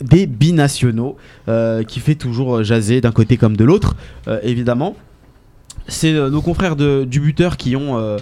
des 0.00 0.26
binationaux 0.26 1.16
euh, 1.48 1.82
qui 1.84 2.00
fait 2.00 2.14
toujours 2.16 2.62
jaser 2.64 3.00
d'un 3.00 3.12
côté 3.12 3.36
comme 3.36 3.56
de 3.56 3.64
l'autre 3.64 3.94
euh, 4.28 4.40
évidemment 4.42 4.96
c'est 5.88 6.12
euh, 6.14 6.30
nos 6.30 6.40
confrères 6.42 6.76
de, 6.76 7.04
du 7.04 7.20
buteur 7.20 7.56
qui 7.56 7.76
ont 7.76 7.98
euh, 7.98 8.16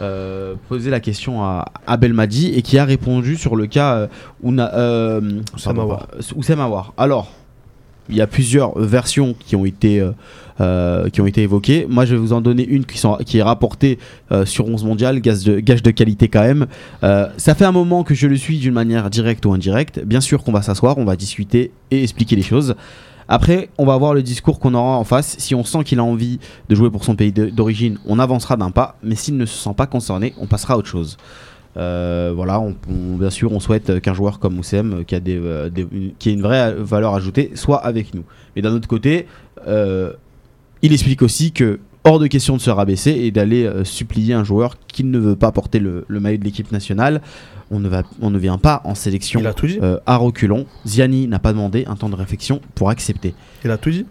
euh, 0.00 0.54
posé 0.68 0.90
la 0.90 1.00
question 1.00 1.42
à, 1.42 1.66
à 1.86 1.96
Belmadi 1.96 2.52
et 2.54 2.62
qui 2.62 2.78
a 2.78 2.84
répondu 2.84 3.36
sur 3.36 3.56
le 3.56 3.66
cas 3.66 3.94
euh, 3.94 4.06
Ouna- 4.44 4.72
euh, 4.74 5.20
euh. 5.82 6.06
Alors, 6.96 7.32
il 8.08 8.16
y 8.16 8.20
a 8.20 8.26
plusieurs 8.26 8.78
versions 8.78 9.34
qui 9.38 9.56
ont 9.56 9.64
été, 9.64 10.00
euh, 10.00 10.12
euh, 10.60 11.08
qui 11.10 11.20
ont 11.20 11.26
été 11.26 11.42
évoquées. 11.42 11.86
Moi, 11.88 12.04
je 12.04 12.14
vais 12.14 12.20
vous 12.20 12.32
en 12.32 12.40
donner 12.40 12.66
une 12.66 12.84
qui, 12.84 13.38
est 13.38 13.42
rapportée 13.42 13.98
euh, 14.32 14.44
sur 14.46 14.66
11 14.66 14.84
mondial, 14.84 15.20
gage 15.20 15.44
de, 15.44 15.90
qualité 15.90 16.28
quand 16.28 16.42
même. 16.42 16.66
Ça 17.02 17.54
fait 17.54 17.64
un 17.64 17.72
moment 17.72 18.04
que 18.04 18.14
je 18.14 18.26
le 18.26 18.36
suis 18.36 18.58
d'une 18.58 18.74
manière 18.74 19.10
directe 19.10 19.44
ou 19.46 19.52
indirecte. 19.52 20.04
Bien 20.04 20.20
sûr 20.20 20.42
qu'on 20.42 20.52
va 20.52 20.62
s'asseoir, 20.62 20.98
on 20.98 21.04
va 21.04 21.16
discuter 21.16 21.72
et 21.90 22.02
expliquer 22.02 22.36
les 22.36 22.42
choses. 22.42 22.74
Après, 23.30 23.68
on 23.76 23.84
va 23.84 23.96
voir 23.98 24.14
le 24.14 24.22
discours 24.22 24.58
qu'on 24.58 24.72
aura 24.72 24.96
en 24.96 25.04
face. 25.04 25.36
Si 25.38 25.54
on 25.54 25.62
sent 25.62 25.84
qu'il 25.84 25.98
a 25.98 26.04
envie 26.04 26.38
de 26.70 26.74
jouer 26.74 26.90
pour 26.90 27.04
son 27.04 27.14
pays 27.14 27.30
d'origine, 27.30 27.98
on 28.06 28.18
avancera 28.18 28.56
d'un 28.56 28.70
pas. 28.70 28.96
Mais 29.02 29.16
s'il 29.16 29.36
ne 29.36 29.44
se 29.44 29.54
sent 29.54 29.74
pas 29.76 29.86
concerné, 29.86 30.32
on 30.38 30.46
passera 30.46 30.74
à 30.74 30.76
autre 30.78 30.88
chose. 30.88 31.18
Euh, 31.78 32.32
voilà, 32.34 32.60
on, 32.60 32.74
on- 32.90 33.16
bien 33.16 33.30
sûr, 33.30 33.52
on 33.52 33.60
souhaite 33.60 34.00
qu'un 34.00 34.14
joueur 34.14 34.38
comme 34.40 34.58
Oussem, 34.58 34.92
euh, 35.00 35.02
qui 35.04 35.14
a, 35.14 35.20
des, 35.20 35.40
des- 35.72 35.86
une- 35.92 36.12
qui 36.18 36.30
a 36.30 36.32
une 36.32 36.42
vraie 36.42 36.74
valeur 36.74 37.14
ajoutée, 37.14 37.52
soit 37.54 37.78
avec 37.84 38.14
nous. 38.14 38.24
Mais 38.56 38.62
d'un 38.62 38.72
autre 38.72 38.88
côté, 38.88 39.26
euh, 39.66 40.12
il 40.82 40.92
explique 40.92 41.22
aussi 41.22 41.52
que 41.52 41.78
hors 42.04 42.18
de 42.18 42.26
question 42.26 42.56
de 42.56 42.60
se 42.60 42.70
rabaisser 42.70 43.10
et 43.10 43.30
d'aller 43.30 43.64
euh, 43.64 43.84
supplier 43.84 44.34
un 44.34 44.44
joueur 44.44 44.76
qui 44.88 45.04
ne 45.04 45.18
veut 45.18 45.36
pas 45.36 45.52
porter 45.52 45.78
le, 45.78 46.04
le 46.08 46.20
maillot 46.20 46.38
de 46.38 46.44
l'équipe 46.44 46.72
nationale. 46.72 47.20
On 47.70 47.80
ne, 47.80 47.88
va, 47.88 48.02
on 48.22 48.30
ne 48.30 48.38
vient 48.38 48.56
pas 48.56 48.80
en 48.84 48.94
sélection 48.94 49.40
Il 49.40 49.46
a 49.46 49.52
tout 49.52 49.66
dit. 49.66 49.78
euh, 49.82 49.98
à 50.06 50.16
reculons. 50.16 50.64
Ziani 50.86 51.28
n'a 51.28 51.38
pas 51.38 51.52
demandé 51.52 51.84
un 51.86 51.96
temps 51.96 52.08
de 52.08 52.14
réflexion 52.16 52.60
pour 52.74 52.88
accepter. 52.88 53.34
Il 53.64 53.70
a 53.70 53.76
tout 53.76 53.90
dit. 53.90 54.06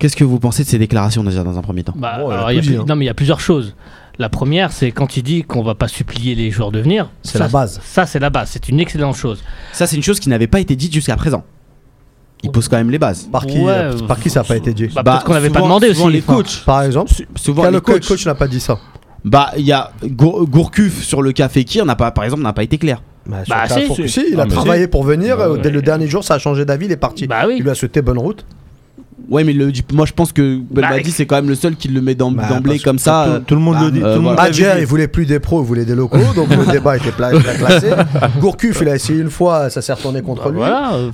Qu'est-ce 0.00 0.16
que 0.16 0.24
vous 0.24 0.40
pensez 0.40 0.64
de 0.64 0.68
ces 0.68 0.78
déclarations 0.78 1.22
déjà 1.22 1.44
dans 1.44 1.56
un 1.56 1.62
premier 1.62 1.84
temps? 1.84 1.94
Bah, 1.96 2.18
Bon, 2.18 2.30
alors, 2.30 2.50
il 2.50 2.56
y 2.56 2.58
a 2.58 2.60
tout 2.62 2.66
plus- 2.66 2.74
dit, 2.76 2.80
hein. 2.80 2.84
Non, 2.88 2.96
mais 2.96 3.04
il 3.04 3.06
y 3.06 3.10
a 3.10 3.14
plusieurs 3.14 3.38
choses. 3.38 3.76
La 4.20 4.28
première, 4.28 4.70
c'est 4.70 4.92
quand 4.92 5.16
il 5.16 5.22
dit 5.22 5.44
qu'on 5.44 5.62
va 5.62 5.74
pas 5.74 5.88
supplier 5.88 6.34
les 6.34 6.50
joueurs 6.50 6.70
de 6.72 6.78
venir. 6.78 7.08
C'est 7.22 7.38
la 7.38 7.48
base. 7.48 7.80
Ça, 7.82 8.04
c'est 8.04 8.18
la 8.18 8.28
base. 8.28 8.50
C'est 8.52 8.68
une 8.68 8.78
excellente 8.78 9.16
chose. 9.16 9.42
Ça, 9.72 9.86
c'est 9.86 9.96
une 9.96 10.02
chose 10.02 10.20
qui 10.20 10.28
n'avait 10.28 10.46
pas 10.46 10.60
été 10.60 10.76
dite 10.76 10.92
jusqu'à 10.92 11.16
présent. 11.16 11.42
Il 12.42 12.50
pose 12.50 12.68
quand 12.68 12.76
même 12.76 12.90
les 12.90 12.98
bases. 12.98 13.28
Par 13.32 13.46
qui, 13.46 13.58
Ouais, 13.58 13.72
euh, 13.72 13.98
par 14.06 14.20
qui 14.20 14.28
ça 14.28 14.40
n'a 14.40 14.44
pas 14.44 14.56
été 14.56 14.74
dit 14.74 14.88
Bah, 14.94 15.02
peut-être 15.02 15.24
qu'on 15.24 15.32
n'avait 15.32 15.48
pas 15.48 15.62
demandé 15.62 15.94
souvent 15.94 16.08
aussi. 16.08 16.16
les 16.16 16.22
enfin. 16.22 16.34
coachs. 16.34 16.64
Par 16.66 16.82
exemple, 16.82 17.10
Souvent 17.34 17.62
quel 17.62 17.72
les 17.72 17.80
coach, 17.80 17.94
coachs. 18.00 18.08
coach 18.08 18.26
n'a 18.26 18.34
pas 18.34 18.46
dit 18.46 18.60
ça? 18.60 18.78
Bah, 19.24 19.52
il 19.56 19.64
y 19.64 19.72
a 19.72 19.90
Gour- 20.04 20.46
Gourcuff 20.46 21.02
sur 21.02 21.22
le 21.22 21.32
cas 21.32 21.48
Fekir, 21.48 21.86
n'a 21.86 21.96
pas, 21.96 22.10
par 22.10 22.24
exemple, 22.24 22.42
n'a 22.42 22.52
pas 22.52 22.62
été 22.62 22.76
clair. 22.76 23.02
Bah, 23.26 23.38
Bah, 23.48 23.64
le 23.68 23.74
si, 23.74 23.86
Fourcade, 23.86 24.06
si. 24.06 24.12
si, 24.20 24.26
il 24.32 24.38
a 24.40 24.44
travaillé 24.44 24.86
pour 24.86 25.02
venir. 25.02 25.38
Ouais, 25.38 25.44
euh, 25.44 25.52
ouais. 25.54 25.60
Dès 25.62 25.70
le 25.70 25.80
dernier 25.80 26.06
jour, 26.08 26.24
ça 26.24 26.34
a 26.34 26.38
changé 26.38 26.66
d'avis, 26.66 26.84
il 26.86 26.92
est 26.92 26.96
parti. 26.98 27.26
Bah 27.26 27.44
oui. 27.46 27.54
Il 27.58 27.62
lui 27.62 27.70
a 27.70 27.74
souhaité 27.74 28.02
bonne 28.02 28.18
route. 28.18 28.44
Ouais, 29.30 29.44
mais 29.44 29.52
le, 29.52 29.70
moi 29.92 30.06
je 30.06 30.12
pense 30.12 30.32
que 30.32 30.58
Belmadi 30.70 31.04
Bah, 31.04 31.14
c'est 31.14 31.24
quand 31.26 31.36
même 31.36 31.48
le 31.48 31.54
seul 31.54 31.76
qui 31.76 31.86
le 31.88 32.00
met 32.00 32.14
Bah, 32.16 32.24
d'emblée 32.48 32.78
comme 32.80 32.98
ça. 32.98 33.24
Tout, 33.26 33.30
euh, 33.32 33.38
tout 33.46 33.54
le 33.54 33.60
monde 33.60 33.76
bah, 33.76 33.84
le 33.84 33.90
dit. 33.92 34.00
euh, 34.02 34.34
Adjer, 34.36 34.72
dit. 34.74 34.80
il 34.80 34.86
voulait 34.86 35.06
plus 35.08 35.24
des 35.24 35.38
pros, 35.38 35.62
il 35.62 35.66
voulait 35.66 35.84
des 35.84 35.94
locaux, 35.94 36.18
donc 36.34 36.48
le 36.50 36.66
débat 36.72 36.96
était 36.96 37.12
pla- 37.12 37.32
était 37.32 37.54
classé. 37.56 37.90
Gourcuff, 38.40 38.78
il 38.82 38.88
a 38.88 38.96
essayé 38.96 39.20
une 39.20 39.30
fois, 39.30 39.70
ça 39.70 39.80
s'est 39.82 39.92
retourné 39.92 40.20
contre 40.22 40.50
lui. 40.50 40.60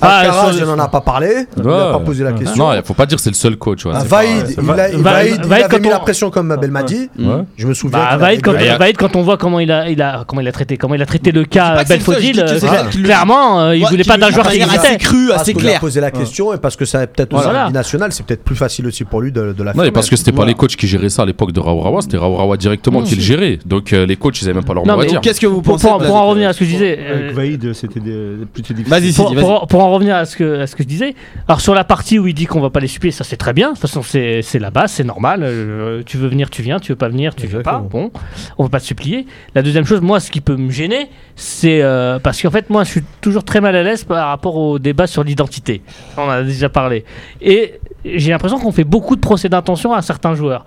Alcaraz, 0.01 0.53
il 0.57 0.65
n'en 0.65 0.79
a 0.79 0.89
pas 0.89 1.01
parlé, 1.03 1.47
il 1.57 1.63
n'a 1.63 1.93
pas 1.93 2.01
posé 2.01 2.25
la 2.25 2.33
question. 2.33 2.69
Non, 2.69 2.73
il 2.75 2.83
faut 2.83 2.95
pas 2.95 3.07
dire 3.07 3.17
que 3.17 3.23
c'est 3.23 3.31
le 3.31 3.35
seul 3.37 3.57
coach. 3.57 3.85
ouais, 3.85 3.93
Ah, 3.95 4.03
Vaïd, 4.05 4.55
il, 4.63 4.71
a- 4.71 4.89
il- 4.91 5.01
il 5.45 5.53
avait 5.53 5.65
quand 5.69 5.81
mis 5.81 5.89
on- 5.89 5.91
la 5.91 5.99
pression 6.01 6.31
comme 6.31 6.57
Belmadi. 6.57 7.11
Ouais. 7.19 7.45
Je 7.57 7.67
me 7.67 7.75
souviens. 7.75 7.99
Bah, 7.99 8.17
Vaïd, 8.17 8.41
quand, 8.43 8.53
gueulé. 8.53 8.77
Vaïd, 8.79 8.97
quand 8.97 9.15
on 9.17 9.23
voit 9.23 9.37
comment 9.37 9.61
il 9.61 9.71
a, 9.71 9.89
il 9.91 10.01
a, 10.01 10.25
comment 10.27 10.41
il 10.41 10.49
a 10.49 10.53
traité, 10.53 10.77
comment 10.77 10.95
il 10.95 11.03
a 11.03 11.07
traité 11.07 11.33
le 11.33 11.45
cas 11.45 11.85
Belfodil, 11.85 12.41
euh, 12.41 12.59
clair 12.59 12.89
clairement, 12.91 13.61
euh, 13.61 13.77
il 13.77 13.85
voulait 13.87 14.05
pas 14.05 14.17
d'un 14.17 14.31
joueur 14.31 14.49
qui 14.49 14.57
existait. 14.57 14.99
Parce 15.29 15.43
assez 15.43 15.53
qu'on 15.53 15.61
lui 15.61 15.73
a 15.73 15.79
posé 15.79 16.01
la 16.01 16.11
question 16.11 16.55
et 16.55 16.59
parce 16.59 16.77
que 16.77 16.85
ça 16.85 17.07
peut-être 17.07 17.35
aux 17.35 17.39
Voilà. 17.41 17.69
C'est 18.13 18.25
peut-être 18.27 18.45
plus 18.45 18.57
facile 18.57 18.87
aussi 18.87 19.05
pour 19.05 19.21
lui 19.21 19.33
de, 19.33 19.53
de 19.53 19.63
la 19.63 19.73
Non, 19.75 19.83
et 19.83 19.87
faire. 19.87 19.93
parce 19.93 20.09
que 20.11 20.17
c'était 20.17 20.33
pas 20.33 20.37
Voilà. 20.37 20.51
les 20.51 20.55
coachs 20.55 20.77
qui 20.77 20.87
géraient 20.87 21.09
ça 21.09 21.23
à 21.23 21.27
l'époque 21.27 21.53
de 21.53 21.61
Raourawa, 21.61 22.01
c'était 22.03 22.17
Raourawa 22.17 22.57
directement 22.57 23.03
qui 23.03 23.15
le 23.17 23.21
gérait. 23.23 23.59
Donc 23.67 23.93
euh, 23.93 24.07
les 24.07 24.17
coachs, 24.17 24.41
ils 24.41 24.45
avaient 24.47 24.55
même 24.55 24.65
pas 24.65 24.75
leur 24.75 24.87
Non, 24.87 24.95
mot 24.97 25.01
à 25.03 25.07
dire. 25.07 25.21
Qu'est-ce 25.21 25.41
que 25.41 25.47
vous 25.47 25.63
Pour, 25.63 25.75
pensez 25.75 25.87
pour- 25.89 25.99
pour 25.99 26.15
en 26.17 26.27
revenir 26.29 26.49
à 26.49 26.53
ce 26.53 26.61
que 26.61 26.65
je 26.65 26.71
disais, 26.71 26.99
Avec 26.99 27.31
euh, 27.31 27.33
Vaïd, 27.35 27.73
c'était 27.73 28.01
plutôt 28.01 28.75
difficile. 28.75 28.85
Vas-y, 28.89 29.13
pour, 29.13 29.35
pour- 29.35 29.67
pour 29.67 29.83
en 29.83 29.91
revenir 29.93 30.17
à 30.17 30.25
ce, 30.25 30.37
que, 30.37 30.61
à 30.61 30.67
ce 30.67 30.77
que 30.77 30.83
je 30.83 30.89
disais, 30.89 31.15
alors 31.49 31.61
sur 31.61 31.75
la 31.75 31.85
partie 31.85 32.19
où 32.19 32.27
il 32.27 32.35
dit 32.35 32.47
qu'on 32.47 32.61
va 32.61 32.71
pas 32.71 32.81
les 32.81 32.87
supplier, 32.89 33.13
ça 33.13 33.25
c'est 33.25 33.37
très 33.37 33.53
bien. 33.53 33.69
De 33.69 33.73
toute 33.75 33.83
façon, 33.83 34.03
c'est 34.03 34.43
la 34.59 34.71
base, 34.71 34.93
c'est 34.93 35.05
normal. 35.05 35.41
euh, 35.43 36.03
tu 36.07 36.17
veux 36.17 36.29
venir, 36.29 36.51
tu 36.51 36.63
viens. 36.63 36.79
Tu 36.81 36.93
veux 36.93 36.97
pas 36.97 37.09
venir, 37.09 37.35
tu 37.35 37.47
viens 37.47 37.61
pas. 37.63 37.81
Exactement. 37.83 38.11
Bon, 38.11 38.11
on 38.59 38.65
va 38.65 38.69
pas 38.71 38.81
te 38.81 38.85
supplier. 38.87 39.27
La 39.55 39.63
deuxième 39.63 39.85
chose, 39.85 40.01
moi, 40.01 40.21
ce 40.21 40.31
qui 40.31 40.41
peut 40.41 40.57
me 40.57 40.71
gêner, 40.71 41.09
c'est 41.37 41.83
euh, 41.83 42.19
parce 42.19 42.41
qu'en 42.43 42.51
fait, 42.51 42.71
moi, 42.71 42.85
je 42.85 42.91
suis 42.91 43.03
toujours 43.21 43.45
très 43.45 43.61
mal 43.61 43.75
à 43.77 43.83
l'aise 43.83 44.05
par 44.05 44.29
rapport 44.29 44.57
au 44.57 44.79
débat 44.79 45.07
sur 45.07 45.25
l'identité. 45.25 45.83
On 46.17 46.23
en 46.23 46.29
a 46.31 46.43
déjà 46.43 46.69
parlé. 46.69 47.05
Et 47.41 47.75
j'ai 48.05 48.31
l'impression 48.31 48.59
qu'on 48.59 48.73
fait 48.73 48.85
beaucoup 48.85 49.17
de 49.17 49.21
procès 49.21 49.49
d'intention 49.49 49.93
à 49.93 50.03
certains 50.03 50.35
joueurs. 50.35 50.65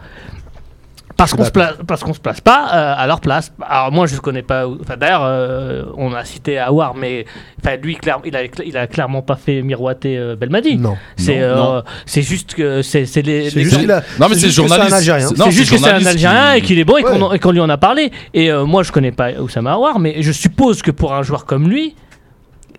Parce 1.17 1.34
qu'on 1.34 1.43
se 1.43 1.51
place, 1.51 1.74
parce 1.86 2.01
qu'on 2.01 2.13
se 2.13 2.20
place 2.22 2.39
pas 2.39 2.70
euh, 2.74 2.93
à 2.97 3.05
leur 3.05 3.20
place. 3.20 3.51
Alors 3.67 3.91
moi 3.91 4.07
je 4.07 4.15
connais 4.22 4.41
pas. 4.41 4.65
Enfin 4.65 4.95
d'ailleurs 4.95 5.24
euh, 5.26 5.84
on 5.97 6.13
a 6.13 6.24
cité 6.24 6.57
Awar, 6.57 6.95
mais 6.95 7.26
enfin 7.61 7.76
lui 7.76 7.97
clair- 7.97 8.22
il 8.24 8.34
a, 8.38 8.43
il 8.65 8.78
a 8.78 8.88
clairement 8.88 9.22
pas 9.22 9.36
fait 9.36 9.61
miroiter 9.61 10.17
euh, 10.17 10.38
Belmadi. 10.38 10.78
Non. 10.78 10.95
C'est 11.17 11.39
Non, 11.39 11.43
euh, 11.45 11.55
non. 11.80 11.84
c'est 12.05 12.22
juste 12.22 12.53
que 12.53 12.82
c'est 12.84 13.05
c'est 13.05 13.22
les. 13.22 13.49
C'est 13.49 13.57
les- 13.57 13.63
juste 13.65 13.80
qu'il 13.80 13.91
a- 13.91 14.01
Non, 14.17 14.28
mais 14.30 14.36
c'est 14.36 14.47
que 14.47 14.53
journaliste. 14.53 14.93
un 14.93 14.95
Algérien. 14.97 15.28
C'est- 15.28 15.38
non, 15.38 15.45
c'est 15.45 15.51
juste 15.51 15.72
que 15.72 15.78
c'est 15.78 15.89
un 15.89 16.05
Algérien 16.05 16.51
qui- 16.53 16.57
et 16.57 16.61
qu'il 16.61 16.80
est 16.80 16.86
bon 16.86 16.95
et 16.95 17.03
qu'on 17.03 17.22
Ouais. 17.32 17.36
et 17.36 17.39
qu'on 17.39 17.51
lui 17.51 17.59
en 17.59 17.70
a 17.70 17.78
parlé. 17.78 18.11
Et 18.34 18.49
euh, 18.49 18.63
moi 18.63 18.84
je 18.84 18.93
connais 18.93 19.11
pas 19.11 19.32
Oussama 19.41 19.74
Awar, 19.74 19.99
mais 19.99 20.22
je 20.22 20.32
suppose 20.32 20.82
que 20.82 20.91
pour 20.91 21.13
un 21.13 21.24
joueur 21.24 21.43
comme 21.45 21.67
lui, 21.67 21.95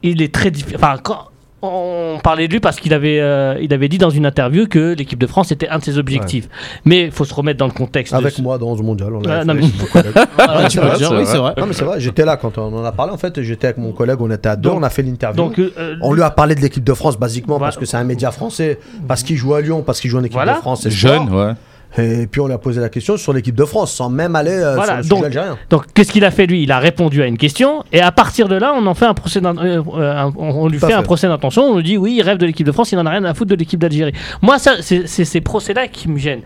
il 0.02 0.22
est 0.22 0.32
très 0.32 0.50
difficile. 0.50 0.76
Enfin 0.78 0.96
quand 1.02 1.26
on 1.62 2.18
parlait 2.22 2.48
de 2.48 2.52
lui 2.54 2.60
parce 2.60 2.80
qu'il 2.80 2.94
avait, 2.94 3.20
euh, 3.20 3.56
il 3.60 3.72
avait 3.74 3.88
dit 3.88 3.98
dans 3.98 4.10
une 4.10 4.24
interview 4.26 4.66
que 4.66 4.94
l'équipe 4.94 5.18
de 5.18 5.26
France 5.26 5.52
était 5.52 5.68
un 5.68 5.78
de 5.78 5.84
ses 5.84 5.98
objectifs. 5.98 6.48
Mais 6.84 7.04
il 7.04 7.10
faut 7.10 7.24
se 7.24 7.34
remettre 7.34 7.58
dans 7.58 7.66
le 7.66 7.72
contexte. 7.72 8.14
Avec 8.14 8.32
ce- 8.34 8.42
moi 8.42 8.56
dans 8.58 8.76
ce 8.76 8.82
mondial. 8.82 9.14
On 9.14 9.22
Ah, 9.28 9.44
non, 9.44 9.54
mais- 9.54 9.62
c'est 10.70 10.80
vrai. 10.80 10.94
c'est 11.26 11.36
vrai. 11.38 11.54
Non, 11.58 11.66
mais 11.66 11.72
c'est 11.72 11.84
vrai, 11.84 12.00
j'étais 12.00 12.24
là 12.24 12.36
quand 12.36 12.56
on 12.58 12.74
en 12.74 12.84
a 12.84 12.92
parlé. 12.92 13.12
En 13.12 13.18
fait, 13.18 13.42
j'étais 13.42 13.66
avec 13.68 13.78
mon 13.78 13.92
collègue, 13.92 14.16
on 14.20 14.30
était 14.30 14.48
à 14.48 14.56
deux, 14.56 14.70
Donc- 14.70 14.78
on 14.78 14.82
a 14.82 14.90
fait 14.90 15.02
l'interview. 15.02 15.36
Donc, 15.42 15.58
euh, 15.58 15.96
On 16.02 16.12
lui 16.12 16.22
a 16.22 16.30
parlé 16.30 16.54
de 16.54 16.60
l'équipe 16.60 16.84
de 16.84 16.94
France 16.94 17.18
basiquement 17.18 17.58
Voilà. 17.58 17.68
parce 17.72 17.76
que 17.78 17.84
c'est 17.84 17.96
un 17.96 18.04
média 18.04 18.30
français, 18.30 18.78
parce 19.06 19.22
qu'il 19.22 19.36
joue 19.36 19.54
à 19.54 19.60
Lyon, 19.60 19.82
parce 19.82 20.00
qu'il 20.00 20.10
joue 20.10 20.18
en 20.18 20.22
équipe 20.24 20.32
Voilà. 20.34 20.54
de 20.54 20.58
France. 20.58 20.88
Jeune, 20.88 21.26
sport. 21.26 21.38
ouais. 21.46 21.52
Et 21.98 22.26
puis 22.28 22.40
on 22.40 22.46
lui 22.46 22.54
a 22.54 22.58
posé 22.58 22.80
la 22.80 22.88
question 22.88 23.16
sur 23.16 23.32
l'équipe 23.32 23.54
de 23.54 23.64
France 23.64 23.92
sans 23.92 24.08
même 24.10 24.36
aller 24.36 24.52
euh, 24.52 24.76
Voilà, 24.76 25.02
sur 25.02 25.02
le 25.02 25.08
donc- 25.08 25.18
sujet 25.18 25.26
algérien. 25.26 25.58
Donc, 25.70 25.86
qu'est-ce 25.92 26.12
qu'il 26.12 26.24
a 26.24 26.30
fait 26.30 26.46
lui? 26.46 26.62
Il 26.62 26.70
a 26.70 26.78
répondu 26.78 27.20
à 27.22 27.26
une 27.26 27.36
question 27.38 27.82
et 27.92 28.00
à 28.00 28.12
partir 28.12 28.48
de 28.48 28.54
là, 28.54 28.72
on 28.76 28.86
en 28.86 28.94
fait 28.94 29.06
un 29.06 29.14
procès. 29.14 29.40
euh, 29.44 29.82
euh, 29.96 30.12
un- 30.16 30.32
on 30.36 30.68
lui 30.68 30.78
fait 30.78 30.92
un 30.92 31.02
procès 31.02 31.26
d'intention. 31.26 31.64
On 31.64 31.76
lui 31.78 31.82
dit 31.84 31.96
oui, 31.96 32.14
il 32.18 32.22
rêve 32.22 32.38
de 32.38 32.46
l'équipe 32.46 32.66
de 32.66 32.72
France, 32.72 32.92
il 32.92 32.98
en 32.98 33.06
a 33.06 33.10
rien 33.10 33.24
à 33.24 33.34
foutre 33.34 33.50
de 33.50 33.56
l'équipe 33.56 33.80
d'Algérie. 33.80 34.12
Moi, 34.40 34.58
ça, 34.58 34.74
c'est 34.82 35.06
ces 35.06 35.40
procès-là 35.40 35.88
qui 35.88 36.08
me 36.08 36.16
gênent. 36.18 36.42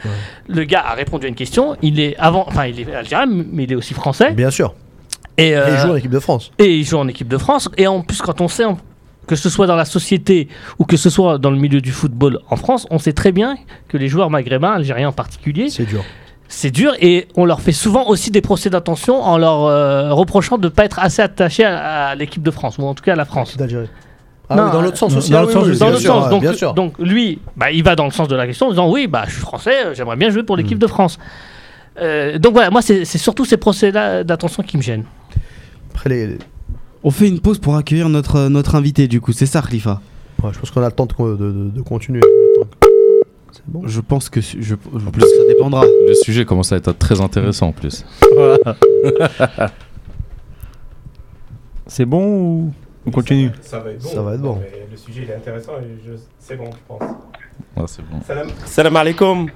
Le 0.49 0.65
gars 0.65 0.83
a 0.87 0.95
répondu 0.95 1.27
à 1.27 1.29
une 1.29 1.35
question. 1.35 1.77
Il 1.83 2.01
est 2.01 2.17
avant, 2.19 2.45
enfin, 2.49 2.67
il 2.67 2.81
est 2.81 2.95
algérien, 2.95 3.27
mais 3.27 3.65
il 3.65 3.73
est 3.73 3.77
aussi 3.77 3.93
français. 3.95 4.33
Bien 4.33 4.51
sûr. 4.51 4.75
Et, 5.37 5.49
Et 5.49 5.57
euh, 5.57 5.69
il 5.73 5.79
joue 5.79 5.91
en 5.93 5.97
équipe 5.97 6.11
de 6.13 6.21
France. 6.21 6.53
et 6.59 6.75
il 6.77 6.85
joue 6.85 6.97
en 6.97 7.09
équipe 7.09 7.29
de 7.29 7.39
France. 7.39 7.69
Et 7.77 7.87
en 7.87 8.01
plus, 8.03 8.23
quand 8.23 8.41
on 8.41 8.49
sait 8.49 8.65
en- 8.65 8.79
que 9.27 9.37
ce 9.37 9.49
soit 9.51 9.67
dans 9.67 9.77
la 9.77 9.85
société 9.85 10.49
ou 10.79 10.85
que 10.85 10.97
ce 10.97 11.11
soit 11.11 11.39
dans 11.39 11.51
le 11.51 11.57
milieu 11.59 11.81
du 11.81 11.93
football 11.93 12.41
en 12.51 12.57
France, 12.57 12.87
on 12.91 12.99
sait 12.99 13.13
très 13.13 13.33
bien 13.33 13.57
que 13.89 13.97
les 13.97 14.09
joueurs 14.09 14.31
maghrébins, 14.31 14.73
algériens 14.73 15.09
en 15.09 15.13
particulier, 15.13 15.69
C'est 15.71 15.85
dur. 15.87 16.05
c'est 16.49 16.71
dur 16.71 16.93
et 17.01 17.27
on 17.37 17.45
leur 17.45 17.61
fait 17.61 17.73
souvent 17.73 18.07
aussi 18.09 18.31
des 18.31 18.41
procès 18.41 18.71
d'intention 18.71 19.23
en 19.23 19.39
leur 19.39 19.65
euh, 19.65 20.13
reprochant 20.13 20.59
de 20.59 20.65
ne 20.65 20.69
pas 20.73 20.85
être 20.85 20.99
assez 20.99 21.23
attachés 21.23 21.65
à, 21.65 22.09
à 22.09 22.15
l'équipe 22.15 22.43
de 22.43 22.51
France, 22.51 22.79
ou 22.79 22.83
en 22.85 22.95
tout 22.95 23.03
cas 23.03 23.13
à 23.13 23.17
la 23.17 23.25
France. 23.25 23.57
D'Algérie. 23.57 23.89
Ah 24.51 24.57
Non, 24.57 24.65
oui, 24.67 24.71
dans 24.73 24.83
l'autre 24.83 24.99
sens 24.99 25.13
dans 25.13 25.19
aussi. 25.19 25.33
l'autre 25.33 25.43
ah 25.43 25.47
oui, 25.47 25.53
sens 25.55 25.65
oui, 25.65 25.71
aussi. 25.71 25.81
Dans 25.81 25.87
bien 25.87 25.95
le 25.95 26.01
sûr, 26.01 26.15
sens, 26.15 26.31
donc, 26.31 26.41
bien 26.43 26.53
sûr. 26.53 26.75
donc 26.75 26.99
lui, 26.99 27.39
bah, 27.57 27.71
il 27.71 27.83
va 27.83 27.97
dans 27.97 28.05
le 28.05 28.11
sens 28.11 28.29
de 28.29 28.37
la 28.37 28.47
question 28.47 28.67
en 28.67 28.71
disant 28.71 28.91
oui, 28.91 29.07
bah, 29.07 29.25
je 29.27 29.33
suis 29.33 29.41
français, 29.41 29.95
j'aimerais 29.95 30.17
bien 30.17 30.29
jouer 30.29 30.43
pour 30.43 30.57
l'équipe 30.57 30.79
de 30.79 30.87
France. 30.87 31.19
Euh, 32.01 32.39
donc 32.39 32.53
voilà, 32.53 32.71
moi 32.71 32.83
c'est 32.83 33.05
surtout 33.07 33.45
ces 33.45 33.57
procès-là 33.57 34.23
d'intention 34.25 34.63
qui 34.63 34.77
me 34.77 34.83
gênent. 34.83 35.05
Après, 35.95 36.11
les- 36.11 36.39
On 37.05 37.11
fait 37.11 37.29
une 37.29 37.39
pause 37.41 37.59
pour 37.59 37.77
accueillir 37.77 38.09
notre, 38.09 38.49
notre 38.49 38.75
invité, 38.75 39.07
du 39.09 39.21
coup, 39.21 39.33
c'est 39.33 39.47
ça, 39.47 39.61
Khalifa 39.63 40.01
ouais, 40.43 40.51
je 40.53 40.59
pense 40.59 40.71
qu'on 40.71 40.83
a 40.83 40.87
le 40.87 40.93
temps 40.93 41.07
de, 41.07 41.37
de- 41.37 41.53
de- 41.53 41.71
de 41.71 41.81
continuer. 41.83 42.21
Bon. 43.67 43.83
Je 43.87 44.01
pense 44.01 44.29
que 44.29 44.41
je, 44.41 44.75
que 44.75 45.21
ça 45.21 45.45
dépendra. 45.49 45.85
Le 45.85 46.15
sujet 46.15 46.45
commence 46.45 46.73
à 46.73 46.77
être 46.77 46.93
très 46.93 47.21
intéressant 47.21 47.69
en 47.69 47.73
plus. 47.73 48.05
C'est 51.87 52.05
bon 52.05 52.25
ou 52.27 52.73
on 53.07 53.11
continue? 53.11 53.51
Ça 53.61 53.79
va 53.79 53.91
être 53.91 54.03
bon. 54.03 54.09
Ça 54.09 54.23
va 54.23 54.35
être 54.35 54.41
bon. 54.41 54.59
Mais 54.61 54.87
le 54.91 54.97
sujet 54.97 55.23
il 55.25 55.31
est 55.31 55.35
intéressant 55.37 55.73
et 55.81 55.99
c'est 56.39 56.57
bon, 56.57 56.65
je 56.73 56.79
pense. 56.89 57.01
Ouais, 57.77 57.85
c'est 57.87 58.03
bon. 58.03 58.21
Salam, 58.27 58.49
salam 58.65 58.97
alaikum. 58.97 59.49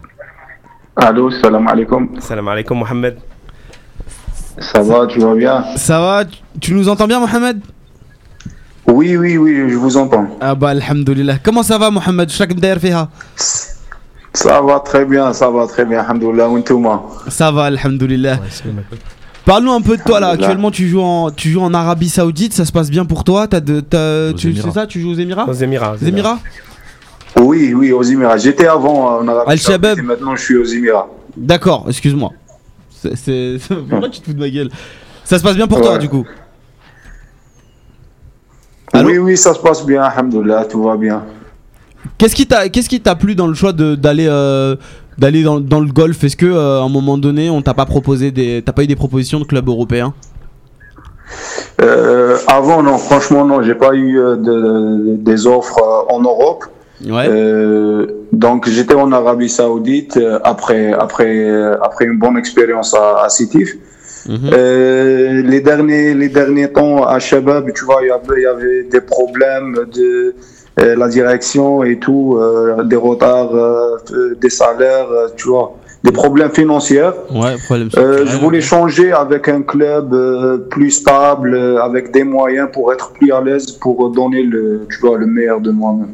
Allô, 0.94 1.30
salam 1.30 1.66
alaikum. 1.66 2.20
Salam 2.20 2.46
alaikum, 2.49 2.78
Mohamed. 2.78 3.18
Ça 4.61 4.82
va, 4.82 5.06
tu 5.06 5.18
vas 5.20 5.34
bien 5.34 5.64
Ça 5.76 6.00
va 6.00 6.24
tu, 6.61 6.74
nous 6.74 6.88
entends 6.88 7.06
bien, 7.06 7.20
Mohamed? 7.20 7.61
Oui, 8.86 9.16
oui, 9.16 9.36
oui, 9.36 9.68
je 9.68 9.76
vous 9.76 9.96
entends. 9.96 10.26
Ah 10.40 10.54
bah, 10.54 10.70
alhamdoulilah. 10.70 11.38
Comment 11.42 11.62
ça 11.62 11.78
va, 11.78 11.90
Mohamed? 11.90 12.30
Chaque 12.30 12.54
mdair 12.54 12.78
fiha? 12.78 13.09
Ça 14.32 14.61
va 14.61 14.80
très 14.80 15.04
bien, 15.04 15.32
ça 15.32 15.50
va 15.50 15.66
très 15.66 15.84
bien, 15.84 16.00
alhamdoulilah. 16.00 16.48
Ça 17.28 17.50
va, 17.50 17.64
alhamdoulilah. 17.64 18.38
Parle-nous 19.44 19.72
un 19.72 19.80
peu 19.80 19.96
de 19.96 20.02
toi 20.02 20.20
là. 20.20 20.28
Actuellement, 20.30 20.70
tu 20.70 20.88
joues 20.88 21.00
en, 21.00 21.30
tu 21.30 21.50
joues 21.50 21.62
en 21.62 21.72
Arabie 21.72 22.09
Saoudite. 22.09 22.52
Ça 22.52 22.64
se 22.64 22.72
passe 22.72 22.90
bien 22.90 23.04
pour 23.04 23.24
toi? 23.24 23.46
T'as 23.46 23.61
de, 23.61 23.80
t'as- 23.80 24.30
Aux 24.30 24.32
tu 24.34 24.54
ça? 24.54 24.86
Tu 24.86 25.00
joues 25.00 25.12
aux 25.12 25.14
Émirats? 25.14 25.46
Aux 25.48 25.52
Émirats. 25.54 25.94
Aux 25.94 26.04
Émirats? 26.04 26.38
Oui, 27.40 27.72
oui, 27.74 27.92
aux 27.92 28.02
Émirats. 28.02 28.36
J'étais 28.36 28.66
avant 28.66 29.12
euh, 29.14 29.22
en 29.22 29.28
Arabie. 29.28 29.59
Saoudite 29.59 29.98
et 29.98 30.02
maintenant 30.02 30.36
je 30.36 30.42
suis 30.42 30.56
aux 30.56 30.64
Émirats. 30.64 31.09
D'accord. 31.36 31.86
Excuse-moi. 31.88 32.32
C'est, 33.01 33.59
Pourquoi 33.88 34.09
tu 34.09 34.20
te 34.20 34.26
fous 34.26 34.32
de 34.34 34.38
ma 34.40 34.49
gueule? 34.51 34.70
Ça 35.24 35.38
se 35.38 35.42
passe 35.44 35.57
bien 35.57 35.66
pour 35.66 35.80
toi, 35.80 35.92
Ouais. 35.92 35.99
du 35.99 36.09
coup. 36.09 36.26
Allô? 38.92 39.09
oui, 39.11 39.18
oui, 39.18 39.36
ça 39.36 39.53
se 39.55 39.59
passe 39.61 39.84
bien, 39.84 40.03
alhamdoulilah, 40.03 40.64
tout 40.64 40.82
va 40.82 40.96
bien. 40.96 41.22
Qu'est-ce 42.16 42.34
qui 42.34 42.46
t'a, 42.46 42.68
qu'est-ce 42.68 42.88
qui 42.88 43.01
t'a 43.01 43.14
plu 43.14 43.34
dans 43.34 43.46
le 43.46 43.55
choix 43.55 43.72
d'aller, 43.72 44.26
euh, 44.28 44.76
d'aller 45.18 45.42
dans, 45.42 45.61
dans 45.61 45.80
le 45.80 45.92
golf? 45.92 46.24
Est-ce 46.24 46.36
que 46.36 46.46
euh, 46.46 46.80
à 46.80 46.84
un 46.84 46.88
moment 46.88 47.18
donné, 47.18 47.51
on 47.51 47.61
t'a 47.61 47.74
pas 47.74 47.84
proposé 47.86 48.30
des, 48.30 48.62
t'as 48.64 48.72
pas 48.72 48.82
eu 48.82 48.86
des 48.86 48.96
propositions 48.96 49.38
de 49.40 49.44
clubs 49.44 49.68
européens? 49.68 50.14
Euh, 51.82 52.38
avant, 52.46 52.82
non, 52.82 52.96
franchement, 52.96 53.44
non, 53.44 53.62
j'ai 53.62 53.74
pas 53.74 53.94
eu 53.94 54.18
euh, 54.18 54.36
de- 54.36 55.16
des 55.16 55.46
offres 55.46 56.07
en 56.09 56.20
Europe. 56.20 56.64
Ouais. 57.07 57.28
Euh, 57.28 58.07
donc 58.32 58.68
j'étais 58.68 58.94
en 58.94 59.12
Arabie 59.12 59.49
Saoudite 59.49 60.16
euh, 60.16 60.40
après 60.42 60.92
après 60.92 61.44
euh, 61.44 61.76
après 61.80 62.07
une 62.07 62.18
bonne 62.18 62.36
expérience 62.36 62.92
à, 62.94 63.22
à 63.24 63.28
Sétif. 63.28 63.76
Mhm. 64.28 64.51
Euh, 64.53 65.42
les 65.42 65.61
derniers 65.61 66.12
les 66.14 66.28
derniers 66.28 66.72
temps 66.72 67.05
à 67.05 67.18
Shabab, 67.20 67.72
tu 67.72 67.84
vois, 67.84 68.01
il 68.03 68.09
y 68.09 68.11
avait, 68.11 68.40
il 68.40 68.42
y 68.42 68.46
avait 68.46 68.82
des 68.82 69.01
problèmes 69.01 69.86
de 69.94 70.34
euh, 70.80 70.96
la 70.96 71.09
direction 71.09 71.84
et 71.84 71.99
tout, 71.99 72.38
des 72.84 72.96
retards, 72.96 73.55
des 74.40 74.51
salaires, 74.51 75.09
tu 75.36 75.49
vois, 75.49 75.76
des 76.05 76.12
problèmes 76.12 76.51
financiers. 76.51 77.11
Ouais. 77.32 77.57
Problème. 77.64 77.88
Je 77.94 78.36
voulais 78.38 78.61
changer 78.61 79.12
avec 79.12 79.49
un 79.49 79.62
club 79.62 80.14
plus 80.68 80.90
stable, 80.90 81.57
avec 81.82 82.12
des 82.12 82.24
moyens 82.24 82.68
pour 82.72 82.92
être 82.92 83.12
plus 83.12 83.32
à 83.32 83.40
l'aise, 83.40 83.72
pour 83.72 84.11
donner 84.11 84.42
le, 84.42 84.86
tu 84.90 84.99
vois, 85.01 85.16
le 85.16 85.26
meilleur 85.26 85.61
de 85.61 85.70
moi-même. 85.70 86.12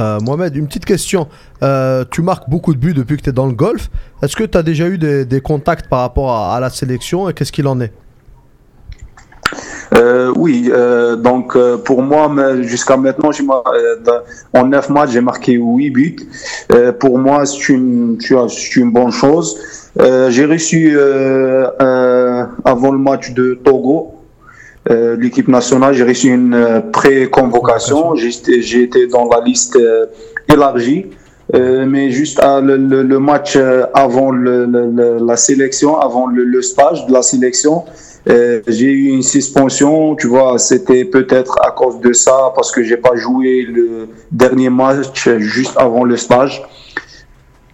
Euh, 0.00 0.20
Mohamed, 0.20 0.54
une 0.56 0.66
petite 0.66 0.84
question. 0.84 1.28
Euh, 1.62 2.04
tu 2.10 2.22
marques 2.22 2.48
beaucoup 2.48 2.72
de 2.72 2.78
buts 2.78 2.94
depuis 2.94 3.16
que 3.16 3.22
tu 3.22 3.30
es 3.30 3.32
dans 3.32 3.46
le 3.46 3.52
golf. 3.52 3.90
Est-ce 4.22 4.36
que 4.36 4.44
tu 4.44 4.56
as 4.56 4.62
déjà 4.62 4.86
eu 4.88 4.98
des, 4.98 5.40
contacts 5.40 5.88
par 5.88 6.00
rapport 6.00 6.32
à, 6.32 6.58
la 6.60 6.70
sélection 6.70 7.28
et 7.28 7.34
qu'est-ce 7.34 7.52
qu'il 7.52 7.66
en 7.66 7.80
est? 7.80 7.92
Euh, 9.94 10.32
oui, 10.36 10.70
euh, 10.70 11.16
donc 11.16 11.56
pour 11.84 12.02
moi, 12.02 12.30
jusqu'à 12.60 12.96
maintenant, 12.96 13.30
en 14.52 14.66
9 14.66 14.90
matchs, 14.90 15.10
j'ai 15.10 15.20
marqué 15.20 15.52
8 15.52 15.90
buts. 15.90 16.16
Pour 17.00 17.18
moi, 17.18 17.46
c'est 17.46 17.70
une, 17.70 18.18
une 18.76 18.92
bonne 18.92 19.10
chose. 19.10 19.58
J'ai 19.96 20.44
reçu, 20.44 20.96
avant 21.80 22.92
le 22.92 22.98
match 22.98 23.32
de 23.32 23.58
Togo, 23.64 24.17
euh, 24.90 25.16
l'équipe 25.18 25.48
nationale, 25.48 25.94
j'ai 25.94 26.04
reçu 26.04 26.28
une 26.28 26.54
euh, 26.54 26.80
pré-convocation. 26.80 28.14
J'ai 28.14 28.82
été 28.82 29.06
dans 29.06 29.28
la 29.28 29.40
liste 29.44 29.76
euh, 29.76 30.06
élargie. 30.52 31.06
Euh, 31.54 31.86
mais 31.86 32.10
juste 32.10 32.40
à 32.40 32.60
le, 32.60 32.76
le- 32.76 33.02
le 33.02 33.18
match 33.18 33.56
euh, 33.56 33.86
avant 33.94 34.30
le- 34.30 34.66
le- 34.66 34.90
le- 34.90 35.18
la 35.24 35.36
sélection, 35.36 35.98
avant 35.98 36.26
le, 36.26 36.44
le 36.44 36.60
stage 36.60 37.06
de 37.06 37.12
la 37.12 37.22
sélection, 37.22 37.84
euh, 38.28 38.60
j'ai 38.66 38.90
eu 38.92 39.08
une 39.08 39.22
suspension, 39.22 40.14
tu 40.14 40.26
vois, 40.26 40.58
c'était 40.58 41.06
peut-être 41.06 41.56
à 41.66 41.70
cause 41.70 42.00
de 42.00 42.12
ça, 42.12 42.52
parce 42.54 42.70
que 42.70 42.82
j'ai 42.82 42.98
pas 42.98 43.16
joué 43.16 43.62
le 43.62 44.08
dernier 44.30 44.68
match 44.68 45.26
juste 45.38 45.72
avant 45.78 46.04
le 46.04 46.18
stage. 46.18 46.62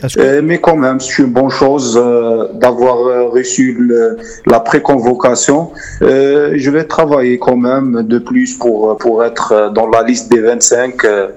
Que, 0.08 0.20
Euh, 0.20 0.40
mais 0.42 0.58
quand 0.60 0.76
même, 0.76 1.00
c'est 1.00 1.22
une 1.22 1.32
bonne 1.32 1.50
chose 1.50 1.98
euh, 2.00 2.48
d'avoir 2.54 2.98
euh, 2.98 3.28
reçu 3.28 3.76
le- 3.78 4.16
la 4.46 4.60
préconvocation. 4.60 5.70
Euh, 6.02 6.52
je 6.56 6.70
vais 6.70 6.84
travailler 6.84 7.38
quand 7.38 7.56
même 7.56 8.02
de 8.02 8.18
plus 8.18 8.54
pour, 8.56 8.96
pour 8.98 9.24
être 9.24 9.70
dans 9.74 9.88
la 9.88 10.02
liste 10.02 10.30
des 10.30 10.40
25 10.40 11.04
euh, 11.04 11.28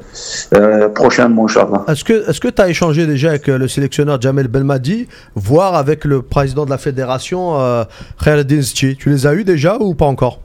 euh, 0.53 0.89
prochainement, 0.89 1.45
Inch'Allah. 1.45 1.86
est-ce 1.88 2.03
que 2.39 2.47
tu 2.49 2.61
as 2.61 2.70
échangé 2.70 3.05
déjà 3.05 3.30
avec 3.30 3.47
le 3.47 3.68
sélectionneur 3.68 4.20
Jamel 4.22 4.47
Belmadi, 4.47 5.07
voire 5.36 5.76
avec 5.76 6.05
le 6.05 6.22
président 6.22 6.65
de 6.65 6.70
la 6.70 6.78
fédération 6.78 7.53
Zchi 8.22 8.95
Tu 8.97 9.09
les 9.09 9.28
as 9.28 9.34
eu 9.34 9.43
déjà 9.43 9.78
ou 9.80 9.93
pas 9.93 10.05
encore? 10.05 10.39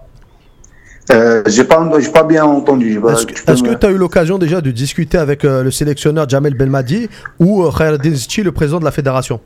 Euh, 1.10 1.42
pas, 1.42 1.90
j'ai 1.98 2.10
pas 2.10 2.22
bien 2.22 2.44
entendu. 2.44 2.98
Bah, 3.00 3.12
Est-ce 3.12 3.62
que 3.62 3.74
tu 3.74 3.86
as 3.86 3.90
eu 3.90 3.96
l'occasion 3.98 4.38
déjà 4.38 4.60
de 4.60 4.70
discuter 4.70 5.18
avec 5.18 5.44
euh, 5.44 5.62
le 5.62 5.70
sélectionneur 5.70 6.28
Jamel 6.28 6.54
Belmadi 6.54 7.08
ou 7.40 7.64
euh, 7.64 7.70
Khaireddin 7.76 8.14
Zchi, 8.14 8.42
le 8.42 8.52
président 8.52 8.78
de 8.78 8.84
la 8.84 8.92
fédération? 8.92 9.40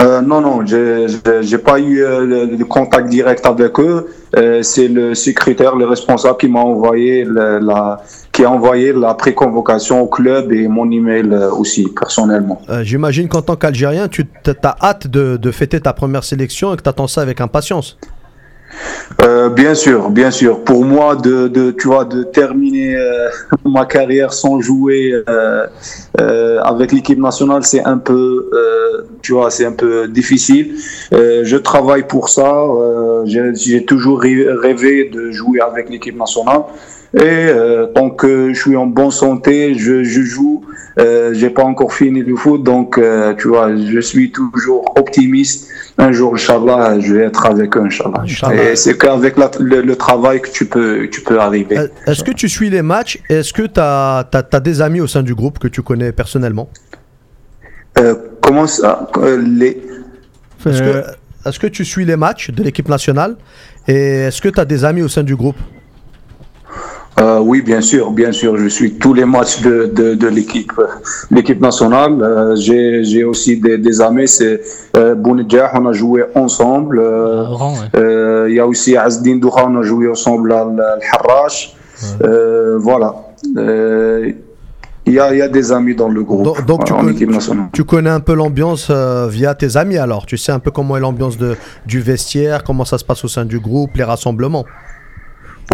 Euh, 0.00 0.20
non, 0.20 0.40
non, 0.40 0.66
j'ai- 0.66 1.06
j'ai 1.42 1.58
pas 1.58 1.78
eu 1.78 1.98
le, 2.00 2.46
le 2.58 2.64
contact 2.64 3.08
direct 3.08 3.46
avec 3.46 3.78
eux. 3.78 4.08
C'est 4.62 4.88
le 4.88 5.14
secrétaire, 5.14 5.76
le 5.76 5.84
responsable 5.86 6.36
qui 6.36 6.48
m'a 6.48 6.58
envoyé 6.58 7.22
le- 7.22 7.60
la, 7.60 8.02
qui 8.32 8.44
a 8.44 8.50
envoyé 8.50 8.92
la 8.92 9.14
préconvocation 9.14 10.00
au 10.00 10.08
club 10.08 10.50
et 10.52 10.66
mon 10.66 10.90
email 10.90 11.32
aussi 11.56 11.86
personnellement. 11.96 12.60
Euh, 12.68 12.82
J'imagine 12.82 13.28
qu'en 13.28 13.42
tant 13.42 13.54
qu'Algérien, 13.54 14.08
tu 14.08 14.26
as 14.64 14.76
hâte 14.82 15.06
de, 15.06 15.36
de 15.36 15.50
fêter 15.52 15.78
ta 15.80 15.92
première 15.92 16.24
sélection 16.24 16.74
et 16.74 16.76
que 16.76 16.82
tu 16.82 16.88
attends 16.88 17.06
ça 17.06 17.20
avec 17.22 17.40
impatience. 17.40 17.96
Euh, 19.22 19.48
bien 19.48 19.74
sûr, 19.74 20.10
bien 20.10 20.30
sûr. 20.30 20.62
Pour 20.64 20.84
moi, 20.84 21.16
de, 21.16 21.48
de 21.48 21.70
tu 21.70 21.88
vois, 21.88 22.04
de 22.04 22.22
terminer 22.22 22.96
euh, 22.96 23.28
ma 23.64 23.86
carrière 23.86 24.32
sans 24.32 24.60
jouer 24.60 25.12
euh, 25.28 25.66
Euh, 26.20 26.60
avec 26.62 26.92
l'équipe 26.92 27.18
nationale, 27.18 27.64
c'est 27.64 27.82
un 27.84 27.98
peu, 27.98 28.48
euh, 28.52 29.02
tu 29.20 29.32
vois, 29.32 29.50
c'est 29.50 29.64
un 29.64 29.72
peu 29.72 30.06
difficile. 30.06 30.76
Euh, 31.12 31.42
je 31.44 31.56
travaille 31.56 32.06
pour 32.06 32.28
ça. 32.28 32.52
J'ai 33.24 33.84
toujours 33.84 34.22
rê- 34.22 34.46
rêvé 34.48 35.10
de 35.12 35.30
jouer 35.32 35.60
avec 35.60 35.90
l'équipe 35.90 36.16
nationale. 36.16 36.62
Et 37.16 37.46
tant 37.94 38.10
que 38.10 38.52
je 38.52 38.60
suis 38.60 38.76
en 38.76 38.86
bonne 38.86 39.12
santé, 39.12 39.74
je, 39.74 40.02
je 40.02 40.22
joue. 40.22 40.64
J'ai 41.32 41.50
pas 41.50 41.62
encore 41.62 41.92
fini 41.92 42.22
le 42.22 42.34
foot, 42.36 42.62
donc 42.64 43.00
tu 43.38 43.48
vois, 43.48 43.70
je 43.76 44.00
suis 44.00 44.32
toujours 44.32 44.84
optimiste. 44.96 45.68
Un 45.96 46.10
jour, 46.10 46.34
Inch'Allah, 46.34 46.98
je 46.98 47.14
vais 47.14 47.22
être 47.26 47.46
avec 47.46 47.76
eux, 47.76 47.82
Inch'Allah. 47.82 48.22
Inch'Allah. 48.24 48.72
Et 48.72 48.74
c'est 48.74 48.98
qu'avec 48.98 49.36
le, 49.60 49.80
le 49.80 49.96
travail 49.96 50.40
que 50.40 50.50
tu 50.50 50.64
peux, 50.64 51.08
tu 51.08 51.20
peux 51.20 51.38
arriver. 51.38 51.76
Est-ce 52.08 52.24
que 52.24 52.32
tu 52.32 52.48
suis 52.48 52.68
les 52.68 52.82
matchs? 52.82 53.20
Est-ce 53.30 53.52
que 53.52 53.62
tu 53.62 53.78
as, 53.78 54.28
des 54.60 54.82
amis 54.82 55.00
au 55.00 55.06
sein 55.06 55.22
du 55.22 55.36
groupe 55.36 55.60
que 55.60 55.68
tu 55.68 55.82
connais? 55.82 56.03
Personnellement 56.12 56.68
Euh, 57.98 58.14
comment 58.42 58.66
ça 58.66 59.08
euh, 59.18 59.36
les... 59.60 59.80
Est-ce 60.66 60.82
Euh, 60.82 61.02
que, 61.02 61.48
est-ce 61.48 61.58
que 61.58 61.66
tu 61.68 61.84
suis 61.84 62.04
les 62.04 62.16
matchs 62.16 62.50
de 62.50 62.62
l'équipe 62.62 62.88
nationale 62.88 63.36
Et 63.86 64.26
est-ce 64.26 64.40
que 64.42 64.48
tu 64.48 64.58
as 64.60 64.64
des 64.64 64.84
amis 64.84 65.02
au 65.02 65.08
sein 65.08 65.22
du 65.22 65.36
groupe? 65.36 65.56
Euh, 67.20 67.38
oui, 67.38 67.62
bien 67.62 67.80
sûr, 67.80 68.10
bien 68.10 68.32
sûr. 68.32 68.56
Je 68.56 68.66
suis 68.66 68.94
tous 68.94 69.14
les 69.14 69.24
matchs 69.24 69.60
de, 69.62 69.86
de, 69.94 70.14
de 70.14 70.26
l'équipe, 70.26 70.72
euh, 70.78 70.86
l'équipe 71.30 71.60
nationale. 71.60 72.20
Euh, 72.20 72.56
j'ai, 72.56 73.04
j'ai 73.04 73.22
aussi 73.22 73.60
des, 73.60 73.78
des 73.78 74.00
amis. 74.00 74.26
C'est 74.26 74.60
euh, 74.96 75.14
on 75.24 75.86
a 75.86 75.92
joué 75.92 76.24
ensemble. 76.34 76.98
Euh, 76.98 77.42
Oran, 77.42 77.74
ouais. 77.74 78.00
euh, 78.00 78.46
Il 78.48 78.56
y 78.56 78.58
a 78.60 78.66
aussi 78.66 78.96
Azdin 78.96 79.36
Douha, 79.36 79.66
on 79.68 79.76
a 79.78 79.82
joué 79.82 80.08
ensemble 80.08 80.52
à 80.52 80.62
Al 80.62 81.00
Harrach. 81.12 81.76
Euh, 82.22 82.78
voilà. 82.78 83.14
Il 85.06 85.12
y, 85.12 85.20
a, 85.20 85.32
il 85.34 85.38
y 85.38 85.42
a 85.42 85.48
des 85.48 85.70
amis 85.70 85.94
dans 85.94 86.08
le 86.08 86.22
groupe 86.22 86.44
Donc- 86.44 86.64
donc 86.64 86.84
tu 86.84 86.94
connais-. 86.94 87.14
Tu 87.72 87.84
connais 87.84 88.08
un 88.10 88.20
peu 88.20 88.34
l'ambiance 88.34 88.88
euh, 88.90 89.28
via 89.28 89.54
tes 89.54 89.76
amis 89.76 89.98
alors 89.98 90.24
Tu 90.24 90.38
sais 90.38 90.50
un 90.52 90.58
peu 90.60 90.70
comment 90.70 90.96
est 90.96 91.00
l'ambiance 91.00 91.36
du 91.84 92.00
vestiaire, 92.00 92.64
comment 92.64 92.86
ça 92.86 92.96
se 92.96 93.04
passe 93.04 93.22
au 93.24 93.28
sein 93.28 93.44
du 93.44 93.60
groupe, 93.60 93.90
les 93.96 94.04
rassemblements 94.04 94.64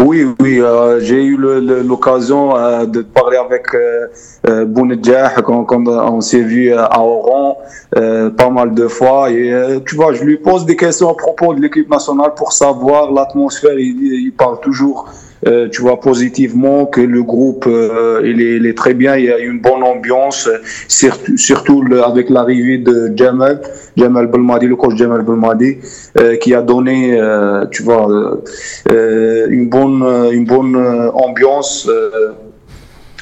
Oui, 0.05 0.27
oui, 0.41 0.61
euh, 0.61 0.99
j'ai 1.01 1.23
eu 1.25 1.37
l'occasion 1.37 2.57
euh, 2.57 2.87
de 2.87 3.03
parler 3.03 3.37
avec 3.37 3.67
euh, 3.75 4.65
Bounedjah 4.65 5.31
quand, 5.43 5.65
quand 5.65 5.87
on 5.87 6.21
s'est 6.21 6.43
vu 6.43 6.73
à 6.73 6.99
Oran 7.01 7.59
pas 7.93 8.51
mal 8.51 8.75
de 8.75 8.89
fois. 8.89 9.31
Et 9.31 9.53
tu 9.87 9.95
vois, 9.97 10.13
je 10.13 10.25
lui 10.25 10.39
pose 10.39 10.65
des 10.67 10.77
questions 10.77 11.09
à 11.11 11.15
propos 11.15 11.55
de 11.55 11.61
l'équipe 11.61 11.89
nationale 11.91 12.33
pour 12.35 12.53
savoir 12.53 13.13
l'atmosphère. 13.13 13.79
Il, 13.79 13.97
il 14.27 14.33
parle 14.33 14.59
toujours, 14.61 15.09
euh, 15.47 15.69
tu 15.71 15.81
vois, 15.83 16.01
positivement 16.01 16.85
que 16.87 17.01
le 17.01 17.23
groupe 17.23 17.65
euh, 17.67 18.21
il, 18.25 18.41
est, 18.43 18.57
il 18.57 18.67
est 18.67 18.77
très 18.77 18.95
bien. 18.95 19.17
Il 19.17 19.25
y 19.25 19.33
a 19.33 19.39
une 19.39 19.59
bonne 19.61 19.83
ambiance, 19.83 20.49
surtout, 20.89 21.37
surtout 21.37 21.83
le- 21.83 22.05
avec 22.05 22.29
l'arrivée 22.31 22.79
de 22.79 23.13
Jamal, 23.17 23.61
Jamal 23.97 24.27
Belmadi, 24.27 24.67
le 24.67 24.77
coach 24.77 24.97
Jamal 24.97 25.23
Belmadi, 25.23 25.79
euh, 26.19 26.37
qui 26.37 26.55
a 26.55 26.63
donné, 26.63 27.19
tu 27.71 27.83
vois. 27.83 28.07
une 28.89 29.69
bonne, 29.69 30.03
une 30.33 30.45
bonne 30.45 30.77
ambiance 31.15 31.89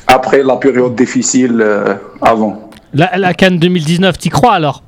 après 0.07 0.43
la 0.43 0.57
période 0.57 0.95
difficile 0.95 1.65
avant. 2.21 2.71
La, 2.95 3.17
la 3.17 3.35
Cannes 3.35 3.59
2019, 3.59 4.19
t'y 4.19 4.29
crois 4.31 4.55
alors? 4.55 4.83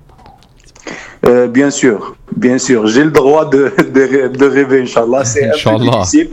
Bien 1.50 1.70
sûr, 1.70 2.16
bien 2.36 2.58
sûr, 2.58 2.86
j'ai 2.86 3.04
le 3.04 3.10
droit 3.10 3.48
de, 3.48 3.70
de, 3.94 4.28
de 4.36 4.46
rêver, 4.46 4.82
Inch'Allah. 4.82 5.24
C'est 5.24 5.44
un 5.44 5.50
peu 5.50 5.54
Inch'Allah. 5.56 5.90
difficile, 5.90 6.28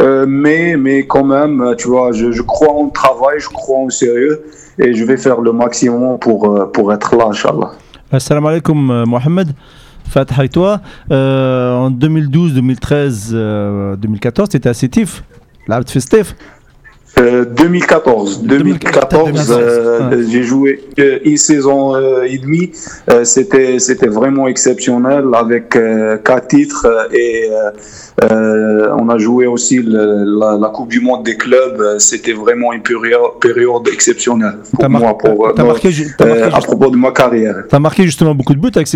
euh, 0.00 0.24
mais, 0.28 0.76
mais 0.76 1.06
quand 1.06 1.24
même, 1.24 1.74
tu 1.78 1.88
vois, 1.88 2.12
je, 2.12 2.32
je 2.32 2.42
crois 2.42 2.72
en 2.72 2.84
le 2.86 2.90
travail, 2.92 3.38
je 3.38 3.48
crois 3.48 3.78
en 3.78 3.84
le 3.86 3.90
sérieux 3.90 4.44
et 4.78 4.92
je 4.94 5.04
vais 5.04 5.16
faire 5.16 5.40
le 5.40 5.52
maximum 5.52 6.18
pour, 6.18 6.50
euh, 6.50 6.66
pour 6.66 6.92
être 6.92 7.14
là, 7.16 7.26
Inch'Allah. 7.30 7.72
Assalamu 8.10 8.48
alaikum 8.48 8.90
euh, 8.90 9.04
Mohamed. 9.06 9.48
Fatah 10.06 10.44
et 10.44 10.48
toi, 10.50 10.80
euh, 11.10 11.72
en 11.74 11.90
2012, 11.90 12.54
2013, 12.54 13.30
euh, 13.32 13.96
2014, 13.96 14.50
tu 14.50 14.56
étais 14.58 14.68
à 14.68 14.74
Sétif, 14.74 15.24
là, 15.66 15.82
tu 15.82 15.92
fais 15.94 16.00
Steph. 16.00 16.34
Euh, 17.16 17.44
2014, 17.44 18.42
2014, 18.42 19.46
2014, 19.46 19.56
euh, 19.56 20.10
ouais. 20.10 20.24
j'ai 20.28 20.42
joué 20.42 20.82
euh, 20.98 21.18
une 21.24 21.36
saison 21.36 21.94
euh, 21.94 22.22
et 22.24 22.38
demie. 22.38 22.72
Euh, 23.10 23.22
c'était 23.24 23.78
c'était 23.78 24.08
vraiment 24.08 24.48
exceptionnel 24.48 25.24
avec 25.32 25.76
euh, 25.76 26.16
quatre 26.18 26.48
titres 26.48 26.86
euh, 26.86 27.08
et 27.12 27.48
euh, 27.50 27.70
euh, 28.32 28.96
on 28.98 29.08
a 29.10 29.18
joué 29.18 29.46
aussi 29.46 29.78
le- 29.80 30.24
la, 30.40 30.56
la 30.60 30.68
Coupe 30.70 30.88
du 30.88 31.00
Monde 31.00 31.22
des 31.24 31.36
clubs. 31.36 31.80
Euh, 31.80 31.98
C'était 32.00 32.32
vraiment 32.32 32.72
une 32.72 32.82
période, 32.82 33.38
période 33.40 33.86
exceptionnelle 33.92 34.58
pour 34.72 34.90
moi, 34.90 35.16
pour, 35.16 35.46
euh, 35.48 35.52
marqué, 35.64 35.90
euh, 36.20 36.50
à 36.52 36.60
propos 36.60 36.90
de 36.90 36.96
ma 36.96 37.12
carrière. 37.12 37.62
t'as 37.68 37.78
marqué 37.78 38.02
justement 38.04 38.34
beaucoup 38.34 38.54
de 38.54 38.58
buts 38.60 38.72
avec. 38.74 38.88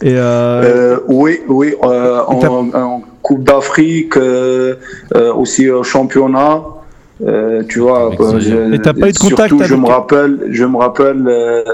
Et 0.00 0.14
euh, 0.16 0.62
Euh, 0.64 0.98
oui, 1.08 1.40
oui, 1.48 1.74
euh, 1.82 2.20
en, 2.26 2.70
en 2.72 3.02
Coupe 3.20 3.44
d'Afrique, 3.44 4.16
euh, 4.16 4.76
euh, 5.14 5.34
aussi 5.34 5.68
au 5.68 5.82
championnat. 5.82 6.62
Euh, 7.26 7.64
tu 7.68 7.80
vois, 7.80 8.12
euh, 8.12 8.38
je- 8.38 8.72
Et 8.74 8.78
t'as 8.78 8.92
pas 8.94 9.08
eu 9.08 9.12
de 9.12 9.18
contact 9.18 9.48
surtout, 9.48 9.64
je 9.64 9.74
me 9.74 9.86
rappelle, 9.86 10.38
je 10.50 10.64
me 10.64 10.76
rappelle, 10.76 11.26
euh, 11.26 11.64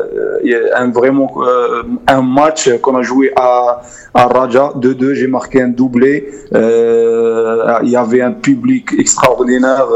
un 0.75 0.91
vraiment 0.91 1.31
euh, 1.43 1.83
un 2.07 2.23
match 2.23 2.71
qu'on 2.81 2.97
a 2.97 3.03
joué 3.03 3.31
à 3.37 3.83
à 4.15 4.27
Raja 4.27 4.73
2-2, 4.77 5.13
j'ai 5.13 5.27
marqué 5.27 5.61
un 5.61 5.69
doublé. 5.69 6.31
Il 6.53 7.91
y 7.91 7.97
avait 7.97 8.23
un 8.23 8.33
public 8.33 8.89
extraordinaire 8.99 9.87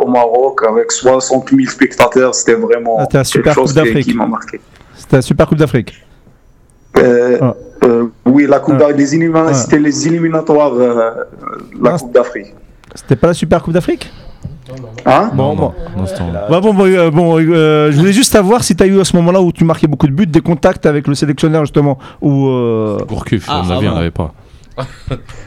au 0.00 0.06
Maroc 0.08 0.64
avec 0.68 0.90
60 0.90 1.50
000 1.50 1.70
spectateurs. 1.70 2.34
C'était 2.34 2.54
vraiment 2.54 2.96
Ah, 2.98 3.22
Super 3.24 3.54
quelque 3.54 3.54
chose 3.54 3.74
Coupe 3.74 4.00
qui, 4.10 4.16
m'a 4.16 4.26
marqué. 4.26 4.60
c'était 4.96 5.16
la 5.16 5.22
Super 5.22 5.46
Coupe 5.46 5.58
d'Afrique. 5.58 6.04
Ah. 6.96 7.54
oui, 8.26 8.46
la 8.48 8.58
coupe 8.58 8.74
Ah. 8.84 8.90
les 8.92 9.14
Ah. 9.50 9.54
c'était 9.54 9.78
les 9.78 10.08
éliminatoires, 10.08 10.74
la 10.74 11.14
Ah, 11.84 11.98
Coupe 11.98 12.12
d'Afrique. 12.12 12.54
C'était 12.94 13.16
pas 13.16 13.28
la 13.28 13.34
Super 13.34 13.62
Coupe 13.62 13.74
d'Afrique? 13.74 14.10
Hein 15.06 15.30
Bon, 15.34 15.54
bon. 15.56 15.72
non, 15.96 16.04
Bah, 16.50 16.60
bon, 16.60 16.74
bon, 16.74 16.84
euh, 16.86 17.10
bon, 17.10 17.38
euh, 17.38 17.90
je 17.90 17.96
voulais 17.98 18.12
juste 18.12 18.32
savoir 18.32 18.62
si 18.62 18.76
tu 18.76 18.82
as 18.82 18.86
eu 18.86 19.00
à 19.00 19.04
ce 19.04 19.16
moment-là 19.16 19.40
où 19.40 19.50
tu 19.50 19.64
marquais 19.64 19.86
beaucoup 19.86 20.06
de 20.06 20.12
buts, 20.12 20.26
des 20.26 20.42
contacts 20.42 20.84
avec 20.86 21.06
le 21.08 21.14
sélectionneur 21.14 21.64
justement, 21.64 21.98
ou 22.20 22.48
euh, 22.48 22.98
Gourcuff, 23.08 23.46
Ah, 23.48 23.60
à 23.60 23.62
mon 23.62 23.70
avis, 23.70 23.86
avant. 23.86 23.94
on 23.94 23.98
n'avait 23.98 24.10
pas. 24.10 24.32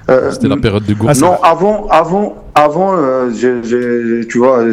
Euh, 0.09 0.31
C'était 0.31 0.47
la 0.49 0.57
période 0.57 0.83
de 0.85 0.93
Ah, 0.93 0.99
Gourcuff. 0.99 1.21
Non, 1.21 1.37
avant, 1.43 1.87
avant, 1.89 2.35
avant, 2.55 2.93
euh, 2.97 3.29
tu 4.27 4.37
vois, 4.39 4.63
Ouais. 4.63 4.71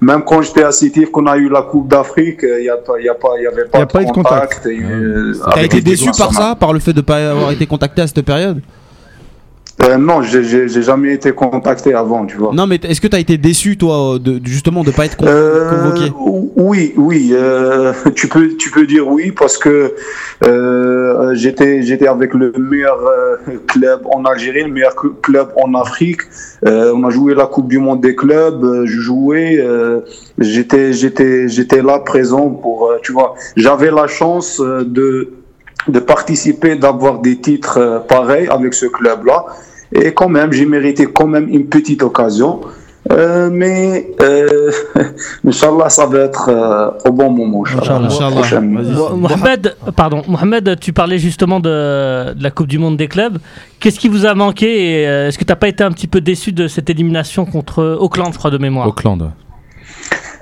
même 0.00 0.22
quand 0.24 0.40
j'étais 0.42 0.64
à 0.64 0.72
City, 0.72 1.04
qu'on 1.12 1.26
a 1.26 1.36
eu 1.36 1.48
la 1.50 1.62
Coupe 1.62 1.88
d'Afrique, 1.88 2.40
il 2.42 2.62
n'y 2.62 2.68
a 2.70 2.74
y 3.04 3.08
a 3.08 3.14
pas, 3.14 3.34
il 3.38 3.44
y 3.44 3.46
avait 3.46 3.66
pas, 3.66 3.78
Y 3.78 3.82
a 3.82 3.86
pas 3.86 4.02
eu 4.02 4.06
de 4.06 4.10
contact. 4.10 4.66
euh, 4.66 5.34
T'as 5.44 5.50
avec 5.52 5.74
été 5.74 5.82
déçu 5.82 6.10
par 6.16 6.32
ça, 6.32 6.56
par 6.58 6.72
le 6.72 6.80
fait 6.80 6.92
de 6.94 7.02
pas 7.02 7.30
avoir 7.30 7.50
été 7.52 7.66
contacté 7.66 8.00
à 8.02 8.06
cette 8.06 8.22
période 8.22 8.60
Euh, 9.82 9.96
Non, 9.96 10.20
j'ai- 10.22 10.68
jamais 10.68 11.14
été 11.14 11.32
contacté 11.32 11.94
avant, 11.94 12.26
tu 12.26 12.36
vois. 12.36 12.52
Non, 12.52 12.66
mais 12.66 12.78
est-ce 12.82 13.00
que 13.00 13.06
t'as 13.08 13.18
été 13.18 13.38
déçu, 13.38 13.76
toi, 13.78 14.18
de, 14.20 14.40
justement, 14.44 14.82
de 14.84 14.90
pas 14.90 15.06
être 15.06 15.16
Euh, 15.22 15.70
convoqué? 15.70 16.12
Oui, 16.56 16.92
oui, 16.96 17.30
euh, 17.32 17.92
tu 18.14 18.28
peux, 18.28 18.56
tu 18.56 18.70
peux 18.70 18.86
dire 18.86 19.08
oui 19.08 19.32
parce 19.32 19.56
que 19.56 19.94
euh, 20.44 21.34
j'étais, 21.34 21.82
j'étais 21.82 22.06
avec 22.06 22.34
le 22.34 22.52
meilleur 22.58 22.98
euh, 23.06 23.36
club 23.66 24.00
en 24.06 24.24
Algérie, 24.24 24.62
le 24.64 24.68
meilleur 24.72 24.92
cl- 24.94 25.12
club 25.22 25.48
en 25.56 25.74
Afrique. 25.74 26.20
Euh, 26.66 26.92
on 26.94 27.04
a 27.04 27.10
joué 27.10 27.34
la 27.34 27.46
Coupe 27.46 27.68
du 27.68 27.78
Monde 27.78 28.00
des 28.02 28.14
clubs. 28.14 28.62
euh, 28.64 28.84
je 28.86 29.00
jouais, 29.00 29.56
euh, 29.58 30.00
j'étais, 30.38 30.92
j'étais, 30.92 31.48
j'étais 31.48 31.82
là 31.82 31.98
présent 32.00 32.50
pour, 32.50 32.90
euh, 32.90 32.98
tu 33.02 33.12
vois. 33.12 33.34
J'avais 33.56 33.90
la 33.90 34.06
chance 34.06 34.60
euh, 34.60 34.84
de 34.84 35.30
de 35.88 35.98
participer, 35.98 36.76
d'avoir 36.76 37.20
des 37.20 37.38
titres 37.40 37.78
euh, 37.78 37.98
pareils 38.00 38.48
avec 38.48 38.74
ce 38.74 38.84
club-là. 38.84 39.46
Et 39.92 40.12
quand 40.12 40.28
même, 40.28 40.52
j'ai 40.52 40.66
mérité 40.66 41.06
quand 41.06 41.26
même 41.26 41.48
une 41.48 41.66
petite 41.66 42.02
occasion. 42.02 42.60
Euh, 43.10 43.48
mais, 43.50 44.12
euh, 44.20 44.70
Inch'Allah, 45.46 45.88
ça 45.88 46.06
va 46.06 46.20
être 46.20 46.48
euh, 46.48 47.08
au 47.08 47.12
bon 47.12 47.30
moment. 47.30 47.64
Inch'Allah. 47.66 48.08
Mohamed, 49.16 49.74
pardon, 49.96 50.22
Mohamed, 50.28 50.78
tu 50.78 50.92
parlais 50.92 51.18
justement 51.18 51.60
de, 51.60 52.34
de 52.34 52.42
la 52.42 52.50
Coupe 52.50 52.68
du 52.68 52.78
Monde 52.78 52.96
des 52.96 53.08
clubs. 53.08 53.38
Qu'est-ce 53.80 53.98
qui 53.98 54.08
vous 54.08 54.26
a 54.26 54.34
manqué 54.34 55.06
euh, 55.08 55.28
est-ce 55.28 55.38
que 55.38 55.44
t'as 55.44 55.56
pas 55.56 55.68
été 55.68 55.82
un 55.82 55.90
petit 55.90 56.06
peu 56.06 56.20
déçu 56.20 56.52
de 56.52 56.68
cette 56.68 56.90
élimination 56.90 57.46
contre 57.46 57.96
Auckland, 58.00 58.32
je 58.32 58.38
crois, 58.38 58.50
de 58.50 58.58
mémoire 58.58 58.86
Auckland. 58.86 59.32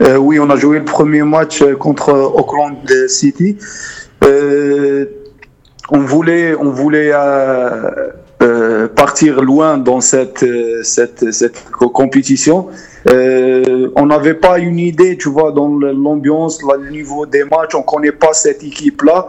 Euh, 0.01 0.17
oui, 0.17 0.39
on 0.39 0.49
a 0.51 0.57
joué 0.57 0.79
le 0.79 0.85
premier 0.85 1.23
match 1.23 1.63
euh, 1.63 1.75
contre 1.75 2.13
Auckland 2.13 2.77
City. 3.09 3.57
On 5.91 6.01
voulait, 6.01 6.55
euh, 7.15 7.91
euh, 8.43 8.89
partir 8.89 9.41
loin 9.41 9.79
dans 9.79 10.03
cette, 10.03 10.43
euh, 10.43 10.83
cette, 10.83 11.33
cette 11.33 11.65
co- 11.71 11.89
compétition. 11.89 12.67
On 13.11 14.07
n'avait 14.07 14.35
pas 14.35 14.59
une 14.59 14.79
idée, 14.79 15.17
tu 15.17 15.31
vois, 15.31 15.51
dans 15.51 15.69
l'ambiance, 15.69 16.61
le 16.63 16.91
niveau 16.91 17.25
des 17.25 17.45
matchs. 17.45 17.75
On 17.75 17.83
connaît 17.83 18.13
pas 18.13 18.35
cette 18.35 18.63
équipe-là. 18.63 19.29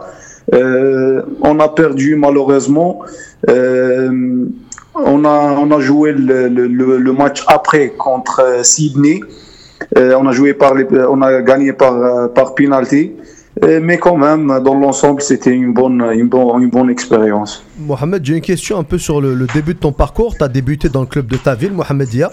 On 0.52 1.60
a 1.60 1.68
perdu 1.68 2.14
malheureusement. 2.16 3.00
On 3.48 5.24
a, 5.24 5.80
joué 5.80 6.12
le, 6.12 7.12
match 7.12 7.42
après 7.46 7.90
contre 7.96 8.60
Sydney. 8.64 9.20
On 9.96 10.26
a 11.22 11.42
gagné 11.42 11.72
par 11.72 12.30
par. 12.34 12.54
Euh, 13.64 13.80
mais 13.82 13.98
quand 13.98 14.16
même, 14.16 14.60
dans 14.62 14.74
l'ensemble, 14.74 15.20
c'était 15.20 15.50
une 15.50 15.74
bonne, 15.74 16.00
une 16.14 16.28
bonne, 16.28 16.62
une 16.62 16.70
bonne 16.70 16.88
expérience. 16.88 17.64
Mohamed, 17.78 18.24
j'ai 18.24 18.36
une 18.36 18.40
question 18.40 18.78
un 18.78 18.84
peu 18.84 18.96
sur 18.96 19.20
le, 19.20 19.46
début 19.52 19.74
de 19.74 19.80
ton 19.80 19.92
parcours. 19.92 20.36
Tu 20.36 20.44
as 20.44 20.48
débuté 20.48 20.88
dans 20.88 21.00
le 21.00 21.06
club 21.06 21.26
de 21.26 21.36
ta 21.36 21.54
ville, 21.54 21.72
Mohamed 21.72 22.08
Dia. 22.08 22.30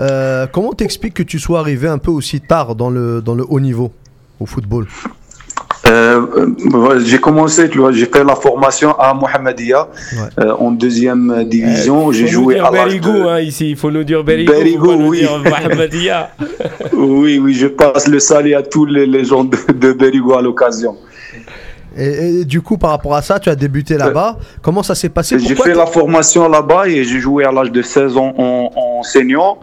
Euh, 0.00 0.46
comment 0.50 0.72
t'expliques 0.72 1.14
que 1.14 1.22
tu 1.22 1.38
sois 1.38 1.60
arrivé 1.60 1.86
un 1.86 1.98
peu 1.98 2.10
aussi 2.10 2.40
tard 2.40 2.74
dans 2.74 2.90
le, 2.90 3.22
dans 3.22 3.34
le 3.34 3.44
haut 3.48 3.60
niveau 3.60 3.92
au 4.40 4.46
football? 4.46 4.86
Euh, 5.84 6.26
euh, 6.74 7.00
j'ai 7.04 7.18
commencé, 7.18 7.68
tu 7.68 7.78
vois, 7.78 7.90
j'ai 7.90 8.06
fait 8.06 8.22
la 8.22 8.36
formation 8.36 8.92
à 8.98 9.12
Mohamedia 9.14 9.88
Ouais. 10.12 10.44
euh, 10.44 10.54
en 10.58 10.70
deuxième 10.70 11.42
division. 11.44 12.12
j'ai 12.12 12.28
joué 12.28 12.60
à 12.60 12.70
Berigo 12.70 13.12
de- 13.12 13.22
hein, 13.22 13.40
ici, 13.40 13.70
il 13.70 13.76
faut 13.76 13.90
nous 13.90 14.04
dire 14.04 14.22
Berigo. 14.22 14.52
Berigo, 14.52 14.94
oui. 14.94 15.26
dire. 15.90 16.28
Oui, 16.92 17.38
oui, 17.42 17.54
je 17.54 17.66
passe 17.66 18.06
le 18.06 18.20
salut 18.20 18.54
à 18.54 18.62
tous 18.62 18.84
les, 18.86 19.06
les 19.06 19.24
gens 19.24 19.42
de, 19.44 19.56
de 19.72 19.92
Berigo 19.92 20.34
à 20.34 20.42
l'occasion. 20.42 20.96
et, 21.96 22.40
et 22.40 22.44
du 22.44 22.60
coup, 22.60 22.78
par 22.78 22.90
rapport 22.90 23.14
à 23.16 23.22
ça, 23.22 23.40
tu 23.40 23.48
as 23.48 23.56
débuté 23.56 23.96
là-bas. 23.96 24.38
Comment 24.62 24.82
ça 24.84 24.94
s'est 24.94 25.08
passé? 25.08 25.36
J'ai 25.40 25.56
fait 25.56 25.74
la 25.74 25.86
formation 25.86 26.48
là-bas 26.48 26.86
et 26.88 27.02
j'ai 27.02 27.18
joué 27.18 27.44
à 27.44 27.50
l'âge 27.50 27.72
de 27.72 27.82
16 27.82 28.16
ans 28.16 28.32
en, 28.38 28.70
en 28.76 29.02
senior. 29.02 29.58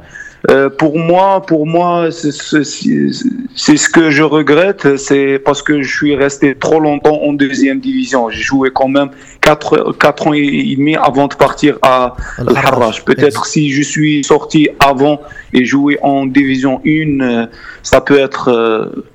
Euh, 0.50 0.70
pour 0.70 0.97
moi, 0.97 1.41
pour 1.45 1.68
moi, 1.68 2.10
c'est 2.12 2.32
ce 2.32 3.89
que 3.89 4.10
je 4.10 4.24
regrette, 4.24 4.97
c'est 4.97 5.38
parce 5.38 5.62
que 5.62 5.82
je 5.84 5.95
suis 5.95 6.16
resté 6.16 6.56
trop 6.56 6.80
longtemps 6.80 7.22
en 7.22 7.34
deuxième 7.34 7.80
division. 7.80 8.30
J'ai 8.30 8.41
joué 8.41 8.72
quand 8.74 8.88
même 8.88 9.10
4, 9.41 9.95
quatre 10.00 10.28
ans 10.28 10.34
et 10.34 10.76
demi 10.76 10.95
avant 10.95 11.28
de 11.28 11.36
partir 11.36 11.78
à 11.84 12.16
Al-Harrach. 12.39 13.04
Peut-être 13.06 13.45
si 13.45 13.72
je 13.72 13.84
suis 13.84 14.24
sorti 14.24 14.70
avant 14.80 15.22
et 15.54 15.66
joué 15.66 16.00
en 16.02 16.26
division 16.26 16.82
1, 16.86 17.20
euh, 17.22 17.45
ça 17.84 18.02
peut 18.02 18.18
être 18.18 18.47
euh, 18.50 19.06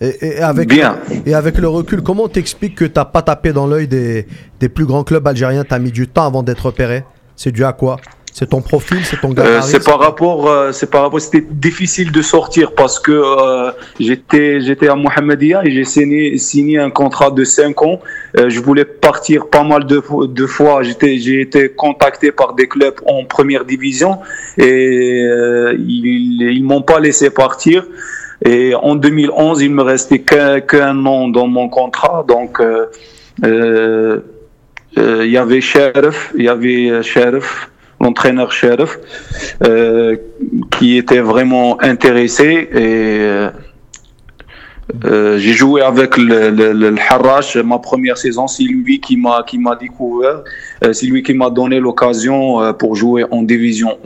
Et, 0.00 0.26
et 0.26 0.38
avec, 0.40 0.68
bien. 0.68 0.96
et 1.26 1.34
avec 1.34 1.58
le 1.58 1.68
recul, 1.68 2.00
comment 2.02 2.28
t'expliques 2.28 2.76
que 2.76 2.86
t'as 2.86 3.04
pas 3.04 3.20
tapé 3.20 3.52
dans 3.52 3.66
l'œil 3.66 3.88
des, 3.88 4.26
des 4.58 4.70
plus 4.70 4.86
grands 4.86 5.04
clubs 5.04 5.26
algériens 5.26 5.64
T'as 5.64 5.78
mis 5.78 5.92
du 5.92 6.08
temps 6.08 6.26
avant 6.26 6.42
d'être 6.42 6.66
repéré? 6.66 7.04
C'est 7.36 7.52
dû 7.52 7.64
à 7.64 7.72
quoi? 7.72 7.98
C'est 8.34 8.48
ton 8.48 8.62
profil 8.62 9.04
C'est 9.04 9.20
ton 9.20 9.30
Euh, 9.32 9.34
gabarit 9.34 9.62
c'est 9.62 9.84
par 9.84 9.98
rapport, 10.00 10.48
euh, 10.48 10.72
c'est 10.72 10.90
par 10.90 11.02
rapport, 11.02 11.20
c'était 11.20 11.46
difficile 11.50 12.10
de 12.12 12.22
sortir 12.22 12.72
parce 12.72 12.98
que 12.98 13.12
euh, 13.12 13.70
j'étais, 14.00 14.62
j'étais 14.62 14.88
à 14.88 14.94
Mohamedia 14.94 15.60
et 15.66 15.70
j'ai 15.70 15.84
signé, 15.84 16.38
signé 16.38 16.78
un 16.78 16.88
contrat 16.90 17.30
de 17.30 17.44
5 17.44 17.82
ans. 17.82 18.00
Je 18.34 18.58
voulais 18.60 18.86
partir 18.86 19.48
pas 19.48 19.64
mal 19.64 19.84
de, 19.84 19.98
fo- 20.00 20.32
de 20.32 20.46
fois. 20.46 20.82
J'étais, 20.82 21.18
j'ai 21.18 21.42
été 21.42 21.68
contacté 21.68 22.32
par 22.32 22.54
des 22.54 22.66
clubs 22.68 22.94
en 23.06 23.24
première 23.26 23.66
division 23.66 24.18
et 24.56 25.20
ils, 25.78 26.42
ils 26.58 26.64
m'ont 26.64 26.80
pas 26.82 27.00
laissé 27.00 27.28
partir. 27.28 27.84
Et 28.44 28.74
en 28.74 28.94
2011, 28.96 29.60
il 29.60 29.70
me 29.72 29.82
restait 29.82 30.20
qu'un, 30.20 30.60
qu'un 30.60 31.04
an 31.04 31.28
dans 31.28 31.46
mon 31.46 31.68
contrat, 31.68 32.24
donc. 32.26 32.60
il 33.42 34.22
y 35.30 35.36
avait 35.36 35.60
Sheriff, 35.60 36.32
il 36.36 36.44
y 36.44 36.48
avait 36.48 37.02
Sheriff, 37.02 37.70
l'entraîneur 38.02 38.50
Sheriff, 38.52 38.98
euh, 39.64 40.16
qui 40.76 40.96
était 40.96 41.20
vraiment 41.20 41.80
intéressé 41.82 42.68
et 42.72 43.20
euh, 43.20 43.50
euh, 45.04 45.38
j'ai 45.38 45.52
joué 45.52 45.80
avec 45.80 46.16
le, 46.18 46.50
le, 46.50 46.94
Harrach 47.08 47.56
ma 47.56 47.78
première 47.78 48.18
saison. 48.18 48.46
C'est 48.48 48.64
lui 48.64 49.00
qui 49.00 49.16
m'a 49.16 49.44
qui 49.46 49.56
m'a 49.56 49.76
découvert. 49.76 50.42
Euh, 50.84 50.92
c'est 50.92 51.06
lui 51.06 51.22
qui 51.22 51.32
m'a 51.32 51.48
donné 51.50 51.78
l'occasion 51.78 52.74
pour 52.74 52.96
jouer 52.96 53.24
en 53.30 53.42
division 53.42 53.96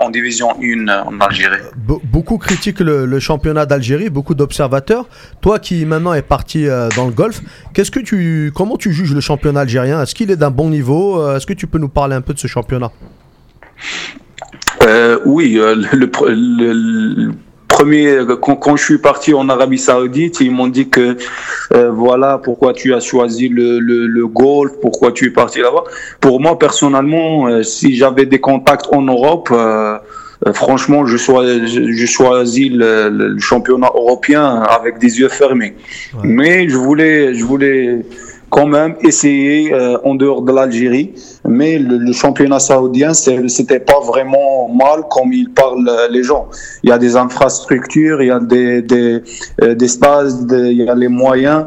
en 0.00 0.10
division 0.10 0.48
1 0.60 0.88
en 1.06 1.20
Algérie. 1.20 1.62
Be- 1.88 2.00
beaucoup 2.04 2.36
critiquent 2.38 2.80
le, 2.80 3.06
le 3.06 3.20
championnat 3.20 3.64
d'Algérie, 3.64 4.10
beaucoup 4.10 4.34
d'observateurs. 4.34 5.08
Toi 5.40 5.58
qui 5.60 5.86
maintenant 5.86 6.12
est 6.12 6.28
parti 6.36 6.66
dans 6.96 7.06
le 7.06 7.12
golf, 7.12 7.40
qu'est-ce 7.72 7.92
que 7.92 8.00
tu, 8.00 8.52
comment 8.54 8.76
tu 8.76 8.92
juges 8.92 9.14
le 9.14 9.20
championnat 9.20 9.60
algérien? 9.60 10.02
Est-ce 10.02 10.14
qu'il 10.14 10.30
est 10.32 10.36
d'un 10.36 10.50
bon 10.50 10.68
niveau? 10.68 11.04
Est-ce 11.34 11.46
que 11.46 11.54
tu 11.54 11.68
peux 11.68 11.78
nous 11.78 11.88
parler 11.88 12.16
un 12.16 12.20
peu 12.20 12.34
de 12.34 12.38
ce 12.40 12.48
championnat? 12.48 12.90
Euh, 14.82 15.18
oui, 15.24 15.58
euh, 15.58 15.74
le, 15.74 15.98
le 15.98 16.06
pr- 16.06 16.28
le- 16.28 16.72
le 17.26 17.32
premier, 17.68 18.18
quand, 18.40 18.56
quand 18.56 18.76
je 18.76 18.84
suis 18.84 18.98
parti 18.98 19.34
en 19.34 19.48
Arabie 19.48 19.78
Saoudite, 19.78 20.40
ils 20.40 20.50
m'ont 20.50 20.68
dit 20.68 20.88
que 20.88 21.16
euh, 21.72 21.90
voilà 21.90 22.38
pourquoi 22.38 22.72
tu 22.72 22.94
as 22.94 23.00
choisi 23.00 23.48
le, 23.48 23.78
le, 23.80 24.06
le 24.06 24.26
golf, 24.26 24.72
pourquoi 24.80 25.12
tu 25.12 25.26
es 25.26 25.30
parti 25.30 25.60
là-bas. 25.60 25.84
Pour 26.20 26.40
moi, 26.40 26.58
personnellement, 26.58 27.48
euh, 27.48 27.62
si 27.62 27.96
j'avais 27.96 28.26
des 28.26 28.38
contacts 28.40 28.86
en 28.92 29.02
Europe, 29.02 29.48
euh, 29.52 29.98
franchement, 30.52 31.06
je, 31.06 31.16
choi- 31.16 31.44
je, 31.66 31.90
je 31.92 32.06
choisis 32.06 32.70
le, 32.70 33.08
le- 33.08 33.28
le 33.28 33.38
championnat 33.40 33.90
européen 33.94 34.62
avec 34.78 34.98
des 34.98 35.18
yeux 35.20 35.28
fermés. 35.28 35.74
Ouais. 36.14 36.20
Mais 36.22 36.68
je 36.68 36.76
voulais, 36.76 37.34
je 37.34 37.44
voulais 37.44 38.04
quand 38.48 38.66
même 38.66 38.94
essayer 39.00 39.72
euh, 39.72 39.98
en 40.04 40.14
dehors 40.14 40.42
de 40.42 40.52
l'Algérie. 40.52 41.14
Mais 41.44 41.78
le, 41.78 41.98
le 41.98 42.12
championnat 42.12 42.58
saoudien, 42.60 43.12
c'était 43.14 43.80
pas 43.80 44.00
vraiment 44.00 44.68
mal 44.68 45.02
comme 45.10 45.32
ils 45.32 45.50
parlent 45.50 45.88
euh, 45.88 46.08
les 46.10 46.22
gens. 46.22 46.48
Il 46.82 46.90
y 46.90 46.92
a 46.92 46.98
des 46.98 47.16
infrastructures, 47.16 48.22
il 48.22 48.28
y 48.28 48.30
a 48.30 48.40
des, 48.40 48.82
des, 48.82 49.22
euh, 49.62 49.74
des 49.74 49.88
stades, 49.88 50.46
des- 50.46 50.70
il 50.70 50.84
y 50.84 50.88
a 50.88 50.94
les 50.94 51.08
moyens. 51.08 51.66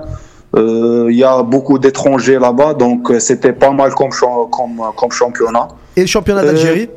Euh, 0.56 1.08
il 1.12 1.18
y 1.18 1.24
a 1.24 1.44
beaucoup 1.44 1.78
d'étrangers 1.78 2.40
là-bas, 2.40 2.74
donc 2.74 3.14
c'était 3.20 3.54
pas 3.54 3.70
mal 3.72 3.94
comme, 3.94 4.10
comme, 4.50 4.82
comme 4.98 5.12
championnat. 5.12 5.68
Et 5.96 6.02
le 6.02 6.08
championnat 6.08 6.44
d'Algérie? 6.44 6.90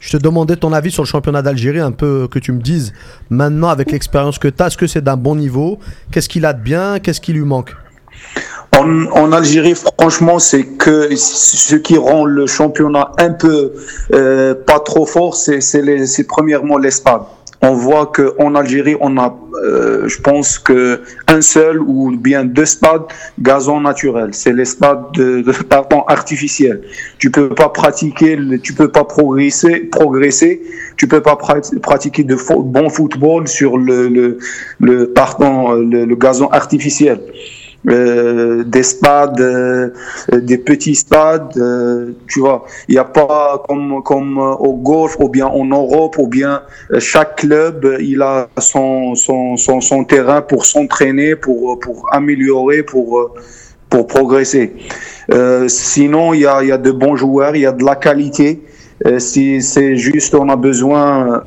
Je 0.00 0.16
te 0.16 0.22
demandais 0.22 0.56
ton 0.56 0.72
avis 0.72 0.90
sur 0.90 1.02
le 1.02 1.06
championnat 1.06 1.42
d'Algérie, 1.42 1.78
un 1.78 1.92
peu 1.92 2.26
que 2.28 2.38
tu 2.38 2.50
me 2.52 2.60
dises 2.60 2.92
maintenant 3.28 3.68
avec 3.68 3.92
l'expérience 3.92 4.38
que 4.38 4.48
tu 4.48 4.62
as, 4.62 4.68
est-ce 4.68 4.78
que 4.78 4.86
c'est 4.86 5.04
d'un 5.04 5.18
bon 5.18 5.36
niveau? 5.36 5.78
Qu'est-ce 6.10 6.28
qu'il 6.28 6.44
a 6.46 6.54
de 6.54 6.62
bien? 6.62 6.98
Qu'est-ce 6.98 7.20
qui 7.20 7.34
lui 7.34 7.44
manque? 7.44 7.76
En, 8.76 9.06
en 9.06 9.32
Algérie, 9.32 9.74
franchement, 9.74 10.38
c'est 10.38 10.62
que 10.64 11.14
ce 11.16 11.74
qui 11.74 11.98
rend 11.98 12.24
le 12.24 12.46
championnat 12.46 13.12
un 13.18 13.30
peu 13.30 13.72
euh, 14.12 14.54
pas 14.54 14.78
trop 14.78 15.06
fort, 15.06 15.34
c'est 15.34 16.26
premièrement 16.28 16.78
les 16.78 16.92
stades. 16.92 17.22
On 17.62 17.74
voit 17.74 18.06
que 18.06 18.34
en 18.38 18.54
Algérie, 18.54 18.96
on 19.02 19.18
a, 19.18 19.36
euh, 19.62 20.08
je 20.08 20.18
pense 20.22 20.58
que 20.58 21.02
un 21.28 21.42
seul 21.42 21.78
ou 21.82 22.16
bien 22.16 22.44
deux 22.44 22.64
stades 22.64 23.02
gazon 23.38 23.82
naturel. 23.82 24.30
C'est 24.32 24.54
les 24.54 24.64
stades 24.64 25.12
de, 25.12 25.42
de 25.42 25.52
pardon 25.52 26.02
artificiels. 26.06 26.80
Tu 27.18 27.30
peux 27.30 27.50
pas 27.50 27.68
pratiquer, 27.68 28.38
tu 28.62 28.72
peux 28.72 28.88
pas 28.88 29.04
progresser, 29.04 29.80
progresser. 29.80 30.62
Tu 30.96 31.06
peux 31.06 31.20
pas 31.20 31.36
prat- 31.36 31.60
pratiquer 31.82 32.24
de 32.24 32.36
bon 32.60 32.88
football 32.88 33.46
sur 33.46 33.76
le 33.76 34.08
le, 34.08 34.38
le 34.78 35.12
pardon 35.12 35.72
le, 35.72 36.06
le 36.06 36.16
gazon 36.16 36.48
artificiel 36.48 37.20
euh, 37.88 38.62
des 38.64 38.82
stades, 38.82 39.40
euh, 39.40 39.90
des 40.32 40.58
petits 40.58 40.94
stades, 40.94 41.56
euh, 41.56 42.12
tu 42.26 42.40
vois. 42.40 42.64
Il 42.88 42.92
n'y 42.92 42.98
a 42.98 43.04
pas 43.04 43.62
comme, 43.66 44.02
comme 44.02 44.38
au 44.38 44.74
golf 44.74 45.16
ou 45.18 45.28
bien 45.28 45.46
en 45.46 45.64
Europe 45.64 46.18
ou 46.18 46.26
bien 46.26 46.62
euh, 46.92 47.00
chaque 47.00 47.36
club, 47.36 47.96
il 48.00 48.22
a 48.22 48.48
son, 48.58 49.14
son, 49.14 49.56
son, 49.56 50.04
terrain 50.04 50.42
pour 50.42 50.66
s'entraîner, 50.66 51.36
pour, 51.36 51.78
pour 51.80 52.06
améliorer, 52.12 52.82
pour, 52.82 53.34
pour 53.88 54.06
progresser. 54.06 54.74
Euh, 55.32 55.68
sinon, 55.68 56.34
il 56.34 56.40
y 56.40 56.46
a, 56.46 56.62
y 56.62 56.72
a 56.72 56.78
de 56.78 56.90
bons 56.90 57.16
joueurs, 57.16 57.56
il 57.56 57.62
y 57.62 57.66
a 57.66 57.72
de 57.72 57.84
la 57.84 57.96
qualité. 57.96 58.62
Si 59.16 59.62
c'est 59.62 59.96
juste, 59.96 60.34
on 60.34 60.50
a 60.50 60.56
besoin 60.56 61.42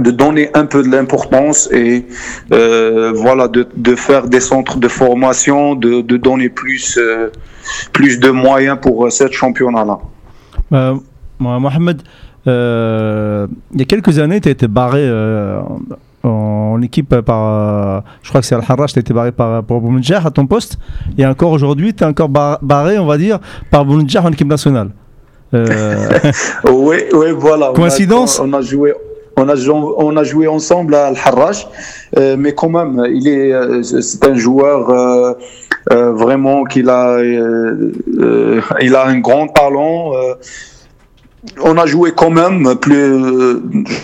de 0.00 0.10
donner 0.10 0.50
un 0.54 0.66
peu 0.66 0.82
de 0.82 0.88
l'importance 0.90 1.68
et 1.72 2.06
euh, 2.52 3.12
voilà 3.14 3.48
de, 3.48 3.66
de 3.76 3.94
faire 3.94 4.26
des 4.28 4.40
centres 4.40 4.78
de 4.78 4.88
formation, 4.88 5.74
de, 5.74 6.00
de 6.00 6.16
donner 6.16 6.48
plus 6.48 6.98
euh, 6.98 7.28
plus 7.92 8.18
de 8.20 8.30
moyens 8.30 8.78
pour 8.80 9.06
euh, 9.06 9.10
ce 9.10 9.30
championnat-là. 9.30 9.98
Moi, 11.38 11.58
Mohamed, 11.58 12.02
euh, 12.46 13.46
il 13.72 13.80
y 13.80 13.82
a 13.82 13.86
quelques 13.86 14.18
années, 14.18 14.40
tu 14.40 14.48
as 14.48 14.52
été 14.52 14.68
barré 14.68 15.08
en, 16.22 16.80
équipe 16.82 17.20
par. 17.20 18.02
je 18.22 18.28
crois 18.28 18.40
que 18.40 18.46
c'est 18.46 18.54
Al-Harrach, 18.54 18.92
tu 18.92 18.98
as 18.98 19.00
été 19.00 19.12
barré 19.14 19.32
par, 19.32 19.62
par 19.64 19.78
à 20.26 20.30
ton 20.30 20.46
poste. 20.46 20.78
Et 21.18 21.24
encore 21.26 21.50
aujourd'hui, 21.50 21.94
tu 21.94 22.04
es 22.04 22.06
encore 22.06 22.28
bar- 22.28 22.58
barré, 22.62 22.98
on 22.98 23.06
va 23.06 23.16
dire, 23.18 23.38
par 23.70 23.84
Boumedjah 23.84 24.22
en 24.22 24.32
équipe 24.32 24.48
nationale. 24.48 24.90
Oui, 25.52 26.96
oui, 27.12 27.26
voilà. 27.36 27.70
On 27.70 27.72
a- 27.72 27.76
Coïncidence? 27.76 28.40
on 28.40 28.52
a, 28.52 28.60
joué. 28.60 28.94
On 29.36 29.48
a, 30.16 30.24
joué 30.24 30.46
ensemble 30.48 30.94
à 30.94 31.06
Al-Harrach, 31.06 31.66
euh, 32.18 32.36
mais 32.38 32.54
quand 32.54 32.68
même, 32.68 33.04
il 33.10 33.28
est, 33.28 33.52
euh, 33.52 33.82
c'est 33.82 34.24
un 34.26 34.34
joueur 34.34 34.90
euh, 34.90 36.12
vraiment 36.12 36.64
qu'il 36.64 36.90
a, 36.90 37.20
il 37.22 38.94
a 38.94 39.06
un 39.06 39.18
grand 39.20 39.46
talent. 39.48 40.12
on 41.62 41.78
a 41.78 41.86
joué 41.86 42.12
quand 42.14 42.30
même 42.30 42.74
plus, 42.76 43.14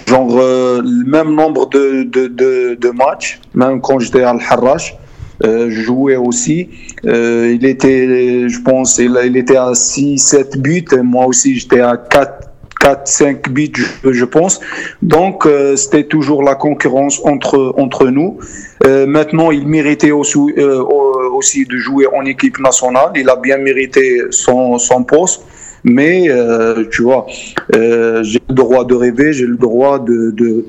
genre, 0.07 0.37
le 0.39 1.05
même 1.05 1.35
nombre 1.35 1.69
de, 1.69 2.91
matchs, 2.93 3.41
même 3.55 3.81
quand 3.81 3.99
j'étais 3.99 4.23
à 4.23 4.31
Al-Harrach. 4.31 4.97
Euh, 5.45 5.69
je 5.69 5.83
jouais 5.83 6.17
aussi. 6.17 6.71
Il 7.05 7.67
était, 7.67 8.49
je 8.49 8.61
pense, 8.63 8.97
il, 8.99 9.19
il 9.27 9.37
était 9.37 9.57
à 9.57 9.73
6-7 9.73 10.59
buts. 10.59 10.85
Et 10.93 11.03
moi 11.03 11.27
aussi, 11.27 11.57
j'étais 11.59 11.81
à 11.81 11.97
4, 11.97 12.49
4-5 12.81 13.49
buts, 13.51 13.73
je, 14.05 14.13
je 14.13 14.25
pense. 14.25 14.61
Donc, 15.03 15.47
euh, 15.47 15.77
c'était 15.77 16.05
toujours 16.05 16.43
la 16.43 16.55
concurrence 16.55 17.21
entre, 17.25 17.75
entre 17.79 18.07
nous. 18.09 18.39
Euh, 18.85 19.07
maintenant, 19.07 19.51
il 19.51 19.67
méritait 19.67 20.11
aussi, 20.13 20.39
euh, 20.59 20.81
au- 20.83 21.37
aussi 21.37 21.65
de 21.65 21.77
jouer 21.77 22.07
en 22.15 22.25
équipe 22.25 22.59
nationale. 22.61 23.11
Il 23.17 23.29
a 23.29 23.37
bien 23.37 23.59
mérité 23.59 24.23
son, 24.31 24.79
son 24.79 25.05
poste. 25.05 25.43
Mais, 25.85 26.29
euh, 26.29 26.85
tu 26.91 27.03
vois, 27.03 27.27
euh, 27.75 28.23
j'ai 28.25 28.41
le 28.49 28.55
droit 28.55 28.85
de 28.85 28.95
rêver, 28.95 29.33
j'ai 29.33 29.47
le 29.47 29.57
droit 29.57 29.99
de, 30.01 30.31
de- 30.33 30.65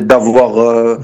d'avoir 0.00 0.58
euh, 0.58 0.96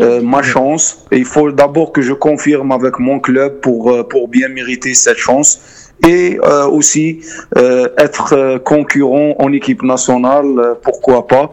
euh, 0.00 0.20
ma 0.22 0.42
chance. 0.42 1.04
Et 1.12 1.18
il 1.18 1.24
faut 1.24 1.50
d'abord 1.52 1.92
que 1.92 2.02
je 2.02 2.12
confirme 2.12 2.72
avec 2.72 2.98
mon 2.98 3.20
club 3.20 3.60
pour, 3.60 4.06
pour 4.08 4.28
bien 4.28 4.48
mériter 4.48 4.92
cette 4.94 5.18
chance. 5.18 5.60
Et 6.08 6.38
euh, 6.42 6.66
aussi 6.66 7.20
euh, 7.56 7.88
être 7.98 8.32
euh, 8.32 8.58
concurrent 8.58 9.34
en 9.38 9.52
équipe 9.52 9.82
nationale, 9.82 10.46
pourquoi 10.82 11.26
pas. 11.26 11.50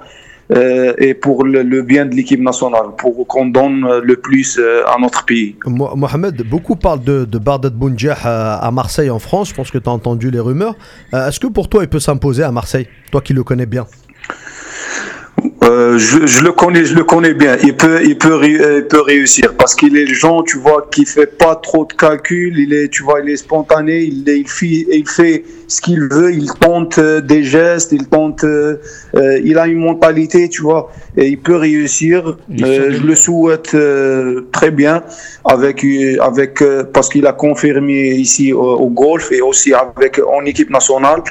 et 1.08 1.14
pour 1.14 1.44
le, 1.44 1.82
bien 1.82 2.06
de 2.06 2.16
l'équipe 2.16 2.40
nationale, 2.42 2.88
pour 2.98 3.28
qu'on 3.28 3.48
donne 3.48 3.86
le 4.02 4.16
plus 4.16 4.58
à 4.88 4.96
notre 4.98 5.26
pays. 5.26 5.58
Mo- 5.66 5.94
Mohamed, 5.96 6.42
beaucoup 6.48 6.78
parlent 6.78 7.04
de, 7.04 7.26
de 7.26 7.38
Bardet 7.38 7.70
Bounjah 7.72 8.18
à, 8.24 8.72
Marseille 8.72 9.10
en 9.10 9.20
France. 9.20 9.50
Je 9.50 9.56
pense 9.56 9.70
que 9.72 9.78
tu 9.78 9.90
as 9.90 9.92
entendu 9.92 10.32
les 10.32 10.40
rumeurs. 10.40 10.76
Est-ce 11.12 11.40
que 11.42 11.48
pour 11.48 11.68
toi, 11.68 11.84
il 11.84 11.90
peut 11.90 12.00
s'imposer 12.00 12.44
à 12.44 12.52
Marseille? 12.54 12.88
Toi 13.12 13.20
qui 13.20 13.34
le 13.34 13.44
connais 13.44 13.66
bien. 13.66 13.86
Euh, 15.68 15.98
je, 15.98 16.26
je 16.26 16.44
le 16.44 16.52
connais, 16.54 16.86
je 16.86 16.96
le 16.96 17.04
connais 17.04 17.34
bien. 17.34 17.58
Il 17.64 17.76
peut, 17.76 18.00
il 18.04 18.18
peut, 18.18 18.40
euh, 18.42 18.78
il 18.80 18.88
peut 18.88 19.02
réussir 19.02 19.56
parce 19.58 19.76
qu'il 19.76 19.98
est 19.98 20.06
le 20.06 20.14
genre, 20.14 20.44
tu 20.44 20.58
vois, 20.58 20.88
qui 20.90 21.06
fait 21.06 21.26
pas 21.26 21.56
trop 21.56 21.86
de 21.86 21.94
calculs. 21.94 22.58
Il 22.58 22.74
est, 22.74 22.88
tu 22.90 23.04
vois, 23.04 23.20
il 23.22 23.30
est 23.30 23.38
spontané. 23.38 24.04
Il, 24.04 24.24
il 24.28 24.48
fait, 24.48 24.86
il 24.92 25.08
fait 25.08 25.44
ce 25.68 25.82
qu'il 25.82 26.08
veut. 26.10 26.32
Il 26.34 26.50
tente 26.54 27.00
euh, 27.00 27.20
des 27.22 27.44
gestes. 27.44 27.92
Il 27.92 28.08
tente. 28.08 28.44
euh, 28.44 28.78
il 29.44 29.58
a 29.58 29.68
une 29.68 29.80
mentalité, 29.80 30.48
tu 30.50 30.62
vois, 30.62 30.92
et 31.18 31.28
il 31.28 31.40
peut 31.40 31.56
réussir. 31.56 32.38
Euh, 32.62 32.92
je 32.92 33.04
le 33.04 33.16
souhaite 33.16 33.76
très 34.52 34.72
bien 34.72 35.04
avec, 35.44 35.86
avec 36.20 36.64
parce 36.94 37.10
qu'il 37.10 37.26
a 37.26 37.34
confirmé 37.34 38.12
ici 38.12 38.54
au, 38.54 38.60
au 38.62 38.90
golf 38.90 39.32
et 39.32 39.42
aussi 39.42 39.74
avec 39.74 40.20
en 40.20 40.46
équipe 40.46 40.70
nationale. 40.70 41.22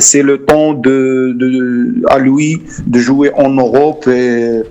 C'est 0.00 0.22
le 0.22 0.38
temps 0.38 0.74
de, 0.74 1.32
de, 1.34 1.94
à 2.08 2.18
lui 2.18 2.62
de 2.86 2.98
jouer 2.98 3.30
en 3.34 3.53
Europe 3.54 4.06
et 4.08 4.62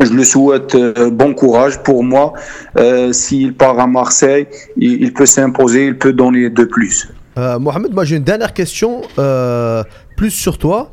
je 0.00 0.12
le 0.12 0.24
souhaite 0.24 0.74
euh, 0.74 1.10
bon 1.10 1.34
courage 1.34 1.82
pour 1.82 2.02
moi. 2.02 2.32
Euh, 2.78 3.12
S'il 3.12 3.54
part 3.54 3.78
à 3.78 3.86
Marseille, 3.86 4.46
il, 4.76 5.02
il 5.02 5.12
peut 5.12 5.26
s'imposer, 5.26 5.86
il 5.86 5.98
peut 5.98 6.12
donner 6.12 6.50
de 6.50 6.64
plus. 6.64 7.08
Euh, 7.38 7.58
Mohamed, 7.58 7.92
moi 7.92 8.04
j'ai 8.04 8.16
une 8.16 8.24
dernière 8.24 8.52
question, 8.52 9.02
euh, 9.18 9.82
plus 10.16 10.30
sur 10.30 10.58
toi. 10.58 10.90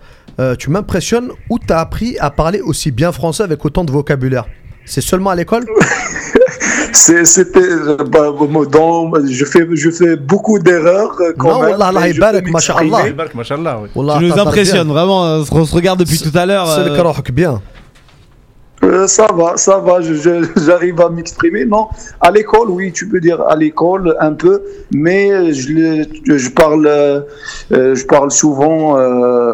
Tu 0.57 0.69
m'impressionnes 0.69 1.31
où 1.49 1.59
tu 1.59 1.73
as 1.73 1.79
appris 1.79 2.17
à 2.17 2.31
parler 2.31 2.61
aussi 2.61 2.91
bien 2.91 3.11
français 3.11 3.43
avec 3.43 3.65
autant 3.65 3.83
de 3.83 3.91
vocabulaire 3.91 4.45
C'est 4.85 5.01
seulement 5.01 5.31
à 5.31 5.35
l'école? 5.35 5.65
C'était 6.93 7.59
euh, 7.59 7.97
bah, 8.11 8.31
dans- 8.71 9.11
je 9.27 9.45
fais 9.45 9.67
je 9.73 9.89
fais 9.91 10.15
beaucoup 10.15 10.59
d'erreurs 10.59 11.15
euh, 11.21 11.33
quand 11.37 11.49
Non, 11.49 11.61
même. 11.61 11.73
Allah 11.81 12.01
m'exprimer. 12.41 13.13
Machallah, 13.33 13.79
Tu 13.93 13.99
nous 14.25 14.39
impressionnes 14.39 14.87
vraiment. 14.87 15.25
euh, 15.25 15.43
On 15.51 15.65
se 15.65 15.75
regarde 15.75 15.99
depuis 15.99 16.17
tout 16.19 16.35
à 16.37 16.45
l'heure. 16.45 16.67
C'est 16.67 16.89
le 16.89 16.95
karaoke 16.95 17.31
bien. 17.31 17.61
Euh, 18.83 19.07
ça 19.07 19.27
va, 19.35 19.57
ça 19.57 19.77
va, 19.79 19.99
j'arrive 20.55 21.01
à 21.01 21.09
m'exprimer. 21.09 21.65
Non, 21.65 21.87
à 22.21 22.31
l'école, 22.31 22.69
oui, 22.69 22.91
tu 22.93 23.07
peux 23.09 23.19
dire 23.19 23.41
à 23.41 23.55
l'école 23.55 24.15
un 24.21 24.31
peu, 24.33 24.61
mais 24.91 25.53
je, 25.53 25.73
le- 25.73 26.37
je 26.37 26.49
parle, 26.49 26.87
euh, 26.87 27.21
je 27.71 28.05
parle 28.05 28.31
souvent 28.31 28.97
euh, 28.97 29.53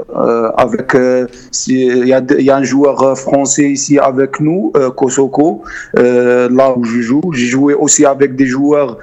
avec. 0.57 0.95
si- 1.51 1.85
Il 1.87 2.07
y, 2.07 2.13
a 2.13 2.21
y 2.39 2.51
un 2.51 2.63
joueur 2.63 3.17
français 3.17 3.69
ici 3.69 3.97
avec 3.97 4.39
nous, 4.39 4.71
Kosoko, 4.95 5.63
là 5.95 6.73
où 6.77 6.83
je 6.83 7.01
joue. 7.01 7.21
J'ai 7.33 7.47
joué 7.47 7.73
aussi 7.73 8.05
avec 8.05 8.35
des 8.35 8.45
joueurs 8.45 8.97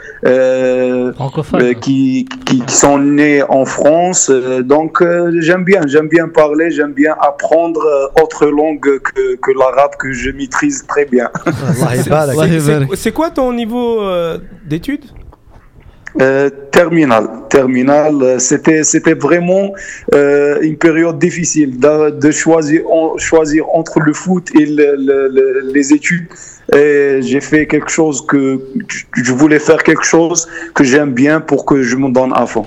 qui, 1.80 2.26
qui, 2.46 2.60
qui 2.60 2.74
sont 2.74 2.98
nés 2.98 3.42
en 3.48 3.64
France. 3.64 4.30
Donc 4.62 5.02
j'aime 5.40 5.64
bien, 5.64 5.82
j'aime 5.86 6.08
bien 6.08 6.28
parler, 6.28 6.70
j'aime 6.70 6.92
bien 6.92 7.14
apprendre 7.20 7.82
autre 8.22 8.46
langue 8.46 8.98
que, 9.00 9.34
que 9.36 9.50
l'arabe 9.58 9.96
que 9.98 10.11
je 10.12 10.30
maîtrise 10.30 10.84
très 10.86 11.04
bien. 11.04 11.30
C'est- 12.96 13.12
quoi 13.12 13.30
ton 13.30 13.52
niveau 13.52 14.00
euh, 14.02 14.38
d'études? 14.66 15.04
Euh, 16.20 16.50
terminal, 16.70 17.26
terminal, 17.48 18.14
euh, 18.22 18.38
c'était 18.38 18.84
c'était 18.84 19.14
vraiment 19.14 19.72
euh, 20.14 20.58
une 20.60 20.76
période 20.76 21.18
difficile 21.18 21.80
de, 21.80 22.10
de 22.10 22.30
choisir 22.30 22.82
en- 22.90 23.16
choisir 23.16 23.64
entre 23.72 23.98
le 24.00 24.12
foot 24.12 24.50
et 24.54 24.66
le- 24.66 24.94
le- 24.98 25.28
le- 25.28 25.72
les 25.72 25.94
études. 25.94 26.26
Et 26.74 27.20
j'ai 27.22 27.40
fait 27.40 27.66
quelque 27.66 27.90
chose 27.90 28.26
que 28.26 28.60
je 29.16 29.32
voulais 29.32 29.58
faire 29.58 29.82
quelque 29.82 30.04
chose 30.04 30.46
que 30.74 30.84
j'aime 30.84 31.12
bien 31.14 31.40
pour 31.40 31.64
que 31.64 31.82
je 31.82 31.96
me 31.96 32.10
donne 32.12 32.32
à 32.34 32.44
fond. 32.46 32.66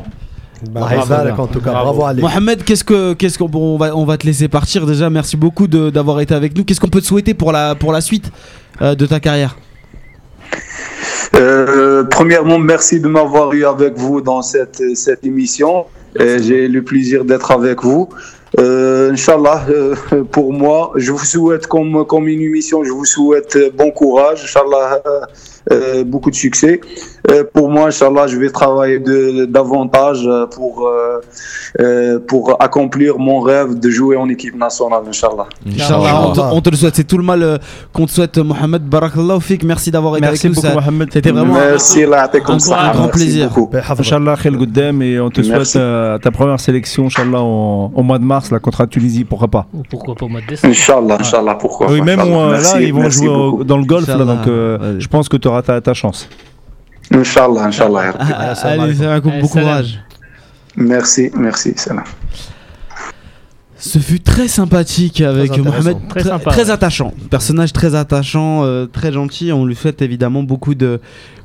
Allah 0.75 0.95
yabarak, 0.95 1.39
en 1.39 1.47
tout 1.47 1.59
cas, 1.61 1.71
bravo 1.71 2.05
Ali. 2.05 2.21
Mohamed, 2.21 2.63
qu'est-ce 2.63 2.83
que, 2.83 3.13
qu'est-ce 3.13 3.37
qu'on 3.37 3.49
bon, 3.49 3.75
on 3.75 3.77
va, 3.77 3.95
on 3.95 4.05
va 4.05 4.17
te 4.17 4.25
laisser 4.25 4.47
partir 4.47 4.85
déjà. 4.85 5.09
Merci 5.09 5.37
beaucoup 5.37 5.67
de- 5.67 5.89
d'avoir 5.89 6.19
été 6.21 6.33
avec 6.33 6.55
nous. 6.57 6.63
Qu'est-ce 6.63 6.79
qu'on 6.79 6.87
peut 6.89 7.01
te 7.01 7.05
souhaiter 7.07 7.33
pour 7.33 7.51
la, 7.51 7.75
pour 7.75 7.91
la 7.91 8.01
suite 8.01 8.31
euh, 8.81 8.95
de 8.95 9.05
ta 9.05 9.19
carrière? 9.19 9.57
Euh, 11.35 12.03
premièrement, 12.05 12.59
merci 12.59 12.99
de 12.99 13.07
m'avoir 13.07 13.51
eu 13.53 13.65
avec 13.65 13.97
vous 13.97 14.21
dans 14.21 14.41
cette, 14.41 14.81
cette 14.95 15.25
émission. 15.25 15.85
J'ai 16.17 16.67
le 16.69 16.81
plaisir 16.81 17.25
d'être 17.25 17.51
avec 17.51 17.83
vous. 17.83 18.07
Euh, 18.57 19.11
Inch'Allah, 19.11 19.65
euh, 19.69 19.95
pour 20.31 20.53
moi, 20.53 20.91
je 20.95 21.11
vous 21.11 21.25
souhaite 21.25 21.67
comme, 21.67 22.05
comme 22.05 22.29
une 22.29 22.39
émission, 22.39 22.85
je 22.85 22.91
vous 22.91 23.03
souhaite 23.03 23.57
bon 23.75 23.91
courage, 23.91 24.43
Inch'Allah, 24.45 25.01
euh, 25.71 26.03
beaucoup 26.03 26.29
de 26.29 26.35
succès. 26.35 26.79
Euh, 27.31 27.43
pour 27.53 27.69
moi, 27.69 27.87
Inch'Allah, 27.87 28.27
je 28.27 28.37
vais 28.37 28.49
travailler 28.49 28.99
de, 28.99 29.45
davantage 29.45 30.21
euh, 30.27 30.45
pour, 30.45 30.87
euh, 31.79 32.19
pour 32.27 32.55
accomplir 32.61 33.17
mon 33.17 33.39
rêve 33.39 33.79
de 33.79 33.89
jouer 33.89 34.15
en 34.15 34.29
équipe 34.29 34.55
nationale, 34.55 35.01
Inch'Allah. 35.09 35.47
Inch'Allah, 35.67 36.21
on, 36.27 36.31
te, 36.33 36.39
on 36.39 36.61
te 36.61 36.69
le 36.69 36.75
souhaite. 36.77 36.95
C'est 36.95 37.03
tout 37.07 37.17
le 37.17 37.23
mal 37.23 37.59
qu'on 37.93 38.05
te 38.05 38.11
souhaite, 38.11 38.37
Mohamed. 38.37 38.83
Barakallahu 38.83 39.41
fik. 39.41 39.63
Merci 39.63 39.89
d'avoir 39.91 40.17
été 40.17 40.25
Merci 40.27 40.47
avec 40.47 40.63
nous. 40.63 40.71
Mohamed. 40.73 41.09
C'était 41.11 41.31
vraiment 41.31 41.55
un- 41.55 41.69
Merci, 41.71 42.05
là, 42.05 42.27
t'es 42.27 42.41
comme 42.41 42.55
un 42.55 42.59
ça. 42.59 42.75
grand- 42.75 42.83
un 42.83 42.91
grand 42.91 43.01
Merci 43.05 43.19
plaisir. 43.19 43.49
Ben. 43.71 43.81
Inch'Allah, 43.99 44.35
Khel 44.41 44.57
Goddam, 44.57 45.01
et 45.01 45.19
on 45.19 45.29
te 45.29 45.41
Merci. 45.41 45.71
souhaite 45.71 45.81
euh, 45.83 46.17
ta 46.19 46.31
première 46.31 46.59
sélection, 46.59 47.05
Inch'Allah, 47.05 47.41
en- 47.41 47.91
au 47.95 48.03
mois 48.03 48.19
de 48.19 48.23
mars, 48.23 48.51
là, 48.51 48.59
contre 48.59 48.81
la 48.81 48.87
Tunisie, 48.87 49.23
pourquoi 49.23 49.47
pas 49.47 49.65
Ou 49.73 49.81
pourquoi 49.89 50.13
pas 50.15 50.25
au 50.25 50.29
mois 50.29 50.41
de 50.41 50.47
décembre 50.47 50.71
Inch'Allah, 50.71 51.17
Inch'Allah, 51.19 51.55
pourquoi 51.55 51.87
Oui, 51.91 52.01
même 52.01 52.19
euh, 52.19 52.51
là, 52.61 52.79
ils 52.79 52.93
vont 52.93 53.09
jouer 53.09 53.63
dans 53.65 53.77
le 53.77 53.85
golf, 53.85 54.05
donc 54.07 54.47
euh, 54.47 54.97
je 54.99 55.07
pense 55.07 55.27
que 55.27 55.37
tu 55.37 55.47
auras 55.47 55.54
ta, 55.61 55.81
ta 55.81 55.93
chance. 55.93 56.27
Inch'Allah, 57.11 57.65
Inch'Allah. 57.65 58.13
Ah, 58.19 58.55
salam 58.55 58.79
Allez, 58.81 58.95
c'est 58.95 59.05
un 59.05 59.21
coup, 59.21 59.29
Allez, 59.29 59.41
bon 59.41 59.47
salam. 59.47 59.63
courage. 59.67 59.99
Merci, 60.75 61.29
merci, 61.35 61.73
salam. 61.75 62.03
Ce 63.77 63.99
fut 63.99 64.19
très 64.21 64.47
sympathique 64.47 65.21
avec 65.21 65.51
Très. 65.51 65.61
Mohamed, 65.61 65.97
Très 66.09 66.21
très, 66.21 66.29
sympa, 66.29 66.49
très 66.49 66.63
ouais. 66.65 66.71
attachant, 66.71 67.13
personnage 67.29 67.71
très 67.73 67.93
attachant, 67.93 68.63
euh, 68.63 68.85
très 68.87 69.11
gentil. 69.11 69.51
On 69.51 69.65
lui 69.65 69.75
souhaite 69.75 70.01
évidemment 70.01 70.41
beaucoup 70.43 70.73
de, 70.75 70.99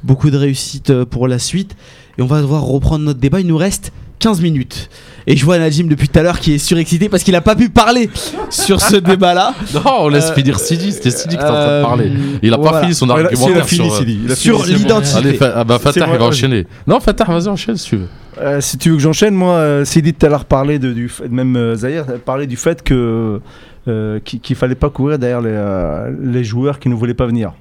beaucoup 0.04 0.30
de 0.30 0.36
réussite 0.38 0.90
euh, 0.90 1.04
pour 1.04 1.28
la 1.28 1.38
suite. 1.38 1.76
Et 2.18 2.22
on 2.22 2.26
va 2.26 2.40
devoir 2.40 2.62
reprendre 2.62 3.04
notre 3.04 3.20
débat. 3.20 3.40
Il 3.40 3.46
nous 3.46 3.56
reste 3.58 3.92
15 4.20 4.40
minutes. 4.40 4.88
Et 5.26 5.36
je 5.36 5.44
vois 5.44 5.58
Najim 5.58 5.86
depuis 5.88 6.08
tout 6.08 6.18
à 6.18 6.22
l'heure 6.22 6.38
qui 6.40 6.52
est 6.54 6.58
surexcité 6.58 7.08
parce 7.08 7.22
qu'il 7.22 7.34
a 7.34 7.40
pas 7.40 7.54
pu 7.56 7.68
parler 7.68 8.08
sur 8.50 8.80
ce 8.80 8.96
débat-là. 9.10 9.54
Non, 9.74 9.80
on 10.00 10.08
laisse 10.08 10.30
Euh, 10.30 10.34
finir 10.34 10.58
Sidi. 10.60 10.92
C'était 10.92 11.10
Sidi 11.10 11.36
qui 11.36 11.42
était 11.42 11.44
en 11.44 11.48
train 11.48 11.66
de 11.66 11.70
Euh, 11.70 11.82
parler. 11.82 12.12
Il 12.42 12.54
a 12.54 12.58
pas 12.58 12.80
fini 12.82 12.94
son 12.94 13.10
argumentaire 13.10 13.48
il 13.56 13.60
a 13.60 13.64
fini, 13.64 13.86
sur, 13.88 13.94
euh, 13.94 13.98
Sidi, 13.98 14.20
il 14.24 14.32
a 14.32 14.36
sur 14.36 14.64
l'identité. 14.66 15.16
Allez, 15.18 15.34
fa- 15.34 15.52
ah 15.56 15.64
bah, 15.64 15.78
Fatah, 15.78 16.06
il 16.12 16.18
va 16.18 16.24
enchaîner. 16.26 16.66
Non, 16.86 17.00
Fatah, 17.00 17.24
vas-y, 17.24 17.48
enchaîne 17.48 17.76
si 17.76 17.88
tu 17.90 17.96
veux. 17.96 18.08
Euh, 18.40 18.60
si 18.60 18.78
tu 18.78 18.90
veux 18.90 18.96
que 18.96 19.02
j'enchaîne, 19.02 19.34
moi, 19.34 19.84
Sidi 19.84 20.14
tout 20.14 20.24
à 20.26 20.28
l'heure 20.28 20.44
parlait 20.44 20.78
de, 20.78 20.92
du 20.92 21.08
fait- 21.08 21.28
même 21.28 21.56
euh, 21.56 21.74
Zahir 21.74 22.04
parlait 22.24 22.46
du 22.46 22.56
fait 22.56 22.82
que 22.82 23.40
euh, 23.88 24.20
qu'il 24.24 24.40
qu'il 24.40 24.56
fallait 24.56 24.74
pas 24.74 24.90
courir 24.90 25.18
derrière 25.18 25.40
les, 25.40 25.50
euh, 25.52 26.10
les 26.22 26.44
joueurs 26.44 26.78
qui 26.78 26.88
ne 26.88 26.94
voulaient 26.94 27.14
pas 27.14 27.26
venir. 27.26 27.52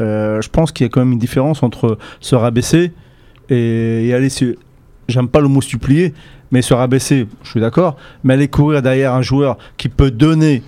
Euh, 0.00 0.40
je 0.42 0.48
pense 0.48 0.72
qu'il 0.72 0.84
y 0.84 0.86
a 0.86 0.90
quand 0.90 1.00
même 1.00 1.12
une 1.12 1.18
différence 1.18 1.62
entre 1.62 1.98
se 2.20 2.34
rabaisser 2.34 2.92
et, 3.50 4.08
et 4.08 4.14
aller 4.14 4.28
se. 4.30 4.56
J'aime 5.12 5.28
pas 5.28 5.40
le 5.40 5.48
mot 5.48 5.60
supplier, 5.60 6.14
mais 6.50 6.62
se 6.62 6.74
rabaisser, 6.74 7.28
je 7.44 7.50
suis 7.50 7.60
d'accord. 7.60 7.96
Mais 8.24 8.34
aller 8.34 8.48
courir 8.48 8.82
derrière 8.82 9.14
un 9.14 9.22
joueur 9.22 9.56
qui 9.76 9.88
peut 9.88 10.10
donner 10.10 10.62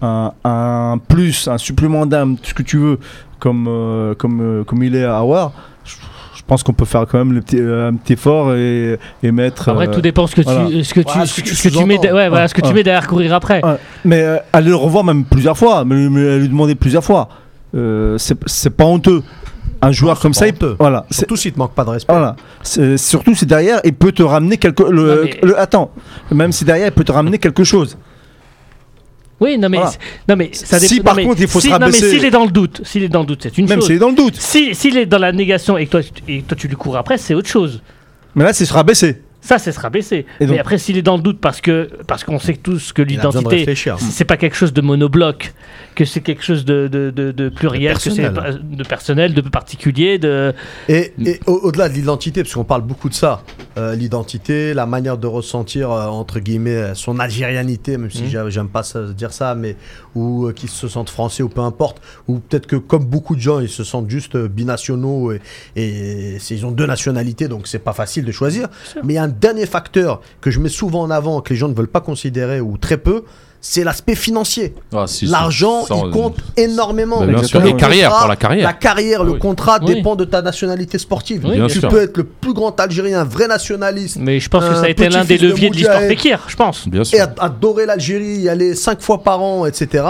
un, 0.00 0.32
un 0.44 0.98
plus, 1.08 1.48
un 1.48 1.58
supplément 1.58 2.06
d'âme, 2.06 2.36
tout 2.36 2.50
ce 2.50 2.54
que 2.54 2.62
tu 2.62 2.78
veux, 2.78 2.98
comme, 3.38 3.66
euh, 3.68 4.14
comme, 4.14 4.40
euh, 4.40 4.64
comme 4.64 4.82
il 4.82 4.94
est 4.96 5.04
à 5.04 5.18
Awar, 5.18 5.52
je, 5.84 5.94
je 6.36 6.42
pense 6.46 6.62
qu'on 6.62 6.72
peut 6.72 6.84
faire 6.84 7.06
quand 7.06 7.18
même 7.18 7.32
le 7.32 7.40
petit, 7.40 7.58
euh, 7.58 7.88
un 7.88 7.94
petit 7.94 8.14
effort 8.14 8.54
et, 8.54 8.98
et 9.22 9.32
mettre. 9.32 9.68
Après, 9.70 9.88
euh, 9.88 9.92
tout 9.92 10.00
dépend 10.02 10.26
ce 10.26 10.34
que 10.36 10.42
voilà. 10.42 10.66
tu, 10.66 10.84
ce 10.84 10.94
que 10.94 11.00
tu, 11.00 11.26
ce 11.26 11.40
que 11.40 11.46
tu 11.48 11.54
ce 11.54 11.68
que 11.68 11.74
tu 11.74 11.84
mets, 11.84 11.96
sous-entends. 11.96 12.14
ouais, 12.16 12.28
voilà, 12.28 12.48
ce 12.48 12.54
que 12.54 12.60
tu 12.60 12.72
mets 12.74 12.82
derrière 12.82 13.06
courir 13.06 13.32
après. 13.34 13.62
Mais 14.04 14.22
euh, 14.22 14.38
aller 14.52 14.68
le 14.68 14.76
revoir 14.76 15.04
même 15.04 15.24
plusieurs 15.24 15.56
fois, 15.56 15.84
mais, 15.84 16.08
mais 16.08 16.38
lui 16.38 16.48
demander 16.48 16.74
plusieurs 16.74 17.04
fois, 17.04 17.28
un 19.84 19.92
joueur 19.92 20.18
comme 20.18 20.34
ça, 20.34 20.46
il 20.46 20.54
peut. 20.54 20.76
Voilà. 20.78 21.06
Surtout 21.10 21.36
s'il 21.36 21.52
te 21.52 21.58
manque 21.58 21.74
pas 21.74 21.84
de 21.84 21.90
respect. 21.90 22.12
Voilà. 22.12 22.36
Surtout 22.96 23.34
si 23.34 23.46
derrière, 23.46 23.80
il 23.84 23.94
peut 23.94 24.12
te 24.12 24.22
ramener 24.22 24.56
quelque. 24.56 24.82
Le, 24.82 25.58
attends, 25.58 25.90
même 26.30 26.52
si 26.52 26.64
derrière, 26.64 26.88
il 26.88 26.92
peut 26.92 27.04
te 27.04 27.12
ramener 27.12 27.38
quelque 27.38 27.64
chose. 27.64 27.98
Oui, 29.40 29.58
non 29.58 29.68
mais, 29.68 29.80
non 30.28 30.36
mais 30.36 30.50
ça. 30.52 30.78
Si 30.78 31.00
par 31.00 31.16
contre 31.16 31.40
il 31.40 31.48
faut 31.48 31.60
si, 31.60 31.66
se 31.66 31.72
rabaisser. 31.72 32.00
Non 32.00 32.06
mais 32.06 32.14
s'il 32.14 32.24
est 32.24 32.30
dans 32.30 32.44
le 32.44 32.50
doute, 32.50 32.80
s'il 32.84 33.02
est 33.02 33.08
dans 33.08 33.20
le 33.20 33.26
doute, 33.26 33.40
c'est 33.42 33.58
une 33.58 33.66
chose. 33.66 33.76
Même 33.76 33.82
s'il 33.82 33.96
est 33.96 33.98
dans 33.98 34.08
le 34.08 34.14
doute. 34.14 34.36
S'il 34.40 34.96
est 34.96 35.06
dans 35.06 35.18
la 35.18 35.32
négation 35.32 35.76
et 35.76 35.86
que 35.86 35.90
toi, 35.90 36.00
et 36.28 36.42
toi 36.42 36.56
tu 36.56 36.68
lui 36.68 36.76
cours 36.76 36.96
après, 36.96 37.18
c'est 37.18 37.34
autre 37.34 37.48
chose. 37.48 37.82
Mais 38.36 38.44
là, 38.44 38.52
c'est 38.52 38.64
se 38.64 38.72
rabaisser. 38.72 39.22
Ça, 39.44 39.58
c'est 39.58 39.72
se 39.72 39.80
rabaisser. 39.80 40.24
Donc, 40.40 40.48
Mais 40.48 40.58
après, 40.58 40.78
s'il 40.78 40.96
est 40.96 41.02
dans 41.02 41.16
le 41.16 41.22
doute 41.22 41.38
parce 41.38 41.60
que 41.60 41.90
parce 42.06 42.24
qu'on 42.24 42.38
sait 42.38 42.54
tous 42.54 42.94
que 42.94 43.02
l'identité, 43.02 43.74
c'est 43.98 44.24
pas 44.24 44.38
quelque 44.38 44.56
chose 44.56 44.72
de 44.72 44.80
monobloc, 44.80 45.52
que 45.94 46.06
c'est 46.06 46.22
quelque 46.22 46.42
chose 46.42 46.64
de, 46.64 46.88
de, 46.88 47.10
de, 47.10 47.48
pluriel, 47.50 47.98
que 47.98 48.08
de 48.08 48.84
personnel, 48.84 49.34
de 49.34 49.42
particulier, 49.42 50.18
de. 50.18 50.54
Et, 50.88 51.12
au-delà 51.46 51.90
de 51.90 51.94
l'identité, 51.94 52.42
parce 52.42 52.54
qu'on 52.54 52.64
parle 52.64 52.82
beaucoup 52.82 53.10
de 53.10 53.14
ça, 53.14 53.42
euh, 53.76 53.96
l'identité, 53.96 54.72
la 54.72 54.86
manière 54.86 55.18
de 55.18 55.26
ressentir, 55.26 55.90
euh, 55.90 56.06
entre 56.06 56.38
guillemets, 56.38 56.94
son 56.94 57.18
algérianité, 57.18 57.96
même 57.96 58.10
si 58.10 58.22
mhm. 58.22 58.48
j'aime 58.48 58.68
pas 58.68 58.82
dire 59.16 59.32
ça, 59.32 59.54
mais 59.54 59.76
ou 60.14 60.46
euh, 60.46 60.52
qu'ils 60.52 60.68
se 60.68 60.86
sentent 60.86 61.10
français 61.10 61.42
ou 61.42 61.48
peu 61.48 61.60
importe, 61.60 62.00
ou 62.28 62.38
peut-être 62.38 62.66
que 62.66 62.76
comme 62.76 63.04
beaucoup 63.04 63.34
de 63.34 63.40
gens, 63.40 63.58
ils 63.58 63.68
se 63.68 63.82
sentent 63.82 64.08
juste 64.08 64.36
euh, 64.36 64.48
binationaux 64.48 65.32
et, 65.32 65.40
et, 65.74 66.36
et 66.36 66.38
ils 66.50 66.66
ont 66.66 66.70
deux 66.70 66.86
nationalités, 66.86 67.48
donc 67.48 67.66
c'est 67.66 67.80
pas 67.80 67.92
facile 67.92 68.24
de 68.24 68.32
choisir. 68.32 68.68
Mais 69.02 69.18
un 69.18 69.28
dernier 69.28 69.66
facteur 69.66 70.20
que 70.40 70.50
je 70.50 70.60
mets 70.60 70.68
souvent 70.68 71.02
en 71.02 71.10
avant, 71.10 71.40
que 71.40 71.52
les 71.52 71.58
gens 71.58 71.68
ne 71.68 71.74
veulent 71.74 71.88
pas 71.88 72.00
considérer 72.00 72.60
ou 72.60 72.76
très 72.76 72.96
peu, 72.98 73.24
c'est 73.66 73.82
l'aspect 73.82 74.14
financier. 74.14 74.74
Ah, 74.94 75.06
L'argent, 75.22 75.86
il 75.88 76.10
compte 76.10 76.36
énormément. 76.54 77.24
Bien 77.24 77.42
sûr. 77.42 77.62
Pour 77.62 77.70
la 77.70 78.36
carrière. 78.36 78.62
La 78.62 78.72
carrière, 78.74 79.24
le 79.24 79.34
contrat 79.34 79.78
dépend 79.78 80.16
de 80.16 80.26
ta 80.26 80.42
nationalité 80.42 80.98
sportive. 80.98 81.46
Tu 81.70 81.80
peux 81.80 82.02
être 82.02 82.18
le 82.18 82.24
plus 82.24 82.52
grand 82.52 82.78
Algérien, 82.78 83.20
un 83.20 83.24
vrai 83.24 83.48
nationaliste. 83.48 84.18
Mais 84.20 84.38
je 84.38 84.50
pense 84.50 84.64
que 84.68 84.74
ça 84.74 84.82
a 84.82 84.88
été 84.88 85.08
l'un 85.08 85.24
des 85.24 85.38
leviers 85.38 85.70
de 85.70 85.76
l'histoire 85.76 86.02
de 86.02 86.14
je 86.48 86.56
pense. 86.56 86.86
Bien 86.88 87.04
sûr. 87.04 87.18
Et 87.18 87.22
adorer 87.38 87.86
l'Algérie, 87.86 88.36
y 88.36 88.48
aller 88.50 88.74
cinq 88.74 89.00
fois 89.00 89.22
par 89.22 89.40
an, 89.40 89.64
etc. 89.64 90.04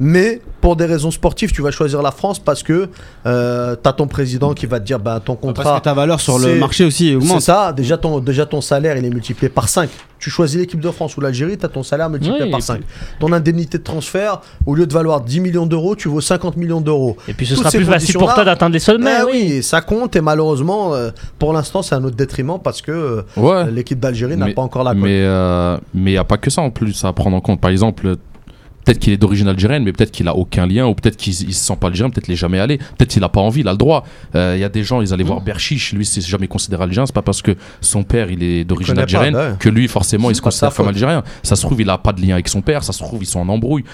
Mais 0.00 0.40
pour 0.60 0.76
des 0.76 0.86
raisons 0.86 1.10
sportives, 1.10 1.52
tu 1.52 1.62
vas 1.62 1.70
choisir 1.70 2.02
la 2.02 2.10
France 2.10 2.38
parce 2.38 2.62
que 2.62 2.88
euh, 3.26 3.76
tu 3.80 3.88
as 3.88 3.92
ton 3.92 4.06
président 4.06 4.54
qui 4.54 4.66
va 4.66 4.80
te 4.80 4.84
dire 4.84 4.98
bah, 4.98 5.20
ton 5.24 5.34
contrat. 5.34 5.64
Parce 5.64 5.80
que 5.80 5.84
ta 5.84 5.94
valeur 5.94 6.20
sur 6.20 6.38
le 6.38 6.56
marché 6.56 6.84
aussi 6.84 7.14
augmente. 7.14 7.40
C'est 7.40 7.46
ça, 7.46 7.72
déjà 7.72 7.96
ton, 7.96 8.20
déjà 8.20 8.46
ton 8.46 8.60
salaire 8.60 8.96
il 8.96 9.04
est 9.04 9.10
multiplié 9.10 9.48
par 9.48 9.68
5. 9.68 9.88
Tu 10.18 10.30
choisis 10.30 10.58
l'équipe 10.58 10.80
de 10.80 10.90
France 10.90 11.16
ou 11.16 11.20
l'Algérie, 11.20 11.56
tu 11.56 11.64
as 11.64 11.68
ton 11.68 11.82
salaire 11.82 12.10
multiplié 12.10 12.50
par 12.50 12.62
5. 12.62 12.80
Ton 13.20 13.32
indemnité 13.32 13.78
de 13.78 13.82
transfert, 13.84 14.40
au 14.66 14.74
lieu 14.74 14.86
de 14.86 14.92
valoir 14.92 15.20
10 15.20 15.40
millions 15.40 15.66
d'euros, 15.66 15.94
tu 15.94 16.08
vaux 16.08 16.20
50 16.20 16.56
millions 16.56 16.80
d'euros. 16.80 17.16
Et 17.28 17.34
puis 17.34 17.46
ce 17.46 17.54
sera 17.54 17.70
plus 17.70 17.84
facile 17.84 18.16
pour 18.16 18.34
toi 18.34 18.44
d'atteindre 18.44 18.72
les 18.72 18.80
sommets. 18.80 19.18
Eh 19.20 19.24
oui. 19.24 19.62
ça 19.62 19.80
compte 19.80 20.16
et 20.16 20.20
malheureusement, 20.20 20.94
euh, 20.94 21.10
pour 21.38 21.52
l'instant, 21.52 21.82
c'est 21.82 21.94
à 21.94 22.00
notre 22.00 22.16
détriment 22.16 22.58
parce 22.62 22.82
que 22.82 23.24
euh, 23.36 23.70
l'équipe 23.70 24.00
d'Algérie 24.00 24.36
n'a 24.36 24.52
pas 24.52 24.62
encore 24.62 24.84
la 24.84 24.92
cote. 24.92 25.02
Mais 25.02 25.22
euh, 25.22 25.76
il 25.94 26.02
n'y 26.02 26.16
a 26.16 26.24
pas 26.24 26.36
que 26.36 26.50
ça 26.50 26.62
en 26.62 26.70
plus 26.70 27.04
à 27.04 27.12
prendre 27.12 27.36
en 27.36 27.40
compte. 27.40 27.60
Par 27.60 27.70
exemple, 27.70 28.16
Peut-être 28.88 29.00
qu'il 29.00 29.12
est 29.12 29.18
d'origine 29.18 29.48
algérienne, 29.48 29.84
mais 29.84 29.92
peut-être 29.92 30.10
qu'il 30.10 30.26
a 30.28 30.34
aucun 30.34 30.66
lien, 30.66 30.86
ou 30.86 30.94
peut-être 30.94 31.18
qu'il 31.18 31.34
ne 31.46 31.52
se 31.52 31.62
sent 31.62 31.76
pas 31.78 31.88
algérien, 31.88 32.08
peut-être 32.08 32.24
qu'il 32.24 32.32
n'est 32.32 32.38
jamais 32.38 32.58
allé, 32.58 32.78
peut-être 32.78 33.10
qu'il 33.10 33.20
n'a 33.20 33.28
pas 33.28 33.42
envie, 33.42 33.60
il 33.60 33.68
a 33.68 33.72
le 33.72 33.76
droit. 33.76 34.02
Euh, 34.34 34.54
il 34.56 34.60
y 34.60 34.64
a 34.64 34.70
des 34.70 34.82
gens, 34.82 35.02
ils 35.02 35.12
allaient 35.12 35.24
voir 35.24 35.42
Berchiche, 35.42 35.92
lui, 35.92 36.06
c'est 36.06 36.22
jamais 36.22 36.48
considéré 36.48 36.84
algérien, 36.84 37.04
c'est 37.04 37.14
pas 37.14 37.20
parce 37.20 37.42
que 37.42 37.54
son 37.82 38.02
père, 38.02 38.30
il 38.30 38.42
est 38.42 38.64
d'origine 38.64 38.98
algérienne, 38.98 39.58
que 39.60 39.68
lui, 39.68 39.88
forcément, 39.88 40.30
il 40.30 40.36
se 40.36 40.40
considère 40.40 40.74
comme 40.74 40.88
algérien. 40.88 41.22
Ça 41.42 41.54
se 41.54 41.66
trouve, 41.66 41.78
il 41.82 41.86
n'a 41.86 41.98
pas 41.98 42.14
de 42.14 42.22
lien 42.22 42.32
avec 42.32 42.48
son 42.48 42.62
père, 42.62 42.82
ça 42.82 42.94
se 42.94 43.00
trouve, 43.00 43.22
ils 43.22 43.26
sont 43.26 43.40
en 43.40 43.48
embrouille 43.50 43.84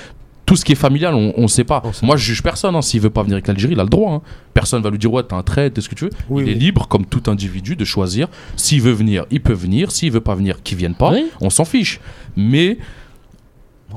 tout 0.46 0.56
ce 0.56 0.64
qui 0.64 0.72
est 0.72 0.76
familial, 0.76 1.14
on 1.14 1.40
ne 1.40 1.46
sait 1.46 1.64
pas. 1.64 1.82
Moi, 2.02 2.16
je 2.16 2.24
juge 2.26 2.42
personne. 2.42 2.76
Hein. 2.76 2.82
S'il 2.82 3.00
veut 3.00 3.10
pas 3.10 3.22
venir 3.22 3.36
avec 3.36 3.46
l'Algérie, 3.46 3.72
il 3.72 3.80
a 3.80 3.82
le 3.82 3.88
droit. 3.88 4.12
Hein. 4.12 4.20
Personne 4.52 4.82
va 4.82 4.90
lui 4.90 4.98
dire 4.98 5.10
ouais, 5.10 5.22
t'as 5.22 5.36
un 5.36 5.42
trait, 5.42 5.70
t'es 5.70 5.80
ce 5.80 5.88
que 5.88 5.94
tu 5.94 6.04
veux. 6.04 6.10
Il 6.42 6.48
est 6.48 6.54
libre, 6.54 6.86
comme 6.86 7.06
tout 7.06 7.22
individu, 7.30 7.76
de 7.76 7.84
choisir. 7.86 8.28
S'il 8.56 8.82
veut 8.82 8.92
venir, 8.92 9.24
il 9.30 9.40
peut 9.40 9.54
venir. 9.54 9.90
S'il 9.90 10.12
veut 10.12 10.20
pas 10.20 10.34
venir, 10.34 10.62
qu'il 10.62 10.76
vienne 10.76 10.94
pas. 10.94 11.14
On 11.40 11.48
s'en 11.48 11.64
fiche. 11.64 11.98
Mais 12.36 12.76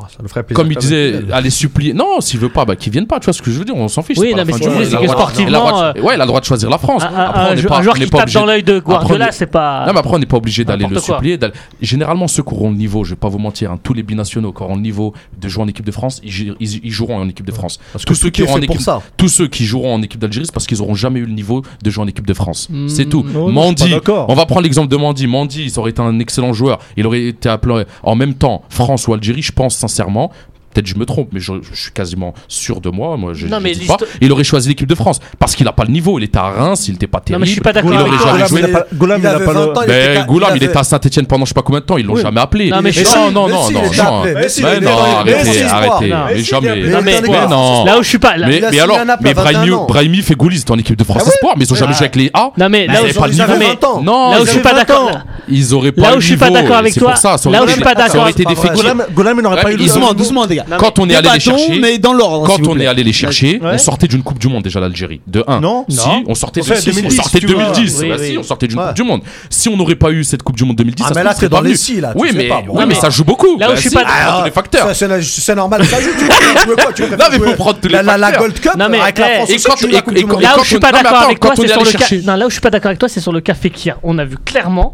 ça 0.10 0.28
ferait 0.28 0.44
plaisir. 0.44 0.56
Comme 0.56 0.72
il 0.72 0.78
disait, 0.78 1.22
aller 1.32 1.50
supplier. 1.50 1.94
Non, 1.94 2.22
s'il 2.22 2.40
veut 2.40 2.50
pas, 2.50 2.66
bah, 2.66 2.76
qu'il 2.76 2.92
vienne 2.92 3.08
pas. 3.08 3.20
Tu 3.20 3.26
vois 3.26 3.34
ce 3.34 3.42
que 3.42 3.52
je 3.52 3.60
veux 3.60 3.66
dire 3.66 3.76
On 3.76 3.88
s'en 3.88 4.02
fiche. 4.02 4.18
Oui, 4.18 4.34
non, 4.36 4.44
mais. 4.46 4.54
Euh, 4.54 5.94
ouais, 6.02 6.16
il 6.16 6.22
a 6.22 6.24
le 6.24 6.26
droit 6.26 6.40
de 6.40 6.46
choisir 6.46 6.70
la 6.70 6.78
France. 6.78 7.04
Un 7.04 7.56
joueur 7.82 7.96
qui 7.96 8.08
dans 8.34 8.46
l'œil 8.46 8.64
de 8.64 8.80
Guardiola, 8.80 9.32
c'est 9.32 9.48
pas. 9.48 9.86
Non, 9.86 9.94
mais 9.94 10.00
après, 10.00 10.16
on 10.16 10.20
n'est 10.20 10.26
pas 10.26 10.38
obligé 10.38 10.64
d'aller 10.64 10.86
le 10.88 11.00
supplier. 11.00 11.40
Généralement, 11.82 12.28
ceux 12.28 12.44
qui 12.44 12.54
auront 12.54 12.72
le 12.72 12.78
niveau, 12.78 13.04
je 13.04 13.12
vais 13.12 13.16
pas 13.16 13.30
vous 13.30 13.40
mentir, 13.40 13.72
hein, 13.72 13.80
tous 13.82 13.94
les 13.94 14.04
binationaux 14.04 14.52
qui 14.52 14.64
auront 14.64 14.76
le 14.76 14.82
niveau 14.82 15.14
de 15.40 15.48
jouer 15.48 15.64
en 15.64 15.68
équipe 15.68 15.86
de 15.86 15.92
France, 15.92 16.22
ils 16.24 16.92
joueront 16.92 17.18
en 17.18 17.30
équipe 17.30 17.46
de 17.46 17.52
France. 17.52 17.80
Tous 18.06 18.16
ceux 18.16 18.30
qui 18.30 18.44
en 18.48 18.62
équipe. 18.62 18.82
Tous 19.18 19.28
ceux 19.28 19.48
qui 19.48 19.66
joueront 19.66 19.96
en 19.96 20.02
équipe 20.02 20.20
d'Algérie, 20.20 20.46
c'est 20.46 20.54
parce 20.54 20.68
qu'ils 20.68 20.82
auront 20.82 20.96
jamais 20.96 21.20
eu 21.20 21.26
le 21.26 21.34
niveau 21.34 21.64
de 21.84 21.90
jouer 21.90 22.04
en 22.04 22.08
équipe 22.08 22.28
de 22.28 22.34
France. 22.34 22.68
Hmm, 22.70 22.88
c'est 22.88 23.06
tout. 23.06 23.24
Mandy, 23.24 23.96
on 24.08 24.34
va 24.34 24.46
prendre 24.46 24.62
l'exemple 24.62 24.90
de 24.90 24.98
Mandy. 24.98 25.28
Mandy, 25.28 25.66
il 25.66 25.80
aurait 25.80 25.92
été 25.92 26.02
un 26.02 26.20
excellent 26.20 26.54
joueur. 26.54 26.80
Il 26.96 27.06
aurait 27.06 27.26
été 27.26 27.50
appelé 27.50 27.84
en 28.04 28.16
même 28.16 28.34
temps 28.34 28.64
France 28.70 29.08
ou 29.08 29.14
Algérie, 29.14 29.42
je 29.42 29.52
pense 29.52 29.78
sincèrement 29.88 30.32
Peut-être 30.74 30.88
je 30.88 30.96
me 30.96 31.06
trompe, 31.06 31.30
mais 31.32 31.40
je, 31.40 31.54
suis 31.74 31.92
quasiment 31.92 32.34
sûr 32.48 32.82
de 32.82 32.90
moi. 32.90 33.18
Moi, 33.18 33.34
je, 33.34 33.48
non, 33.48 33.60
je 33.64 33.88
pas. 33.88 33.98
Il 34.22 34.32
aurait 34.32 34.44
choisi 34.44 34.70
l'équipe 34.70 34.88
de 34.88 34.96
France 34.96 35.20
parce 35.40 35.56
qu'il 35.56 35.66
n'a 35.66 35.72
pas 35.72 35.86
le 35.86 35.92
niveau. 35.92 36.20
Il 36.20 36.24
était 36.24 36.38
à 36.38 36.50
Reims, 36.50 36.88
il 36.88 36.94
n'était 36.94 37.08
pas 37.08 37.20
terrible. 37.20 37.40
Non, 37.40 37.42
mais 37.42 37.48
je 37.48 37.52
suis 37.54 37.62
pas 37.62 37.74
d'accord. 37.74 37.92
Il 37.94 38.00
aurait 38.00 38.18
jamais 38.24 38.48
joué. 38.48 38.62
Goulam, 38.94 39.22
il, 40.56 40.64
était 40.64 40.78
à 40.78 40.84
Saint-Etienne 40.84 41.26
pendant 41.26 41.46
je 41.46 41.52
ne 41.52 41.54
sais 41.54 41.54
pas 41.56 41.62
combien 41.64 41.80
de 41.80 41.86
temps. 41.86 41.98
Ils 41.98 42.04
ne 42.04 42.10
l'ont 42.10 42.18
jamais 42.18 42.42
appelé. 42.42 42.70
Non, 42.70 42.82
non, 42.82 42.92
non, 43.32 43.50
non, 43.50 43.72
non, 43.72 43.82
non. 43.82 44.24
Mais 44.24 44.80
non, 44.80 44.98
arrêtez, 44.98 45.64
arrêtez. 45.64 46.14
Mais 46.36 46.44
jamais. 46.44 46.84
Non. 47.50 47.86
Là 47.86 47.98
où 47.98 48.04
je 48.04 48.10
suis 48.10 48.20
pas. 48.20 48.36
Mais 48.38 48.80
alors, 48.80 49.00
mais 49.22 49.34
Brahimi 49.34 50.22
fait 50.22 50.36
Goulis 50.36 50.64
dans 50.66 50.76
l'équipe 50.76 50.98
de 50.98 51.04
France 51.04 51.28
Espoir, 51.28 51.56
mais 51.58 51.66
ils 51.66 51.74
ont 51.74 51.76
jamais 51.76 51.94
joué 51.94 52.04
avec 52.04 52.16
les 52.16 52.30
A. 52.34 52.52
Non, 52.58 52.70
mais 52.70 52.88
là 52.88 53.04
où 53.04 53.08
je 54.46 54.52
suis 54.52 54.60
pas 54.60 54.74
d'accord. 54.74 55.12
Ils 55.50 55.74
auraient 55.74 55.92
pas. 55.92 56.02
Là 56.12 56.18
où 56.18 56.20
je 56.20 56.28
suis 56.28 56.38
pas 56.38 56.50
d'accord 56.50 56.78
avec 56.78 56.94
toi. 56.94 57.14
Là 57.52 57.64
où 57.64 57.68
je 57.68 57.74
suis 57.74 57.82
pas 57.82 57.96
d'accord. 57.96 58.28
Goulam, 59.14 59.38
il 59.38 59.44
n'aurait 59.44 59.62
pas 59.62 59.72
eu. 59.72 59.78
Doucement, 59.78 60.14
doucement, 60.14 60.46
les 60.46 60.58
gars. 60.58 60.66
Quand 60.78 61.00
on 61.00 61.10
est 61.10 62.88
allé 62.88 63.04
les 63.04 63.14
chercher, 63.14 63.60
on 63.62 63.78
sortait 63.78 64.08
d'une 64.08 64.24
Coupe 64.24 64.40
du 64.40 64.48
Monde 64.48 64.64
déjà 64.64 64.80
l'Algérie. 64.80 65.22
De 65.28 65.44
1. 65.48 65.62
Non. 65.62 65.86
Bah, 65.88 65.96
si, 65.96 66.10
on 66.28 66.36
sortait 66.36 66.62
de 66.62 66.66
on 66.66 67.10
sortait 67.10 67.40
si, 68.18 68.38
sortait 68.44 68.68
d'une 68.68 68.78
Coupe 68.80 68.94
du 68.96 69.04
Monde. 69.04 69.22
Si 69.50 69.70
on 69.70 69.78
n'aurait 69.78 69.96
pas 69.96 70.12
eu 70.12 70.24
cette 70.24 70.44
Coupe 70.44 70.56
du 70.56 70.64
Monde 70.64 70.78
2010, 70.78 71.04
ça 71.04 71.24
là, 71.24 71.34
serait 71.34 71.50
dans 71.50 71.62
les 71.62 71.76
là. 72.02 72.14
Oui, 72.16 72.30
mais, 72.34 72.96
ça 72.96 73.10
joue 73.10 73.24
beaucoup. 73.24 73.58
Là 73.58 73.72
où 73.72 73.76
je 73.76 73.82
suis 73.82 73.90
bah, 73.90 74.04
pas- 74.04 74.46
les 74.46 74.52
facteurs. 74.52 74.90
C'est 74.94 75.56
normal, 75.56 75.86
ça 75.86 75.98
joue. 76.02 76.10
Prendre 77.58 77.80
la. 77.90 78.32
Gold 78.38 78.60
Cup 78.60 78.74
avec. 78.78 79.02
Là 80.42 80.56
où 80.58 80.64
suis 80.68 80.80
pas 80.80 80.92
d'accord 80.92 81.22
avec 81.24 81.40
toi, 81.40 81.54
c'est 81.56 81.68
sur 81.68 81.84
le 81.84 81.92
café 81.92 81.98
chercher- 81.98 82.22
Non, 82.24 82.36
là. 82.36 82.48
On 84.04 84.18
a 84.18 84.26
vu 84.26 84.38
clairement 84.38 84.94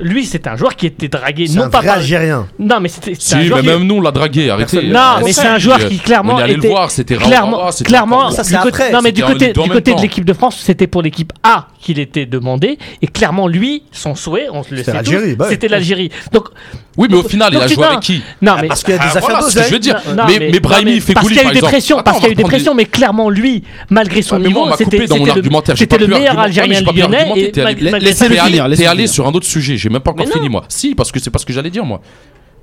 lui, 0.00 0.24
c'est 0.26 0.46
un 0.46 0.56
joueur 0.56 0.76
qui 0.76 0.86
était 0.86 1.08
dragué, 1.08 1.46
non 1.48 1.68
pas 1.68 1.78
vrai 1.78 1.86
par. 1.86 1.96
Algérien. 1.96 2.46
Non, 2.58 2.80
mais 2.80 2.88
c'était. 2.88 3.14
Si, 3.18 3.36
mais 3.36 3.62
même 3.62 3.84
nous, 3.84 3.96
on 3.96 4.00
l'a 4.00 4.10
dragué, 4.10 4.50
arrêtez. 4.50 4.88
Non, 4.88 5.20
mais 5.24 5.32
c'est 5.32 5.46
un 5.46 5.58
joueur 5.58 5.78
qui 5.78 5.98
clairement. 5.98 6.34
On 6.34 6.38
est 6.38 6.42
allé 6.42 6.56
le 6.56 6.68
voir, 6.68 6.90
c'était 6.90 7.16
Clairement, 7.16 7.70
clairement 7.84 8.30
ça 8.30 8.44
c'est 8.44 8.56
après. 8.56 8.92
Non, 8.92 9.00
mais 9.02 9.12
du 9.12 9.22
côté 9.22 9.52
de 9.52 10.00
l'équipe 10.00 10.24
de 10.24 10.32
France, 10.32 10.58
c'était 10.60 10.86
pour 10.86 11.02
l'équipe 11.02 11.32
A 11.42 11.66
qu'il 11.82 11.98
était 11.98 12.24
demandé. 12.24 12.78
Et 13.02 13.06
clairement, 13.08 13.48
lui, 13.48 13.82
son 13.90 14.14
souhait, 14.14 14.46
on 14.50 14.62
le 14.70 14.82
sait 14.82 14.92
l'Algérie. 14.92 15.36
Bah. 15.36 15.46
C'était 15.50 15.68
l'Algérie. 15.68 16.10
Donc, 16.32 16.48
oui, 16.96 17.08
mais 17.10 17.16
au 17.16 17.22
final, 17.22 17.52
donc, 17.52 17.62
il 17.62 17.64
a 17.64 17.74
joué 17.74 17.84
avec 17.84 18.00
qui 18.00 18.22
non, 18.40 18.52
ah, 18.56 18.62
mais, 18.62 18.68
Parce 18.68 18.82
qu'il 18.82 18.94
y 18.94 18.98
a 18.98 19.06
des 19.06 19.16
affaires 19.16 19.40
je 19.50 19.72
veux 19.72 19.78
dire. 19.78 20.00
Non, 20.16 20.24
mais, 20.26 20.50
mais, 20.52 20.60
Brahimi, 20.60 21.00
fait 21.00 21.12
Parce 21.14 21.28
qu'il 21.28 21.36
y 21.36 21.40
a 21.40 21.50
eu 21.50 21.52
des 21.52 21.60
pressions, 21.60 22.02
parce 22.02 22.18
qu'il 22.18 22.26
y 22.26 22.30
a 22.30 22.32
eu 22.32 22.36
des 22.36 22.42
pressions, 22.44 22.74
mais 22.74 22.86
clairement, 22.86 23.28
lui, 23.28 23.64
malgré 23.90 24.22
son 24.22 24.38
niveau, 24.38 24.66
c'était 24.76 25.98
le 25.98 26.06
meilleur 26.06 26.38
Algérien 26.38 26.80
lyonnais. 26.80 27.52
Laissez-le 28.00 28.36
finir. 28.36 28.68
T'es 28.74 28.86
allé 28.86 29.06
sur 29.06 29.26
un 29.26 29.32
autre 29.32 29.46
sujet, 29.46 29.76
j'ai 29.76 29.90
même 29.90 30.00
pas 30.00 30.12
encore 30.12 30.28
fini, 30.28 30.48
moi. 30.48 30.64
Si, 30.68 30.94
parce 30.94 31.12
que 31.12 31.20
c'est 31.20 31.30
pas 31.30 31.38
ce 31.38 31.46
que 31.46 31.52
j'allais 31.52 31.70
dire, 31.70 31.84
moi. 31.84 32.00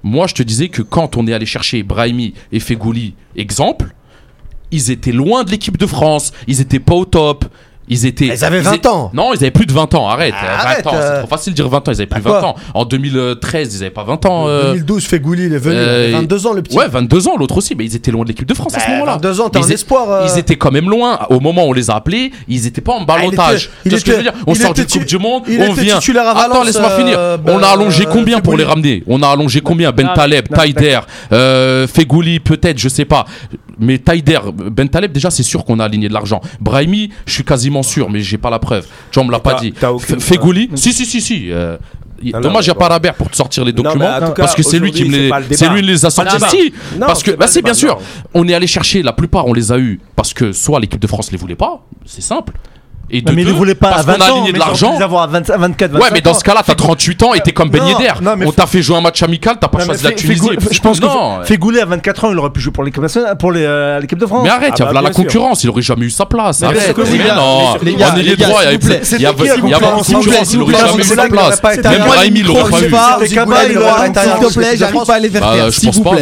Moi, 0.02 0.28
je 0.28 0.34
te 0.34 0.44
disais 0.44 0.70
que 0.70 0.82
quand 0.82 1.18
on 1.18 1.28
est 1.28 1.34
allé 1.34 1.46
chercher 1.46 1.84
Brahimi 1.84 2.34
et 2.54 2.62
Fegouli, 2.62 3.16
exemple, 3.36 3.94
ils 4.72 4.92
étaient 4.92 5.12
loin 5.12 5.44
de 5.44 5.52
l'équipe 5.52 5.78
de 5.78 5.86
France, 5.86 6.32
ils 6.48 6.62
étaient 6.62 6.80
pas 6.80 6.96
au 6.96 7.04
top. 7.04 7.46
Ils 7.90 8.06
étaient. 8.06 8.28
Ils 8.28 8.46
avaient 8.46 8.62
20 8.62 8.86
ans. 8.86 9.10
Non, 9.14 9.34
ils 9.34 9.38
avaient 9.38 9.52
plus 9.52 9.66
de 9.66 9.74
20 9.74 9.96
ans. 9.96 10.08
Arrête. 10.08 10.34
Ah, 10.38 10.70
euh, 10.70 10.82
c'est 10.84 10.96
euh. 10.96 11.20
trop 11.20 11.28
facile 11.28 11.54
de 11.54 11.56
dire 11.56 11.68
20 11.68 11.78
ans. 11.78 11.92
Ils 11.92 11.96
avaient 11.96 12.06
plus 12.06 12.22
de 12.22 12.30
20 12.30 12.44
ans. 12.44 12.56
En 12.76 12.86
2013, 12.86 13.76
ils 13.76 13.82
avaient 13.82 13.90
pas 13.90 14.04
20 14.04 14.26
ans. 14.28 14.48
Euh. 14.48 14.70
En 14.70 14.74
2012, 14.74 15.06
Fegouli, 15.06 15.46
il 15.48 15.54
est 15.54 15.58
venu. 15.58 16.12
22 16.12 16.48
ans, 16.48 16.54
le 16.54 16.62
petit. 16.62 16.78
Ouais, 16.78 16.88
22 16.88 17.28
ans, 17.28 17.38
l'autre 17.38 17.58
aussi. 17.58 17.74
Mais 17.76 17.86
ils 17.86 17.96
étaient 17.96 18.12
loin 18.12 18.24
de 18.24 18.30
l'équipe 18.30 18.48
de 18.48 18.54
France 18.54 18.74
bah, 18.74 18.80
à 18.80 18.82
ce 18.82 18.88
ben, 18.88 18.94
moment-là. 18.94 19.14
22 19.14 19.42
ans, 19.42 19.50
t'as 19.50 19.62
Ils 19.62 20.40
étaient 20.40 20.56
quand 20.56 20.72
même 20.72 20.90
loin. 20.90 21.20
Au 21.30 21.40
moment 21.40 21.66
où 21.66 21.70
on 21.70 21.74
les 21.74 21.90
a 21.90 21.96
appelés, 21.96 22.32
ils 22.48 22.68
étaient 22.68 22.82
pas 22.82 22.94
en 22.94 23.04
balotage. 23.04 23.70
Ah, 23.72 23.82
il 23.86 23.94
était... 23.96 24.12
il 24.12 24.28
était... 24.28 24.38
On 24.46 24.54
sort 24.54 24.74
d'une 24.74 24.86
Coupe 24.86 25.06
du 25.06 25.18
Monde, 25.18 25.44
il 25.48 25.60
on 25.62 25.74
vient. 25.74 25.98
À 25.98 26.46
Attends, 26.46 26.64
laisse-moi 26.64 26.92
finir. 26.92 27.18
Ben, 27.40 27.54
on 27.58 27.64
a 27.64 27.68
allongé 27.68 28.06
combien 28.06 28.40
pour 28.40 28.56
les 28.56 28.64
ramener? 28.64 29.04
On 29.08 29.24
a 29.24 29.28
allongé 29.28 29.62
combien? 29.62 29.92
Ben 29.92 30.10
Taleb, 30.14 30.48
Taider, 30.48 31.00
Fegouli, 31.88 32.40
peut-être, 32.40 32.78
je 32.78 32.90
sais 32.90 33.06
pas 33.06 33.26
mais 33.80 33.98
Taider, 33.98 34.40
Ben 34.72 34.90
Taleb, 34.90 35.12
déjà, 35.12 35.30
c'est 35.30 35.44
sûr 35.44 35.66
qu'on 35.66 35.80
a 35.80 35.86
aligné 35.86 36.08
de 36.08 36.14
l'argent. 36.14 36.42
Brahimi, 36.60 37.10
je 37.26 37.34
suis 37.34 37.44
quasiment 37.44 37.84
sûr, 37.84 38.10
mais 38.10 38.22
j'ai 38.22 38.38
pas 38.38 38.50
la 38.50 38.60
preuve. 38.60 38.86
Tu 39.12 39.20
on 39.20 39.26
me 39.26 39.32
l'a 39.32 39.40
pas 39.40 39.56
dit. 39.56 39.74
Fegouli, 40.20 40.70
si, 40.76 40.94
si, 40.94 41.06
si, 41.06 41.22
si. 41.22 41.52
Euh, 41.52 41.78
non, 42.22 42.42
Dommage, 42.42 42.66
il 42.66 42.70
n'y 42.70 42.72
a 42.72 42.76
pas 42.76 42.90
Rabert 42.90 43.16
pour 43.16 43.30
te 43.30 43.36
sortir 43.36 43.64
les 43.64 43.72
documents 43.72 44.34
parce 44.36 44.56
que 44.56 44.64
c'est 44.64 44.80
lui 44.80 44.92
qui 44.92 45.06
me 45.06 45.12
les, 45.12 45.56
c'est 45.56 45.70
lui 45.70 45.82
les 45.82 46.06
a 46.06 46.10
sortis. 46.10 46.38
Si, 46.50 46.74
Non, 46.98 47.08
parce 47.08 47.24
que, 47.24 47.32
bah, 47.32 47.46
bien 47.64 47.74
sûr. 47.74 47.98
On 48.34 48.48
est 48.48 48.54
allé 48.54 48.68
chercher, 48.68 49.02
la 49.02 49.14
plupart, 49.14 49.48
on 49.48 49.54
les 49.54 49.72
a 49.72 49.78
eu 49.80 50.00
parce 50.16 50.34
que 50.34 50.52
soit 50.52 50.80
l'équipe 50.80 51.00
de 51.00 51.08
France 51.08 51.28
ne 51.28 51.32
les 51.34 51.38
voulait 51.38 51.56
pas, 51.56 51.86
c'est 52.06 52.22
simple. 52.22 52.54
Et 53.12 53.22
de 53.22 53.32
mais 53.32 53.42
il 53.42 53.46
deux, 53.46 53.54
ne 53.54 53.58
voulait 53.58 53.74
pas 53.76 53.90
parce 53.90 54.06
20 54.06 54.14
qu'on 54.16 54.22
a 54.22 54.26
aligné 54.26 54.52
de 54.54 54.60
l'argent. 54.60 54.96
avoir 55.00 55.24
à 55.24 55.28
20 55.28 55.50
à 55.50 55.58
24, 55.58 55.92
25 55.92 56.04
Ouais, 56.04 56.10
mais 56.14 56.22
dans 56.22 56.32
ans. 56.32 56.34
ce 56.36 56.44
cas-là, 56.44 56.62
t'as 56.66 56.76
38 56.76 57.24
ans 57.24 57.34
et 57.34 57.40
t'es 57.42 57.52
comme 57.54 57.70
Non, 57.72 57.88
Yedder. 57.88 58.14
non, 58.22 58.36
mais 58.38 58.46
On 58.46 58.52
t'a 58.52 58.68
fait 58.68 58.82
jouer 58.84 58.98
un 58.98 59.02
match 59.02 59.24
amical, 59.24 59.58
t'as 59.60 59.68
pas 59.68 59.84
choisi 59.84 60.04
la 60.04 60.12
Tunisie. 60.12 60.50
Je 60.72 60.80
pense 60.80 61.00
que 61.00 61.06
non. 61.06 61.40
Fégoulet 61.44 61.82
à 61.82 61.86
24 61.86 62.26
ans, 62.26 62.32
il 62.32 62.38
aurait 62.38 62.52
pu 62.52 62.60
jouer 62.62 62.72
pour 62.72 62.84
l'équipe 62.84 63.02
nationale, 63.02 63.36
pour 63.38 63.52
les, 63.52 63.64
euh, 63.66 64.00
l'équipe 64.00 64.20
de 64.20 64.26
France. 64.28 64.42
Mais 64.44 64.50
arrête, 64.50 64.74
Ah 64.74 64.76
il 64.78 64.86
y 64.86 64.88
a 64.88 64.94
bah, 64.94 65.02
la 65.02 65.10
concurrence, 65.10 65.64
il 65.64 65.70
aurait 65.70 65.82
jamais 65.82 66.06
eu 66.06 66.10
sa 66.12 66.26
place. 66.26 66.62
Mais 66.62 66.68
Arrête. 66.68 66.98
non, 67.36 67.74
on 67.74 67.76
est 68.18 68.24
les 68.24 68.36
droits, 68.36 68.62
il 68.64 69.22
y 69.22 69.26
avait 69.26 69.50
concurrence, 69.50 70.54
il 70.54 70.62
aurait 70.62 70.74
jamais 70.74 70.94
eu 70.94 70.96
plaît, 70.98 71.04
sa 71.16 71.28
place. 71.28 71.64
Même 71.64 71.98
Moi, 72.00 72.08
Brahim, 72.08 72.22
le 72.22 72.26
il 72.28 72.34
micro, 72.44 72.58
l'aurait 72.58 72.70
pas 72.72 72.78
eu. 72.80 73.28
S'il 73.28 73.38
te 73.38 74.54
plaît, 74.54 74.78
j'arrive 74.78 75.04
pas 75.06 75.16
à 75.16 75.20
les 75.20 75.30
faire 75.30 75.42
Bah, 75.42 75.52
taire. 75.56 75.66
je 75.66 75.72
S'il 75.72 75.90
pense 75.90 75.98
vous 75.98 76.04
pas, 76.04 76.10
plaît. 76.12 76.22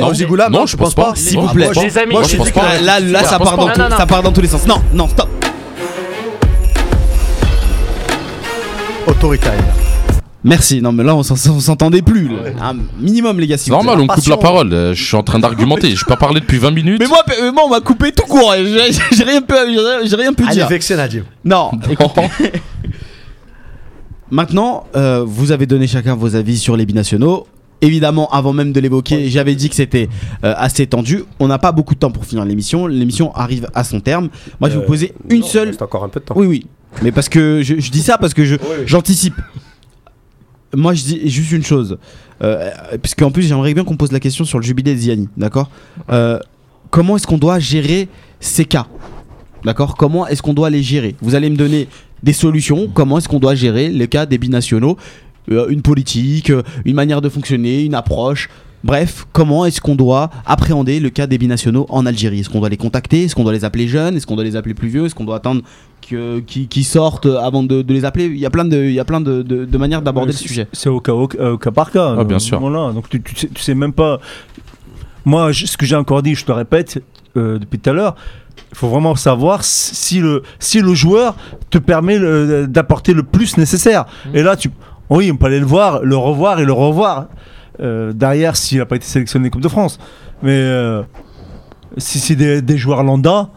non. 0.49 0.65
Je 0.65 0.77
pense 0.77 0.93
pas. 0.93 1.11
S'il 1.15 1.35
Non, 1.35 1.41
vous 1.41 1.47
je 1.49 1.53
plaît. 1.53 1.67
pas. 1.67 1.73
que- 1.73 3.11
Là, 3.11 3.23
ça 3.23 4.05
part 4.05 4.23
dans 4.23 4.31
tous 4.31 4.41
les 4.41 4.47
sens. 4.47 4.65
Non, 4.67 4.81
non, 4.93 5.07
stop. 5.09 5.27
Autoritaire. 9.07 9.53
Merci. 10.43 10.81
Non, 10.81 10.91
mais 10.91 11.03
là, 11.03 11.15
on 11.15 11.23
s'en- 11.23 11.51
on 11.51 11.59
s'entendait 11.59 12.01
plus. 12.01 12.27
là. 12.29 12.35
Un 12.61 12.75
minimum, 12.99 13.39
les 13.39 13.47
gars. 13.47 13.55
vous 13.57 13.71
Normal, 13.71 13.99
on 13.99 14.07
coupe 14.07 14.27
la 14.27 14.37
parole. 14.37 14.71
euh, 14.73 14.93
Je 14.93 15.03
suis 15.03 15.15
en 15.15 15.23
train 15.23 15.39
d'argumenter. 15.39 15.95
Je 15.95 16.03
peux 16.05 16.09
pas 16.09 16.15
parler 16.17 16.39
depuis 16.39 16.57
20 16.57 16.71
minutes. 16.71 16.99
Mais 16.99 17.07
moi, 17.07 17.19
euh, 17.41 17.51
moi, 17.51 17.63
on 17.65 17.69
m'a 17.69 17.81
coupé 17.81 18.11
tout 18.11 18.25
court. 18.27 18.53
J'ai 18.55 18.91
j'ai 19.11 19.23
rien 19.23 19.41
pu, 19.41 19.53
j'ai 20.05 20.15
rien- 20.15 20.33
pu 20.33 20.43
Allez, 20.45 20.55
dire. 20.55 20.67
vexé, 20.67 20.95
Nadim. 20.95 21.23
Non. 21.43 21.71
Maintenant, 24.31 24.85
euh, 24.95 25.23
vous 25.25 25.51
avez 25.51 25.65
donné 25.65 25.87
chacun 25.87 26.15
vos 26.15 26.35
avis 26.35 26.57
sur 26.57 26.75
les 26.77 26.85
binationaux. 26.85 27.47
Évidemment, 27.81 28.27
avant 28.31 28.53
même 28.53 28.73
de 28.73 28.79
l'évoquer, 28.79 29.29
j'avais 29.29 29.53
dit 29.55 29.69
que 29.69 29.75
c'était 29.75 30.09
euh, 30.43 30.53
assez 30.57 30.87
tendu. 30.87 31.23
On 31.39 31.47
n'a 31.47 31.59
pas 31.59 31.71
beaucoup 31.71 31.93
de 31.93 31.99
temps 31.99 32.09
pour 32.11 32.25
finir 32.25 32.43
l'émission. 32.43 32.87
L'émission 32.87 33.33
arrive 33.35 33.67
à 33.75 33.83
son 33.83 33.99
terme. 33.99 34.29
Moi, 34.59 34.69
je 34.69 34.75
vais 34.75 34.81
vous 34.81 34.87
poser 34.87 35.13
une 35.29 35.43
seule. 35.43 35.73
C'est 35.73 35.81
encore 35.83 36.03
un 36.03 36.09
peu 36.09 36.19
de 36.19 36.25
temps. 36.25 36.33
Oui, 36.37 36.47
oui. 36.47 36.65
Mais 37.03 37.11
parce 37.11 37.29
que 37.29 37.61
je, 37.61 37.79
je 37.79 37.91
dis 37.91 38.01
ça 38.01 38.17
parce 38.17 38.33
que 38.33 38.45
je 38.45 38.55
j'anticipe. 38.85 39.35
Moi, 40.75 40.93
je 40.93 41.03
dis 41.03 41.29
juste 41.29 41.51
une 41.51 41.63
chose. 41.63 41.97
Euh, 42.43 42.69
puisque 43.01 43.21
en 43.21 43.31
plus, 43.31 43.43
j'aimerais 43.43 43.73
bien 43.73 43.83
qu'on 43.83 43.97
pose 43.97 44.11
la 44.11 44.19
question 44.19 44.45
sur 44.45 44.59
le 44.59 44.63
jubilé 44.63 44.93
de 44.93 44.99
Ziani. 44.99 45.29
D'accord? 45.37 45.69
Euh, 46.09 46.39
Comment 46.89 47.17
est-ce 47.17 47.27
qu'on 47.27 47.37
doit 47.37 47.59
gérer 47.59 48.07
ces 48.39 48.63
cas? 48.65 48.87
D'accord? 49.65 49.95
Comment 49.97 50.25
est-ce 50.27 50.41
qu'on 50.41 50.53
doit 50.53 50.69
les 50.69 50.81
gérer? 50.83 51.15
Vous 51.21 51.35
allez 51.35 51.49
me 51.49 51.55
donner 51.57 51.87
des 52.23 52.33
solutions. 52.33 52.87
Comment 52.93 53.17
est-ce 53.17 53.27
qu'on 53.27 53.39
doit 53.39 53.55
gérer 53.55 53.89
les 53.89 54.07
cas 54.07 54.25
des 54.25 54.37
binationaux? 54.37 54.97
Euh, 55.51 55.67
Une 55.69 55.81
politique, 55.81 56.49
euh, 56.49 56.63
une 56.85 56.95
manière 56.95 57.21
de 57.21 57.29
fonctionner, 57.29 57.83
une 57.83 57.93
approche. 57.95 58.49
Bref, 58.83 59.25
comment 59.33 59.65
est-ce 59.65 59.81
qu'on 59.81 59.95
doit 59.95 60.29
appréhender 60.45 60.99
le 60.99 61.09
cas 61.09 61.27
des 61.27 61.37
binationaux 61.37 61.85
en 61.89 62.05
Algérie? 62.05 62.39
Est-ce 62.41 62.49
qu'on 62.49 62.59
doit 62.59 62.69
les 62.69 62.77
contacter? 62.77 63.23
Est-ce 63.23 63.35
qu'on 63.35 63.43
doit 63.43 63.53
les 63.53 63.65
appeler 63.65 63.87
jeunes? 63.87 64.15
Est-ce 64.15 64.27
qu'on 64.27 64.35
doit 64.35 64.43
les 64.43 64.55
appeler 64.55 64.75
plus 64.75 64.87
vieux? 64.87 65.05
Est-ce 65.05 65.15
qu'on 65.15 65.25
doit 65.25 65.37
attendre 65.37 65.61
que- 66.07 66.39
qu'ils 66.39 66.85
sortent 66.85 67.25
avant 67.25 67.63
de, 67.63 67.81
de 67.81 67.93
les 67.93 68.05
appeler? 68.05 68.25
Il 68.25 68.37
y 68.37 68.45
a 68.45 68.49
plein 68.51 68.65
de, 68.65 68.77
il 68.77 68.93
y 68.93 68.99
a 68.99 69.05
plein 69.05 69.19
de, 69.19 69.41
de- 69.41 69.65
de 69.65 69.77
manières 69.77 70.01
d'aborder 70.03 70.31
le 70.31 70.37
sujet. 70.37 70.67
C'est 70.73 70.89
au 70.89 70.99
cas, 71.01 71.13
au, 71.13 71.23
au 71.27 71.57
cas 71.57 71.71
par 71.71 71.91
cas. 71.91 72.15
Ah, 72.19 72.23
bien 72.23 72.37
Euh, 72.37 72.39
sûr. 72.39 72.59
Voilà, 72.59 72.91
donc 72.93 73.09
tu, 73.09 73.21
tu, 73.21 73.35
sais, 73.35 73.49
tu 73.53 73.61
sais 73.61 73.73
même 73.75 73.93
pas. 73.93 74.19
Moi, 75.25 75.51
je- 75.51 75.65
ce 75.65 75.75
que 75.75 75.85
j'ai 75.85 75.95
encore 75.95 76.21
dit, 76.21 76.35
je 76.35 76.45
te 76.45 76.51
répète 76.51 77.01
euh, 77.35 77.57
depuis 77.59 77.79
tout 77.79 77.89
à 77.89 77.93
l'heure, 77.93 78.15
il 78.71 78.77
faut 78.77 78.87
vraiment 78.89 79.15
savoir 79.15 79.63
si 79.63 80.19
le, 80.19 80.43
si 80.59 80.81
le 80.81 80.93
joueur 80.93 81.35
te 81.71 81.77
permet 81.79 82.17
d'apporter 82.67 83.13
le 83.13 83.23
plus 83.23 83.57
nécessaire. 83.57 84.05
Mm. 84.31 84.35
Et 84.35 84.43
là, 84.43 84.55
tu, 84.55 84.69
oui, 85.09 85.29
on 85.31 85.35
peut 85.37 85.47
aller 85.47 85.59
le 85.59 85.65
voir, 85.65 86.01
le 86.03 86.15
revoir 86.15 86.59
et 86.59 86.65
le 86.65 86.73
revoir 86.73 87.25
euh, 87.79 88.13
derrière 88.13 88.55
s'il 88.55 88.79
n'a 88.79 88.85
pas 88.85 88.95
été 88.95 89.05
sélectionné 89.05 89.49
Coupe 89.49 89.61
de 89.61 89.67
France. 89.67 89.99
Mais 90.43 90.51
euh, 90.51 91.03
si 91.97 92.19
c'est 92.19 92.35
des, 92.35 92.77
joueurs 92.77 93.03
lambda, 93.03 93.49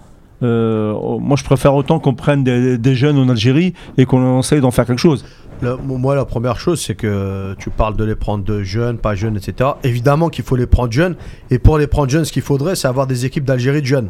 euh, 0.43 0.95
moi 1.19 1.37
je 1.37 1.45
préfère 1.45 1.75
autant 1.75 1.99
qu'on 1.99 2.15
prenne 2.15 2.45
des, 2.45 2.95
jeunes 2.95 3.19
en 3.19 3.29
Algérie 3.29 3.75
et 3.99 4.07
qu'on 4.07 4.41
essaye 4.41 4.61
d'en 4.61 4.71
faire 4.71 4.87
quelque 4.87 4.99
chose. 4.99 5.25
Moi, 5.63 6.15
la 6.15 6.25
première 6.25 6.59
chose, 6.59 6.81
c'est 6.81 6.95
que 6.95 7.55
tu 7.59 7.69
parles 7.69 7.95
de 7.95 8.05
les 8.05 8.15
prendre 8.15 8.43
de 8.43 8.63
jeunes, 8.63 8.97
pas 8.97 9.15
jeunes, 9.15 9.37
etc. 9.37 9.73
Évidemment 9.85 10.31
qu'il 10.31 10.43
faut 10.43 10.57
les 10.57 10.67
prendre 10.67 10.91
jeunes. 10.91 11.17
Et 11.51 11.59
pour 11.59 11.77
les 11.77 11.87
prendre 11.87 12.09
jeunes, 12.09 12.25
ce 12.25 12.33
qu'il 12.33 12.41
faudrait, 12.41 12.77
c'est 12.77 12.89
avoir 12.89 13.07
des 13.07 13.27
équipes 13.27 13.45
d'Algérie 13.45 13.83
de 13.83 13.87
jeunes. 13.87 14.09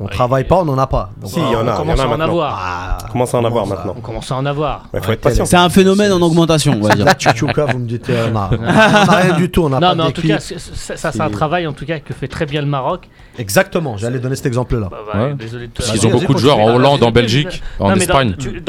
On 0.00 0.06
travaille 0.06 0.44
pas, 0.44 0.56
on 0.56 0.64
n'en 0.64 0.78
a 0.78 0.86
pas. 0.86 1.10
Donc, 1.20 1.30
Si, 1.30 1.38
il 1.38 1.52
y 1.52 1.56
en 1.56 1.66
a. 1.68 1.74
On 1.74 1.76
commence 1.78 2.00
a 2.00 2.04
à 2.04 2.08
en 2.08 2.20
avoir. 2.20 2.60
ah, 2.60 2.98
Commence 3.10 3.34
à 3.34 3.38
en 3.38 3.44
avoir 3.44 3.66
maintenant. 3.66 3.94
On 3.96 4.00
commence 4.00 4.32
à 4.32 4.36
en 4.36 4.46
avoir. 4.46 4.84
Il 4.94 5.00
faut 5.00 5.12
être 5.12 5.20
patient. 5.20 5.44
C'est 5.44 5.56
un 5.56 5.68
phénomène 5.68 6.10
en 6.12 6.20
augmentation, 6.20 6.74
on 6.80 6.86
va 6.86 6.94
dire. 6.94 7.04
La 7.12 7.14
tchouka, 7.14 7.66
vous 7.66 7.78
me 7.78 7.86
dites, 7.86 8.08
euh, 8.10 8.28
on 8.32 8.36
a, 8.36 8.50
on 8.58 8.64
a 8.64 9.16
rien 9.22 9.36
du 9.36 9.50
tout, 9.50 9.64
on 9.64 9.68
n'a 9.68 9.78
Non, 9.80 9.88
pas 9.88 9.94
mais 9.94 10.02
en 10.02 10.10
tout 10.10 10.22
cas, 10.26 10.38
ça, 10.40 11.12
c'est 11.12 11.20
un 11.20 11.30
travail 11.30 11.66
en 11.66 11.72
tout 11.72 11.84
cas 11.86 11.98
que 12.00 12.12
fait 12.14 12.28
très 12.28 12.46
bien 12.46 12.60
le 12.62 12.66
Maroc. 12.66 13.08
Exactement, 13.38 13.96
j'allais 13.96 14.18
donner 14.18 14.36
cet 14.36 14.46
exemple-là. 14.46 14.88
Bah, 14.90 14.98
bah, 15.12 15.28
Parce 15.74 15.90
qu'ils 15.90 16.06
ont 16.06 16.10
beaucoup 16.10 16.34
de 16.34 16.38
joueurs 16.38 16.58
en 16.58 16.74
Hollande, 16.74 17.02
en 17.02 17.10
Belgique, 17.10 17.62
en 17.78 17.94
Espagne. 17.94 18.34
tu- 18.38 18.62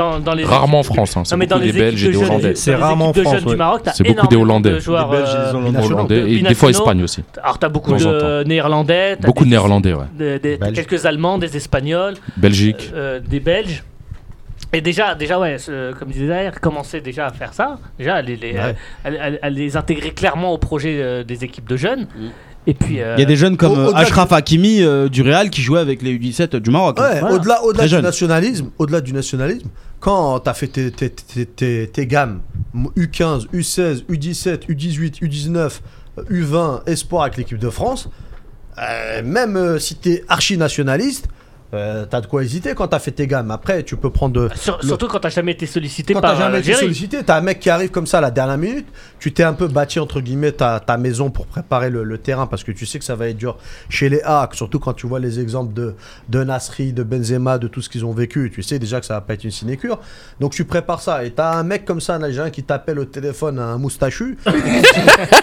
Rarement 0.46 0.80
en 0.80 0.84
France. 0.84 1.18
C'est 1.24 1.36
beaucoup 1.38 1.60
des 1.60 1.72
Belges 1.74 2.04
et 2.04 2.08
des 2.08 2.14
de 2.14 2.20
jeunes 2.20 2.30
Hollandais. 2.30 2.56
C'est 2.56 2.76
rarement 2.76 3.10
en 3.10 3.14
France, 3.14 3.36
C'est 3.96 4.04
beaucoup 4.08 4.28
des 4.28 4.36
Hollandais. 4.36 4.70
Des 4.74 4.76
Belges 4.80 4.88
et 4.90 4.92
des 4.92 5.78
euh, 5.78 5.86
Hollandais. 5.86 6.32
et 6.32 6.42
des 6.42 6.54
fois. 6.56 6.70
Espagne 6.70 7.04
aussi. 7.04 7.24
Alors 7.42 7.60
t'as 7.60 7.70
beaucoup 7.70 7.94
De 7.94 8.44
néerlandais, 8.46 9.18
Beaucoup 9.24 9.46
de 9.46 9.50
néerlandais, 9.50 9.94
ouais. 9.94 10.72
quelques 10.74 11.06
allemands, 11.14 11.38
des 11.38 11.56
espagnols, 11.58 12.16
Belgique. 12.38 12.92
euh, 12.94 13.20
des 13.20 13.40
belges. 13.40 13.84
Et 14.76 14.82
déjà, 14.82 15.14
déjà 15.14 15.40
ouais, 15.40 15.58
ce- 15.60 15.94
comme 15.94 16.10
disait 16.10 16.28
Zahir, 16.28 16.60
commencer 16.60 17.00
déjà 17.02 17.28
à 17.28 17.32
faire 17.32 17.54
ça, 17.54 17.78
déjà 18.00 18.16
à 18.16 18.22
les, 18.22 18.36
les- 18.36 18.54
Ouais. 18.54 18.76
à- 19.06 19.08
à- 19.10 19.46
à 19.46 19.50
les 19.50 19.78
intégrer 19.78 20.12
clairement 20.12 20.52
au 20.54 20.58
projet 20.58 20.98
euh, 21.02 21.24
des 21.24 21.44
équipes 21.44 21.70
de 21.70 21.78
jeunes. 21.78 22.08
Et 22.66 22.74
puis, 22.74 23.02
euh, 23.02 23.16
Il 23.18 23.20
y 23.20 23.24
a 23.24 23.28
des 23.28 23.36
jeunes 23.36 23.58
comme 23.58 23.74
Au- 23.74 23.90
euh, 23.90 23.94
Ashraf 23.94 24.32
Hakimi 24.32 24.82
euh, 24.82 25.10
du 25.10 25.22
Real 25.22 25.50
qui 25.50 25.62
jouait 25.62 25.80
avec 25.82 26.02
les 26.02 26.18
U17 26.18 26.56
du 26.56 26.72
Maroc. 26.72 26.98
Ouais, 27.00 27.20
Voilà. 27.20 27.36
au-delà, 27.36 27.84
du 27.84 27.90
jeune. 27.90 28.02
nationalisme, 28.04 28.70
au-delà 28.80 29.02
du 29.02 29.12
nationalisme, 29.14 29.68
quand 30.00 30.40
tu 30.40 30.50
as 30.50 30.54
fait 30.54 30.68
tes, 30.68 30.90
tes, 30.92 31.10
tes, 31.10 31.46
tes- 31.46 31.88
tes 31.94 32.08
gammes 32.08 32.40
U15, 32.98 33.48
U16, 33.54 34.06
U17, 34.10 34.66
U18, 34.70 35.20
U19, 35.22 35.82
U20, 36.32 36.82
Espoir 36.88 37.24
avec 37.24 37.38
l'équipe 37.38 37.60
de 37.60 37.70
France, 37.70 38.08
euh, 38.08 38.10
même 39.24 39.56
euh, 39.56 39.80
si 39.80 39.96
tu 39.96 40.14
es 40.14 40.24
archi 40.28 40.58
nationaliste, 40.58 41.28
euh, 41.74 42.06
t'as 42.10 42.22
de 42.22 42.28
quoi 42.28 42.44
hésiter 42.44 42.74
quand 42.76 42.88
t'as 42.88 43.00
fait 43.00 43.12
tes 43.12 43.28
gammes. 43.28 43.52
Après, 43.52 43.84
tu 43.84 43.96
peux 43.96 44.10
prendre 44.10 44.34
de. 44.34 44.50
sur- 44.56 44.78
le- 44.82 44.88
surtout 44.88 45.08
quand 45.08 45.20
t'as 45.20 45.30
jamais 45.30 45.54
été 45.54 45.66
sollicité 45.66 46.14
quand 46.14 46.22
par 46.22 46.34
t'as 46.34 46.40
jamais 46.46 46.60
été 46.60 46.74
sollicité, 46.80 47.24
t'as 47.24 47.38
un 47.38 47.42
mec 47.42 47.60
qui 47.60 47.70
arrive 47.70 47.90
comme 47.90 48.08
ça 48.08 48.20
à 48.20 48.22
la 48.22 48.32
dernière 48.32 48.58
minute, 48.58 48.88
tu 49.20 49.32
t'es 49.34 49.44
un 49.44 49.54
peu 49.54 49.68
bâti 49.68 50.00
entre 50.00 50.22
guillemets 50.22 50.52
ta, 50.52 50.80
ta 50.80 50.98
maison 50.98 51.30
pour 51.32 51.46
préparer 51.48 51.90
le, 51.90 52.04
le 52.04 52.18
terrain 52.18 52.46
parce 52.48 52.64
que 52.64 52.72
tu 52.72 52.86
sais 52.86 53.00
que 53.00 53.06
ça 53.06 53.16
va 53.16 53.28
être 53.30 53.38
dur 53.38 53.58
chez 53.90 54.10
les 54.10 54.22
Hawks, 54.24 54.56
surtout 54.56 54.80
quand 54.80 54.94
tu 54.94 55.08
vois 55.08 55.20
les 55.20 55.40
exemples 55.40 55.74
de, 55.74 55.96
de 56.30 56.44
Nasri, 56.44 56.94
de 56.94 57.04
Benzema, 57.04 57.58
de 57.58 57.68
tout 57.68 57.82
ce 57.82 57.90
qu'ils 57.90 58.06
ont 58.06 58.14
vécu, 58.14 58.52
tu 58.54 58.62
sais 58.64 58.80
déjà 58.80 59.00
que 59.00 59.06
ça 59.06 59.16
va 59.16 59.22
pas 59.22 59.34
être 59.34 59.44
une 59.44 59.52
sinécure. 59.52 60.00
Donc 60.40 60.52
tu 60.54 60.66
prépares 60.66 61.02
ça 61.02 61.24
et 61.26 61.32
t'as 61.32 61.54
un 61.54 61.64
mec 61.64 61.86
comme 61.86 62.02
ça, 62.02 62.16
un 62.16 62.24
Algérien 62.24 62.52
qui 62.52 62.64
t'appelle 62.64 63.00
au 63.00 63.06
téléphone, 63.06 63.60
un 63.60 63.78
moustachu, 63.78 64.38
et 64.48 64.52
qui, 64.52 64.58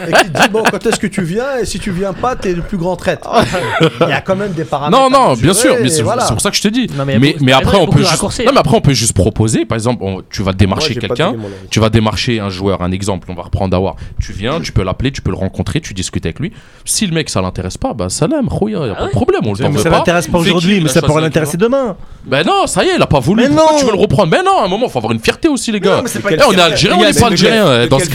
et 0.08 0.12
qui 0.12 0.30
te 0.32 0.42
dit 0.42 0.48
bon 0.50 0.62
quand 0.70 0.84
est-ce 0.86 1.00
que 1.00 1.06
tu 1.06 1.22
viens? 1.22 1.58
Et 1.58 1.64
si 1.64 1.78
tu 1.78 1.90
viens 1.90 2.12
pas 2.12 2.36
t'es 2.36 2.52
le 2.52 2.62
plus 2.62 2.78
grand 2.78 2.96
traître. 2.96 3.28
Il 4.00 4.08
y 4.08 4.12
a 4.12 4.20
quand 4.20 4.36
même 4.36 4.52
des 4.52 4.64
paramètres. 4.64 5.00
Non, 5.02 5.10
non, 5.10 5.34
bien 5.34 5.52
sûr, 5.54 5.74
mais 5.82 5.88
c'est 5.88 6.02
voilà. 6.02 6.19
C'est 6.20 6.32
pour 6.32 6.40
ça 6.40 6.50
que 6.50 6.56
je 6.56 6.62
te 6.62 6.68
dis. 6.68 6.86
Non, 6.96 7.04
mais 7.04 7.18
mais, 7.18 7.36
il 7.40 7.52
après, 7.52 7.78
il 7.78 7.80
on 7.82 7.86
peut 7.86 7.98
juste. 8.04 8.22
Non, 8.22 8.52
mais 8.52 8.58
après, 8.60 8.76
on 8.76 8.80
peut 8.80 8.92
juste 8.92 9.12
proposer. 9.12 9.64
Par 9.64 9.76
exemple, 9.76 10.02
on- 10.04 10.22
tu 10.30 10.42
vas 10.42 10.52
démarcher 10.52 10.94
quelqu'un. 10.94 11.34
Tu 11.70 11.80
vas 11.80 11.90
démarcher 11.90 12.40
un 12.40 12.48
joueur, 12.50 12.82
un 12.82 12.92
exemple. 12.92 13.28
On 13.30 13.34
va 13.34 13.42
reprendre 13.42 13.70
Dawar. 13.70 13.96
Tu 14.20 14.32
viens, 14.32 14.60
tu 14.60 14.72
peux 14.72 14.82
l'appeler, 14.82 15.10
tu 15.12 15.22
peux 15.22 15.30
le 15.30 15.36
rencontrer, 15.36 15.80
tu 15.80 15.94
discutes 15.94 16.26
avec 16.26 16.38
lui. 16.40 16.52
Si 16.84 17.06
le 17.06 17.12
mec 17.14 17.28
ça 17.30 17.40
l'intéresse 17.42 17.76
pas, 17.78 17.92
bah 17.94 18.08
salam, 18.08 18.48
khouya, 18.48 18.78
y 18.86 18.90
a 18.90 18.92
Ah 18.92 18.94
pas 18.94 19.00
de 19.02 19.06
oui. 19.06 19.12
problème, 19.12 19.40
on 19.44 19.52
le 19.54 19.68
Mais 19.68 19.78
ça 19.78 19.90
l'intéresse 19.90 20.26
pas 20.28 20.38
aujourd'hui, 20.38 20.76
il 20.78 20.82
mais 20.84 20.88
ça 20.88 21.02
pourrait 21.02 21.22
l'intéresser 21.22 21.56
demain. 21.56 21.96
Ben 22.24 22.44
non, 22.46 22.66
ça 22.66 22.84
y 22.84 22.88
est, 22.88 22.96
il 22.96 23.02
a 23.02 23.06
pas 23.06 23.20
voulu. 23.20 23.42
Mais 23.42 23.48
Pourquoi 23.48 23.72
non. 23.72 23.78
tu 23.78 23.84
veux 23.86 23.92
le 23.92 23.98
reprendre? 23.98 24.30
Mais 24.30 24.42
non, 24.42 24.58
à 24.60 24.64
un 24.64 24.68
moment, 24.68 24.88
faut 24.88 24.98
avoir 24.98 25.12
une 25.12 25.20
fierté 25.20 25.48
aussi, 25.48 25.72
les 25.72 25.80
gars. 25.80 26.02
Eh, 26.30 26.36
on 26.48 26.52
est 26.52 26.60
algérien, 26.60 26.96
on 26.98 27.02
n'est 27.04 27.12
pas 27.18 27.26
algérien. 27.28 27.86
Dans 27.86 27.98
ce 27.98 28.08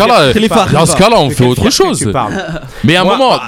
cas-là, 0.96 1.20
on 1.20 1.30
fait 1.30 1.46
autre 1.46 1.70
chose. 1.70 2.08
Mais 2.84 2.96
à 2.96 3.02
un 3.02 3.06
Moi, 3.06 3.40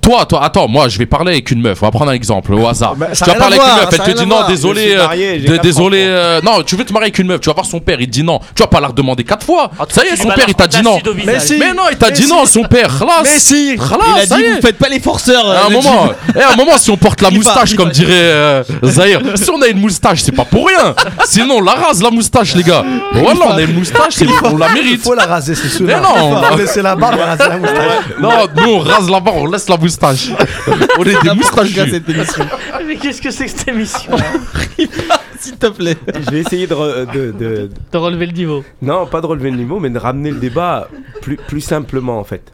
toi, 0.00 0.24
toi, 0.26 0.44
attends, 0.44 0.68
moi, 0.68 0.88
je 0.88 0.98
vais 0.98 1.06
parler 1.06 1.32
avec 1.32 1.50
une 1.50 1.60
meuf. 1.60 1.82
On 1.82 1.86
va 1.86 1.90
prendre 1.90 2.10
un 2.10 2.14
exemple 2.14 2.52
au 2.54 2.66
hasard. 2.66 2.94
Bah, 2.96 3.08
tu 3.14 3.22
a 3.22 3.26
vas 3.26 3.34
parler 3.34 3.58
avec 3.58 3.68
une 3.68 3.76
meuf, 3.84 3.88
elle 4.06 4.14
te 4.14 4.18
dit 4.20 4.26
non, 4.26 4.46
désolé, 4.48 4.94
euh, 4.94 5.02
marié, 5.02 5.38
désolé. 5.62 6.04
euh, 6.06 6.40
Non, 6.42 6.62
tu 6.62 6.76
veux 6.76 6.84
te 6.84 6.92
marier 6.92 7.06
avec 7.06 7.18
une 7.18 7.26
meuf, 7.26 7.40
tu 7.40 7.48
vas 7.48 7.54
voir 7.54 7.66
son 7.66 7.80
père, 7.80 8.00
il 8.00 8.06
te 8.06 8.12
dit 8.12 8.22
non. 8.22 8.40
Tu 8.54 8.62
vas 8.62 8.66
pas 8.68 8.80
la 8.80 8.88
redemander 8.88 9.24
quatre 9.24 9.44
fois. 9.46 9.70
Tout 9.78 9.86
Ça 9.90 10.04
y 10.04 10.08
est, 10.08 10.16
son 10.16 10.28
père, 10.28 10.44
il 10.48 10.54
t'a 10.54 10.66
dit 10.66 10.82
non. 10.82 10.98
Mais 11.24 11.40
si. 11.40 11.56
Mais 11.58 11.72
non, 11.72 11.84
il 11.90 11.96
t'a 11.96 12.10
dit 12.10 12.22
si. 12.24 12.28
non, 12.28 12.44
son 12.46 12.62
père. 12.64 12.90
Mais 13.22 13.38
si. 13.38 13.74
Il 13.74 13.80
a 13.80 14.26
ça 14.26 14.36
dit 14.36 14.42
y 14.42 14.44
est. 14.46 14.54
vous 14.56 14.60
faites 14.62 14.78
pas 14.78 14.88
les 14.88 15.00
forceurs. 15.00 15.46
À 15.46 15.50
euh, 15.54 15.66
un 15.66 15.68
le 15.68 15.74
moment, 15.76 16.08
eh, 16.36 16.40
à 16.40 16.52
un 16.52 16.56
moment, 16.56 16.76
si 16.78 16.90
on 16.90 16.96
porte 16.96 17.20
la 17.22 17.28
Il 17.30 17.36
moustache 17.36 17.72
il 17.72 17.76
comme 17.76 17.90
dirait 17.90 18.10
euh, 18.12 18.62
Zahir, 18.84 19.20
si 19.34 19.50
on 19.50 19.60
a 19.62 19.66
une 19.68 19.80
moustache, 19.80 20.20
c'est 20.22 20.32
pas 20.32 20.44
pour 20.44 20.66
rien. 20.66 20.94
Sinon, 21.24 21.56
on 21.56 21.60
la 21.62 21.72
rase 21.72 22.02
la 22.02 22.10
moustache, 22.10 22.54
les 22.54 22.62
gars. 22.62 22.84
Voilà, 23.12 23.40
on 23.48 23.56
a 23.56 23.62
une 23.62 23.74
moustache, 23.74 24.14
c'est- 24.14 24.26
on 24.44 24.56
la 24.56 24.68
Il 24.68 24.74
mérite. 24.74 25.02
faut 25.02 25.14
la 25.14 25.24
raser, 25.26 25.54
c'est 25.54 25.68
sûr. 25.68 25.86
Mais 25.86 25.94
non, 26.00 26.08
on 26.22 26.34
va- 26.40 26.56
laisser 26.56 26.82
la 26.82 26.94
barbe 26.96 27.14
et 27.16 27.18
la 27.48 27.56
moustache. 27.58 27.92
Non, 28.20 28.30
nous 28.56 28.72
on 28.74 28.78
rase 28.80 29.08
la 29.10 29.20
barre, 29.20 29.36
on 29.36 29.46
laisse 29.46 29.61
la 29.68 29.76
moustache. 29.76 30.30
On 30.98 31.02
est 31.04 31.22
des 31.22 31.34
moustachus. 31.34 31.90
cette 31.90 32.08
émission. 32.08 32.44
Mais 32.86 32.96
qu'est-ce 32.96 33.20
que 33.22 33.30
c'est 33.30 33.44
que 33.46 33.50
cette 33.50 33.68
émission 33.68 34.12
S'il 35.38 35.56
te 35.56 35.66
plaît. 35.68 35.96
Je 36.14 36.30
vais 36.30 36.40
essayer 36.40 36.66
de, 36.66 36.74
re- 36.74 37.12
de- 37.12 37.32
de- 37.32 37.70
De 37.92 37.98
relever 37.98 38.26
le 38.26 38.32
niveau. 38.32 38.64
Non, 38.80 39.06
pas 39.06 39.20
de 39.20 39.26
relever 39.26 39.50
le 39.50 39.56
niveau, 39.56 39.80
mais 39.80 39.90
de 39.90 39.98
ramener 39.98 40.30
le 40.30 40.38
débat 40.38 40.88
plus, 41.20 41.36
plus 41.36 41.60
simplement 41.60 42.18
en 42.18 42.24
fait. 42.24 42.52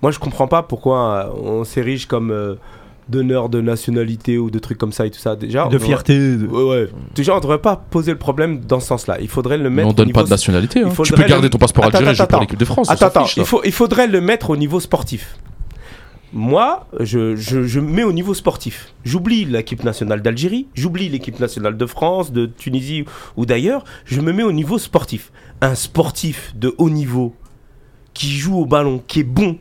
Moi, 0.00 0.10
je 0.12 0.18
comprends 0.18 0.48
pas 0.48 0.62
pourquoi 0.62 1.14
euh, 1.36 1.40
on 1.60 1.64
s'érige 1.64 2.06
comme 2.06 2.30
euh, 2.30 2.54
donneur 3.08 3.48
de 3.50 3.60
nationalité 3.60 4.38
ou 4.38 4.50
de 4.50 4.58
trucs 4.58 4.78
comme 4.78 4.92
ça 4.92 5.04
et 5.06 5.10
tout 5.10 5.18
ça. 5.18 5.36
Déjà, 5.36 5.66
De 5.68 5.78
fierté. 5.78 6.16
de- 6.18 6.46
Ouais, 6.46 6.64
ouais. 6.64 6.88
Déjà, 7.14 7.36
on 7.36 7.40
devrait 7.40 7.58
pas 7.60 7.76
poser 7.76 8.12
le 8.12 8.18
problème 8.18 8.60
dans 8.60 8.80
ce 8.80 8.86
sens-là. 8.88 9.18
Il 9.20 9.28
faudrait 9.28 9.58
le 9.58 9.64
Mais 9.68 9.76
mettre. 9.76 9.88
on 9.88 9.90
au 9.90 9.94
donne 9.94 10.06
niveau 10.06 10.20
pas 10.20 10.24
de 10.24 10.30
nationalité. 10.30 10.80
hein. 10.80 10.84
il 10.86 10.90
Tu 10.90 10.94
faudrait 10.96 11.22
peux 11.24 11.28
garder 11.28 11.46
le- 11.46 11.50
ton 11.50 11.58
passeport 11.58 11.84
Attends, 11.84 11.98
algérien, 11.98 12.14
jouer 12.14 12.22
attends, 12.24 12.36
pour 12.38 12.40
l'équipe 12.42 12.58
de 12.58 12.64
France. 12.64 12.88
on 12.88 12.92
Attends, 12.92 13.00
s'en 13.00 13.06
attends, 13.08 13.24
fiche, 13.26 13.36
il, 13.36 13.40
ça. 13.40 13.46
faut, 13.46 13.60
il 13.64 13.72
faudrait 13.72 14.06
le 14.08 14.20
mettre 14.22 14.50
au 14.50 14.56
niveau 14.56 14.80
sportif. 14.80 15.36
Moi, 16.32 16.86
je, 16.98 17.36
je, 17.36 17.80
mets 17.80 18.04
au 18.04 18.12
niveau 18.12 18.32
sportif. 18.32 18.94
J'oublie 19.04 19.44
l'équipe 19.44 19.84
nationale 19.84 20.22
d'Algérie, 20.22 20.66
j'oublie 20.74 21.10
l'équipe 21.10 21.38
nationale 21.38 21.76
de 21.76 21.84
France, 21.84 22.32
de 22.32 22.46
Tunisie 22.46 23.04
ou 23.36 23.44
d'ailleurs. 23.44 23.84
Je 24.06 24.22
me 24.22 24.32
mets 24.32 24.42
au 24.42 24.52
niveau 24.52 24.78
sportif. 24.78 25.30
Un 25.60 25.74
sportif 25.74 26.54
de 26.56 26.74
haut 26.78 26.88
niveau 26.88 27.34
qui 28.14 28.30
joue 28.30 28.58
au 28.58 28.64
ballon, 28.64 29.02
qui 29.06 29.20
est 29.20 29.24
bon, 29.24 29.58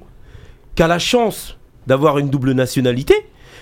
qui 0.76 0.84
a 0.84 0.88
la 0.88 1.00
chance 1.00 1.58
d'avoir 1.88 2.20
une 2.20 2.30
double 2.30 2.54
nationalité, 2.54 3.16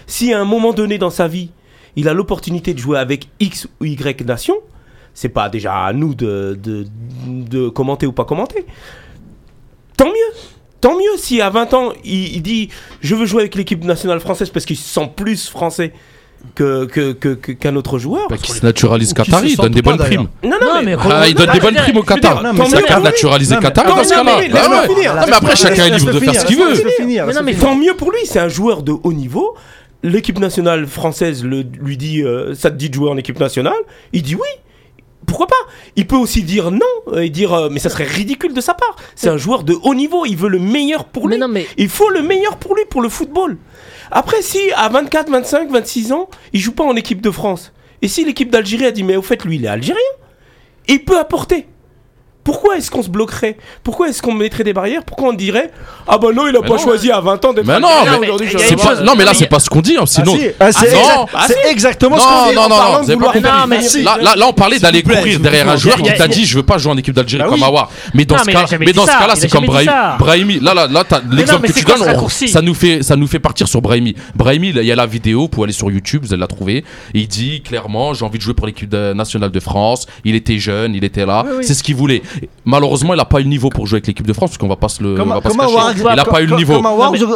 si 0.05 0.31
à 0.31 0.39
un 0.39 0.45
moment 0.45 0.73
donné 0.73 0.99
dans 0.99 1.09
sa 1.09 1.27
vie, 1.27 1.49
il 1.95 2.07
a 2.09 2.13
l'opportunité 2.13 2.75
de 2.75 2.79
jouer 2.79 2.99
avec 2.99 3.27
X 3.39 3.67
ou 3.79 3.85
Y 3.85 4.21
nation, 4.25 4.55
c'est 5.15 5.29
pas 5.29 5.49
déjà 5.49 5.85
à 5.85 5.93
nous 5.93 6.13
de, 6.13 6.59
de 6.63 7.69
commenter 7.69 8.05
ou 8.05 8.11
pas 8.11 8.25
commenter. 8.25 8.65
Tant 9.97 10.05
mieux. 10.05 10.58
Tant 10.81 10.93
mieux 10.95 11.17
si 11.17 11.41
à 11.41 11.49
20 11.49 11.73
ans, 11.73 11.93
il, 12.03 12.35
il 12.35 12.41
dit 12.41 12.69
je 13.01 13.15
veux 13.15 13.25
jouer 13.25 13.41
avec 13.41 13.55
l'équipe 13.55 13.83
nationale 13.83 14.19
française 14.19 14.49
parce 14.49 14.65
qu'il 14.65 14.77
se 14.77 14.87
sent 14.87 15.09
plus 15.15 15.49
français 15.49 15.93
que, 16.55 16.85
que, 16.85 17.11
que- 17.11 17.33
que- 17.33 17.51
qu'un 17.51 17.75
autre 17.75 17.99
joueur. 17.99 18.27
Bah, 18.29 18.37
qui 18.41 18.53
se 18.53 18.65
naturalise 18.65 19.13
Qatari, 19.13 19.49
se 19.49 19.53
il 19.55 19.57
donne 19.57 19.73
des 19.73 19.81
bonnes 19.81 19.97
primes. 19.97 20.27
Non, 20.41 20.51
non, 20.51 20.57
Non, 20.75 20.81
mais. 20.83 20.95
Ah, 21.11 21.27
il 21.27 21.35
donne 21.35 21.51
des 21.51 21.59
bonnes 21.59 21.75
primes 21.75 21.97
au 21.97 22.03
Qatar. 22.03 22.41
Ça 22.41 22.53
mieux 22.53 22.61
a 22.61 22.81
pour 22.87 22.95
lui. 22.97 23.03
naturalisé 23.03 23.55
Non, 23.55 23.59
mais- 23.61 23.67
Qatar 23.67 23.85
Non, 23.89 23.95
dans 23.97 24.03
ce 24.05 24.09
non, 24.15 24.23
cas-là. 24.23 24.37
mais 24.39 24.49
Bah 24.49 25.25
mais 25.27 25.33
après, 25.33 25.55
chacun 25.57 25.85
est 25.85 25.97
libre 25.97 26.13
de 26.13 26.19
faire 26.19 26.35
ce 26.41 26.45
qu'il 26.45 26.57
veut. 26.57 27.53
Tant 27.59 27.75
mieux 27.75 27.93
pour 27.95 28.11
lui, 28.11 28.19
c'est 28.25 28.39
un 28.39 28.47
joueur 28.49 28.83
de 28.83 28.93
haut 29.03 29.13
niveau. 29.13 29.55
L'équipe 30.01 30.39
nationale 30.39 30.87
française 30.87 31.43
le, 31.43 31.61
lui 31.81 31.97
dit 31.97 32.21
euh, 32.23 32.55
ça 32.55 32.71
te 32.71 32.77
dit 32.77 32.89
de 32.89 32.93
jouer 32.93 33.09
en 33.09 33.17
équipe 33.17 33.37
nationale? 33.37 33.73
Il 34.13 34.21
dit 34.21 34.35
oui. 34.35 34.47
Pourquoi 35.29 35.47
pas? 35.47 35.55
Il 35.95 36.07
peut 36.07 36.15
aussi 36.15 36.41
dire 36.41 36.71
non 36.71 37.15
et 37.17 37.29
dire 37.29 37.53
euh, 37.53 37.69
mais 37.71 37.79
ça 37.79 37.89
serait 37.89 38.03
ridicule 38.03 38.53
de 38.53 38.61
sa 38.61 38.73
part. 38.73 38.95
C'est 39.15 39.29
un 39.29 39.37
joueur 39.37 39.63
de 39.63 39.75
haut 39.83 39.93
niveau, 39.93 40.25
il 40.25 40.35
veut 40.35 40.49
le 40.49 40.59
meilleur 40.59 41.05
pour 41.05 41.27
lui. 41.27 41.35
Mais 41.35 41.39
non, 41.39 41.47
mais 41.47 41.67
Il 41.77 41.87
faut 41.87 42.09
le 42.09 42.23
meilleur 42.23 42.57
pour 42.57 42.75
lui 42.75 42.83
pour 42.89 43.01
le 43.01 43.09
football. 43.09 43.57
Après 44.11 44.41
si 44.41 44.59
à 44.75 44.89
24, 44.89 45.29
25, 45.29 45.69
26 45.69 46.11
ans, 46.13 46.29
il 46.51 46.59
joue 46.59 46.71
pas 46.71 46.83
en 46.83 46.95
équipe 46.95 47.21
de 47.21 47.29
France. 47.31 47.71
Et 48.01 48.07
si 48.07 48.25
l'équipe 48.25 48.49
d'Algérie 48.49 48.87
a 48.87 48.91
dit 48.91 49.03
mais 49.03 49.15
au 49.15 49.21
fait 49.21 49.45
lui 49.45 49.57
il 49.57 49.65
est 49.65 49.69
algérien, 49.69 50.01
il 50.87 51.05
peut 51.05 51.19
apporter. 51.19 51.67
Pourquoi 52.49 52.77
est-ce 52.77 52.89
qu'on 52.89 53.03
se 53.03 53.09
bloquerait? 53.09 53.57
Pourquoi 53.83 54.09
est-ce 54.09 54.23
qu'on 54.23 54.33
mettrait 54.33 54.63
des 54.63 54.73
barrières? 54.73 55.03
Pourquoi 55.05 55.29
on 55.29 55.33
dirait 55.33 55.69
ah 56.11 56.17
bah 56.17 56.29
non 56.33 56.47
il 56.47 56.55
a 56.55 56.61
Mais 56.61 56.67
pas 56.67 56.73
non. 56.77 56.79
choisi 56.81 57.11
à 57.11 57.19
20 57.21 57.45
ans 57.45 57.53
d'être 57.53 57.67
Mais 57.67 57.79
non, 57.79 57.87
mais 58.19 58.27
C'est 58.57 58.71
une 58.71 58.79
pas- 58.79 58.95
Non, 59.01 59.13
mais 59.15 59.23
là, 59.23 59.31
mais- 59.31 59.37
c'est 59.37 59.45
pas 59.45 59.59
ce 59.59 59.69
qu'on 59.69 59.81
dit. 59.81 59.95
hein, 59.99 60.07
Sinon. 60.07 60.33
Ah, 60.59 60.71
si, 60.71 60.79
ah, 60.79 60.87
c'est 60.87 60.87
Ah, 60.97 61.15
non, 61.17 61.25
ah, 61.31 61.45
c'est 61.47 61.69
exactement 61.69 62.17
ce 62.17 62.23
qu'on 62.23 62.49
dit. 62.49 62.55
non, 62.55 62.61
non, 62.63 62.69
non, 62.69 62.75
de 62.75 63.03
vous 63.03 63.11
avez 63.11 63.13
vouloir 63.13 63.33
pas 63.33 63.67
mais- 63.67 64.01
Là, 64.01 64.17
là, 64.19 64.35
là, 64.35 64.47
on 64.47 64.53
parlait 64.53 64.79
d'aller 64.79 65.03
courir 65.03 65.39
derrière 65.39 65.69
un 65.69 65.77
joueur 65.77 65.97
qui 65.97 66.11
t'a 66.15 66.27
dit 66.27 66.45
je 66.47 66.55
veux 66.55 66.63
pas 66.63 66.79
jouer 66.79 66.91
en 66.93 66.97
équipe 66.97 67.13
d'Algérie 67.13 67.43
Bah 67.43 67.49
comme. 67.51 67.61
Awar. 67.61 67.91
Mais 68.15 68.25
dans 68.25 68.39
ce 68.39 68.45
mais 68.47 68.53
mais 68.79 68.93
cas-là, 68.93 69.35
c'est 69.35 69.47
comme. 69.49 69.67
Brahimi. 70.17 70.59
Là, 70.59 70.73
là, 70.73 70.87
là, 70.87 71.03
t'as- 71.03 71.21
non, 71.21 71.35
l'exemple 71.35 71.59
mais 71.61 71.67
que 71.67 71.73
c'est 71.75 71.79
tu 71.81 71.85
donnes, 71.85 72.27
ça 72.47 72.61
nous 72.63 72.73
fait, 72.73 73.03
ça 73.03 73.15
nous 73.15 73.27
fait 73.27 73.39
partir 73.39 73.67
sur 73.67 73.79
Brahimi. 73.81 74.15
Brahimi, 74.35 74.69
il 74.69 74.83
y 74.83 74.91
a 74.91 74.95
la 74.95 75.05
vidéo 75.05 75.47
pour 75.47 75.65
aller 75.65 75.73
sur 75.73 75.91
YouTube, 75.91 76.23
vous 76.25 76.33
allez 76.33 76.41
la 76.41 76.47
trouver. 76.47 76.83
Il 77.13 77.27
dit 77.27 77.61
clairement, 77.61 78.15
j'ai 78.15 78.25
envie 78.25 78.39
de 78.39 78.43
jouer 78.43 78.55
pour 78.55 78.65
l'équipe 78.65 78.91
nationale 78.91 79.51
de 79.51 79.59
France. 79.59 80.07
Il 80.25 80.33
était 80.33 80.57
jeune, 80.57 80.95
il 80.95 81.03
était 81.03 81.27
là. 81.27 81.45
C'est 81.61 81.75
ce 81.75 81.83
qu'il 81.83 81.95
voulait. 81.95 82.23
Malheureusement, 82.65 83.13
il 83.13 83.19
a 83.19 83.25
pas 83.25 83.39
eu 83.39 83.43
le 83.43 83.49
niveau 83.49 83.69
pour 83.69 83.87
jouer 83.87 83.97
avec 83.97 84.07
l'équipe 84.07 84.25
de 84.27 84.33
France, 84.33 84.51
parce 84.51 84.57
qu'on 84.57 84.67
va 84.67 84.75
pas 84.75 84.89
se 84.89 85.01
le, 85.03 85.19
on 85.21 85.25
va 85.25 85.41
pas 85.41 85.49
se 85.49 85.57
cacher. 85.57 85.73
Awar- 85.75 86.13
Il 86.13 86.19
a 86.19 86.25
pas 86.25 86.41
eu 86.41 86.45
le 86.45 86.55
niveau. 86.55 86.81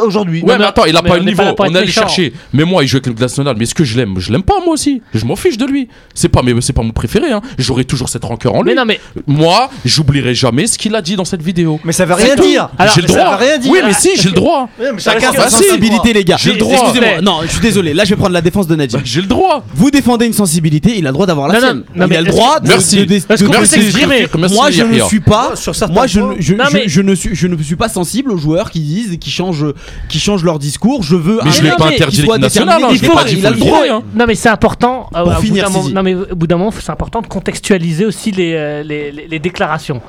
Aujourd'hui. 0.06 0.42
Ouais, 0.42 0.58
mais 0.58 0.64
attends, 0.64 0.84
il 0.84 0.96
a 0.96 1.02
mais 1.02 1.08
pas 1.10 1.16
eu 1.16 1.20
le 1.20 1.24
niveau. 1.26 1.42
On 1.58 1.74
allait 1.74 1.86
chercher. 1.86 2.32
Mais 2.52 2.64
moi, 2.64 2.82
il 2.82 2.88
joue 2.88 2.96
avec 2.96 3.06
l'équipe 3.06 3.20
nationale. 3.20 3.56
Mais 3.58 3.64
est-ce 3.64 3.74
que 3.74 3.84
je 3.84 3.96
l'aime 3.96 4.14
Je 4.18 4.32
l'aime 4.32 4.42
pas, 4.42 4.54
moi 4.64 4.74
aussi. 4.74 5.02
Je 5.12 5.24
m'en 5.24 5.36
fiche 5.36 5.58
de 5.58 5.64
lui. 5.66 5.88
C'est 6.14 6.28
pas, 6.28 6.42
mais 6.42 6.52
c'est 6.60 6.72
pas 6.72 6.82
mon 6.82 6.90
préféré. 6.92 7.30
Hein. 7.32 7.40
J'aurai 7.58 7.84
toujours 7.84 8.08
cette 8.08 8.24
rancœur 8.24 8.54
en 8.54 8.62
lui. 8.62 8.70
Mais 8.70 8.74
non, 8.76 8.84
mais 8.84 9.00
Moi, 9.26 9.70
j'oublierai 9.84 10.34
jamais 10.34 10.66
ce 10.66 10.78
qu'il 10.78 10.94
a 10.94 11.02
dit 11.02 11.16
dans 11.16 11.24
cette 11.24 11.42
vidéo. 11.42 11.80
Mais 11.84 11.92
ça 11.92 12.04
veut 12.04 12.14
rien 12.14 12.36
dire. 12.36 12.68
J'ai 12.94 13.00
le 13.02 13.06
droit. 13.08 13.38
Oui, 13.66 13.78
mais 13.84 13.92
si, 13.94 14.10
j'ai 14.16 14.28
le 14.28 14.34
droit. 14.34 14.68
Chacun 14.98 15.32
sa 15.32 15.50
sensibilité, 15.50 16.12
les 16.12 16.24
gars. 16.24 16.36
J'ai 16.38 16.52
le 16.52 16.58
droit. 16.58 16.78
Excusez-moi. 16.82 17.20
Non, 17.22 17.40
je 17.42 17.48
suis 17.50 17.60
désolé. 17.60 17.94
Là, 17.94 18.04
je 18.04 18.10
vais 18.10 18.16
prendre 18.16 18.32
la 18.32 18.40
défense 18.42 18.66
de 18.66 18.76
Nadji. 18.76 18.96
J'ai 19.04 19.20
le 19.20 19.26
droit. 19.26 19.64
Vous 19.74 19.90
défendez 19.90 20.26
une 20.26 20.32
sensibilité, 20.32 20.96
il 20.96 21.06
a 21.06 21.10
le 21.10 21.14
droit 21.14 21.26
d'avoir 21.26 21.48
la 21.48 21.54
sienne. 21.60 21.82
il 21.94 22.02
a 22.02 22.20
le 22.20 22.26
droit 22.30 22.58
Merci, 22.64 23.06
Moi, 24.54 24.70
je 24.70 24.83
ne 24.86 24.92
Yahya. 24.92 25.06
suis 25.06 25.20
pas. 25.20 25.56
Sur 25.56 25.74
certains 25.74 25.94
Moi, 25.94 26.06
je, 26.06 26.20
ne- 26.20 26.24
points. 26.26 26.36
je, 26.38 26.54
Non, 26.54 26.64
je- 26.70 26.74
mais- 26.76 26.84
je 26.88 27.00
ne 27.00 27.14
suis, 27.14 27.34
je 27.34 27.46
ne 27.46 27.62
suis 27.62 27.76
pas 27.76 27.88
sensible 27.88 28.30
aux 28.32 28.36
joueurs 28.36 28.70
qui 28.70 28.80
disent 28.80 29.12
et 29.12 29.18
qui 29.18 29.30
changent, 29.30 29.66
qui 30.08 30.18
changent 30.18 30.44
leur 30.44 30.58
discours. 30.58 31.02
Je 31.02 31.16
veux. 31.16 31.38
Mais 31.42 31.48
un 31.48 31.52
je 31.52 31.62
l'ai 31.62 31.68
mec 31.70 31.78
pas 31.78 31.88
qui 31.88 31.94
interdit 31.94 32.22
l'équipe 32.22 32.38
nationale, 32.40 32.82
hein, 32.84 32.88
Il 32.90 32.96
je 32.96 33.02
l'ai 33.02 33.08
faut- 33.08 33.14
pas 33.14 33.24
il 33.28 33.46
a 33.46 33.50
le 33.50 33.56
droit. 33.56 33.80
hein. 33.90 34.02
Non 34.14 34.24
mais 34.26 34.34
c'est 34.34 34.48
important. 34.48 35.08
euh, 35.14 35.22
Pour 35.22 35.32
au 35.32 35.34
bout 35.36 35.40
finir, 35.42 35.64
d'un 35.64 35.70
moment- 35.70 35.82
Sisi. 35.84 35.94
non 35.94 36.02
mais 36.02 36.14
au 36.14 36.34
bout 36.36 36.46
d'un 36.46 36.56
moment, 36.56 36.70
c'est 36.70 36.90
important 36.90 37.20
de 37.22 37.26
contextualiser 37.26 38.04
aussi 38.06 38.30
les, 38.30 38.54
euh, 38.54 38.82
les, 38.82 39.10
les- 39.12 39.26
les 39.28 39.38
déclarations. 39.38 40.00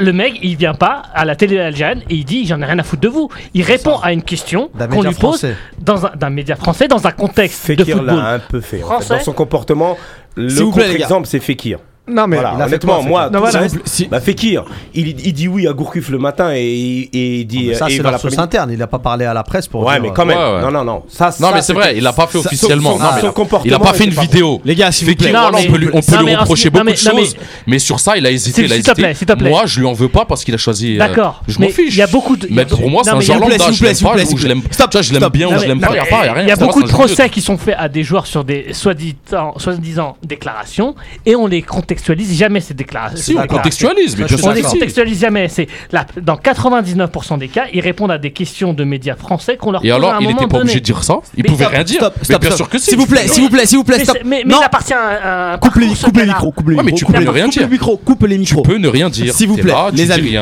Le 0.00 0.12
mec, 0.12 0.40
il 0.42 0.56
vient 0.56 0.74
pas 0.74 1.02
à 1.14 1.24
la 1.24 1.36
télé 1.36 1.60
algérienne 1.60 2.02
et 2.10 2.16
il 2.16 2.24
dit 2.24 2.44
j'en 2.44 2.60
ai 2.60 2.64
rien 2.64 2.78
à 2.80 2.82
foutre 2.82 3.02
de 3.02 3.08
vous. 3.08 3.28
Il 3.54 3.62
répond 3.62 3.98
à 3.98 4.12
une 4.12 4.22
question 4.22 4.68
qu'on 4.76 5.02
lui 5.02 5.10
pose 5.14 5.38
français. 5.38 5.54
dans 5.80 6.06
un 6.06 6.10
d'un 6.16 6.30
média 6.30 6.56
français 6.56 6.88
dans 6.88 7.06
un 7.06 7.12
contexte 7.12 7.70
de 7.70 7.76
Fekir 7.76 7.98
football. 7.98 8.16
l'a 8.16 8.30
un 8.32 8.38
peu 8.40 8.60
fait. 8.60 8.82
en 8.82 8.98
fait. 8.98 9.14
Dans 9.18 9.20
son 9.20 9.32
comportement, 9.32 9.96
le 10.34 10.52
contre-exemple, 10.64 11.28
c'est 11.28 11.38
Fekir. 11.38 11.78
Non, 12.08 12.26
mais 12.28 12.36
Voilà, 12.36 12.56
fait 12.56 12.62
honnêtement, 12.64 13.02
moi, 13.02 13.28
Non, 13.30 13.40
voilà. 13.40 13.58
reste- 13.60 13.78
Si- 13.84 14.06
bah, 14.06 14.20
Fekir, 14.20 14.64
il, 14.94 15.08
il 15.26 15.32
dit 15.32 15.48
oui 15.48 15.66
à 15.66 15.72
Gourcuff 15.72 16.08
le 16.08 16.18
matin 16.18 16.52
et, 16.54 16.60
et 16.60 17.40
il 17.40 17.46
dit. 17.46 17.66
Mais 17.68 17.74
ça, 17.74 17.86
c'est 17.88 17.96
leur 17.98 18.12
sauce 18.12 18.22
l'après-midi. 18.32 18.40
interne. 18.40 18.70
Il 18.72 18.78
n'a 18.78 18.86
pas 18.86 19.00
parlé 19.00 19.24
à 19.24 19.34
la 19.34 19.42
presse 19.42 19.66
pour 19.66 19.84
Ouais, 19.84 19.94
dire, 19.94 20.02
mais 20.02 20.08
euh, 20.10 20.12
quand 20.12 20.24
même. 20.24 20.38
Ouais, 20.38 20.54
ouais. 20.54 20.60
Non, 20.62 20.70
non, 20.70 20.84
non. 20.84 21.02
Ça, 21.08 21.26
Non, 21.40 21.48
ça, 21.48 21.54
mais 21.54 21.62
c'est 21.62 21.72
vrai, 21.72 21.96
il 21.96 22.02
l'a 22.04 22.12
pas 22.12 22.28
fait 22.28 22.38
ça- 22.40 22.46
officiellement. 22.46 22.92
son- 22.92 22.98
Non, 23.00 23.04
mais 23.14 23.20
son 23.20 23.26
il 23.26 23.28
a- 23.28 23.32
comportement 23.32 23.62
il 23.64 23.74
a 23.74 23.78
pas 23.80 23.92
fait 23.92 24.04
une 24.04 24.10
vidéo. 24.10 24.60
Les 24.64 24.76
gars, 24.76 24.92
s'il 24.92 25.08
vous 25.08 25.14
plaît. 25.16 25.26
Fekir, 25.28 25.40
Non, 25.42 25.50
mais- 25.52 25.66
on 25.68 25.72
peut 25.72 25.78
lui, 25.78 25.88
on 25.92 26.00
peut 26.00 26.12
non, 26.12 26.18
lui 26.20 26.26
mais 26.26 26.36
reprocher 26.36 26.70
beaucoup 26.70 26.84
non, 26.86 26.92
de 26.92 26.96
choses. 26.96 27.36
Mais 27.66 27.78
sur 27.80 27.98
ça, 27.98 28.16
il 28.16 28.24
a 28.24 28.30
hésité. 28.30 28.54
S'il- 28.62 28.64
il 28.66 28.72
a 28.72 28.76
s'il 28.76 28.84
te 28.84 28.90
hésité. 28.90 29.02
plaît, 29.02 29.14
s'il 29.14 29.26
te 29.26 29.32
plaît. 29.32 29.50
Moi, 29.50 29.62
je 29.66 29.80
lui 29.80 29.86
en 29.86 29.92
veux 29.92 30.08
pas 30.08 30.24
parce 30.24 30.44
qu'il 30.44 30.54
a 30.54 30.58
choisi. 30.58 30.94
euh, 30.94 30.98
D'accord. 30.98 31.42
Je 31.48 31.58
m'en 31.58 31.68
fiche. 31.68 31.92
Il 31.94 31.98
y 31.98 32.02
a 32.02 32.06
beaucoup 32.06 32.36
de. 32.36 32.46
Mais 32.50 32.64
pour 32.66 32.88
moi, 32.88 33.02
c'est 33.04 33.10
un 33.10 33.20
genre 33.20 33.40
lambda. 33.40 33.56
Je 33.72 33.84
l'aime 33.84 33.96
pas 33.98 34.14
ou 34.32 34.36
je 34.38 34.46
l'aime. 34.46 34.62
Stop, 34.70 34.96
je 35.02 35.12
l'aime 35.12 35.28
bien 35.30 35.48
ou 35.48 35.58
je 35.58 35.66
l'aime 35.66 35.80
pas. 35.80 35.88
Il 35.90 35.96
y 35.96 35.98
a 35.98 36.04
pas. 36.04 36.24
y 36.24 36.28
a 36.28 36.32
rien. 36.34 36.42
Il 36.44 36.48
y 36.48 36.52
a 36.52 36.56
Pour 36.56 36.66
moi, 36.66 36.72
beaucoup 36.74 36.86
de 36.86 36.92
procès 36.92 37.28
qui 37.30 37.40
sont 37.40 37.58
faits 37.58 37.74
à 37.76 37.88
des 37.88 38.04
joueurs 38.04 38.26
sur 38.28 38.44
des 38.44 38.72
soi-disant 38.72 39.54
soi-disant 39.56 40.16
déclarations 40.22 40.94
et 41.24 41.34
on 41.34 41.46
les 41.48 41.62
contextualise 41.96 42.38
jamais 42.38 42.60
ces 42.60 42.74
déclarations. 42.74 43.16
Si, 43.18 43.36
on 43.36 43.46
contextualise, 43.46 44.16
mais 44.18 44.24
bien 44.24 44.36
je 44.36 44.44
On 44.46 44.54
si. 44.54 44.62
contextualise 44.62 45.20
jamais. 45.20 45.48
C'est 45.48 45.66
là, 45.92 46.04
dans 46.20 46.36
99% 46.36 47.38
des 47.38 47.48
cas, 47.48 47.64
ils 47.72 47.80
répondent 47.80 48.10
à 48.10 48.18
des 48.18 48.32
questions 48.32 48.74
de 48.74 48.84
médias 48.84 49.16
français 49.16 49.56
qu'on 49.56 49.72
leur 49.72 49.82
Et 49.84 49.88
pose 49.88 49.92
à 49.92 49.96
alors, 49.96 50.14
un 50.14 50.20
il 50.20 50.24
moment 50.28 50.38
était 50.38 50.46
pas 50.48 50.58
obligé 50.58 50.80
de 50.80 50.84
dire 50.84 51.02
ça 51.02 51.16
Il 51.36 51.42
Mais 51.42 51.48
pouvait 51.48 51.64
stop, 51.64 51.74
rien 51.74 51.84
dire. 51.84 51.96
Stop, 52.00 52.14
Mais 52.18 52.24
stop, 52.24 52.40
bien 52.40 52.50
stop. 52.50 52.56
sûr 52.58 52.68
que 52.68 52.78
si. 52.78 52.84
S'il 52.90 52.98
vous 52.98 53.06
plaît, 53.06 53.28
s'il 53.28 53.42
vous 53.42 53.48
plaît, 53.48 53.66
s'il 53.66 53.78
vous 53.78 53.84
plaît, 53.84 53.96
Mais, 53.98 54.04
stop. 54.04 54.16
mais, 54.24 54.42
mais 54.44 54.52
Non. 54.52 54.58
il 54.60 54.64
appartient 54.64 54.92
à 54.94 55.54
un 55.54 55.58
Coupe 55.58 55.76
les, 55.76 55.86
coupe 55.88 56.16
micros, 56.16 56.52
coupe 56.52 56.68
les 56.68 56.76
Ouais, 56.76 56.82
mais 56.82 56.92
micros. 56.92 57.06
tu 57.06 57.12
peux 57.12 57.24
ne 57.24 57.28
rien 57.30 57.44
coupe 57.44 57.52
dire. 57.52 57.68
coupe 58.04 58.22
les 58.26 58.34
Tu 58.34 58.40
micros. 58.40 58.62
peux 58.62 58.78
ne 58.78 58.88
rien 58.88 59.08
dire. 59.10 59.34
S'il 59.34 59.48
vous 59.48 59.56
plaît, 59.56 59.72
tu 59.90 59.96
les 59.96 60.04
dis 60.06 60.12
amis. 60.12 60.36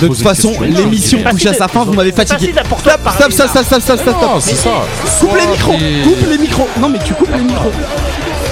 De 0.00 0.06
toute 0.06 0.16
façon, 0.18 0.52
l'émission 0.62 1.18
touche 1.30 1.46
à 1.46 1.54
sa 1.54 1.68
fin, 1.68 1.84
vous 1.84 1.92
m'avez 1.92 2.12
fatigué. 2.12 2.52
Stop, 2.52 3.32
stop, 3.32 3.32
stop, 3.32 3.64
stop, 3.64 3.80
stop, 3.80 4.40
stop. 4.40 4.72
Coupe 5.20 5.36
les 5.36 5.46
micros, 5.46 5.72
coupe 6.04 6.30
les 6.30 6.38
micros. 6.38 6.68
Non 6.80 6.88
mais 6.88 6.98
tu 7.04 7.14
coupes 7.14 7.34
les 7.36 7.42
micros. 7.42 7.72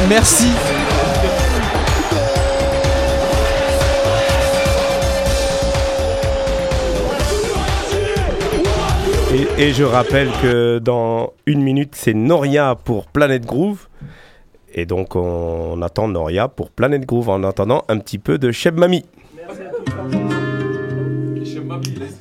Merci. 0.08 0.48
Et, 9.34 9.62
et 9.68 9.72
je 9.72 9.84
rappelle 9.84 10.28
que 10.42 10.78
dans 10.78 11.32
une 11.46 11.62
minute, 11.62 11.94
c'est 11.94 12.14
Noria 12.14 12.74
pour 12.74 13.06
Planet 13.06 13.44
Groove. 13.44 13.88
Et 14.74 14.84
donc, 14.86 15.16
on 15.16 15.80
attend 15.82 16.08
Noria 16.08 16.48
pour 16.48 16.70
Planet 16.70 17.04
Groove 17.06 17.28
en 17.30 17.42
attendant 17.44 17.84
un 17.88 17.98
petit 17.98 18.18
peu 18.18 18.38
de 18.38 18.50
Cheb 18.52 18.78
Mami. 18.78 19.04
Cheb 21.44 21.66
Mami, 21.66 21.94
laisse- 21.98 22.18